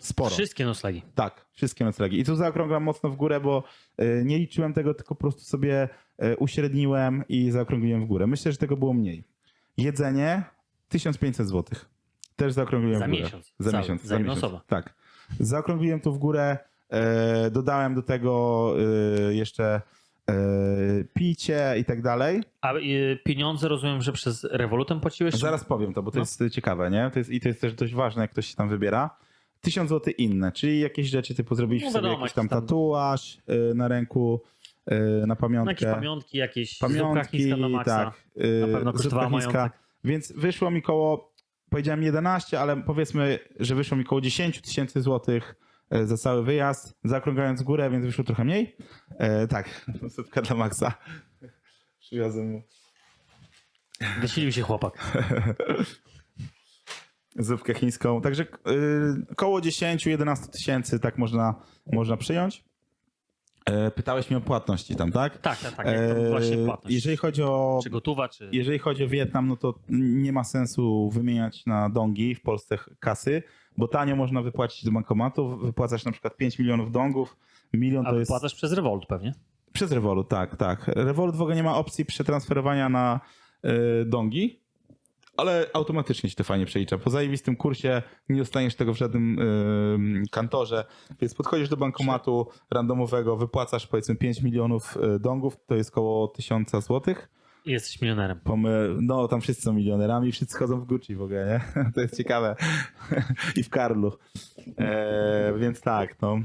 sporo. 0.00 0.30
Wszystkie 0.30 0.64
noclegi. 0.64 1.02
Tak, 1.14 1.46
wszystkie 1.52 1.84
noclegi. 1.84 2.20
I 2.20 2.24
tu 2.24 2.36
zaokrąglam 2.36 2.82
mocno 2.82 3.10
w 3.10 3.16
górę, 3.16 3.40
bo 3.40 3.62
y, 4.02 4.22
nie 4.24 4.38
liczyłem 4.38 4.72
tego, 4.72 4.94
tylko 4.94 5.14
po 5.14 5.20
prostu 5.20 5.40
sobie 5.40 5.88
uśredniłem 6.38 7.24
i 7.28 7.50
zaokrągliłem 7.50 8.04
w 8.04 8.06
górę. 8.06 8.26
Myślę, 8.26 8.52
że 8.52 8.58
tego 8.58 8.76
było 8.76 8.92
mniej. 8.94 9.24
Jedzenie 9.76 10.42
1500 10.88 11.48
zł. 11.48 11.78
Też 12.36 12.52
zaokrągliłem 12.52 12.98
Za 12.98 13.06
w 13.06 13.10
górę. 13.10 13.22
miesiąc. 13.22 13.52
Za 13.58 13.70
Cały. 13.70 13.82
miesiąc. 13.82 14.02
Za 14.04 14.16
jedną 14.16 14.32
osobę. 14.32 14.60
Tak. 14.66 14.94
Zaokrągliłem 15.40 16.00
tu 16.00 16.12
w 16.12 16.18
górę. 16.18 16.58
e, 16.90 17.50
dodałem 17.50 17.94
do 17.94 18.02
tego 18.02 18.74
e, 19.28 19.34
jeszcze 19.34 19.80
e, 20.30 20.34
picie 21.14 21.74
i 21.78 21.84
tak 21.84 22.02
dalej. 22.02 22.42
A 22.60 22.72
pieniądze 23.24 23.68
rozumiem, 23.68 24.02
że 24.02 24.12
przez 24.12 24.44
Revolutem 24.44 25.00
płaciłeś? 25.00 25.34
Zaraz 25.34 25.64
powiem 25.64 25.94
to, 25.94 26.02
bo 26.02 26.10
to 26.10 26.18
No. 26.18 26.22
jest 26.22 26.42
ciekawe, 26.54 26.90
nie? 26.90 27.10
To 27.12 27.18
jest, 27.18 27.30
I 27.30 27.40
to 27.40 27.48
jest 27.48 27.60
też 27.60 27.74
dość 27.74 27.94
ważne, 27.94 28.22
jak 28.22 28.30
ktoś 28.30 28.46
się 28.46 28.56
tam 28.56 28.68
wybiera. 28.68 29.10
1000 29.60 29.88
zł 29.90 30.14
inne, 30.18 30.52
czyli 30.52 30.80
jakieś 30.80 31.06
rzeczy 31.08 31.34
typu 31.34 31.54
zrobiliście 31.54 31.86
No 31.88 31.92
sobie 31.92 32.08
jakiś 32.12 32.32
tam 32.32 32.48
tam- 32.48 32.60
tatuaż 32.60 33.38
na 33.74 33.88
ręku, 33.88 34.40
na 35.20 35.26
No, 35.26 35.36
pamiątkę. 35.36 35.72
jakieś 35.72 35.88
pamiątki, 35.94 36.38
jakieś 36.38 36.78
Pamiątki, 36.78 37.46
dla 37.54 37.68
Maxa. 37.68 38.04
tak. 38.04 38.14
y, 38.44 38.66
Na 38.66 38.66
pewno 38.76 38.92
kosztowała 38.92 39.28
majątek. 39.28 39.72
Więc 40.04 40.32
wyszło 40.32 40.70
mi 40.70 40.82
koło, 40.82 41.34
powiedziałem 41.70 42.02
11, 42.02 42.60
ale 42.60 42.76
powiedzmy, 42.82 43.38
że 43.60 43.74
wyszło 43.74 43.96
mi 43.96 44.04
koło 44.04 44.20
10 44.20 44.60
tysięcy 44.60 45.02
złotych 45.02 45.54
y, 45.94 46.06
za 46.06 46.16
cały 46.16 46.44
wyjazd, 46.44 46.98
zaokrąglając 47.04 47.62
górę, 47.62 47.90
więc 47.90 48.06
wyszło 48.06 48.24
trochę 48.24 48.44
mniej. 48.44 48.76
E, 49.18 49.46
tak, 49.46 49.86
zupka 50.16 50.42
dla 50.42 50.56
Maxa. 50.56 50.94
Przywiozłem 52.00 52.52
mu 52.52 52.62
Wysilił 54.20 54.52
się 54.52 54.62
chłopak. 54.62 54.94
zupkę 57.38 57.74
chińską. 57.74 58.20
Także 58.20 58.42
y, 58.42 59.34
koło 59.36 59.60
10-11 59.60 60.48
tysięcy 60.50 60.98
tak 61.00 61.18
można, 61.18 61.54
można 61.92 62.16
przyjąć. 62.16 62.64
E, 63.64 63.90
pytałeś 63.90 64.30
mnie 64.30 64.38
o 64.38 64.40
płatności 64.40 64.96
tam, 64.96 65.12
tak? 65.12 65.38
Tak, 65.38 65.58
tak, 65.58 65.74
tak. 65.74 65.86
E, 65.86 66.30
właśnie 66.30 66.56
płatność. 66.56 66.94
jeżeli 66.94 67.16
chodzi 67.16 67.42
o 67.42 67.80
Czy 67.82 67.90
gotowa, 67.90 68.28
czy... 68.28 68.48
jeżeli 68.52 68.78
chodzi 68.78 69.04
o 69.04 69.08
Wietnam, 69.08 69.48
no 69.48 69.56
to 69.56 69.74
nie 69.88 70.32
ma 70.32 70.44
sensu 70.44 71.10
wymieniać 71.10 71.66
na 71.66 71.90
dongi 71.90 72.34
w 72.34 72.42
Polsce 72.42 72.78
kasy, 73.00 73.42
bo 73.76 73.88
tanio 73.88 74.16
można 74.16 74.42
wypłacić 74.42 74.84
z 74.84 74.88
bankomatu. 74.90 75.56
Wypłacasz 75.56 76.04
na 76.04 76.12
przykład 76.12 76.36
5 76.36 76.58
milionów 76.58 76.92
dongów. 76.92 77.36
Milion 77.72 78.06
A 78.06 78.10
to 78.10 78.18
jest 78.18 78.30
wypłacasz 78.30 78.54
przez 78.54 78.72
Revolut 78.72 79.06
pewnie. 79.06 79.34
przez 79.72 79.92
Revolut, 79.92 80.28
tak, 80.28 80.56
tak. 80.56 80.88
Revolut 80.88 81.36
w 81.36 81.40
ogóle 81.42 81.56
nie 81.56 81.62
ma 81.62 81.76
opcji 81.76 82.04
przetransferowania 82.04 82.88
na 82.88 83.20
y, 83.64 83.70
dongi, 84.06 84.59
ale 85.36 85.66
automatycznie 85.72 86.30
ci 86.30 86.36
to 86.36 86.44
fajnie 86.44 86.66
przelicza. 86.66 86.98
Po 86.98 87.10
zajebistym 87.10 87.56
kursie 87.56 88.02
nie 88.28 88.38
dostaniesz 88.38 88.74
tego 88.74 88.94
w 88.94 88.96
żadnym 88.96 89.38
y, 89.38 90.22
kantorze, 90.30 90.84
więc 91.20 91.34
podchodzisz 91.34 91.68
do 91.68 91.76
bankomatu 91.76 92.46
randomowego, 92.70 93.36
wypłacasz 93.36 93.86
powiedzmy 93.86 94.16
5 94.16 94.42
milionów 94.42 94.96
y, 94.96 95.18
dongów, 95.18 95.56
to 95.66 95.74
jest 95.74 95.90
około 95.90 96.28
1000 96.28 96.70
złotych. 96.70 97.28
I 97.64 97.70
jesteś 97.70 98.00
milionerem. 98.00 98.40
No, 99.00 99.28
tam 99.28 99.40
wszyscy 99.40 99.62
są 99.62 99.72
milionerami, 99.72 100.32
wszyscy 100.32 100.58
chodzą 100.58 100.80
w 100.80 100.84
Gucci 100.84 101.16
w 101.16 101.22
ogóle, 101.22 101.46
nie? 101.76 101.84
To 101.94 102.00
jest 102.00 102.16
ciekawe. 102.16 102.56
I 103.56 103.62
w 103.62 103.70
Karlu. 103.70 104.12
E, 104.78 105.54
więc 105.58 105.80
tak, 105.80 106.22
no. 106.22 106.38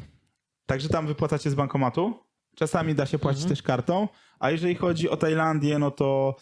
Także 0.65 0.89
tam 0.89 1.07
wypłacacie 1.07 1.49
z 1.49 1.55
bankomatu. 1.55 2.13
Czasami 2.55 2.95
da 2.95 3.05
się 3.05 3.19
płacić 3.19 3.43
Mhm. 3.43 3.55
też 3.55 3.63
kartą. 3.63 4.07
A 4.39 4.51
jeżeli 4.51 4.75
chodzi 4.75 5.09
o 5.09 5.17
Tajlandię, 5.17 5.79
no 5.79 5.91
to 5.91 6.35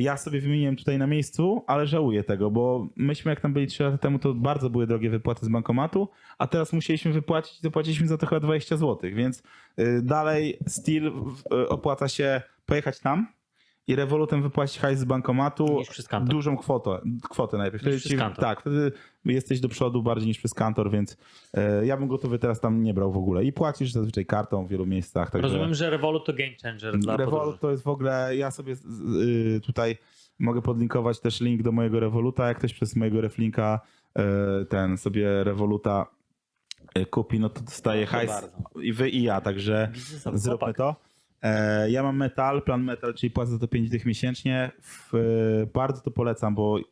ja 0.00 0.16
sobie 0.16 0.40
wymieniłem 0.40 0.76
tutaj 0.76 0.98
na 0.98 1.06
miejscu, 1.06 1.64
ale 1.66 1.86
żałuję 1.86 2.24
tego, 2.24 2.50
bo 2.50 2.88
myśmy 2.96 3.30
jak 3.30 3.40
tam 3.40 3.52
byli 3.52 3.66
3 3.66 3.82
lata 3.82 3.98
temu, 3.98 4.18
to 4.18 4.34
bardzo 4.34 4.70
były 4.70 4.86
drogie 4.86 5.10
wypłaty 5.10 5.46
z 5.46 5.48
bankomatu, 5.48 6.08
a 6.38 6.46
teraz 6.46 6.72
musieliśmy 6.72 7.12
wypłacić 7.12 7.58
i 7.58 7.62
zapłaciliśmy 7.62 8.08
za 8.08 8.18
to 8.18 8.26
chyba 8.26 8.40
20 8.40 8.76
zł, 8.76 9.10
więc 9.14 9.42
e, 9.76 10.02
dalej 10.02 10.58
still 10.68 11.12
e, 11.52 11.68
opłaca 11.68 12.08
się 12.08 12.42
pojechać 12.66 13.00
tam, 13.00 13.26
i 13.86 13.96
Revolutem 13.96 14.42
wypłacić 14.42 14.78
hajs 14.78 14.98
z 14.98 15.04
bankomatu, 15.04 15.82
dużą 16.24 16.56
kwotę, 16.56 17.00
kwotę 17.30 17.56
najpierw. 17.56 17.82
Wtedy 17.82 18.16
kantor. 18.16 18.44
Tak, 18.44 18.60
wtedy 18.60 18.92
jesteś 19.24 19.60
do 19.60 19.68
przodu 19.68 20.02
bardziej 20.02 20.28
niż 20.28 20.38
przez 20.38 20.54
kantor, 20.54 20.90
więc 20.90 21.16
e, 21.54 21.86
ja 21.86 21.96
bym 21.96 22.08
gotowy 22.08 22.38
teraz 22.38 22.60
tam 22.60 22.82
nie 22.82 22.94
brał 22.94 23.12
w 23.12 23.16
ogóle. 23.16 23.44
I 23.44 23.52
płacisz 23.52 23.92
zazwyczaj 23.92 24.26
kartą 24.26 24.66
w 24.66 24.68
wielu 24.68 24.86
miejscach. 24.86 25.30
Także... 25.30 25.48
Rozumiem, 25.48 25.74
że 25.74 25.90
Revolut 25.90 26.26
to 26.26 26.32
game 26.32 26.54
changer 26.62 26.98
dla 26.98 27.16
Revolut 27.16 27.40
podróży. 27.40 27.58
to 27.58 27.70
jest 27.70 27.82
w 27.82 27.88
ogóle, 27.88 28.36
ja 28.36 28.50
sobie 28.50 28.76
y, 29.56 29.60
tutaj 29.60 29.96
mogę 30.38 30.62
podlinkować 30.62 31.20
też 31.20 31.40
link 31.40 31.62
do 31.62 31.72
mojego 31.72 32.00
Revoluta, 32.00 32.48
jak 32.48 32.58
ktoś 32.58 32.74
przez 32.74 32.96
mojego 32.96 33.20
reflinka 33.20 33.80
y, 34.62 34.66
ten 34.66 34.98
sobie 34.98 35.44
Revoluta 35.44 36.06
y, 36.98 37.06
kupi, 37.06 37.40
no 37.40 37.48
to 37.48 37.60
dostaje 37.60 38.06
hajs 38.06 38.48
i 38.82 38.92
wy 38.92 39.10
i 39.10 39.22
ja, 39.22 39.40
także 39.40 39.90
Biznesowy 39.92 40.38
zróbmy 40.38 40.58
chłopak. 40.58 40.76
to. 40.76 41.11
E, 41.42 41.90
Ja 41.90 42.02
mam 42.02 42.16
metal, 42.16 42.62
plan 42.62 42.84
metal, 42.84 43.14
czyli 43.14 43.30
płacę 43.30 43.50
za 43.52 43.58
to 43.58 43.68
5 43.68 43.90
dych 43.90 44.04
miesięcznie. 44.06 44.70
Y, 45.14 45.68
bardzo 45.74 46.00
to 46.02 46.10
polecam, 46.10 46.54
bo 46.54 46.78
y, 46.78 46.82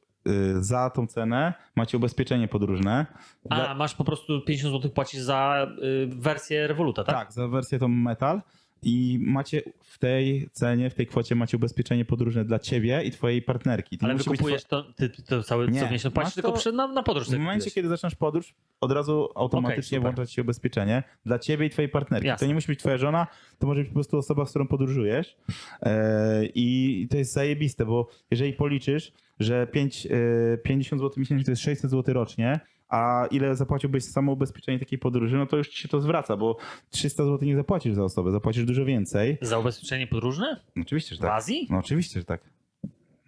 za 0.65 0.91
tą 0.91 1.07
cenę 1.07 1.55
macie 1.77 1.97
ubezpieczenie 1.97 2.49
podróżne. 2.49 3.07
A, 3.51 3.75
masz 3.75 3.95
po 3.95 4.05
prostu 4.05 4.41
50 4.41 4.75
zł 4.75 4.91
płacisz 4.91 5.21
za 5.21 5.67
y, 5.83 6.07
wersję 6.07 6.67
Revoluta, 6.67 7.05
tak? 7.05 7.15
Tak, 7.15 7.33
za 7.33 7.49
wersję 7.49 7.79
tą 7.79 7.89
metal. 7.89 8.43
I 8.83 9.19
macie 9.23 9.63
w 9.83 9.99
tej 9.99 10.49
cenie, 10.53 10.91
w 10.91 10.95
tej 10.95 11.07
kwocie 11.07 11.35
macie 11.35 11.57
ubezpieczenie 11.57 12.05
podróżne 12.05 12.45
dla 12.45 12.59
ciebie 12.59 13.03
i 13.05 13.11
twojej 13.11 13.43
partnerki. 13.43 13.99
To 13.99 14.07
Ale 14.07 14.15
wykupujesz 14.15 14.65
to, 14.65 14.83
ty, 14.83 15.09
ty 15.09 15.23
to 15.23 15.43
cały 15.43 15.69
Nie. 15.69 15.81
co 15.81 15.91
miesiąc 15.91 16.15
płacisz 16.15 16.35
tylko 16.35 16.53
przy, 16.53 16.73
na, 16.73 16.89
na 16.89 17.03
podróż. 17.03 17.29
W 17.29 17.33
momencie, 17.33 17.53
kupiłeś. 17.53 17.75
kiedy 17.75 17.89
zaczynasz 17.89 18.15
podróż, 18.15 18.55
od 18.81 18.93
razu 18.93 19.29
automatycznie 19.35 19.99
super. 19.99 20.15
włącza 20.15 20.33
się 20.33 20.43
ubezpieczenie 20.43 21.03
dla 21.27 21.39
ciebie 21.39 21.67
i 21.67 21.71
twojej 21.71 21.89
partnerki. 21.89 22.27
Jasne. 22.27 22.45
To 22.45 22.49
nie 22.49 22.55
musi 22.55 22.67
być 22.67 22.79
twoja 22.79 22.99
żona, 22.99 23.27
to 23.59 23.67
może 23.67 23.81
być 23.81 23.89
po 23.89 23.95
prostu 23.95 24.19
osoba, 24.19 24.47
z 24.47 24.51
którą 24.51 24.67
podróżujesz. 24.67 25.37
E, 25.83 26.45
I 26.55 27.09
to 27.11 27.17
jest 27.17 27.33
zajebiste, 27.33 27.87
bo 27.87 28.09
jeżeli 28.31 28.53
policzysz, 28.53 29.13
że 29.41 29.67
5, 29.67 30.07
e, 30.07 30.59
50 30.59 31.03
zł 31.03 31.15
miesięcznie 31.17 31.45
to 31.45 31.51
jest 31.51 31.63
600 31.63 31.91
zł 31.91 32.15
rocznie, 32.15 32.61
a 32.91 33.27
ile 33.31 33.57
zapłaciłbyś 33.57 34.05
za 34.05 34.13
samo 34.13 34.33
ubezpieczenie 34.33 34.79
takiej 34.79 34.99
podróży, 34.99 35.37
no 35.37 35.47
to 35.47 35.57
już 35.57 35.69
ci 35.69 35.83
się 35.83 35.89
to 35.89 36.01
zwraca, 36.01 36.37
bo 36.37 36.57
300 36.91 37.25
zł 37.25 37.49
nie 37.49 37.57
zapłacisz 37.57 37.95
za 37.95 38.05
osobę, 38.05 38.31
zapłacisz 38.31 38.65
dużo 38.65 38.85
więcej. 38.85 39.39
Za 39.43 39.59
ubezpieczenie 39.59 40.07
podróżne? 40.07 40.61
No, 40.77 40.83
oczywiście, 40.83 41.15
że 41.15 41.19
W 41.19 41.23
tak. 41.23 41.31
Azji? 41.31 41.67
No 41.71 41.79
oczywiście, 41.79 42.21
że 42.21 42.27
tak. 42.27 42.41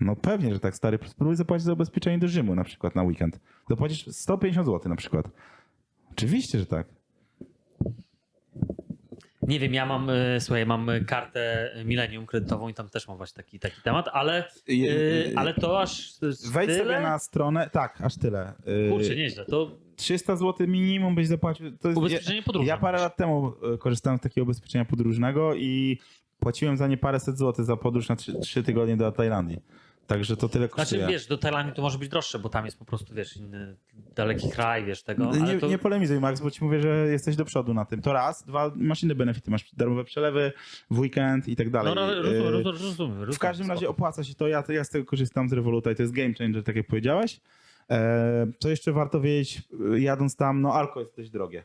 No 0.01 0.17
pewnie, 0.17 0.55
że 0.55 0.61
tak, 0.61 0.77
stary. 0.77 0.99
Spróbuj 1.07 1.37
zapłacić 1.37 1.65
za 1.65 1.73
ubezpieczenie 1.73 2.19
do 2.19 2.29
Rzymu 2.29 2.55
na 2.55 2.65
przykład 2.65 2.95
na 2.95 3.03
weekend. 3.03 3.41
Zapłacisz 3.71 4.07
150 4.07 4.67
zł 4.67 4.91
na 4.91 4.97
przykład. 4.97 5.31
Oczywiście, 6.13 6.59
że 6.59 6.67
tak. 6.67 6.87
Nie 9.43 9.61
wiem, 9.61 9.75
ja 9.75 9.87
mam, 9.87 10.11
y, 10.11 10.37
słuchaj, 10.41 10.67
mam 10.67 10.91
kartę 11.07 11.71
Millennium 11.85 12.27
kredytową 12.27 12.69
i 12.69 12.75
tam 12.75 12.89
też 12.89 13.09
mam 13.09 13.17
właśnie 13.17 13.37
taki, 13.43 13.59
taki 13.59 13.83
temat, 13.83 14.09
ale, 14.13 14.45
Je- 14.69 14.91
y, 14.93 15.33
ale 15.37 15.55
to 15.55 15.81
aż 15.81 16.13
Wejdź 16.53 16.71
tyle? 16.71 16.85
sobie 16.85 17.01
na 17.01 17.19
stronę. 17.19 17.71
Tak, 17.73 18.01
aż 18.01 18.17
tyle. 18.17 18.53
Y, 18.87 18.91
Kurczę, 18.91 19.17
nieźle. 19.17 19.45
To 19.45 19.71
300 19.97 20.37
zł 20.37 20.67
minimum 20.69 21.15
byś 21.15 21.27
zapłacił. 21.27 21.77
To 21.79 21.89
jest, 21.89 21.99
ubezpieczenie 21.99 22.43
podróżne. 22.43 22.69
Ja 22.69 22.77
parę 22.77 22.99
lat 23.01 23.17
temu 23.17 23.53
korzystałem 23.79 24.19
z 24.19 24.23
takiego 24.23 24.43
ubezpieczenia 24.43 24.85
podróżnego 24.85 25.55
i 25.55 25.99
płaciłem 26.41 26.77
za 26.77 26.87
nie 26.87 26.97
paręset 26.97 27.39
złotych 27.39 27.65
za 27.65 27.77
podróż 27.77 28.09
na 28.09 28.17
3, 28.17 28.63
tygodnie 28.63 28.97
do 28.97 29.13
Tajlandii. 29.13 29.61
Także 30.13 30.37
to 30.37 30.49
tyle 30.49 30.69
kosztuje. 30.69 31.01
Znaczy, 31.01 31.13
wiesz, 31.13 31.27
do 31.27 31.39
Tajlandii 31.39 31.75
to 31.75 31.83
może 31.83 31.99
być 31.99 32.09
droższe, 32.09 32.39
bo 32.39 32.49
tam 32.49 32.65
jest 32.65 32.79
po 32.79 32.85
prostu, 32.85 33.15
wiesz, 33.15 33.37
inny 33.37 33.77
daleki 34.15 34.51
kraj, 34.51 34.85
wiesz, 34.85 35.03
tego, 35.03 35.37
nie, 35.37 35.59
to... 35.59 35.67
nie 35.67 35.79
polemizuj, 35.79 36.21
Max, 36.21 36.41
bo 36.41 36.51
ci 36.51 36.65
mówię, 36.65 36.81
że 36.81 36.89
jesteś 36.89 37.37
do 37.37 37.45
przodu 37.45 37.75
na 37.75 37.85
tym. 37.85 38.03
To 38.03 38.13
raz. 38.13 38.45
Dwa, 38.45 38.73
masz 38.77 39.03
inne 39.03 39.15
benefity. 39.15 39.51
Masz 39.51 39.75
darmowe 39.75 40.05
przelewy 40.05 40.53
w 40.91 40.99
weekend 40.99 41.49
i 41.49 41.57
tak 41.57 41.71
dalej. 41.71 41.95
No, 41.95 42.07
no, 42.07 42.13
Y, 42.13 42.23
rozumiem, 42.23 42.67
rozumiem, 42.67 42.93
rozumiem. 42.95 43.33
W 43.33 43.39
każdym 43.39 43.69
razie 43.69 43.89
opłaca 43.89 44.25
się 44.25 44.35
to. 44.35 44.49
Ja, 44.49 44.65
ja 44.69 44.85
z 44.85 44.91
tego 44.91 45.05
korzystam 45.05 45.49
z 45.49 45.53
Revoluta 45.53 45.91
i 45.91 45.95
to 45.95 46.03
jest 46.03 46.13
game 46.13 46.35
changer, 46.35 46.65
tak 46.65 46.77
jak 46.77 46.87
powiedziałeś. 46.87 47.41
E, 47.91 48.47
co 48.59 48.69
jeszcze 48.69 48.93
warto 48.93 49.21
wiedzieć, 49.21 49.63
e, 49.95 50.01
jadąc 50.01 50.37
tam, 50.37 50.63
no 50.63 50.75
alko 50.75 51.01
jest 51.01 51.17
dość 51.17 51.31
drogie. 51.31 51.65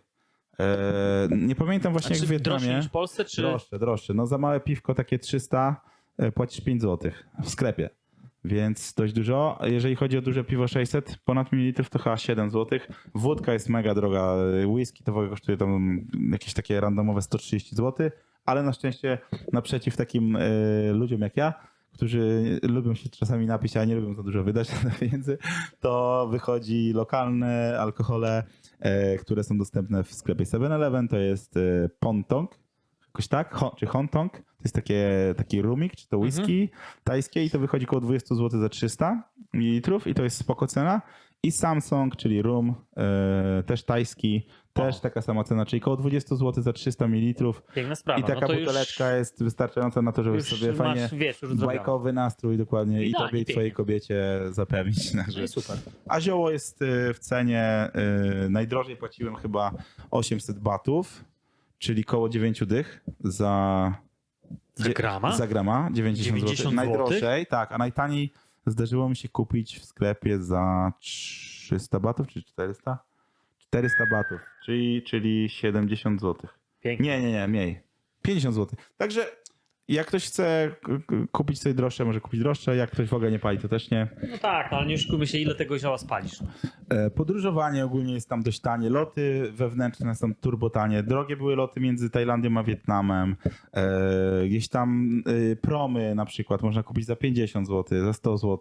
E, 0.59 1.27
nie 1.31 1.55
pamiętam 1.55 1.91
właśnie 1.91 2.15
A 2.15 2.19
jak 2.19 2.25
w 2.25 2.27
droższe 2.27 2.59
Wietnamie. 2.59 2.77
niż 2.77 2.87
w 2.87 2.91
Polsce, 2.91 3.25
czy... 3.25 3.41
Droższe, 3.41 3.79
droższe. 3.79 4.13
No 4.13 4.25
za 4.25 4.37
małe 4.37 4.59
piwko 4.59 4.93
takie 4.93 5.19
300 5.19 5.81
e, 6.17 6.31
płacisz 6.31 6.61
5 6.61 6.81
zł 6.81 7.11
w 7.43 7.49
sklepie. 7.49 7.89
Więc 8.45 8.93
dość 8.93 9.13
dużo. 9.13 9.59
Jeżeli 9.63 9.95
chodzi 9.95 10.17
o 10.17 10.21
duże 10.21 10.43
piwo 10.43 10.67
600, 10.67 11.17
ponad 11.25 11.51
mililitrów 11.51 11.89
to 11.89 11.99
chyba 11.99 12.17
7 12.17 12.51
zł. 12.51 12.79
Wódka 13.15 13.53
jest 13.53 13.69
mega 13.69 13.95
droga. 13.95 14.35
Whisky 14.65 15.03
to 15.03 15.11
w 15.11 15.15
ogóle 15.15 15.29
kosztuje 15.29 15.57
tam 15.57 16.01
jakieś 16.31 16.53
takie 16.53 16.81
randomowe 16.81 17.21
130 17.21 17.75
zł. 17.75 18.09
Ale 18.45 18.63
na 18.63 18.73
szczęście 18.73 19.17
naprzeciw 19.53 19.97
takim 19.97 20.35
e, 20.35 20.39
ludziom 20.91 21.21
jak 21.21 21.37
ja, 21.37 21.53
którzy 21.93 22.59
lubią 22.63 22.95
się 22.95 23.09
czasami 23.09 23.45
napić, 23.45 23.77
a 23.77 23.85
nie 23.85 23.95
lubią 23.95 24.13
za 24.13 24.23
dużo 24.23 24.43
wydać 24.43 24.83
na 24.83 24.91
pieniędzy, 24.99 25.37
to 25.79 26.27
wychodzi 26.31 26.93
lokalne 26.95 27.77
alkohole, 27.79 28.43
e, 28.79 29.17
które 29.17 29.43
są 29.43 29.57
dostępne 29.57 30.03
w 30.03 30.13
sklepie 30.13 30.43
7-Eleven. 30.43 31.07
To 31.07 31.17
jest 31.17 31.57
e, 31.57 31.89
Pontong, 31.99 32.59
jakoś 33.07 33.27
tak, 33.27 33.53
Ho, 33.55 33.75
czy 33.77 33.85
Hontong. 33.85 34.41
Jest 34.67 34.75
takie, 34.75 35.09
taki 35.37 35.61
rumik, 35.61 35.95
czy 35.95 36.07
to 36.07 36.17
whisky 36.17 36.69
tajskie 37.03 37.45
i 37.45 37.49
to 37.49 37.59
wychodzi 37.59 37.85
około 37.85 38.01
20 38.01 38.35
zł 38.35 38.59
za 38.61 38.69
300 38.69 39.23
ml 39.53 39.99
i 40.05 40.13
to 40.13 40.23
jest 40.23 40.37
spoko 40.37 40.67
cena. 40.67 41.01
I 41.43 41.51
Samsung, 41.51 42.15
czyli 42.15 42.41
rum, 42.41 42.75
e, 42.97 43.63
też 43.65 43.83
tajski, 43.83 44.47
też 44.73 44.99
taka 44.99 45.21
sama 45.21 45.43
cena, 45.43 45.65
czyli 45.65 45.81
około 45.81 45.97
20 45.97 46.35
zł 46.35 46.63
za 46.63 46.73
300 46.73 47.07
ml. 47.07 47.51
Piękna 47.75 47.95
sprawa. 47.95 48.19
I 48.19 48.23
taka 48.23 48.47
no 48.47 48.53
buteleczka 48.53 49.15
jest 49.15 49.43
wystarczająca 49.43 50.01
na 50.01 50.11
to, 50.11 50.23
żeby 50.23 50.41
sobie 50.41 50.67
już 50.67 50.77
fajnie 50.77 51.01
masz, 51.01 51.15
wiesz, 51.15 51.39
bajkowy 51.65 52.13
nastrój 52.13 52.57
dokładnie 52.57 53.03
i 53.03 53.09
Idealnie, 53.09 53.29
tobie 53.29 53.41
i 53.41 53.45
twojej 53.45 53.71
kobiecie 53.71 54.39
zapewnić. 54.49 55.13
No 55.13 55.43
i 55.43 55.47
super. 55.47 55.77
A 56.07 56.21
zioło 56.21 56.51
jest 56.51 56.81
y, 56.81 57.13
w 57.13 57.19
cenie, 57.19 57.89
y, 58.45 58.49
najdrożej 58.49 58.97
płaciłem 58.97 59.35
chyba 59.35 59.71
800 60.11 60.59
batów, 60.59 61.25
czyli 61.77 62.03
koło 62.03 62.29
9 62.29 62.65
dych 62.65 63.03
za, 63.19 63.93
Za 64.77 64.89
grama? 64.89 65.31
Za 65.31 65.47
grama, 65.47 65.89
90, 65.93 66.37
90 66.37 66.57
zł. 66.57 66.71
Najdrożej, 66.71 67.45
tak, 67.45 67.71
a 67.71 67.77
najtaniej 67.77 68.33
zdarzyło 68.65 69.09
mi 69.09 69.15
się 69.15 69.29
kupić 69.29 69.79
w 69.79 69.85
sklepie 69.85 70.39
za 70.39 70.91
300 70.99 71.99
batów, 71.99 72.27
czy 72.27 72.43
400? 72.43 72.97
400 73.59 74.05
batów, 74.11 74.39
czyli, 74.65 75.03
czyli 75.03 75.49
70 75.49 76.21
zł. 76.21 76.49
Pięknie. 76.81 77.07
Nie, 77.07 77.23
nie, 77.23 77.31
nie, 77.31 77.47
mniej. 77.47 77.81
50 78.21 78.55
zł. 78.55 78.77
Także 78.97 79.25
jak 79.87 80.07
ktoś 80.07 80.25
chce 80.27 80.71
kupić 81.31 81.61
sobie 81.61 81.75
droższe, 81.75 82.05
może 82.05 82.21
kupić 82.21 82.39
droższe. 82.39 82.75
Jak 82.75 82.91
ktoś 82.91 83.09
w 83.09 83.13
ogóle 83.13 83.31
nie 83.31 83.39
pali, 83.39 83.57
to 83.57 83.67
też 83.67 83.91
nie. 83.91 84.07
No 84.31 84.37
tak, 84.37 84.73
ale 84.73 84.85
nie 84.87 84.95
oszukujmy 84.95 85.27
się, 85.27 85.37
ile 85.37 85.55
tego 85.55 85.79
zioła 85.79 85.97
spalisz. 85.97 86.41
No. 86.41 86.47
E, 86.89 87.09
Podróżowanie 87.09 87.85
ogólnie 87.85 88.13
jest 88.13 88.29
tam 88.29 88.43
dość 88.43 88.59
tanie. 88.59 88.89
Loty 88.89 89.51
wewnętrzne 89.51 90.15
są 90.15 90.35
turbo 90.35 90.69
tanie. 90.69 91.03
Drogie 91.03 91.37
były 91.37 91.55
loty 91.55 91.79
między 91.79 92.09
Tajlandią 92.09 92.57
a 92.57 92.63
Wietnamem. 92.63 93.35
E, 93.73 94.47
Gdzieś 94.47 94.67
tam 94.69 95.09
e, 95.51 95.55
promy 95.55 96.15
na 96.15 96.25
przykład 96.25 96.61
można 96.61 96.83
kupić 96.83 97.05
za 97.05 97.15
50 97.15 97.67
zł, 97.67 98.03
za 98.05 98.13
100 98.13 98.37
zł. 98.37 98.59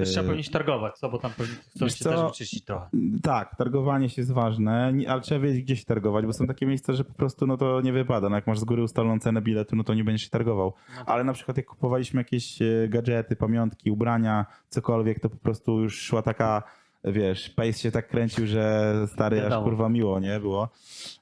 Też 0.00 0.08
trzeba 0.10 0.28
pewnie 0.28 0.44
się 0.44 0.50
targować, 0.50 0.98
co? 0.98 1.08
Bo 1.08 1.18
tam 1.18 1.30
Wiesz 1.76 1.98
się 1.98 2.04
co? 2.04 2.10
też 2.10 2.20
wyczyścić 2.20 2.64
trochę. 2.64 2.88
Tak, 3.22 3.56
targowanie 3.56 4.08
się 4.08 4.22
jest 4.22 4.32
ważne, 4.32 4.92
ale 5.08 5.20
trzeba 5.20 5.40
wiedzieć, 5.40 5.62
gdzie 5.62 5.76
się 5.76 5.84
targować, 5.84 6.26
bo 6.26 6.32
są 6.32 6.46
takie 6.46 6.66
miejsca, 6.66 6.92
że 6.92 7.04
po 7.04 7.14
prostu 7.14 7.46
no 7.46 7.56
to 7.56 7.80
nie 7.80 7.92
wypada. 7.92 8.28
No 8.28 8.36
jak 8.36 8.46
masz 8.46 8.58
z 8.58 8.64
góry 8.64 8.82
ustaloną 8.82 9.18
cenę 9.18 9.42
biletu, 9.42 9.76
no 9.76 9.84
to 9.84 9.94
nie 9.94 10.04
będziesz 10.04 10.22
się 10.24 10.30
targował. 10.30 10.74
No 10.88 10.96
tak. 10.98 11.08
Ale 11.08 11.24
na 11.24 11.32
przykład 11.32 11.56
jak 11.56 11.66
kupowaliśmy 11.66 12.20
jakieś 12.20 12.62
e, 12.62 12.88
gadżety, 12.88 13.36
pamiątki, 13.36 13.90
ubrania, 13.90 14.46
cokolwiek, 14.68 15.20
to 15.20 15.30
po 15.30 15.36
prostu 15.36 15.80
już 15.80 16.00
szła 16.02 16.22
taka, 16.22 16.62
wiesz, 17.04 17.50
pace 17.50 17.72
się 17.72 17.90
tak 17.90 18.08
kręcił, 18.08 18.46
że 18.46 18.94
stary 19.06 19.36
aż 19.38 19.42
Wiadomo. 19.42 19.62
kurwa 19.64 19.88
miło, 19.88 20.20
nie? 20.20 20.40
Było. 20.40 20.68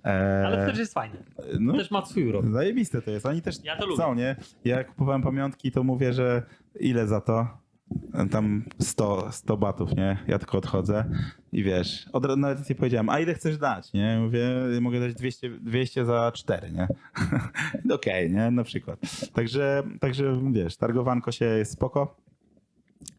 E, 0.05 0.43
Ale 0.47 0.57
to 0.65 0.71
też 0.71 0.79
jest 0.79 0.95
fajne. 0.95 1.17
no, 1.61 1.73
Też 1.77 1.91
ma 1.91 2.07
swój 2.07 2.29
urok. 2.29 2.47
Zajebiste 2.47 3.03
to 3.03 3.11
jest. 3.11 3.27
Oni 3.27 3.43
też 3.43 3.57
Ja 3.65 3.77
to 3.77 3.87
lubię. 3.87 3.97
są, 4.03 4.15
nie? 4.15 4.37
Ja 4.65 4.77
jak 4.79 4.89
kupowałem 4.89 5.23
pamiątki, 5.23 5.73
to 5.73 5.85
mówię, 5.85 6.13
że 6.13 6.43
ile 6.81 7.07
za 7.07 7.21
to? 7.21 7.49
Tam 8.31 8.65
100, 8.79 9.33
100 9.33 9.57
batów, 9.57 9.97
nie? 9.97 10.19
Ja 10.29 10.39
tylko 10.39 10.59
odchodzę 10.59 11.05
i 11.53 11.63
wiesz, 11.63 12.09
od, 12.13 12.25
razu 12.25 12.39
nawet 12.39 12.69
nie 12.71 12.77
powiedziałem, 12.77 13.09
a 13.09 13.21
ile 13.21 13.35
chcesz 13.35 13.59
dać, 13.59 13.93
nie? 13.93 14.19
Mówię, 14.21 14.49
mogę 14.81 15.01
dać 15.01 15.15
200, 15.15 15.51
200 15.51 16.05
za 16.05 16.33
4, 16.35 16.73
nie? 16.73 16.89
Okej, 17.95 18.31
nie? 18.31 18.51
Na 18.51 18.65
przykład. 18.65 19.01
Także, 19.33 19.83
także 20.01 20.41
wiesz, 20.53 20.77
targowanko 20.77 21.33
się 21.33 21.45
jest 21.45 21.73
spoko, 21.73 22.17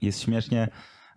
jest 0.01 0.21
śmiesznie. 0.21 0.69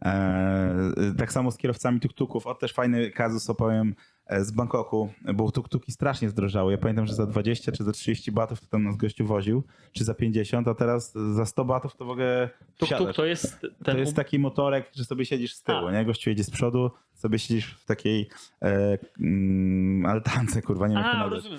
E, 0.02 1.14
tak 1.18 1.32
samo 1.32 1.50
z 1.50 1.56
kierowcami 1.56 2.00
tuk-tuków. 2.00 2.46
O, 2.46 2.54
też 2.54 2.72
fajny 2.72 3.10
kazus 3.10 3.50
opowiem 3.50 3.94
z 4.30 4.50
Bangkoku, 4.50 5.12
bo 5.34 5.50
tuk-tuki 5.50 5.92
strasznie 5.92 6.28
zdrożały. 6.28 6.72
Ja 6.72 6.78
pamiętam, 6.78 7.06
że 7.06 7.14
za 7.14 7.26
20 7.26 7.72
czy 7.72 7.84
za 7.84 7.92
30 7.92 8.32
batów 8.32 8.60
to 8.60 8.66
tam 8.66 8.82
nas 8.82 8.96
gościu 8.96 9.26
woził, 9.26 9.62
czy 9.92 10.04
za 10.04 10.14
50, 10.14 10.68
a 10.68 10.74
teraz 10.74 11.12
za 11.12 11.46
100 11.46 11.64
batów 11.64 11.96
to 11.96 12.04
w 12.04 12.10
ogóle 12.10 12.50
Tuk-tuk 12.78 12.86
wsiadasz. 12.86 13.16
to 13.16 13.24
jest 13.24 13.60
ten... 13.60 13.94
To 13.94 13.98
jest 13.98 14.16
taki 14.16 14.38
motorek, 14.38 14.90
że 14.94 15.04
sobie 15.04 15.24
siedzisz 15.24 15.54
z 15.54 15.62
tyłu, 15.62 15.86
A. 15.86 15.92
nie? 15.92 16.04
Gościu 16.04 16.30
jedzie 16.30 16.44
z 16.44 16.50
przodu, 16.50 16.90
sobie 17.14 17.38
siedzisz 17.38 17.66
w 17.66 17.84
takiej 17.84 18.28
e, 18.62 18.98
mm, 19.20 20.06
altance, 20.06 20.62
kurwa, 20.62 20.88
nie 20.88 20.94
wiem 20.94 21.04
jak 21.04 21.12
to 21.12 21.30
nazwać. 21.30 21.52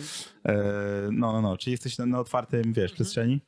E, 0.46 0.54
no, 1.12 1.32
no, 1.32 1.42
no, 1.42 1.58
czyli 1.58 1.72
jesteś 1.72 1.98
na, 1.98 2.06
na 2.06 2.20
otwartym, 2.20 2.74
wiesz, 2.74 2.92
przestrzeni. 2.92 3.42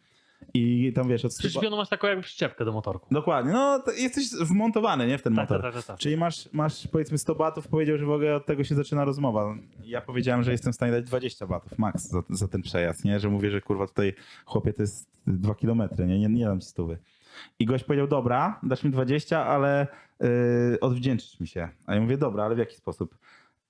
I 0.54 0.94
tam 0.96 1.08
wiesz, 1.10 1.26
od. 1.26 1.36
Przyczepioną 1.36 1.78
masz 1.78 1.90
taką 1.90 2.08
jakby 2.08 2.24
przyczepkę 2.24 2.66
do 2.66 2.72
motorku. 2.72 3.08
Dokładnie, 3.12 3.52
no 3.54 3.80
to 3.80 3.92
jesteś 3.92 4.30
wmontowany, 4.30 5.08
nie, 5.08 5.18
w 5.18 5.22
ten 5.22 5.36
Tak, 5.36 5.44
motor. 5.50 5.62
tak, 5.62 5.74
tak, 5.74 5.84
tak. 5.86 5.98
Czyli 5.98 6.18
masz, 6.18 6.50
masz 6.54 6.88
powiedzmy 6.88 7.18
100 7.18 7.36
batów, 7.36 7.68
powiedział, 7.68 7.98
że 7.98 8.06
w 8.06 8.12
ogóle 8.12 8.36
od 8.36 8.46
tego 8.46 8.64
się 8.64 8.76
zaczyna 8.76 9.06
rozmowa. 9.06 9.56
Ja 9.84 10.02
powiedziałem, 10.02 10.44
że 10.44 10.52
jestem 10.52 10.74
w 10.74 10.76
stanie 10.76 10.92
dać 10.92 11.04
20 11.06 11.48
batów 11.48 11.78
max 11.80 12.10
za, 12.10 12.22
za 12.30 12.48
ten 12.48 12.62
przejazd, 12.62 13.06
nie? 13.06 13.20
Że 13.20 13.30
mówię, 13.30 13.52
że 13.52 13.62
kurwa 13.62 13.88
tutaj 13.88 14.14
chłopie 14.46 14.74
to 14.74 14.82
jest 14.84 15.10
2 15.28 15.56
kilometry, 15.56 16.08
nie? 16.08 16.20
Nie, 16.20 16.30
nie 16.30 16.46
dam 16.46 16.60
ci 16.60 16.68
stówy. 16.68 16.98
I 17.60 17.66
gość 17.66 17.84
powiedział, 17.84 18.08
dobra, 18.08 18.60
dasz 18.64 18.84
mi 18.84 18.92
20, 18.92 19.46
ale 19.46 19.88
yy, 20.20 20.28
odwdzięczysz 20.82 21.40
mi 21.40 21.48
się. 21.48 21.70
A 21.86 21.96
ja 21.96 22.02
mówię, 22.02 22.18
dobra, 22.18 22.44
ale 22.44 22.56
w 22.56 22.58
jaki 22.58 22.76
sposób? 22.76 23.18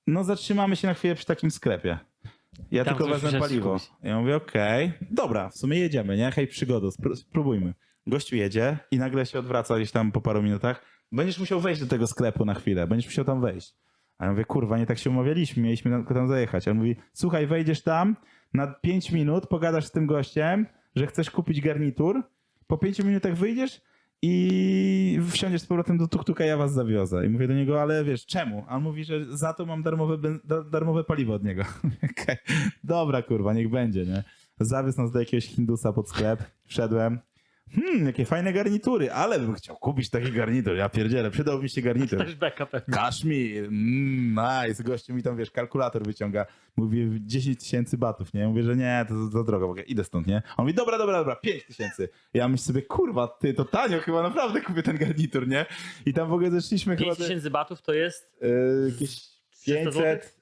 No 0.07 0.23
zatrzymamy 0.23 0.75
się 0.75 0.87
na 0.87 0.93
chwilę 0.93 1.15
przy 1.15 1.25
takim 1.25 1.51
sklepie. 1.51 1.99
Ja 2.71 2.85
Tam 2.85 2.97
tylko 2.97 3.13
wezmę 3.13 3.39
paliwo. 3.39 3.77
Ja 4.03 4.19
mówię, 4.19 4.35
okej, 4.35 4.91
dobra, 5.11 5.49
w 5.49 5.57
sumie 5.57 5.79
jedziemy, 5.79 6.17
nie? 6.17 6.31
Hej, 6.31 6.47
przygoda, 6.47 6.87
spró- 6.87 7.15
spróbujmy. 7.15 7.73
Gościu 8.07 8.35
jedzie 8.35 8.77
i 8.91 8.97
nagle 8.97 9.25
się 9.25 9.39
odwraca 9.39 9.75
gdzieś 9.75 9.91
tam 9.91 10.11
po 10.11 10.21
paru 10.21 10.43
minutach. 10.43 10.81
Będziesz 11.11 11.39
musiał 11.39 11.59
wejść 11.59 11.81
do 11.81 11.87
tego 11.87 12.07
sklepu 12.07 12.45
na 12.45 12.53
chwilę, 12.53 12.87
będziesz 12.87 13.07
musiał 13.07 13.25
tam 13.25 13.41
wejść. 13.41 13.75
A 14.17 14.25
ja 14.25 14.31
mówię, 14.31 14.45
kurwa, 14.45 14.77
nie 14.77 14.85
tak 14.85 14.97
się 14.97 15.09
umawialiśmy, 15.09 15.63
mieliśmy 15.63 15.91
tylko 15.91 16.13
tam 16.13 16.27
zajechać. 16.27 16.67
A 16.67 16.71
on 16.71 16.77
mówi, 16.77 16.95
słuchaj, 17.13 17.47
wejdziesz 17.47 17.83
tam, 17.83 18.15
na 18.53 18.67
5 18.67 19.11
minut 19.11 19.47
pogadasz 19.47 19.85
z 19.85 19.91
tym 19.91 20.07
gościem, 20.07 20.65
że 20.95 21.07
chcesz 21.07 21.31
kupić 21.31 21.61
garnitur, 21.61 22.23
po 22.67 22.77
5 22.77 22.99
minutach 22.99 23.35
wyjdziesz 23.35 23.81
i 24.21 25.19
wsiądziesz 25.31 25.61
z 25.61 25.65
powrotem 25.65 25.97
do 25.97 26.07
tuktuka, 26.07 26.45
ja 26.45 26.57
was 26.57 26.73
zawiozę. 26.73 27.25
I 27.25 27.29
mówię 27.29 27.47
do 27.47 27.53
niego, 27.53 27.81
ale 27.81 28.03
wiesz, 28.03 28.25
czemu? 28.25 28.65
A 28.67 28.75
on 28.75 28.83
mówi, 28.83 29.03
że 29.03 29.37
za 29.37 29.53
to 29.53 29.65
mam 29.65 29.83
darmowe, 29.83 30.17
darmowe 30.71 31.03
paliwo 31.03 31.33
od 31.33 31.43
niego. 31.43 31.63
Okej, 32.11 32.35
Dobra, 32.83 33.21
kurwa, 33.21 33.53
niech 33.53 33.69
będzie, 33.69 34.05
nie? 34.05 34.23
Zawiózł 34.59 35.01
nas 35.01 35.11
do 35.11 35.19
jakiegoś 35.19 35.45
Hindusa 35.45 35.93
pod 35.93 36.09
sklep, 36.09 36.43
wszedłem. 36.65 37.19
Hmm, 37.75 38.05
jakie 38.05 38.25
fajne 38.25 38.53
garnitury, 38.53 39.11
ale 39.11 39.39
bym 39.39 39.53
chciał 39.55 39.75
kupić 39.77 40.09
taki 40.09 40.31
garnitur. 40.31 40.75
Ja 40.75 40.89
pierdzielę, 40.89 41.31
przydałby 41.31 41.63
mi 41.63 41.69
się 41.69 41.81
garnitur. 41.81 42.19
Też 42.19 42.35
beka 42.35 42.65
pewnie. 42.65 42.93
Kaszmir, 42.93 43.65
mm, 43.65 44.35
nice. 44.67 44.83
Gościu 44.83 45.13
mi 45.13 45.23
tam, 45.23 45.37
wiesz, 45.37 45.51
kalkulator 45.51 46.03
wyciąga. 46.03 46.45
Mówi 46.77 47.09
10 47.21 47.59
tysięcy 47.59 47.97
batów, 47.97 48.33
nie? 48.33 48.47
Mówię, 48.47 48.63
że 48.63 48.75
nie, 48.75 49.05
to 49.09 49.27
za- 49.29 49.43
drogo, 49.43 49.75
idę 49.87 50.03
stąd, 50.03 50.27
nie? 50.27 50.41
On 50.57 50.65
mówi, 50.65 50.73
dobra, 50.73 50.97
dobra, 50.97 51.17
dobra, 51.17 51.35
5 51.35 51.63
tysięcy. 51.65 52.09
Ja 52.33 52.47
myślę 52.47 52.65
sobie, 52.65 52.81
kurwa, 52.81 53.27
ty, 53.27 53.53
to 53.53 53.65
tanio, 53.65 53.99
chyba 53.99 54.23
naprawdę 54.23 54.61
kupię 54.61 54.83
ten 54.83 54.97
garnitur, 54.97 55.47
nie? 55.47 55.65
I 56.05 56.13
tam 56.13 56.29
w 56.29 56.33
ogóle 56.33 56.51
zeszliśmy 56.51 56.97
chyba... 56.97 57.05
5 57.15 57.17
tysięcy 57.17 57.49
batów 57.49 57.81
to 57.81 57.93
jest... 57.93 58.37
Yy, 58.41 58.89
jakieś 58.91 59.19
300 59.49 59.91
500, 59.91 60.37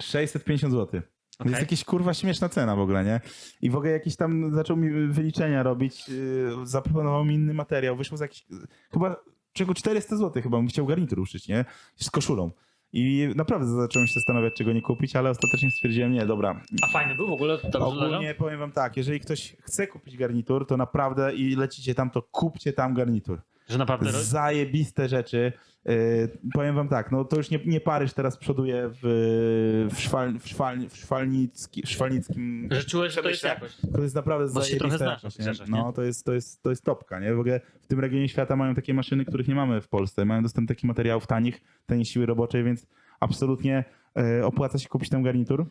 650 0.00 0.72
zł. 0.72 1.02
To 1.38 1.48
jest 1.48 1.60
jakaś 1.60 1.84
kurwa 1.84 2.14
śmieszna 2.14 2.48
cena 2.48 2.76
w 2.76 2.80
ogóle, 2.80 3.04
nie? 3.04 3.20
I 3.62 3.70
w 3.70 3.76
ogóle 3.76 3.92
jakiś 3.92 4.16
tam 4.16 4.54
zaczął 4.54 4.76
mi 4.76 5.12
wyliczenia 5.12 5.62
robić, 5.62 6.08
yy, 6.08 6.56
zaproponował 6.62 7.24
mi 7.24 7.34
inny 7.34 7.54
materiał, 7.54 7.96
wyszło 7.96 8.16
za 8.16 8.24
jakiś, 8.24 8.46
chyba 8.92 9.16
czego 9.52 9.74
400 9.74 10.16
zł 10.16 10.42
chyba, 10.42 10.56
bym 10.56 10.68
chciał 10.68 10.86
garnitur 10.86 11.20
uszyć, 11.20 11.48
nie? 11.48 11.64
Z 11.96 12.10
koszulą. 12.10 12.50
I 12.92 13.28
naprawdę 13.36 13.66
zacząłem 13.66 14.08
się 14.08 14.14
zastanawiać, 14.14 14.54
czego 14.54 14.72
nie 14.72 14.82
kupić, 14.82 15.16
ale 15.16 15.30
ostatecznie 15.30 15.70
stwierdziłem, 15.70 16.12
nie, 16.12 16.26
dobra. 16.26 16.60
A 16.82 16.92
fajny 16.92 17.14
był 17.14 17.28
w 17.28 17.32
ogóle? 17.32 17.58
Ogólnie 17.80 18.34
powiem 18.34 18.58
wam 18.58 18.72
tak, 18.72 18.96
jeżeli 18.96 19.20
ktoś 19.20 19.56
chce 19.60 19.86
kupić 19.86 20.16
garnitur, 20.16 20.66
to 20.66 20.76
naprawdę 20.76 21.34
i 21.34 21.56
lecicie 21.56 21.94
tam, 21.94 22.10
to 22.10 22.22
kupcie 22.22 22.72
tam 22.72 22.94
garnitur. 22.94 23.40
Że 23.68 23.78
naprawdę... 23.78 24.12
Zajebiste 24.12 25.08
rzeczy. 25.08 25.52
Yy, 25.86 26.38
powiem 26.54 26.74
wam 26.74 26.88
tak, 26.88 27.12
no 27.12 27.24
to 27.24 27.36
już 27.36 27.50
nie, 27.50 27.60
nie 27.66 27.80
Paryż 27.80 28.12
teraz 28.12 28.36
przoduje 28.36 28.90
w, 29.02 29.88
w, 29.94 30.00
szwal, 30.00 30.38
w, 30.38 30.48
szwal, 30.48 30.88
w, 30.88 30.96
szwalnicki, 30.96 31.82
w 31.82 31.90
szwalnickim. 31.90 32.68
Że 32.70 32.84
czułeś, 32.84 33.12
że 33.12 33.22
to 33.22 33.28
jest 33.28 33.44
jakość. 33.44 33.76
To 33.94 34.02
jest 34.02 34.14
naprawdę 34.14 34.48
zajebista 34.48 34.98
znasz 34.98 35.38
nie? 35.38 35.44
rzeczach, 35.44 35.68
nie? 35.68 35.78
No 35.78 35.92
to 35.92 36.02
jest, 36.02 36.26
to, 36.26 36.32
jest, 36.32 36.62
to 36.62 36.70
jest 36.70 36.84
topka, 36.84 37.20
nie? 37.20 37.34
W 37.34 37.40
ogóle 37.40 37.60
w 37.80 37.86
tym 37.86 38.00
regionie 38.00 38.28
świata 38.28 38.56
mają 38.56 38.74
takie 38.74 38.94
maszyny, 38.94 39.24
których 39.24 39.48
nie 39.48 39.54
mamy 39.54 39.80
w 39.80 39.88
Polsce. 39.88 40.24
Mają 40.24 40.42
dostęp 40.42 40.68
do 40.68 40.74
takich 40.74 40.84
materiałów 40.84 41.26
tanich, 41.26 41.60
taniej 41.86 42.04
siły 42.04 42.26
roboczej, 42.26 42.64
więc 42.64 42.86
absolutnie 43.20 43.84
e, 44.16 44.46
opłaca 44.46 44.78
się 44.78 44.88
kupić 44.88 45.08
ten 45.08 45.22
garnitur. 45.22 45.66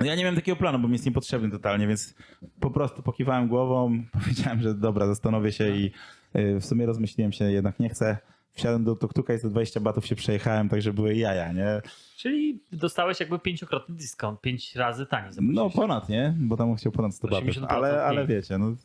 No 0.00 0.06
Ja 0.06 0.14
nie 0.14 0.22
miałem 0.22 0.36
takiego 0.36 0.56
planu, 0.56 0.78
bo 0.78 0.88
mi 0.88 0.92
jest 0.92 1.06
niepotrzebny 1.06 1.50
totalnie, 1.50 1.86
więc 1.86 2.14
po 2.60 2.70
prostu 2.70 3.02
pokiwałem 3.02 3.48
głową, 3.48 4.02
powiedziałem, 4.22 4.62
że 4.62 4.74
dobra, 4.74 5.06
zastanowię 5.06 5.52
się 5.52 5.76
i 5.76 5.92
e, 6.32 6.60
w 6.60 6.64
sumie 6.64 6.86
rozmyśliłem 6.86 7.32
się, 7.32 7.44
jednak 7.44 7.80
nie 7.80 7.88
chcę. 7.88 8.18
Wsiadłem 8.52 8.84
do 8.84 8.96
tuktuka 8.96 9.34
i 9.34 9.38
za 9.38 9.48
20 9.48 9.80
batów 9.80 10.06
się 10.06 10.16
przejechałem, 10.16 10.68
także 10.68 10.92
były 10.92 11.16
jaja, 11.16 11.52
nie? 11.52 11.82
Czyli 12.16 12.62
dostałeś 12.72 13.20
jakby 13.20 13.38
pięciokrotny 13.38 13.94
dyskont, 13.94 14.40
pięć 14.40 14.76
razy 14.76 15.06
taniej. 15.06 15.32
No 15.40 15.70
ponad, 15.70 16.08
nie? 16.08 16.34
Bo 16.38 16.56
tam 16.56 16.74
chciał 16.76 16.92
ponad 16.92 17.14
100 17.14 17.28
batów. 17.28 17.48
80% 17.48 17.66
Ale, 17.68 18.04
ale 18.04 18.26
wiecie, 18.26 18.58
no, 18.58 18.76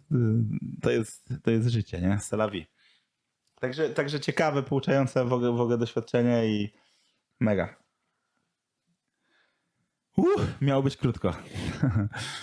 to, 0.81 0.91
jest, 0.91 1.34
to 1.44 1.52
jest 1.52 1.68
życie, 1.68 2.02
nie? 2.02 2.18
Vie. 2.52 2.65
Także, 3.60 3.89
także 3.89 4.19
ciekawe, 4.19 4.64
pouczające 4.64 5.26
w 5.26 5.34
ogóle, 5.34 5.52
w 5.52 5.61
ogóle 5.61 5.77
doświadczenie 5.77 6.48
i 6.48 6.73
mega. 7.39 7.76
Uff, 10.18 10.61
miało 10.61 10.84
być 10.84 10.98
krótko. 10.98 11.34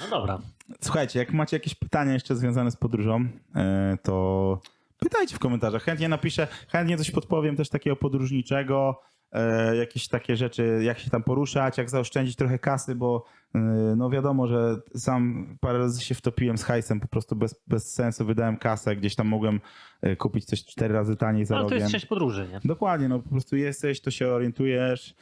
No 0.01 0.11
dobra. 0.11 0.39
Słuchajcie, 0.81 1.19
jak 1.19 1.33
macie 1.33 1.57
jakieś 1.57 1.75
pytania 1.75 2.13
jeszcze 2.13 2.37
związane 2.37 2.71
z 2.71 2.77
podróżą, 2.77 3.29
e, 3.55 3.99
to 4.03 4.61
pytajcie 5.05 5.37
w 5.37 5.39
komentarzach. 5.39 5.83
Chętnie 5.83 6.09
napiszę, 6.09 6.49
chętnie 6.69 6.97
coś 6.97 7.11
podpowiem 7.11 7.57
też 7.57 7.69
takiego 7.69 7.97
podróżniczego, 7.97 9.01
e, 9.33 9.77
jakieś 9.77 10.09
takie 10.09 10.37
rzeczy, 10.37 10.81
jak 10.83 10.99
się 10.99 11.11
tam 11.11 11.23
poruszać, 11.23 11.79
jak 11.79 11.91
zaoszczędzić 11.91 12.37
trochę 12.37 12.59
kasy, 12.59 12.95
bo 12.95 13.25
e, 13.55 13.59
no 13.97 14.11
wiadomo, 14.11 14.47
że 14.47 14.77
sam 14.97 15.47
parę 15.61 15.79
razy 15.79 16.05
się 16.05 16.15
wtopiłem 16.15 16.59
z 16.59 16.63
hajsem, 16.63 17.01
po 17.01 17.09
prostu 17.09 17.37
bez, 17.37 17.63
bez 17.67 17.95
sensu 17.95 18.25
wydałem 18.25 18.57
kasę, 18.57 18.97
gdzieś 18.97 19.15
tam 19.15 19.29
mogłem 19.29 19.61
e, 20.03 20.17
kupić 20.17 20.45
coś 20.45 20.65
cztery 20.65 20.95
razy 20.95 21.17
taniej 21.17 21.45
za 21.45 21.55
Ale 21.55 21.65
No, 21.65 21.69
to 21.69 21.75
jest 21.75 21.93
część 21.93 22.07
podróży, 22.07 22.49
nie? 22.53 22.61
Dokładnie, 22.65 23.09
no 23.09 23.19
po 23.19 23.31
prostu 23.31 23.57
jesteś, 23.57 24.01
to 24.01 24.11
się 24.11 24.29
orientujesz, 24.29 25.15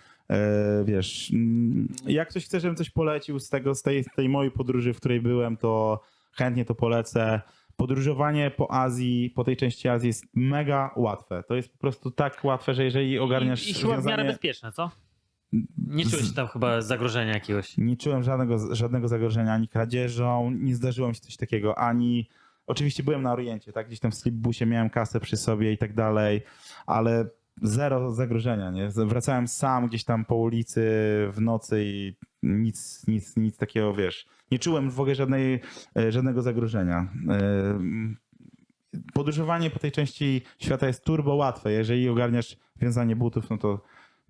wiesz, 0.85 1.31
mm, 1.33 1.89
jak 2.07 2.29
ktoś 2.29 2.45
chce, 2.45 2.61
żebym 2.61 2.77
coś 2.77 2.91
polecił 2.91 3.39
z 3.39 3.49
tego, 3.49 3.75
z 3.75 3.83
tej, 3.83 4.05
z 4.05 4.15
tej 4.17 4.29
mojej 4.29 4.51
podróży, 4.51 4.95
w 4.95 4.97
której 4.97 5.21
byłem, 5.21 5.57
to 5.57 6.01
chętnie 6.33 6.65
to 6.65 6.75
polecę. 6.75 7.41
Podróżowanie 7.83 8.51
po 8.51 8.73
Azji, 8.73 9.31
po 9.31 9.45
tej 9.45 9.57
części 9.57 9.89
Azji 9.89 10.07
jest 10.07 10.25
mega 10.35 10.91
łatwe. 10.97 11.43
To 11.49 11.55
jest 11.55 11.73
po 11.73 11.79
prostu 11.79 12.11
tak 12.11 12.45
łatwe, 12.45 12.75
że 12.75 12.85
jeżeli 12.85 13.19
ogarniasz 13.19 13.67
I, 13.67 13.71
I 13.71 13.75
chyba 13.75 14.01
w 14.01 14.05
miarę 14.05 14.25
bezpieczne, 14.25 14.73
co? 14.73 14.91
Nie 15.87 16.05
czułeś 16.05 16.35
tam 16.35 16.49
chyba 16.49 16.81
zagrożenia 16.81 17.33
jakiegoś. 17.33 17.79
Nie 17.79 17.97
czułem 17.97 18.23
żadnego, 18.23 18.75
żadnego 18.75 19.09
zagrożenia 19.09 19.53
ani 19.53 19.69
kradzieżą, 19.69 20.51
nie 20.51 20.75
zdarzyło 20.75 21.09
mi 21.09 21.15
się 21.15 21.21
coś 21.21 21.37
takiego, 21.37 21.79
ani... 21.79 22.29
Oczywiście 22.67 23.03
byłem 23.03 23.23
na 23.23 23.33
Oriencie, 23.33 23.73
tak? 23.73 23.87
Gdzieś 23.87 24.01
tam 24.01 24.11
w 24.11 24.15
slipbusie 24.15 24.67
miałem 24.67 24.91
kasę 24.91 25.21
przy 25.21 25.37
sobie 25.37 25.73
i 25.73 25.79
tak 25.79 25.95
dalej, 25.95 26.43
ale 26.87 27.27
zero 27.63 28.11
zagrożenia, 28.11 28.71
nie? 28.71 28.89
Wracałem 28.89 29.49
sam 29.49 29.89
gdzieś 29.89 30.05
tam 30.05 30.25
po 30.25 30.37
ulicy 30.37 30.81
w 31.33 31.41
nocy 31.41 31.85
i 31.85 32.17
nic, 32.43 33.07
nic, 33.09 33.37
nic 33.37 33.57
takiego, 33.57 33.95
wiesz... 33.95 34.27
Nie 34.53 34.59
czułem 34.59 34.91
w 34.91 35.01
ogóle 35.01 35.15
żadnej, 35.15 35.61
e, 35.99 36.13
żadnego 36.13 36.43
zagrożenia. 36.43 37.09
E, 37.31 37.79
Podróżowanie 39.15 39.71
po 39.71 39.79
tej 39.79 39.93
części 39.93 40.43
świata 40.59 40.87
jest 40.87 41.05
turbo 41.05 41.35
łatwe. 41.35 41.73
Jeżeli 41.73 42.09
ogarniasz 42.09 42.57
wiązanie 42.77 43.17
butów, 43.17 43.51
no 43.51 43.59
to 43.59 43.81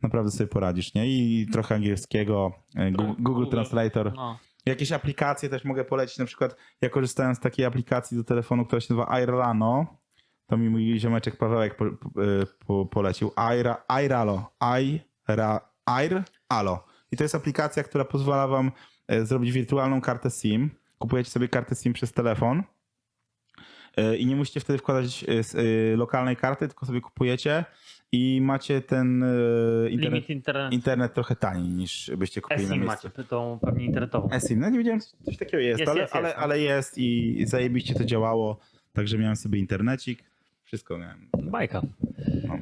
naprawdę 0.02 0.30
sobie 0.30 0.48
poradzisz, 0.48 0.94
nie? 0.94 1.06
I 1.08 1.46
trochę 1.52 1.74
angielskiego, 1.74 2.52
e, 2.76 2.90
Gu- 2.92 2.96
Google, 3.06 3.22
Google. 3.22 3.46
Translator. 3.50 4.12
No. 4.16 4.38
Jakieś 4.66 4.92
aplikacje 4.92 5.48
też 5.48 5.64
mogę 5.64 5.84
polecić, 5.84 6.18
na 6.18 6.24
przykład 6.24 6.56
ja 6.80 6.88
korzystałem 6.90 7.34
z 7.34 7.40
takiej 7.40 7.64
aplikacji 7.64 8.16
do 8.16 8.24
telefonu, 8.24 8.64
która 8.66 8.80
się 8.80 8.94
nazywa 8.94 9.10
Airlano. 9.14 9.86
To 10.46 10.56
mi 10.56 10.70
mój 10.70 10.98
ziomeczek 11.00 11.36
Pawełek 11.36 11.76
po, 11.76 11.84
po, 11.84 12.10
po, 12.66 12.86
polecił. 12.86 13.30
Aira, 13.36 13.84
Airalo. 13.88 14.50
Aira, 14.60 15.60
Airalo. 15.86 16.84
I 17.12 17.16
to 17.16 17.24
jest 17.24 17.34
aplikacja, 17.34 17.82
która 17.82 18.04
pozwala 18.04 18.46
wam 18.48 18.72
zrobić 19.22 19.52
wirtualną 19.52 20.00
kartę 20.00 20.30
SIM. 20.30 20.70
Kupujecie 20.98 21.30
sobie 21.30 21.48
kartę 21.48 21.74
SIM 21.74 21.92
przez 21.92 22.12
telefon 22.12 22.62
e, 23.96 24.16
i 24.16 24.26
nie 24.26 24.36
musicie 24.36 24.60
wtedy 24.60 24.78
wkładać 24.78 25.24
e, 25.24 25.60
e, 25.60 25.96
lokalnej 25.96 26.36
karty, 26.36 26.68
tylko 26.68 26.86
sobie 26.86 27.00
kupujecie 27.00 27.64
i 28.12 28.40
macie 28.42 28.80
ten 28.80 29.22
e, 29.22 29.90
internet, 29.90 30.30
internet. 30.30 30.72
internet 30.72 31.14
trochę 31.14 31.36
taniej 31.36 31.68
niż 31.68 32.10
byście 32.16 32.40
kupili 32.40 32.62
na 32.66 32.74
SIM 32.74 32.82
miejscu. 32.82 33.08
macie, 33.08 33.28
tą 33.28 33.58
pewnie 33.62 33.84
internetową. 33.84 34.30
eSIM, 34.30 34.60
no 34.60 34.70
nie 34.70 34.78
wiedziałem, 34.78 35.00
coś, 35.00 35.10
coś 35.24 35.36
takiego 35.36 35.58
jest, 35.58 35.80
Jest, 35.80 35.90
ale, 35.92 36.00
jest, 36.00 36.16
ale, 36.16 36.28
jest, 36.28 36.36
no. 36.38 36.44
ale 36.44 36.60
jest 36.60 36.98
i 36.98 37.44
zajebiście 37.46 37.94
to 37.94 38.04
działało, 38.04 38.58
także 38.92 39.18
miałem 39.18 39.36
sobie 39.36 39.58
internecik, 39.58 40.24
wszystko 40.64 40.98
miałem. 40.98 41.28
Bajka. 41.42 41.82
No. 42.48 42.58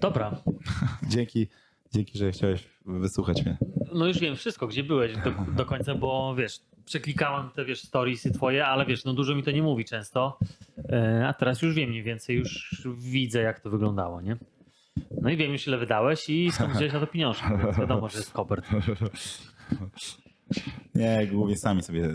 Dobra. 0.00 0.42
Dzięki, 1.08 1.48
dzięki, 1.94 2.18
że 2.18 2.32
chciałeś 2.32 2.68
wysłuchać 2.86 3.44
mnie. 3.44 3.58
No 3.94 4.06
już 4.06 4.18
wiem 4.18 4.36
wszystko, 4.36 4.66
gdzie 4.66 4.84
byłeś 4.84 5.12
do, 5.16 5.32
do 5.56 5.64
końca, 5.66 5.94
bo 5.94 6.34
wiesz, 6.34 6.60
przeklikałem 6.84 7.50
te 7.50 7.64
wiesz, 7.64 7.80
storiesy 7.82 8.32
twoje, 8.32 8.66
ale 8.66 8.86
wiesz, 8.86 9.04
no 9.04 9.14
dużo 9.14 9.34
mi 9.34 9.42
to 9.42 9.50
nie 9.50 9.62
mówi 9.62 9.84
często. 9.84 10.38
E, 10.88 11.28
A 11.28 11.32
teraz 11.32 11.62
już 11.62 11.74
wiem 11.74 11.90
mniej 11.90 12.02
więcej, 12.02 12.36
już 12.36 12.78
widzę 12.96 13.42
jak 13.42 13.60
to 13.60 13.70
wyglądało, 13.70 14.20
nie? 14.20 14.36
No 15.22 15.30
i 15.30 15.36
wiem 15.36 15.52
już 15.52 15.66
ile 15.66 15.78
wydałeś 15.78 16.28
i 16.28 16.52
skąd 16.52 16.72
wziąłeś 16.72 16.92
na 16.92 17.00
to 17.00 17.06
pieniążki, 17.06 17.46
więc 17.62 17.78
wiadomo, 17.78 18.08
że 18.08 18.18
jest 18.18 18.32
kopert. 18.32 18.68
Nie, 20.94 21.26
głównie 21.26 21.56
sami 21.56 21.82
sobie 21.82 22.04
e, 22.04 22.14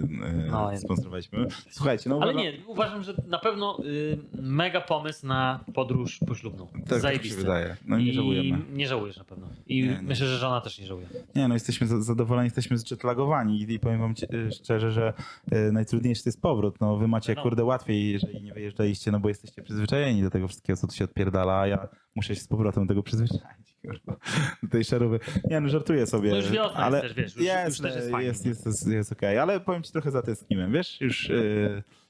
No, 0.52 0.78
sponsorowaliśmy. 0.78 1.48
Słuchajcie, 1.70 2.10
no 2.10 2.20
Ale 2.22 2.34
nie, 2.34 2.54
uważam, 2.68 3.04
że 3.04 3.14
na 3.28 3.40
pewno 3.40 3.80
y, 3.86 4.18
mega 4.42 4.82
pomysł 4.82 5.28
na 5.28 5.60
podróż 5.74 6.20
poślubną. 6.28 6.68
Tak, 6.68 6.74
tak 6.74 6.84
mi 6.92 6.94
się 6.96 7.00
Zajebisty. 7.00 7.38
wydaje. 7.38 7.78
No 7.86 7.98
i 7.98 8.04
nie 8.06 8.14
żałujemy. 8.14 8.58
nie 8.74 8.88
żałujesz 8.88 9.18
na 9.18 9.24
pewno. 9.24 9.48
I 9.68 9.84
Nie, 9.84 10.00
myślę, 10.04 10.28
że 10.28 10.38
żona 10.38 10.62
też 10.62 10.80
nie 10.80 10.86
żałuje. 10.86 11.08
Nie, 11.36 11.48
no 11.48 11.54
jesteśmy 11.54 11.88
za- 11.88 12.02
zadowoleni, 12.02 12.46
jesteśmy 12.46 12.78
zjetlagowani 12.78 13.62
i, 13.72 13.80
powiem 13.80 14.00
wam 14.00 14.14
e, 14.48 14.52
szczerze, 14.52 14.92
że 14.92 15.14
e, 15.52 15.72
najtrudniejszy 15.72 16.24
to 16.24 16.30
jest 16.30 16.42
powrót. 16.42 16.82
No 16.82 16.98
wy 16.98 17.08
macie 17.08 17.34
No. 17.36 17.44
kurde 17.44 17.64
łatwiej, 17.64 18.12
jeżeli 18.12 18.44
nie 18.44 18.54
wyjeżdżaliście, 18.54 19.12
no 19.12 19.20
bo 19.20 19.30
jesteście 19.30 19.64
przyzwyczajeni 19.64 20.22
do 20.22 20.30
tego 20.30 20.48
wszystkiego, 20.48 20.78
co 20.78 20.88
tu 20.88 20.94
się 20.96 21.04
odpierdala, 21.04 21.60
a 21.60 21.68
ja 21.68 21.88
muszę 22.16 22.36
się 22.36 22.42
z 22.42 22.48
powrotem 22.48 22.84
do 22.84 22.88
tego 22.88 23.04
przyzwyczaić. 23.04 23.78
kurwa. 23.82 24.16
Do 24.64 24.70
tej 24.70 24.84
szarówy. 24.84 25.20
Nie, 25.50 25.60
no 25.60 25.70
żartuję 25.70 26.06
sobie. 26.08 26.30
No 26.30 26.36
już 26.36 26.52
wiosna 26.52 26.80
ale 26.80 26.98
jest 27.04 27.16
też, 27.16 27.24
wiesz, 27.24 27.36
już- 27.36 27.46
jest, 27.46 27.68
już 27.68 27.88
też 27.88 27.96
jest 27.96 28.12
fajnie, 28.12 28.28
jest, 28.28 28.46
jest, 28.46 28.66
jest, 28.66 28.88
jest 28.88 29.12
okej, 29.12 29.38
ale 29.38 29.60
powiem 29.60 29.84
ci 29.84 29.92
trochę 29.92 30.12
zatęskniłem, 30.12 30.72
wiesz, 30.72 31.02
już 31.02 31.30
e, 31.30 31.34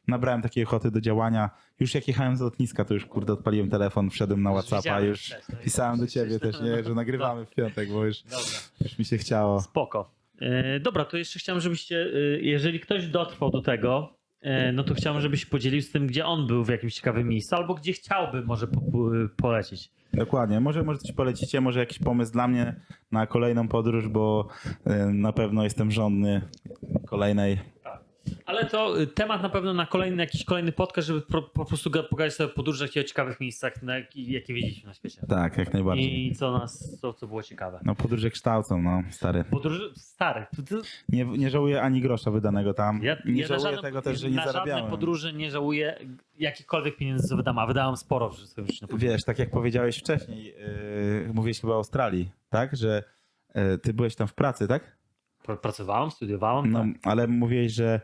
nabrałem 0.07 0.41
takiej 0.41 0.63
ochoty 0.63 0.91
do 0.91 1.01
działania. 1.01 1.49
Już 1.79 1.93
jak 1.95 2.07
jechałem 2.07 2.37
z 2.37 2.41
lotniska, 2.41 2.85
to 2.85 2.93
już 2.93 3.05
kurde 3.05 3.33
odpaliłem 3.33 3.69
telefon, 3.69 4.09
wszedłem 4.09 4.41
na 4.43 4.51
Whatsappa, 4.51 4.99
już 5.01 5.29
też, 5.29 5.41
no 5.49 5.55
pisałem 5.63 5.99
do 5.99 6.07
ciebie 6.07 6.39
też, 6.39 6.61
nie, 6.61 6.83
że 6.83 6.93
nagrywamy 6.93 7.45
w 7.45 7.49
piątek, 7.49 7.89
bo 7.91 8.05
już, 8.05 8.23
już 8.81 8.99
mi 8.99 9.05
się 9.05 9.17
chciało. 9.17 9.61
Spoko. 9.61 10.11
E, 10.41 10.79
dobra, 10.79 11.05
to 11.05 11.17
jeszcze 11.17 11.39
chciałem, 11.39 11.61
żebyście, 11.61 12.05
e, 12.13 12.39
jeżeli 12.41 12.79
ktoś 12.79 13.07
dotrwał 13.07 13.51
do 13.51 13.61
tego, 13.61 14.17
no 14.73 14.83
to 14.83 14.93
chciałem, 14.93 15.21
żebyś 15.21 15.39
się 15.39 15.47
podzielił 15.47 15.81
z 15.81 15.91
tym, 15.91 16.07
gdzie 16.07 16.25
on 16.25 16.47
był 16.47 16.63
w 16.63 16.69
jakimś 16.69 16.95
ciekawym 16.95 17.27
miejscu, 17.27 17.55
albo 17.55 17.73
gdzie 17.73 17.93
chciałby 17.93 18.41
może 18.41 18.67
po. 18.67 18.81
Dokładnie. 20.13 20.59
Może, 20.59 20.83
może 20.83 20.99
coś 20.99 21.11
polecicie, 21.11 21.61
może 21.61 21.79
jakiś 21.79 21.99
pomysł 21.99 22.31
dla 22.31 22.47
mnie 22.47 22.75
na 23.11 23.27
kolejną 23.27 23.67
podróż, 23.67 24.07
bo 24.07 24.47
y, 24.87 25.13
na 25.13 25.33
pewno 25.33 25.63
jestem 25.63 25.91
żądny 25.91 26.41
kolejnej. 27.05 27.72
Ale 28.45 28.65
to 28.65 29.01
y, 29.01 29.07
temat 29.07 29.41
na 29.41 29.49
pewno 29.49 29.73
na 29.73 29.85
kolejny, 29.85 30.23
jakiś 30.23 30.45
kolejny 30.45 30.71
podcast, 30.71 31.07
żeby 31.07 31.21
po, 31.21 31.41
po 31.41 31.65
prostu 31.65 31.89
ga- 31.89 32.03
pokazać 32.09 32.33
sobie 32.33 32.53
podróże 32.53 32.87
w 32.87 32.91
ciekawych 32.91 33.39
miejscach, 33.39 33.83
na, 33.83 33.95
jaki- 33.99 34.31
jakie 34.31 34.53
widzieliśmy 34.53 34.87
na 34.87 34.93
świecie. 34.93 35.21
Tak, 35.29 35.57
jak 35.57 35.73
najbardziej. 35.73 36.27
I 36.27 36.35
co 36.35 36.51
nas, 36.51 36.97
co, 37.01 37.13
co 37.13 37.27
było 37.27 37.43
ciekawe. 37.43 37.79
No 37.85 37.95
podróże 37.95 38.29
kształcą, 38.29 38.81
no 38.81 39.03
stary. 39.11 39.43
Podróże, 39.43 39.83
stary, 39.95 40.45
Nie, 41.09 41.25
nie 41.25 41.49
żałuję 41.49 41.81
ani 41.81 42.01
grosza 42.01 42.31
wydanego 42.31 42.73
tam. 42.73 43.03
ja, 43.03 43.17
nie 43.25 43.41
ja 43.41 43.47
na 43.47 43.47
żałuję 43.47 43.63
żadne, 43.75 43.81
tego 43.81 44.01
też, 44.01 44.19
że 44.19 44.29
nie 44.29 44.35
na 44.35 44.41
żadne 44.43 44.53
zarabiałem. 44.53 44.89
podróże 44.91 45.33
nie 45.33 45.51
żałuję 45.51 45.99
jakichkolwiek 46.39 46.97
pieniędzy, 46.97 47.27
co 47.27 47.37
wydam, 47.37 47.59
a 47.59 47.67
wydałem 47.67 47.97
sporo 47.97 48.29
w 48.29 48.37
swoim 48.39 48.67
życiu 48.67 48.87
na. 48.91 48.97
Wiesz, 48.97 49.23
tak 49.25 49.39
jak 49.39 49.49
powiedziałeś 49.51 49.97
wcześniej, 49.99 50.45
yy, 50.45 51.31
mówiłeś 51.33 51.61
chyba 51.61 51.73
o 51.73 51.75
Australii, 51.75 52.31
tak? 52.49 52.75
Że 52.75 53.03
yy, 53.55 53.77
ty 53.77 53.93
byłeś 53.93 54.15
tam 54.15 54.27
w 54.27 54.33
pracy, 54.33 54.67
tak? 54.67 54.97
Pr- 55.47 55.57
Pracowałem, 55.59 56.11
studiowałem, 56.11 56.71
No, 56.71 56.79
tak. 56.79 56.87
ale 57.03 57.27
mówiłeś, 57.27 57.71
że 57.71 58.01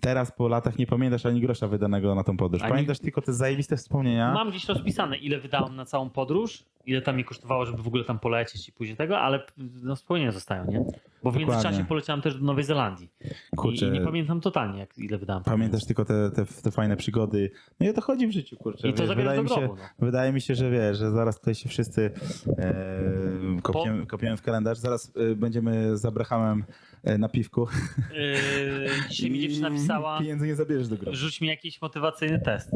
teraz 0.00 0.32
po 0.32 0.48
latach 0.48 0.78
nie 0.78 0.86
pamiętasz 0.86 1.26
ani 1.26 1.40
grosza 1.40 1.68
wydanego 1.68 2.14
na 2.14 2.24
tą 2.24 2.36
podróż. 2.36 2.62
Ani- 2.62 2.70
Pamiętasz 2.72 2.98
tylko 2.98 3.22
te 3.22 3.32
zajebiste 3.32 3.76
wspomnienia. 3.76 4.32
Mam 4.34 4.50
gdzieś 4.50 4.64
rozpisane, 4.68 5.16
ile 5.16 5.38
wydałem 5.38 5.76
na 5.76 5.84
całą 5.84 6.10
podróż, 6.10 6.64
ile 6.88 7.02
tam 7.02 7.16
mi 7.16 7.24
kosztowało, 7.24 7.66
żeby 7.66 7.82
w 7.82 7.86
ogóle 7.86 8.04
tam 8.04 8.18
polecieć 8.18 8.68
i 8.68 8.72
później 8.72 8.96
tego, 8.96 9.18
ale 9.18 9.42
no, 9.82 9.96
wspomnienia 9.96 10.32
zostają, 10.32 10.70
nie? 10.70 10.78
Bo 10.78 10.84
w 10.84 10.94
Dokładnie. 11.22 11.46
międzyczasie 11.46 11.84
poleciałem 11.84 12.22
też 12.22 12.34
do 12.34 12.44
Nowej 12.44 12.64
Zelandii. 12.64 13.10
Kurczę, 13.56 13.86
I, 13.86 13.88
I 13.88 13.92
nie 13.92 14.00
pamiętam 14.00 14.40
totalnie, 14.40 14.78
jak, 14.78 14.98
ile 14.98 15.18
wydałem. 15.18 15.44
Pamiętasz 15.44 15.84
tylko 15.84 16.04
te, 16.04 16.30
te, 16.30 16.44
te 16.62 16.70
fajne 16.70 16.96
przygody. 16.96 17.50
No 17.80 17.86
i 17.86 17.90
o 17.90 17.92
to 17.92 18.00
chodzi 18.00 18.26
w 18.26 18.32
życiu, 18.32 18.56
kurczę. 18.56 18.88
I 18.88 18.94
to 18.94 19.06
wiesz, 19.06 19.16
wydaje, 19.16 19.42
mi 19.42 19.48
się, 19.48 19.54
grobu. 19.54 19.76
No. 19.76 20.06
wydaje 20.06 20.32
mi 20.32 20.40
się, 20.40 20.54
że 20.54 20.70
wiesz, 20.70 20.98
że 20.98 21.10
zaraz 21.10 21.38
tutaj 21.38 21.54
się 21.54 21.68
wszyscy 21.68 22.10
e, 22.58 23.60
kopiemy, 23.62 24.06
kopiemy 24.06 24.36
w 24.36 24.42
kalendarz. 24.42 24.78
Zaraz 24.78 25.12
e, 25.16 25.34
będziemy 25.34 25.96
z 25.96 26.04
Abrahamem 26.04 26.64
e, 27.04 27.18
na 27.18 27.28
piwku. 27.28 27.68
Yy, 28.14 28.90
dzisiaj 29.08 29.30
mi 29.30 29.40
dziewczyna 29.40 29.70
pisała, 29.70 30.18
Pieniędzy 30.18 30.46
nie 30.46 30.56
zabierzesz 30.56 30.88
do 30.88 30.96
grobu. 30.96 31.16
rzuć 31.16 31.40
mi 31.40 31.48
jakiś 31.48 31.82
motywacyjny 31.82 32.40
test, 32.40 32.70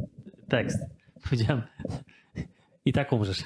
tekst. 0.48 0.78
Powiedziałem, 1.24 1.62
i 2.84 2.92
tak 2.92 3.12
umrzesz. 3.12 3.42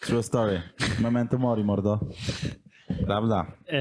True 0.00 0.22
story. 0.22 0.62
Memento 1.00 1.38
mori, 1.38 1.64
mordo. 1.64 2.00
Prawda. 3.06 3.46
Yy, 3.66 3.72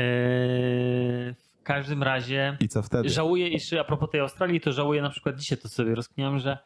w 1.34 1.64
każdym 1.64 2.03
razie 2.03 2.57
I 2.60 2.68
co 2.68 2.81
wtedy? 2.81 3.10
żałuję, 3.10 3.49
jeszcze 3.49 3.80
a 3.80 3.84
propos 3.84 4.10
tej 4.11 4.22
Australii, 4.22 4.61
to 4.61 4.72
żałuję 4.72 5.02
na 5.02 5.10
przykład 5.10 5.35
dzisiaj 5.35 5.57
to 5.57 5.69
sobie 5.69 5.95
rozkminiałem, 5.95 6.39
że 6.39 6.57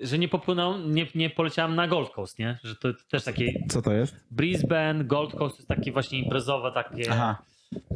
że 0.00 0.18
nie 0.18 0.28
popłynąłem, 0.28 0.94
nie, 0.94 1.06
nie 1.14 1.30
poleciałem 1.30 1.74
na 1.74 1.88
Gold 1.88 2.10
Coast, 2.10 2.38
nie? 2.38 2.58
Że 2.62 2.76
to 2.76 2.88
też 3.10 3.24
takie 3.24 3.52
Co 3.68 3.82
to 3.82 3.92
jest? 3.92 4.16
Brisbane, 4.30 5.04
Gold 5.04 5.34
Coast 5.34 5.56
to 5.56 5.60
jest 5.60 5.68
takie 5.68 5.92
właśnie 5.92 6.18
imprezowe, 6.18 6.72
takie, 6.72 7.12
Aha. 7.12 7.42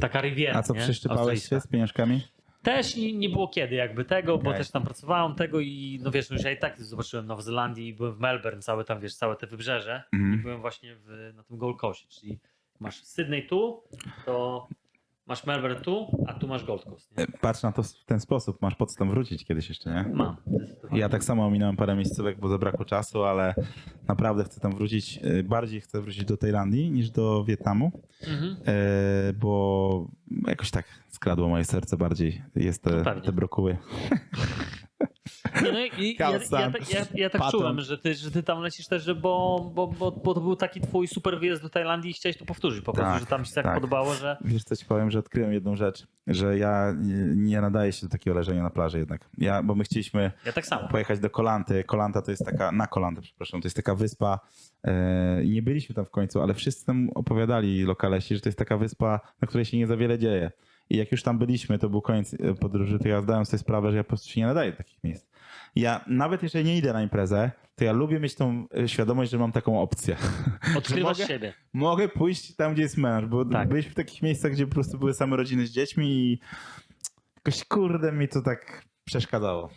taka 0.01 0.21
riviera, 0.21 0.59
A 0.59 0.63
co, 0.63 0.73
nie? 0.73 0.93
się 1.37 1.59
z 1.59 1.67
pieniążkami? 1.67 2.21
Też 2.67 2.95
nie, 2.95 3.13
nie 3.13 3.29
było 3.29 3.47
kiedy 3.47 3.75
jakby 3.75 4.05
tego, 4.05 4.37
bo 4.37 4.53
też 4.53 4.71
tam 4.71 4.83
pracowałem 4.83 5.35
tego 5.35 5.59
i 5.59 5.99
no 6.03 6.11
wiesz, 6.11 6.29
no 6.29 6.35
już 6.35 6.45
ja 6.45 6.51
i 6.51 6.57
tak 6.57 6.81
zobaczyłem 6.81 7.25
Nową 7.27 7.41
Zelandię 7.41 7.87
i 7.87 7.93
byłem 7.93 8.13
w 8.13 8.19
Melbourne, 8.19 8.61
całe 8.61 8.83
tam 8.83 8.99
wiesz, 8.99 9.15
całe 9.15 9.35
te 9.35 9.47
wybrzeże 9.47 10.03
Mhm. 10.13 10.33
i 10.33 10.37
byłem 10.37 10.61
właśnie 10.61 10.95
w, 10.95 11.33
na 11.35 11.43
tym 11.43 11.57
Gold 11.57 11.77
Coastie, 11.77 12.07
czyli 12.07 12.39
masz 12.79 13.03
Sydney 13.03 13.47
tu, 13.47 13.83
to 14.25 14.67
masz 15.27 15.45
Melbourne 15.45 15.81
tu, 15.81 16.23
a 16.27 16.33
tu 16.33 16.47
masz 16.47 16.65
Gold 16.65 16.83
Coast, 16.85 17.17
nie? 17.17 17.23
E, 17.23 17.27
Patrz 17.41 17.63
na 17.63 17.71
to 17.71 17.83
w 17.83 18.05
ten 18.05 18.19
sposób. 18.19 18.61
Masz 18.61 18.75
pod 18.75 18.91
co 18.91 18.99
tam 18.99 19.09
wrócić 19.09 19.45
kiedyś 19.45 19.69
jeszcze, 19.69 19.89
nie? 19.93 20.05
Mam. 20.13 20.35
Ja 20.91 21.09
tak 21.09 21.23
samo 21.23 21.45
ominąłem 21.45 21.75
parę 21.75 21.95
miejscówek, 21.95 22.39
bo 22.39 22.47
zabrakło 22.47 22.85
czasu, 22.85 23.23
ale 23.23 23.55
naprawdę 24.07 24.43
chcę 24.43 24.59
tam 24.59 24.75
wrócić. 24.75 25.19
e, 25.23 25.43
Bardziej 25.43 25.81
chcę 25.81 26.01
wrócić 26.01 26.25
do 26.25 26.37
Tajlandii 26.37 26.91
niż 26.91 27.09
do 27.11 27.43
Wietnamu, 27.43 27.91
Mhm. 28.27 28.55
e, 28.67 29.33
bo 29.33 30.07
jakoś 30.47 30.71
tak 30.71 30.85
skradło 31.09 31.47
moje 31.49 31.63
serce 31.63 31.97
bardziej. 31.97 32.41
Jest 32.55 32.83
te, 32.83 33.03
te 33.25 33.31
brokuły. 33.31 33.77
Nie, 35.63 35.71
no, 35.71 35.79
i, 35.79 36.15
ja, 36.19 36.31
ja, 36.31 36.71
tak- 36.71 36.93
ja, 36.93 37.05
ja 37.15 37.29
tak 37.29 37.41
czułem, 37.51 37.81
że 37.81 37.97
ty, 37.97 38.13
że 38.13 38.31
ty 38.31 38.43
tam 38.43 38.61
lecisz 38.61 38.87
też, 38.87 39.03
że 39.03 39.15
bo, 39.15 39.71
bo, 39.75 39.87
bo, 39.87 40.11
bo 40.11 40.33
to 40.33 40.41
był 40.41 40.55
taki 40.55 40.81
twój 40.81 41.07
super 41.07 41.39
wyjazd 41.39 41.61
do 41.61 41.69
Tajlandii 41.69 42.11
i 42.11 42.13
chciałeś 42.13 42.37
to 42.37 42.45
powtórzyć 42.45 42.85
po 42.85 42.93
prostu, 42.93 43.11
Tak, 43.11 43.19
że 43.19 43.25
tam 43.25 43.45
się 43.45 43.53
tak, 43.53 43.63
tak. 43.63 43.75
podobało, 43.75 44.13
że 44.13 44.37
Wiesz 44.41 44.63
co 44.63 44.75
ci 44.75 44.85
powiem, 44.85 45.11
że 45.11 45.19
odkryłem 45.19 45.53
jedną 45.53 45.75
rzecz, 45.75 46.07
że 46.27 46.57
ja 46.57 46.95
nie, 47.35 47.61
nadaję 47.61 47.91
się 47.91 48.05
do 48.05 48.11
takiego 48.11 48.35
leżenia 48.35 48.63
na 48.63 48.69
plaży 48.69 48.99
jednak. 48.99 49.29
Ja, 49.37 49.63
bo 49.63 49.75
my 49.75 49.83
chcieliśmy 49.83 50.31
tak 50.55 50.89
pojechać 50.91 51.19
do 51.19 51.29
Kolanty. 51.29 51.83
Kolanta 51.83 52.21
to 52.21 52.31
jest 52.31 52.45
taka, 52.45 52.71
na 52.71 52.87
Kolantę, 52.87 53.21
przepraszam, 53.21 53.61
to 53.61 53.65
jest 53.65 53.75
taka 53.75 53.95
wyspa 53.95 54.39
e, 54.83 55.43
i 55.43 55.49
nie 55.49 55.61
byliśmy 55.61 55.95
tam 55.95 56.05
w 56.05 56.11
końcu, 56.11 56.41
ale 56.41 56.53
wszyscy 56.53 56.85
tam 56.85 57.09
opowiadali 57.15 57.83
lokalesi, 57.83 58.35
że 58.35 58.41
to 58.41 58.49
jest 58.49 58.59
taka 58.59 58.77
wyspa, 58.77 59.19
na 59.41 59.47
której 59.47 59.65
się 59.65 59.77
nie 59.77 59.87
za 59.87 59.97
wiele 59.97 60.19
dzieje. 60.19 60.51
I 60.89 60.97
jak 60.97 61.11
już 61.11 61.23
tam 61.23 61.37
byliśmy, 61.39 61.79
to 61.79 61.89
był 61.89 62.01
koniec 62.01 62.33
e, 62.33 62.53
podróży, 62.53 62.99
to 62.99 63.07
ja 63.07 63.21
zdałem 63.21 63.45
sobie 63.45 63.57
sprawę, 63.59 63.91
że 63.91 63.97
ja 63.97 64.03
po 64.03 64.07
prostu 64.07 64.29
się 64.29 64.41
nie 64.41 64.47
nadaję 64.47 64.71
do 64.71 64.77
takich 64.77 65.03
miejsc. 65.03 65.25
Ja 65.81 66.03
nawet 66.07 66.43
jeżeli 66.43 66.65
nie 66.65 66.77
idę 66.77 66.93
na 66.93 67.01
imprezę, 67.03 67.51
to 67.75 67.83
ja 67.83 67.91
lubię 67.91 68.19
mieć 68.19 68.35
tą 68.35 68.67
e, 68.77 68.87
świadomość, 68.87 69.31
że 69.31 69.37
mam 69.37 69.51
taką 69.51 69.81
opcję. 69.81 70.15
Odkrywasz 70.77 71.17
mogę? 71.19 71.27
siebie. 71.27 71.53
Mogę 71.73 72.09
pójść 72.09 72.55
tam, 72.55 72.73
gdzie 72.73 72.81
jest 72.83 72.97
menaż, 72.97 73.25
bo 73.25 73.45
Tak. 73.45 73.69
byliśmy 73.69 73.91
w 73.91 73.95
takich 73.95 74.21
miejscach, 74.21 74.51
gdzie 74.51 74.67
po 74.67 74.73
prostu 74.73 74.97
były 74.99 75.13
same 75.13 75.37
rodziny 75.37 75.67
z 75.67 75.71
dziećmi 75.71 76.07
i 76.07 76.39
jakoś 77.37 77.65
kurde 77.65 78.11
mi 78.11 78.27
to 78.27 78.41
tak 78.41 78.83
przeszkadzało. 79.03 79.69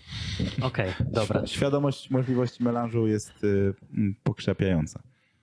Okej, 0.63 0.93
dobra. 1.01 1.41
Świ- 1.41 1.47
Świadomość 1.47 2.11
możliwości 2.11 2.65
melanżu 2.65 3.07
jest 3.07 3.45
y, 3.45 3.75
pokrzepiająca. 4.23 5.03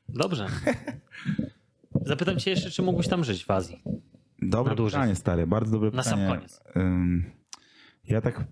Dobrze. 0.10 0.48
Zapytam 2.02 2.40
cię 2.40 2.52
jeszcze, 2.52 2.72
czy 2.72 2.82
mógłbyś 2.82 3.08
tam 3.08 3.24
żyć 3.24 3.46
w 3.46 3.52
Azji? 3.52 3.82
Dobre 4.42 4.76
pytanie, 4.76 5.16
stary, 5.16 5.48
bardzo 5.48 5.72
dobre 5.72 5.92
Na 5.92 6.04
sam 6.04 6.20
pytanie. 6.20 6.36
koniec. 6.36 6.62
Ja 8.04 8.22
tak, 8.22 8.44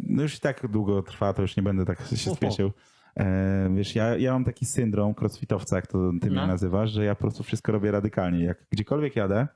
no 0.00 0.22
już 0.22 0.36
i 0.36 0.40
tak 0.40 0.66
długo 0.70 1.02
trwa, 1.02 1.32
to 1.32 1.42
już 1.42 1.56
nie 1.56 1.62
będę 1.62 1.84
tak 1.84 2.00
się 2.06 2.34
spieszył. 2.34 2.72
E, 3.16 3.70
wiesz, 3.74 3.94
ja, 3.94 4.16
ja 4.16 4.32
mam 4.32 4.44
taki 4.44 4.66
syndrom 4.66 5.14
crossfitowca, 5.20 5.76
jak 5.76 5.86
to 5.86 5.98
ty 6.20 6.30
No. 6.30 6.32
mnie 6.40 6.46
nazywasz, 6.46 6.90
że 6.90 7.04
ja 7.04 7.14
po 7.14 7.20
prostu 7.20 7.42
wszystko 7.42 7.72
robię 7.72 7.90
radykalnie. 7.90 8.44
Jak 8.44 8.66
gdziekolwiek 8.70 9.16
jadę, 9.16 9.48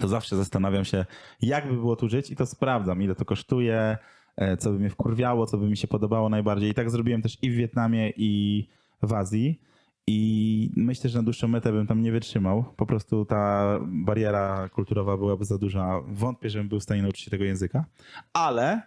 to 0.00 0.08
zawsze 0.08 0.36
zastanawiam 0.36 0.84
się, 0.84 1.04
jak 1.42 1.68
by 1.68 1.72
było 1.74 1.96
tu 1.96 2.08
żyć 2.08 2.30
i 2.30 2.36
to 2.36 2.46
sprawdzam, 2.46 3.02
ile 3.02 3.14
to 3.14 3.24
kosztuje, 3.24 3.98
e, 4.36 4.56
co 4.56 4.70
by 4.72 4.78
mnie 4.78 4.90
wkurwiało, 4.90 5.46
co 5.46 5.58
by 5.58 5.68
mi 5.68 5.76
się 5.76 5.88
podobało 5.88 6.28
najbardziej. 6.28 6.70
I 6.70 6.74
tak 6.74 6.90
zrobiłem 6.90 7.22
też 7.22 7.38
i 7.42 7.50
w 7.50 7.54
Wietnamie, 7.54 8.12
i 8.16 8.68
w 9.02 9.12
Azji. 9.12 9.60
I 10.06 10.70
myślę, 10.76 11.10
że 11.10 11.18
na 11.18 11.22
dłuższą 11.22 11.48
metę 11.48 11.72
bym 11.72 11.86
tam 11.86 12.02
nie 12.02 12.12
wytrzymał. 12.12 12.64
Po 12.76 12.86
prostu 12.86 13.24
ta 13.24 13.78
bariera 13.86 14.68
kulturowa 14.68 15.16
byłaby 15.16 15.44
za 15.44 15.58
duża. 15.58 16.00
Wątpię, 16.08 16.50
żebym 16.50 16.68
był 16.68 16.80
w 16.80 16.82
stanie 16.82 17.02
nauczyć 17.02 17.24
się 17.24 17.30
tego 17.30 17.44
języka. 17.44 17.84
Ale 18.32 18.82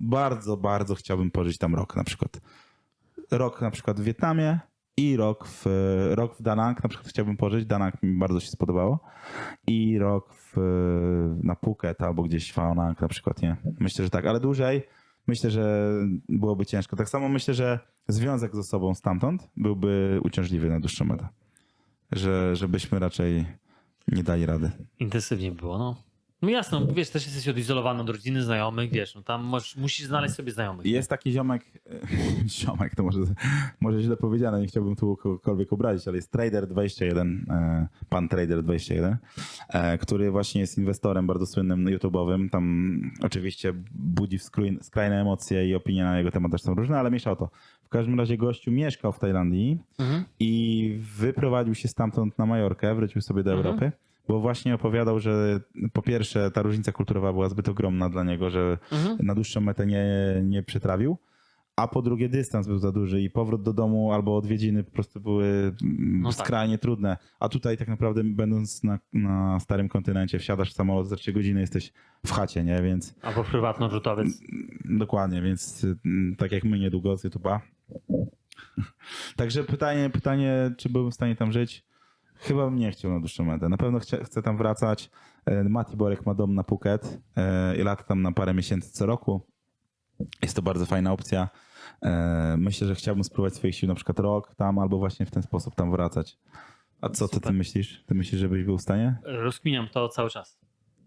bardzo, 0.00 0.56
bardzo 0.56 0.94
chciałbym 0.94 1.30
pożyć 1.30 1.58
tam 1.58 1.74
rok 1.74 1.96
na 1.96 2.04
przykład. 2.04 2.40
Rok 3.30 3.60
na 3.60 3.70
przykład 3.70 4.00
w 4.00 4.04
Wietnamie 4.04 4.60
i 4.96 5.16
rok 5.16 5.48
w, 5.48 5.66
rok 6.10 6.36
w 6.36 6.42
Danang 6.42 6.82
na 6.82 6.88
przykład 6.88 7.08
chciałbym 7.08 7.36
pożyć. 7.36 7.66
Danang 7.66 8.02
mi 8.02 8.18
bardzo 8.18 8.40
się 8.40 8.48
spodobało. 8.48 9.00
I 9.66 9.98
rok 9.98 10.34
w, 10.34 10.56
na 11.42 11.54
Phuket 11.54 12.02
albo 12.02 12.22
gdzieś 12.22 12.50
w 12.50 12.54
Phang 12.54 13.00
na 13.00 13.08
przykład, 13.08 13.42
nie? 13.42 13.56
Myślę, 13.80 14.04
że 14.04 14.10
tak, 14.10 14.26
ale 14.26 14.40
dłużej 14.40 14.82
myślę, 15.26 15.50
że 15.50 15.90
byłoby 16.28 16.66
ciężko. 16.66 16.96
Tak 16.96 17.08
samo 17.08 17.28
myślę, 17.28 17.54
że 17.54 17.78
związek 18.08 18.56
ze 18.56 18.62
sobą 18.62 18.94
stamtąd 18.94 19.50
byłby 19.56 20.20
uciążliwy 20.24 20.70
na 20.70 20.80
dłuższą 20.80 21.04
metę. 21.04 21.28
Że, 22.12 22.56
żebyśmy 22.56 22.98
raczej 22.98 23.46
nie 24.08 24.22
dali 24.22 24.46
rady. 24.46 24.70
Intensywnie 24.98 25.52
było, 25.52 25.78
no. 25.78 25.96
No 26.44 26.50
jasno, 26.50 26.86
wiesz, 26.86 27.10
też 27.10 27.26
jesteś 27.26 27.48
odizolowany 27.48 28.00
od 28.00 28.08
rodziny, 28.10 28.42
znajomych, 28.42 28.90
wiesz, 28.90 29.14
no 29.14 29.22
tam 29.22 29.44
możesz, 29.44 29.76
musisz 29.76 30.06
znaleźć 30.06 30.34
sobie 30.34 30.52
znajomych. 30.52 30.86
Jest 30.86 31.10
taki 31.10 31.32
ziomek, 31.32 31.64
ziomek 32.60 32.94
to 32.94 33.02
może, 33.02 33.18
może 33.80 34.00
źle 34.00 34.16
powiedziane, 34.16 34.60
nie 34.60 34.66
chciałbym 34.66 34.96
tu 34.96 35.16
kogokolwiek 35.16 35.72
obrazić, 35.72 36.08
ale 36.08 36.16
jest 36.16 36.34
Trader21, 36.34 37.50
e, 37.50 37.88
pan 38.08 38.28
Trader21, 38.28 39.16
e, 39.68 39.98
który 39.98 40.30
właśnie 40.30 40.60
jest 40.60 40.78
inwestorem 40.78 41.26
bardzo 41.26 41.46
słynnym 41.46 41.84
YouTube'owym. 41.84 42.50
Tam 42.50 43.00
oczywiście 43.22 43.72
budzi 43.94 44.38
skrajne 44.82 45.20
emocje 45.20 45.68
i 45.68 45.74
opinie 45.74 46.04
na 46.04 46.18
jego 46.18 46.30
temat 46.30 46.52
też 46.52 46.62
są 46.62 46.74
różne, 46.74 46.98
ale 46.98 47.10
mieszał 47.10 47.36
to. 47.36 47.50
W 47.84 47.88
każdym 47.88 48.18
razie 48.20 48.36
gościu 48.36 48.72
mieszkał 48.72 49.12
w 49.12 49.18
Tajlandii 49.18 49.78
Mhm. 49.98 50.24
i 50.40 50.98
wyprowadził 51.18 51.74
się 51.74 51.88
stamtąd 51.88 52.38
na 52.38 52.46
Majorkę, 52.46 52.94
wrócił 52.94 53.22
sobie 53.22 53.42
do 53.42 53.52
Mhm. 53.52 53.66
Europy, 53.66 53.92
bo 54.28 54.40
właśnie 54.40 54.74
opowiadał, 54.74 55.20
że 55.20 55.60
po 55.92 56.02
pierwsze 56.02 56.50
ta 56.50 56.62
różnica 56.62 56.92
kulturowa 56.92 57.32
była 57.32 57.48
zbyt 57.48 57.68
ogromna 57.68 58.08
dla 58.10 58.24
niego, 58.24 58.50
że 58.50 58.78
Mhm. 58.92 59.18
na 59.22 59.34
dłuższą 59.34 59.60
metę 59.60 59.86
nie, 59.86 60.04
nie 60.44 60.62
przetrawił. 60.62 61.16
A 61.76 61.88
po 61.88 62.02
drugie 62.02 62.28
dystans 62.28 62.66
był 62.66 62.78
za 62.78 62.92
duży 62.92 63.20
i 63.22 63.30
powrót 63.30 63.62
do 63.62 63.72
domu 63.72 64.12
albo 64.12 64.36
odwiedziny 64.36 64.84
po 64.84 64.90
prostu 64.90 65.20
były 65.20 65.44
mm, 65.46 66.20
No 66.20 66.32
tak. 66.32 66.46
skrajnie 66.46 66.78
trudne. 66.78 67.16
A 67.40 67.48
tutaj 67.48 67.76
tak 67.76 67.88
naprawdę 67.88 68.24
będąc 68.24 68.84
na, 68.84 68.98
na 69.12 69.60
starym 69.60 69.88
kontynencie, 69.88 70.38
wsiadasz 70.38 70.70
w 70.70 70.74
samolot 70.74 71.08
za 71.08 71.16
3 71.16 71.32
godziny, 71.32 71.60
jesteś 71.60 71.92
w 72.26 72.30
chacie, 72.32 72.64
nie? 72.64 72.82
Więc 72.82 73.14
Albo 73.22 73.44
prywatny 73.44 73.86
odrzutowiec. 73.86 74.40
dokładnie, 74.84 75.42
więc 75.42 75.86
mm, 76.04 76.36
tak 76.36 76.52
jak 76.52 76.64
my 76.64 76.78
niedługo 76.78 77.16
z 77.16 77.24
YouTube'a. 77.24 77.58
Także 79.36 79.64
pytanie, 79.64 80.10
pytanie, 80.10 80.70
czy 80.78 80.88
byłbym 80.90 81.10
w 81.10 81.14
stanie 81.14 81.36
tam 81.36 81.52
żyć? 81.52 81.84
Chyba 82.44 82.64
bym 82.64 82.76
nie 82.78 82.90
chciał 82.90 83.10
na 83.10 83.18
dłuższą 83.18 83.44
metę. 83.44 83.68
Na 83.68 83.76
pewno 83.76 83.98
chcia, 83.98 84.24
chcę 84.24 84.42
tam 84.42 84.56
wracać. 84.56 85.10
E, 85.46 85.64
Mati 85.64 85.96
Borek 85.96 86.26
ma 86.26 86.34
dom 86.34 86.54
na 86.54 86.62
Phuket 86.64 87.18
e, 87.36 87.76
i 87.76 87.82
lata 87.82 88.02
tam 88.02 88.22
na 88.22 88.32
parę 88.32 88.54
miesięcy 88.54 88.92
co 88.92 89.06
roku. 89.06 89.40
Jest 90.42 90.56
to 90.56 90.62
bardzo 90.62 90.86
fajna 90.86 91.12
opcja. 91.12 91.48
E, 92.02 92.54
Myślę, 92.58 92.86
że 92.86 92.94
chciałbym 92.94 93.24
spróbować 93.24 93.54
swoich 93.54 93.74
sił 93.74 93.88
na 93.88 93.94
przykład 93.94 94.18
rok 94.18 94.54
tam 94.54 94.78
albo 94.78 94.98
właśnie 94.98 95.26
w 95.26 95.30
ten 95.30 95.42
sposób 95.42 95.74
tam 95.74 95.90
wracać. 95.90 96.38
A 97.00 97.08
co 97.08 97.28
ty, 97.28 97.40
ty 97.40 97.52
myślisz? 97.52 98.04
Ty 98.06 98.14
myślisz, 98.14 98.40
żebyś 98.40 98.64
był 98.64 98.78
w 98.78 98.82
stanie? 98.82 99.16
Rozkminiam 99.22 99.88
to 99.88 100.08
cały 100.08 100.30
czas. 100.30 100.58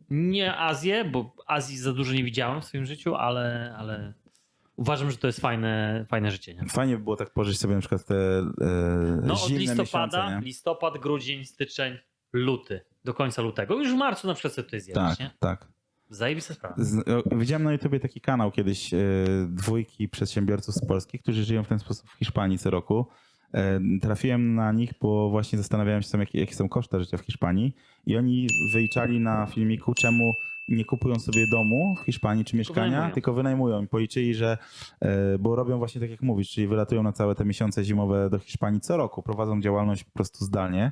Nie 0.10 0.58
Azję, 0.58 1.06
bo 1.06 1.36
Azji 1.48 1.78
za 1.78 1.94
dużo 1.94 2.14
nie 2.14 2.24
widziałem 2.24 2.62
w 2.62 2.66
swoim 2.66 2.86
życiu, 2.86 3.16
ale, 3.16 3.76
ale 3.78 4.14
uważam, 4.78 5.12
że 5.12 5.18
to 5.18 5.28
jest 5.28 5.40
fajne, 5.40 6.06
fajne 6.10 6.32
życie. 6.32 6.54
Nie? 6.54 6.66
Fajnie 6.70 6.98
by 6.98 7.04
było 7.04 7.16
tak 7.16 7.30
pożyć 7.30 7.60
sobie 7.60 7.74
na 7.76 7.80
przykład 7.80 8.06
te 8.06 8.16
e, 8.16 8.46
No 9.24 9.34
od 9.34 9.50
listopada, 9.50 10.26
miesiące, 10.26 10.46
listopad, 10.46 10.98
grudzień, 10.98 11.46
styczeń, 11.46 11.98
luty, 12.34 12.82
do 13.06 13.14
końca 13.14 13.42
lutego. 13.42 13.76
Już 13.76 13.94
w 13.94 13.96
marcu 13.96 14.28
na 14.28 14.34
przykład 14.34 14.54
sobie 14.54 14.66
tutaj 14.66 14.82
zjechać, 14.82 15.18
Tak, 15.18 15.20
nie? 15.20 15.32
tak. 15.40 15.68
Zajebista 16.10 16.54
sprawa. 16.54 16.76
Widziałem 17.32 17.64
na 17.64 17.72
YouTubie 17.72 18.00
taki 18.00 18.22
kanał 18.22 18.52
kiedyś 18.52 18.94
e, 18.94 18.98
dwójki 19.50 20.10
przedsiębiorców 20.10 20.76
z 20.76 20.86
Polski, 20.86 21.20
którzy 21.20 21.44
żyją 21.44 21.64
w 21.64 21.68
ten 21.68 21.80
sposób 21.80 22.10
w 22.10 22.14
Hiszpanii 22.14 22.58
co 22.58 22.70
roku. 22.70 23.06
E, 23.54 23.80
trafiłem 24.02 24.56
na 24.56 24.72
nich, 24.72 24.94
bo 25.02 25.30
właśnie 25.30 25.58
zastanawiałem 25.58 26.02
się, 26.02 26.08
sam, 26.08 26.20
jakie, 26.20 26.40
jakie 26.40 26.56
są 26.56 26.70
koszty 26.70 27.00
życia 27.00 27.18
w 27.18 27.22
Hiszpanii 27.22 27.76
i 28.06 28.18
oni 28.18 28.48
wyliczali 28.74 29.20
na 29.20 29.46
filmiku, 29.46 29.94
czemu 29.94 30.34
nie 30.68 30.86
kupują 30.86 31.20
sobie 31.20 31.48
domu 31.48 31.96
w 31.96 32.06
Hiszpanii 32.06 32.46
czy 32.46 32.58
mieszkania, 32.58 32.88
wynajmują. 32.90 33.14
tylko 33.14 33.34
wynajmują. 33.34 33.84
I 33.84 33.88
policzyli, 33.88 34.36
że, 34.36 34.58
e, 35.00 35.38
bo 35.38 35.56
robią 35.56 35.78
właśnie 35.78 36.02
tak 36.02 36.10
jak 36.10 36.22
mówisz, 36.22 36.50
czyli 36.50 36.68
wylatują 36.68 37.04
na 37.04 37.12
całe 37.12 37.36
te 37.36 37.46
miesiące 37.46 37.84
zimowe 37.84 38.30
do 38.30 38.40
Hiszpanii 38.40 38.82
co 38.82 38.98
roku, 38.98 39.24
prowadzą 39.24 39.62
działalność 39.62 40.04
po 40.04 40.12
prostu 40.12 40.46
zdalnie 40.46 40.92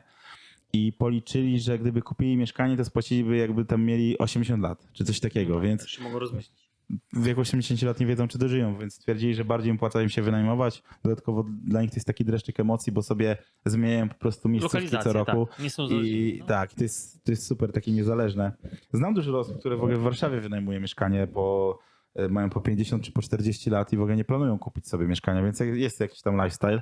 i 0.73 0.93
policzyli, 0.93 1.59
że 1.59 1.79
gdyby 1.79 2.01
kupili 2.01 2.37
mieszkanie, 2.37 2.77
to 2.77 2.85
spłaciliby 2.85 3.37
jakby 3.37 3.65
tam 3.65 3.83
mieli 3.83 4.17
80 4.17 4.63
lat, 4.63 4.87
czy 4.93 5.05
coś 5.05 5.19
takiego, 5.19 5.59
więc 5.59 5.81
Już 5.81 5.91
się 5.91 6.03
mogą 6.03 6.19
rozmyślić. 6.19 6.64
W 7.13 7.23
wieku 7.23 7.41
80 7.41 7.81
lat 7.81 7.99
nie 7.99 8.05
wiedzą, 8.05 8.27
czy 8.27 8.37
dożyją, 8.37 8.77
więc 8.77 8.93
stwierdzili, 8.93 9.35
że 9.35 9.45
bardziej 9.45 9.73
opłaca 9.73 10.01
im 10.01 10.09
się 10.09 10.21
wynajmować. 10.21 10.83
Dodatkowo 11.03 11.45
dla 11.63 11.81
nich 11.81 11.91
to 11.91 11.95
jest 11.95 12.07
taki 12.07 12.25
dreszczyk 12.25 12.59
emocji, 12.59 12.91
bo 12.91 13.01
sobie 13.01 13.37
zmieniają 13.65 14.09
po 14.09 14.15
prostu 14.15 14.49
miejscówki 14.49 14.97
co 15.03 15.13
roku. 15.13 15.45
tak. 15.45 15.59
Nie 15.59 15.69
są 15.69 15.87
I 15.87 16.37
no. 16.39 16.45
tak, 16.45 16.73
to 16.73 16.83
jest, 16.83 17.23
to 17.23 17.31
jest 17.31 17.47
super, 17.47 17.71
takie 17.71 17.91
niezależne. 17.91 18.51
Znam 18.93 19.13
dużo 19.13 19.39
osób, 19.39 19.59
które 19.59 19.75
w 19.77 19.79
ogóle 19.79 19.97
w 19.97 20.01
Warszawie 20.01 20.41
wynajmuje 20.41 20.79
mieszkanie, 20.79 21.27
bo 21.27 21.77
e, 22.15 22.29
mają 22.29 22.49
po 22.49 22.61
50 22.61 23.03
czy 23.03 23.11
po 23.11 23.21
40 23.21 23.69
lat 23.69 23.93
i 23.93 23.97
w 23.97 24.01
ogóle 24.01 24.15
nie 24.15 24.25
planują 24.25 24.59
kupić 24.59 24.87
sobie 24.87 25.07
mieszkania, 25.07 25.43
więc 25.43 25.59
jest 25.59 25.99
jakiś 25.99 26.21
tam 26.21 26.35
lifestyle. 26.35 26.81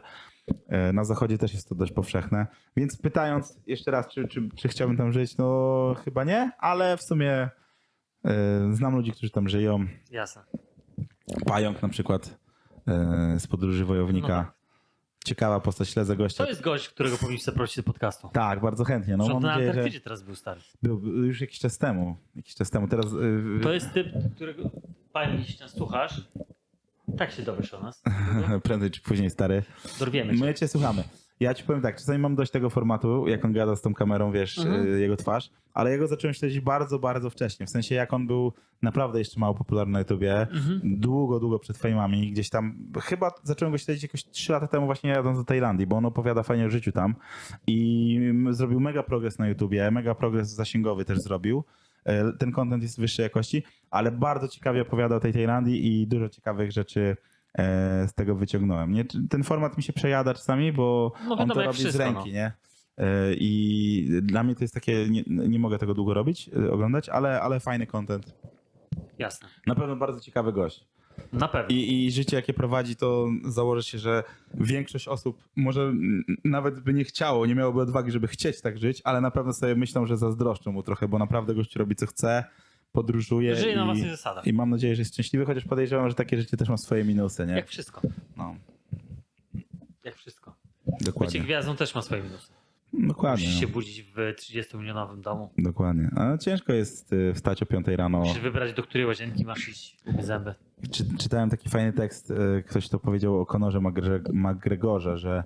E, 0.68 0.94
Na 0.94 1.04
zachodzie 1.04 1.38
też 1.38 1.54
jest 1.54 1.70
to 1.70 1.76
dość 1.76 1.92
powszechne. 1.92 2.48
Więc 2.78 2.98
pytając 2.98 3.60
jeszcze 3.68 3.92
raz, 3.92 4.08
czy, 4.08 4.28
czy, 4.28 4.50
czy 4.56 4.68
chciałbym 4.68 4.98
tam 4.98 5.12
żyć, 5.12 5.38
no 5.38 5.96
chyba 6.06 6.24
nie, 6.24 6.52
ale 6.60 6.98
w 6.98 7.04
sumie 7.04 7.50
znam 8.72 8.96
ludzi, 8.96 9.12
którzy 9.12 9.32
tam 9.32 9.50
żyją. 9.50 9.86
Jasne. 10.12 10.42
Pająk 11.46 11.82
na 11.82 11.90
przykład 11.90 12.38
e, 12.88 13.40
z 13.40 13.48
podróży 13.48 13.86
wojownika. 13.86 14.28
No 14.38 14.44
tak. 14.44 14.54
Ciekawa 15.26 15.60
postać, 15.60 15.90
śledzę 15.90 16.16
gościa. 16.16 16.44
To 16.44 16.50
jest 16.50 16.62
gość, 16.62 16.90
którego 16.90 17.18
powinniście 17.18 17.46
zaprosić 17.46 17.76
do 17.78 17.84
podcastu. 17.84 18.30
Tak, 18.34 18.62
bardzo 18.62 18.84
chętnie. 18.84 19.18
No, 19.18 19.28
mam 19.28 19.42
na 19.42 19.48
nadzieję, 19.48 19.66
że 19.66 19.70
Antarktydzie 19.72 20.02
teraz 20.02 20.24
był 20.24 20.36
stary. 20.36 20.62
był, 20.84 21.00
już 21.26 21.42
jakiś 21.42 21.60
czas 21.60 21.78
temu. 21.78 22.16
Jakiś 22.36 22.56
czas 22.56 22.70
temu. 22.70 22.88
Teraz 22.88 23.06
e, 23.06 23.64
To 23.64 23.74
jest 23.74 23.94
typ, 23.94 24.08
którego... 24.36 24.70
Panie, 25.14 25.36
jeśli 25.36 25.60
nas 25.60 25.72
słuchasz, 25.72 26.22
tak 27.18 27.32
się 27.32 27.44
dowiesz 27.44 27.74
o 27.74 27.82
nas. 27.82 28.04
prędzej 28.64 28.92
czy 28.92 29.02
później 29.02 29.30
stary. 29.30 29.64
Dorwiemy 30.00 30.38
cię. 30.38 30.46
My 30.46 30.54
cię 30.54 30.68
słuchamy. 30.68 31.04
Ja 31.40 31.54
ci 31.54 31.64
powiem 31.64 31.82
tak, 31.82 31.96
czasami 31.96 32.20
mam 32.20 32.36
dość 32.36 32.52
tego 32.52 32.70
formatu, 32.70 33.28
jak 33.28 33.46
on 33.46 33.54
gada 33.54 33.76
z 33.76 33.82
tą 33.82 33.94
kamerą, 33.94 34.32
wiesz, 34.32 34.58
Mhm. 34.60 34.84
e, 34.86 34.88
jego 34.88 35.16
twarz, 35.16 35.50
ale 35.74 35.92
jego 35.92 36.08
zacząłem 36.08 36.34
śledzić 36.34 36.60
bardzo, 36.60 37.00
bardzo 37.00 37.30
wcześnie. 37.30 37.66
W 37.66 37.70
sensie 37.70 37.96
jak 37.96 38.14
on 38.14 38.28
był 38.28 38.54
naprawdę 38.82 39.20
jeszcze 39.20 39.40
mało 39.40 39.54
popularny 39.54 39.94
na 39.94 40.00
YouTubie, 40.00 40.42
Mhm. 40.42 40.80
długo, 40.84 41.40
długo 41.40 41.60
przed 41.60 41.78
fejmami, 41.78 42.32
gdzieś 42.32 42.50
tam, 42.50 42.78
chyba 43.02 43.32
zacząłem 43.44 43.72
go 43.72 43.78
śledzić 43.78 44.04
jakoś 44.04 44.26
3 44.26 44.52
lata 44.54 44.68
temu 44.68 44.86
właśnie 44.86 45.10
jadąc 45.10 45.38
do 45.38 45.44
Tajlandii, 45.44 45.88
bo 45.88 45.96
on 45.98 46.06
opowiada 46.06 46.44
fajnie 46.44 46.66
o 46.66 46.70
życiu 46.70 46.92
tam 46.92 47.16
i 47.68 48.20
zrobił 48.50 48.80
mega 48.80 49.04
progres 49.04 49.40
na 49.40 49.48
YouTubie, 49.48 49.92
mega 49.92 50.16
progres 50.16 50.50
zasięgowy 50.50 51.06
też 51.06 51.20
zrobił. 51.20 51.64
E, 52.06 52.32
Ten 52.34 52.52
content 52.52 52.84
jest 52.84 53.00
wyższej 53.00 53.24
jakości, 53.24 53.64
ale 53.92 54.12
bardzo 54.12 54.48
ciekawie 54.48 54.82
opowiada 54.82 55.16
o 55.16 55.20
tej 55.20 55.34
Tajlandii 55.34 56.02
i 56.02 56.08
dużo 56.08 56.30
ciekawych 56.30 56.72
rzeczy 56.72 57.18
z 58.08 58.14
tego 58.14 58.36
wyciągnąłem. 58.36 58.92
Nie, 58.92 59.06
ten 59.30 59.44
format 59.44 59.78
mi 59.78 59.84
się 59.84 59.94
przejada 59.94 60.34
czasami, 60.34 60.74
bo 60.74 61.12
No 61.28 61.38
on 61.38 61.50
to 61.50 61.54
robi 61.54 61.78
z 61.78 61.80
wszystko, 61.80 62.04
ręki, 62.04 62.30
no. 62.30 62.36
nie? 62.36 62.52
E, 62.98 63.34
I 63.34 64.20
dla 64.22 64.44
mnie 64.44 64.56
to 64.56 64.64
jest 64.64 64.74
takie, 64.74 65.10
nie, 65.10 65.24
nie 65.28 65.60
mogę 65.60 65.78
tego 65.78 65.94
długo 65.94 66.14
robić, 66.14 66.50
e, 66.68 66.72
oglądać, 66.72 67.10
ale, 67.10 67.42
ale 67.42 67.60
fajny 67.60 67.88
content. 67.88 68.36
Jasne. 69.20 69.48
Na 69.68 69.76
pewno 69.76 69.96
bardzo 69.96 70.20
ciekawy 70.20 70.54
gość. 70.54 70.86
Na 71.34 71.48
pewno. 71.48 71.76
I, 71.76 72.06
I 72.06 72.12
życie, 72.12 72.36
jakie 72.36 72.54
prowadzi, 72.54 72.96
to 72.96 73.28
założę 73.46 73.84
się, 73.84 73.98
że 74.00 74.24
większość 74.54 75.08
osób 75.08 75.44
może 75.56 75.94
nawet 76.44 76.80
by 76.80 76.94
nie 76.94 77.04
chciało, 77.04 77.46
nie 77.46 77.56
miałoby 77.56 77.82
odwagi, 77.82 78.12
żeby 78.12 78.28
chcieć 78.28 78.62
tak 78.62 78.78
żyć, 78.78 79.02
ale 79.04 79.22
na 79.22 79.32
pewno 79.32 79.54
sobie 79.54 79.76
myślą, 79.76 80.06
że 80.06 80.18
zazdroszczą 80.18 80.72
mu 80.72 80.84
trochę, 80.84 81.08
bo 81.08 81.20
naprawdę 81.20 81.56
gość 81.56 81.76
robi 81.76 81.96
co 81.96 82.06
chce, 82.06 82.44
podróżuje 82.94 83.56
Żyje 83.56 83.76
na 83.76 83.82
i, 83.82 83.86
własnych 83.86 84.10
zasadach. 84.12 84.48
i 84.48 84.54
mam 84.54 84.70
nadzieję, 84.70 84.96
że 84.96 85.02
jest 85.02 85.14
szczęśliwy, 85.14 85.46
chociaż 85.46 85.66
podejrzewam, 85.66 86.10
że 86.10 86.16
takie 86.16 86.38
życie 86.38 86.58
też 86.58 86.70
ma 86.70 86.78
swoje 86.78 87.04
minusy, 87.04 87.46
nie? 87.46 87.54
Jak 87.54 87.68
wszystko. 87.68 88.02
No, 88.38 88.56
Jak 90.04 90.16
wszystko. 90.16 90.56
dokładnie. 91.02 91.28
Bycie 91.40 91.40
gwiazdą 91.40 91.76
też 91.76 91.96
ma 91.96 92.02
swoje 92.02 92.24
minusy. 92.24 92.52
Dokładnie. 92.94 93.46
Musisz 93.46 93.60
się 93.60 93.68
No. 93.68 93.74
budzić 93.74 94.02
w 94.02 94.16
30-milionowym 94.16 95.22
domu. 95.22 95.50
Dokładnie. 95.58 96.10
A 96.16 96.38
ciężko 96.38 96.74
jest 96.74 97.14
y, 97.14 97.34
wstać 97.34 97.64
o 97.64 97.66
5 97.66 97.88
rano. 97.88 98.20
Musisz 98.20 98.40
wybrać, 98.40 98.74
do 98.74 98.84
której 98.84 99.06
łazienki 99.08 99.46
masz 99.46 99.70
iść 99.70 99.98
zęby. 100.20 100.54
Czy, 100.92 101.18
czytałem 101.18 101.50
taki 101.50 101.70
fajny 101.70 101.94
tekst, 101.94 102.32
y, 102.32 102.64
ktoś 102.68 102.90
to 102.90 103.00
powiedział 103.00 103.42
o 103.42 103.46
Konorze 103.46 103.80
McGregorze, 104.34 105.18
że 105.18 105.44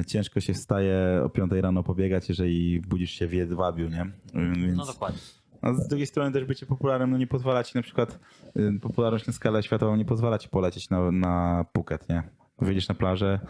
y, 0.00 0.04
ciężko 0.04 0.40
się 0.40 0.54
wstaje 0.54 1.20
o 1.24 1.28
5 1.28 1.52
rano 1.52 1.82
pobiegać, 1.82 2.28
jeżeli 2.28 2.80
budzisz 2.80 3.10
się 3.10 3.26
w 3.26 3.32
jedwabiu, 3.32 3.88
nie? 3.88 4.02
Y, 4.02 4.54
Więc, 4.56 4.76
No 4.76 4.86
dokładnie. 4.86 5.18
A 5.64 5.74
z 5.74 5.88
drugiej 5.88 6.06
strony 6.06 6.32
też 6.32 6.44
bycie 6.44 6.66
popularnym 6.66 7.10
no 7.10 7.18
nie 7.18 7.26
pozwala 7.26 7.64
ci 7.64 7.72
na 7.74 7.82
przykład, 7.82 8.18
y, 8.56 8.80
popularność 8.80 9.26
na 9.26 9.32
skalę 9.32 9.62
światową 9.62 9.96
nie 9.96 10.04
pozwala 10.04 10.38
ci 10.38 10.48
polecieć 10.48 10.90
na, 10.90 11.10
na 11.10 11.64
Phuket, 11.72 12.08
nie? 12.08 12.22
Wyjdziesz 12.58 12.88
na 12.88 12.94
plażę 12.94 13.40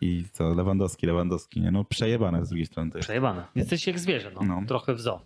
i 0.00 0.24
co, 0.32 0.54
Lewandowski, 0.54 1.06
Lewandowski, 1.06 1.60
nie? 1.60 1.70
No 1.70 1.84
przejebane 1.84 2.44
z 2.44 2.48
drugiej 2.48 2.66
strony 2.66 2.90
jest. 2.94 3.06
Przejebane. 3.06 3.44
Jesteś 3.54 3.86
jak 3.86 3.98
zwierzę, 3.98 4.30
no. 4.34 4.40
No. 4.42 4.62
Trochę 4.68 4.94
w 4.94 5.00
zoo. 5.00 5.20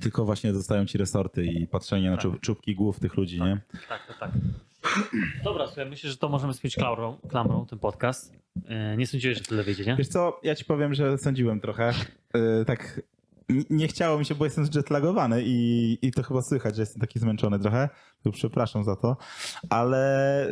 Tylko 0.00 0.24
właśnie 0.24 0.54
zostają 0.54 0.86
ci 0.86 0.98
resorty 0.98 1.46
i 1.46 1.66
patrzenie 1.66 2.10
na 2.10 2.16
Tak. 2.16 2.22
czub, 2.22 2.40
czubki 2.40 2.74
głów 2.74 3.00
tych 3.00 3.16
ludzi, 3.16 3.42
nie? 3.42 3.60
Tak, 3.88 4.06
to 4.06 4.14
tak. 4.20 4.30
Dobra, 5.44 5.66
słuchaj, 5.66 5.86
myślę, 5.90 6.10
że 6.10 6.16
to 6.16 6.28
możemy 6.28 6.54
spiąć 6.54 6.74
klamrą, 6.74 7.16
klamrą 7.28 7.66
ten 7.66 7.78
podcast. 7.78 8.34
Yy, 8.56 8.96
Nie 8.96 9.06
sądziłeś, 9.06 9.38
że 9.38 9.44
tyle 9.44 9.62
wyjdzie, 9.62 9.84
nie? 9.84 9.96
Wiesz 9.96 10.08
co, 10.08 10.40
ja 10.42 10.54
ci 10.54 10.64
powiem, 10.64 10.94
że 10.94 11.18
sądziłem 11.18 11.60
trochę. 11.60 11.92
Yy, 12.34 12.64
tak 12.66 13.00
nie 13.70 13.88
chciało 13.88 14.18
mi 14.18 14.24
się, 14.24 14.34
bo 14.34 14.44
jestem 14.44 14.66
zjetlagowany 14.66 15.42
i, 15.44 15.98
i 16.02 16.12
to 16.12 16.22
chyba 16.22 16.42
słychać, 16.42 16.76
że 16.76 16.82
jestem 16.82 17.00
taki 17.00 17.18
zmęczony 17.18 17.58
trochę. 17.58 17.88
Przepraszam 18.32 18.84
za 18.84 18.96
to. 18.96 19.16
Ale 19.70 20.46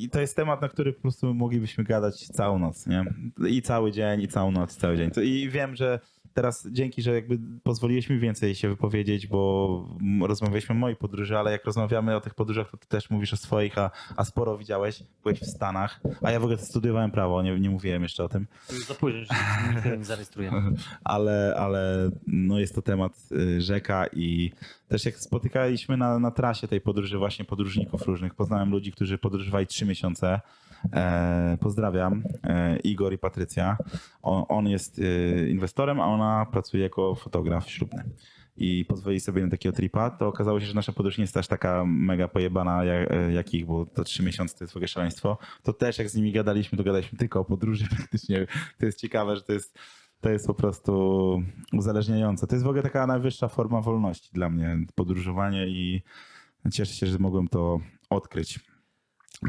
yy, 0.00 0.08
to 0.08 0.20
jest 0.20 0.36
temat, 0.36 0.62
na 0.62 0.68
który 0.68 0.92
po 0.92 1.02
prostu 1.02 1.34
moglibyśmy 1.34 1.84
gadać 1.84 2.26
całą 2.26 2.58
noc, 2.58 2.86
nie? 2.86 3.04
I 3.48 3.62
cały 3.62 3.92
dzień, 3.92 4.22
i 4.22 4.28
całą 4.28 4.50
noc, 4.50 4.76
i 4.76 4.80
cały 4.80 4.96
dzień. 4.96 5.10
I 5.22 5.50
wiem, 5.50 5.76
że 5.76 6.00
teraz 6.34 6.68
dzięki, 6.70 7.02
że 7.02 7.14
jakby 7.14 7.38
pozwoliłeś 7.62 8.10
mi 8.10 8.18
więcej 8.18 8.54
się 8.54 8.68
wypowiedzieć, 8.68 9.26
bo 9.26 9.88
rozmawialiśmy 10.22 10.74
o 10.74 10.78
mojej 10.78 10.96
podróży, 10.96 11.38
ale 11.38 11.52
jak 11.52 11.64
rozmawiamy 11.64 12.16
o 12.16 12.20
tych 12.20 12.34
podróżach, 12.34 12.70
to 12.70 12.76
ty 12.76 12.86
też 12.86 13.10
mówisz 13.10 13.32
o 13.32 13.36
swoich, 13.36 13.78
a, 13.78 13.90
a 14.16 14.24
sporo 14.24 14.58
widziałeś, 14.58 15.02
byłeś 15.22 15.40
w 15.40 15.46
Stanach, 15.46 16.00
a 16.22 16.30
ja 16.30 16.40
w 16.40 16.44
ogóle 16.44 16.58
studiowałem 16.58 17.10
prawo, 17.10 17.42
nie, 17.42 17.60
nie 17.60 17.70
mówiłem 17.70 18.02
jeszcze 18.02 18.24
o 18.24 18.28
tym, 18.28 18.46
za 18.88 18.94
późno, 18.94 19.34
tego 19.82 19.96
nie 19.96 20.04
zarejestruje. 20.04 20.52
ale, 21.04 21.54
ale 21.58 22.10
no 22.26 22.58
jest 22.58 22.74
to 22.74 22.82
temat 22.82 23.12
y, 23.32 23.60
rzeka 23.60 24.06
i 24.06 24.52
też 24.88 25.04
jak 25.04 25.16
spotykaliśmy 25.16 25.96
na, 25.96 26.18
na 26.18 26.30
trasie 26.30 26.68
tej 26.68 26.80
podróży 26.80 27.18
właśnie 27.18 27.44
podróżników 27.44 28.02
różnych, 28.02 28.34
poznałem 28.34 28.70
ludzi, 28.70 28.92
którzy 28.92 29.18
podróżowali 29.18 29.66
trzy 29.66 29.86
miesiące. 29.86 30.40
E, 30.92 31.58
pozdrawiam 31.60 32.22
e, 32.42 32.76
Igor 32.76 33.12
i 33.12 33.18
Patrycja. 33.18 33.76
On, 34.22 34.44
on 34.48 34.68
jest 34.68 34.98
e, 34.98 35.48
inwestorem, 35.48 36.00
a 36.00 36.06
ona 36.06 36.46
pracuje 36.46 36.82
jako 36.82 37.14
fotograf 37.14 37.70
ślubny. 37.70 38.04
I 38.56 38.84
pozwolili 38.84 39.20
sobie 39.20 39.42
na 39.42 39.50
takiego 39.50 39.76
tripa, 39.76 40.10
to 40.10 40.28
okazało 40.28 40.60
się, 40.60 40.66
że 40.66 40.74
nasza 40.74 40.92
podróż 40.92 41.18
nie 41.18 41.22
jest 41.22 41.36
aż 41.36 41.48
taka 41.48 41.84
mega 41.86 42.28
pojebana 42.28 42.84
jak, 42.84 43.08
jak 43.32 43.54
ich, 43.54 43.66
bo 43.66 43.86
to 43.86 44.04
trzy 44.04 44.22
miesiące 44.22 44.58
to 44.58 44.64
jest 44.64 44.74
w 44.74 44.76
ogóle 44.76 44.88
szaleństwo. 44.88 45.38
To 45.62 45.72
też 45.72 45.98
jak 45.98 46.10
z 46.10 46.14
nimi 46.14 46.32
gadaliśmy, 46.32 46.78
to 46.78 46.84
gadaliśmy 46.84 47.18
tylko 47.18 47.40
o 47.40 47.44
podróży 47.44 47.84
praktycznie. 47.96 48.46
To 48.78 48.86
jest 48.86 49.00
ciekawe, 49.00 49.36
że 49.36 49.42
to 49.42 49.52
jest 49.52 49.78
to 50.20 50.30
jest 50.30 50.46
po 50.46 50.54
prostu 50.54 51.42
uzależniające. 51.72 52.46
To 52.46 52.54
jest 52.54 52.64
w 52.64 52.68
ogóle 52.68 52.82
taka 52.82 53.06
najwyższa 53.06 53.48
forma 53.48 53.80
wolności 53.80 54.30
dla 54.32 54.50
mnie, 54.50 54.78
podróżowanie 54.94 55.66
i 55.66 56.02
cieszę 56.72 56.94
się, 56.94 57.06
że 57.06 57.18
mogłem 57.18 57.48
to 57.48 57.80
odkryć. 58.10 58.60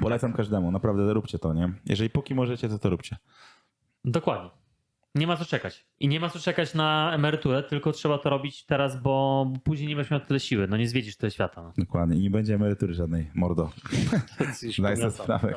Polecam 0.02 0.34
każdemu, 0.34 0.72
naprawdę 0.72 1.14
róbcie 1.14 1.40
to, 1.40 1.54
nie? 1.54 1.74
Jeżeli 1.86 2.10
póki 2.10 2.36
możecie, 2.36 2.70
to 2.70 2.80
to 2.80 2.90
róbcie. 2.90 3.18
Dokładnie. 4.06 4.50
Nie 5.16 5.28
ma 5.28 5.38
co 5.38 5.46
czekać. 5.46 5.86
I 6.00 6.08
nie 6.08 6.20
ma 6.20 6.30
co 6.30 6.40
czekać 6.40 6.74
na 6.74 7.12
emeryturę, 7.14 7.64
tylko 7.64 7.92
trzeba 7.92 8.18
to 8.18 8.30
robić 8.30 8.66
teraz, 8.66 9.02
bo 9.02 9.46
później 9.64 9.88
nie 9.90 9.96
będziesz 9.96 10.12
miał 10.12 10.20
tyle 10.20 10.40
siły. 10.40 10.68
No 10.68 10.78
nie 10.78 10.88
zwiedzisz 10.88 11.18
tyle 11.18 11.32
świata. 11.32 11.62
No. 11.64 11.74
Dokładnie. 11.78 12.18
I 12.18 12.20
nie 12.20 12.30
będzie 12.30 12.56
emerytury 12.56 12.94
żadnej, 12.94 13.32
mordo. 13.34 13.72
Daj 14.80 14.98
sobie 14.98 15.12
sprawę. 15.12 15.54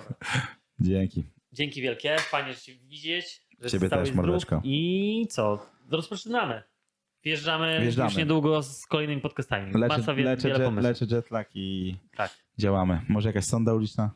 Dzięki. 0.81 1.25
Dzięki 1.53 1.83
wielkie, 1.83 2.17
fajnie 2.19 2.53
że 2.55 2.61
cię 2.61 2.75
widzieć. 2.75 3.49
Że 3.61 3.71
Ciebie 3.71 3.89
też, 3.89 4.13
mordeczko. 4.13 4.61
I 4.65 5.27
co? 5.31 5.67
Rozpoczynamy. 5.91 6.63
Wjeżdżamy, 7.25 7.79
Wjeżdżamy. 7.83 8.09
już 8.09 8.17
niedługo 8.17 8.63
z 8.63 8.87
kolejnymi 8.87 9.21
podcastami. 9.23 9.73
Leczę, 9.73 9.99
Masa 9.99 10.15
wie, 10.15 10.25
leczę, 10.25 10.43
wiele 10.49 10.59
jet, 10.59 10.69
pomysłów. 10.69 11.01
leczę 11.01 11.15
jetlag 11.17 11.49
i 11.55 11.97
Tak, 12.17 12.31
działamy. 12.59 13.01
Może 13.09 13.29
jakaś 13.29 13.45
sonda 13.45 13.75
uliczna? 13.75 14.11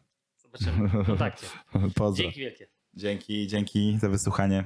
Zobaczymy. 0.53 0.89
W 0.89 1.07
kontakcie. 1.07 1.47
Pozdro. 1.95 2.25
Dzięki 2.25 2.41
wielkie. 2.41 2.67
Dzięki, 2.95 3.47
dzięki 3.47 3.99
za 4.01 4.09
wysłuchanie. 4.09 4.65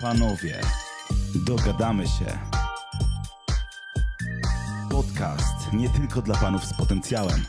Panowie, 0.00 0.60
dogadamy 1.46 2.06
się. 2.06 2.38
Podcast 4.90 5.72
nie 5.72 5.90
tylko 5.90 6.22
dla 6.22 6.34
panów 6.36 6.64
z 6.64 6.76
potencjałem. 6.76 7.44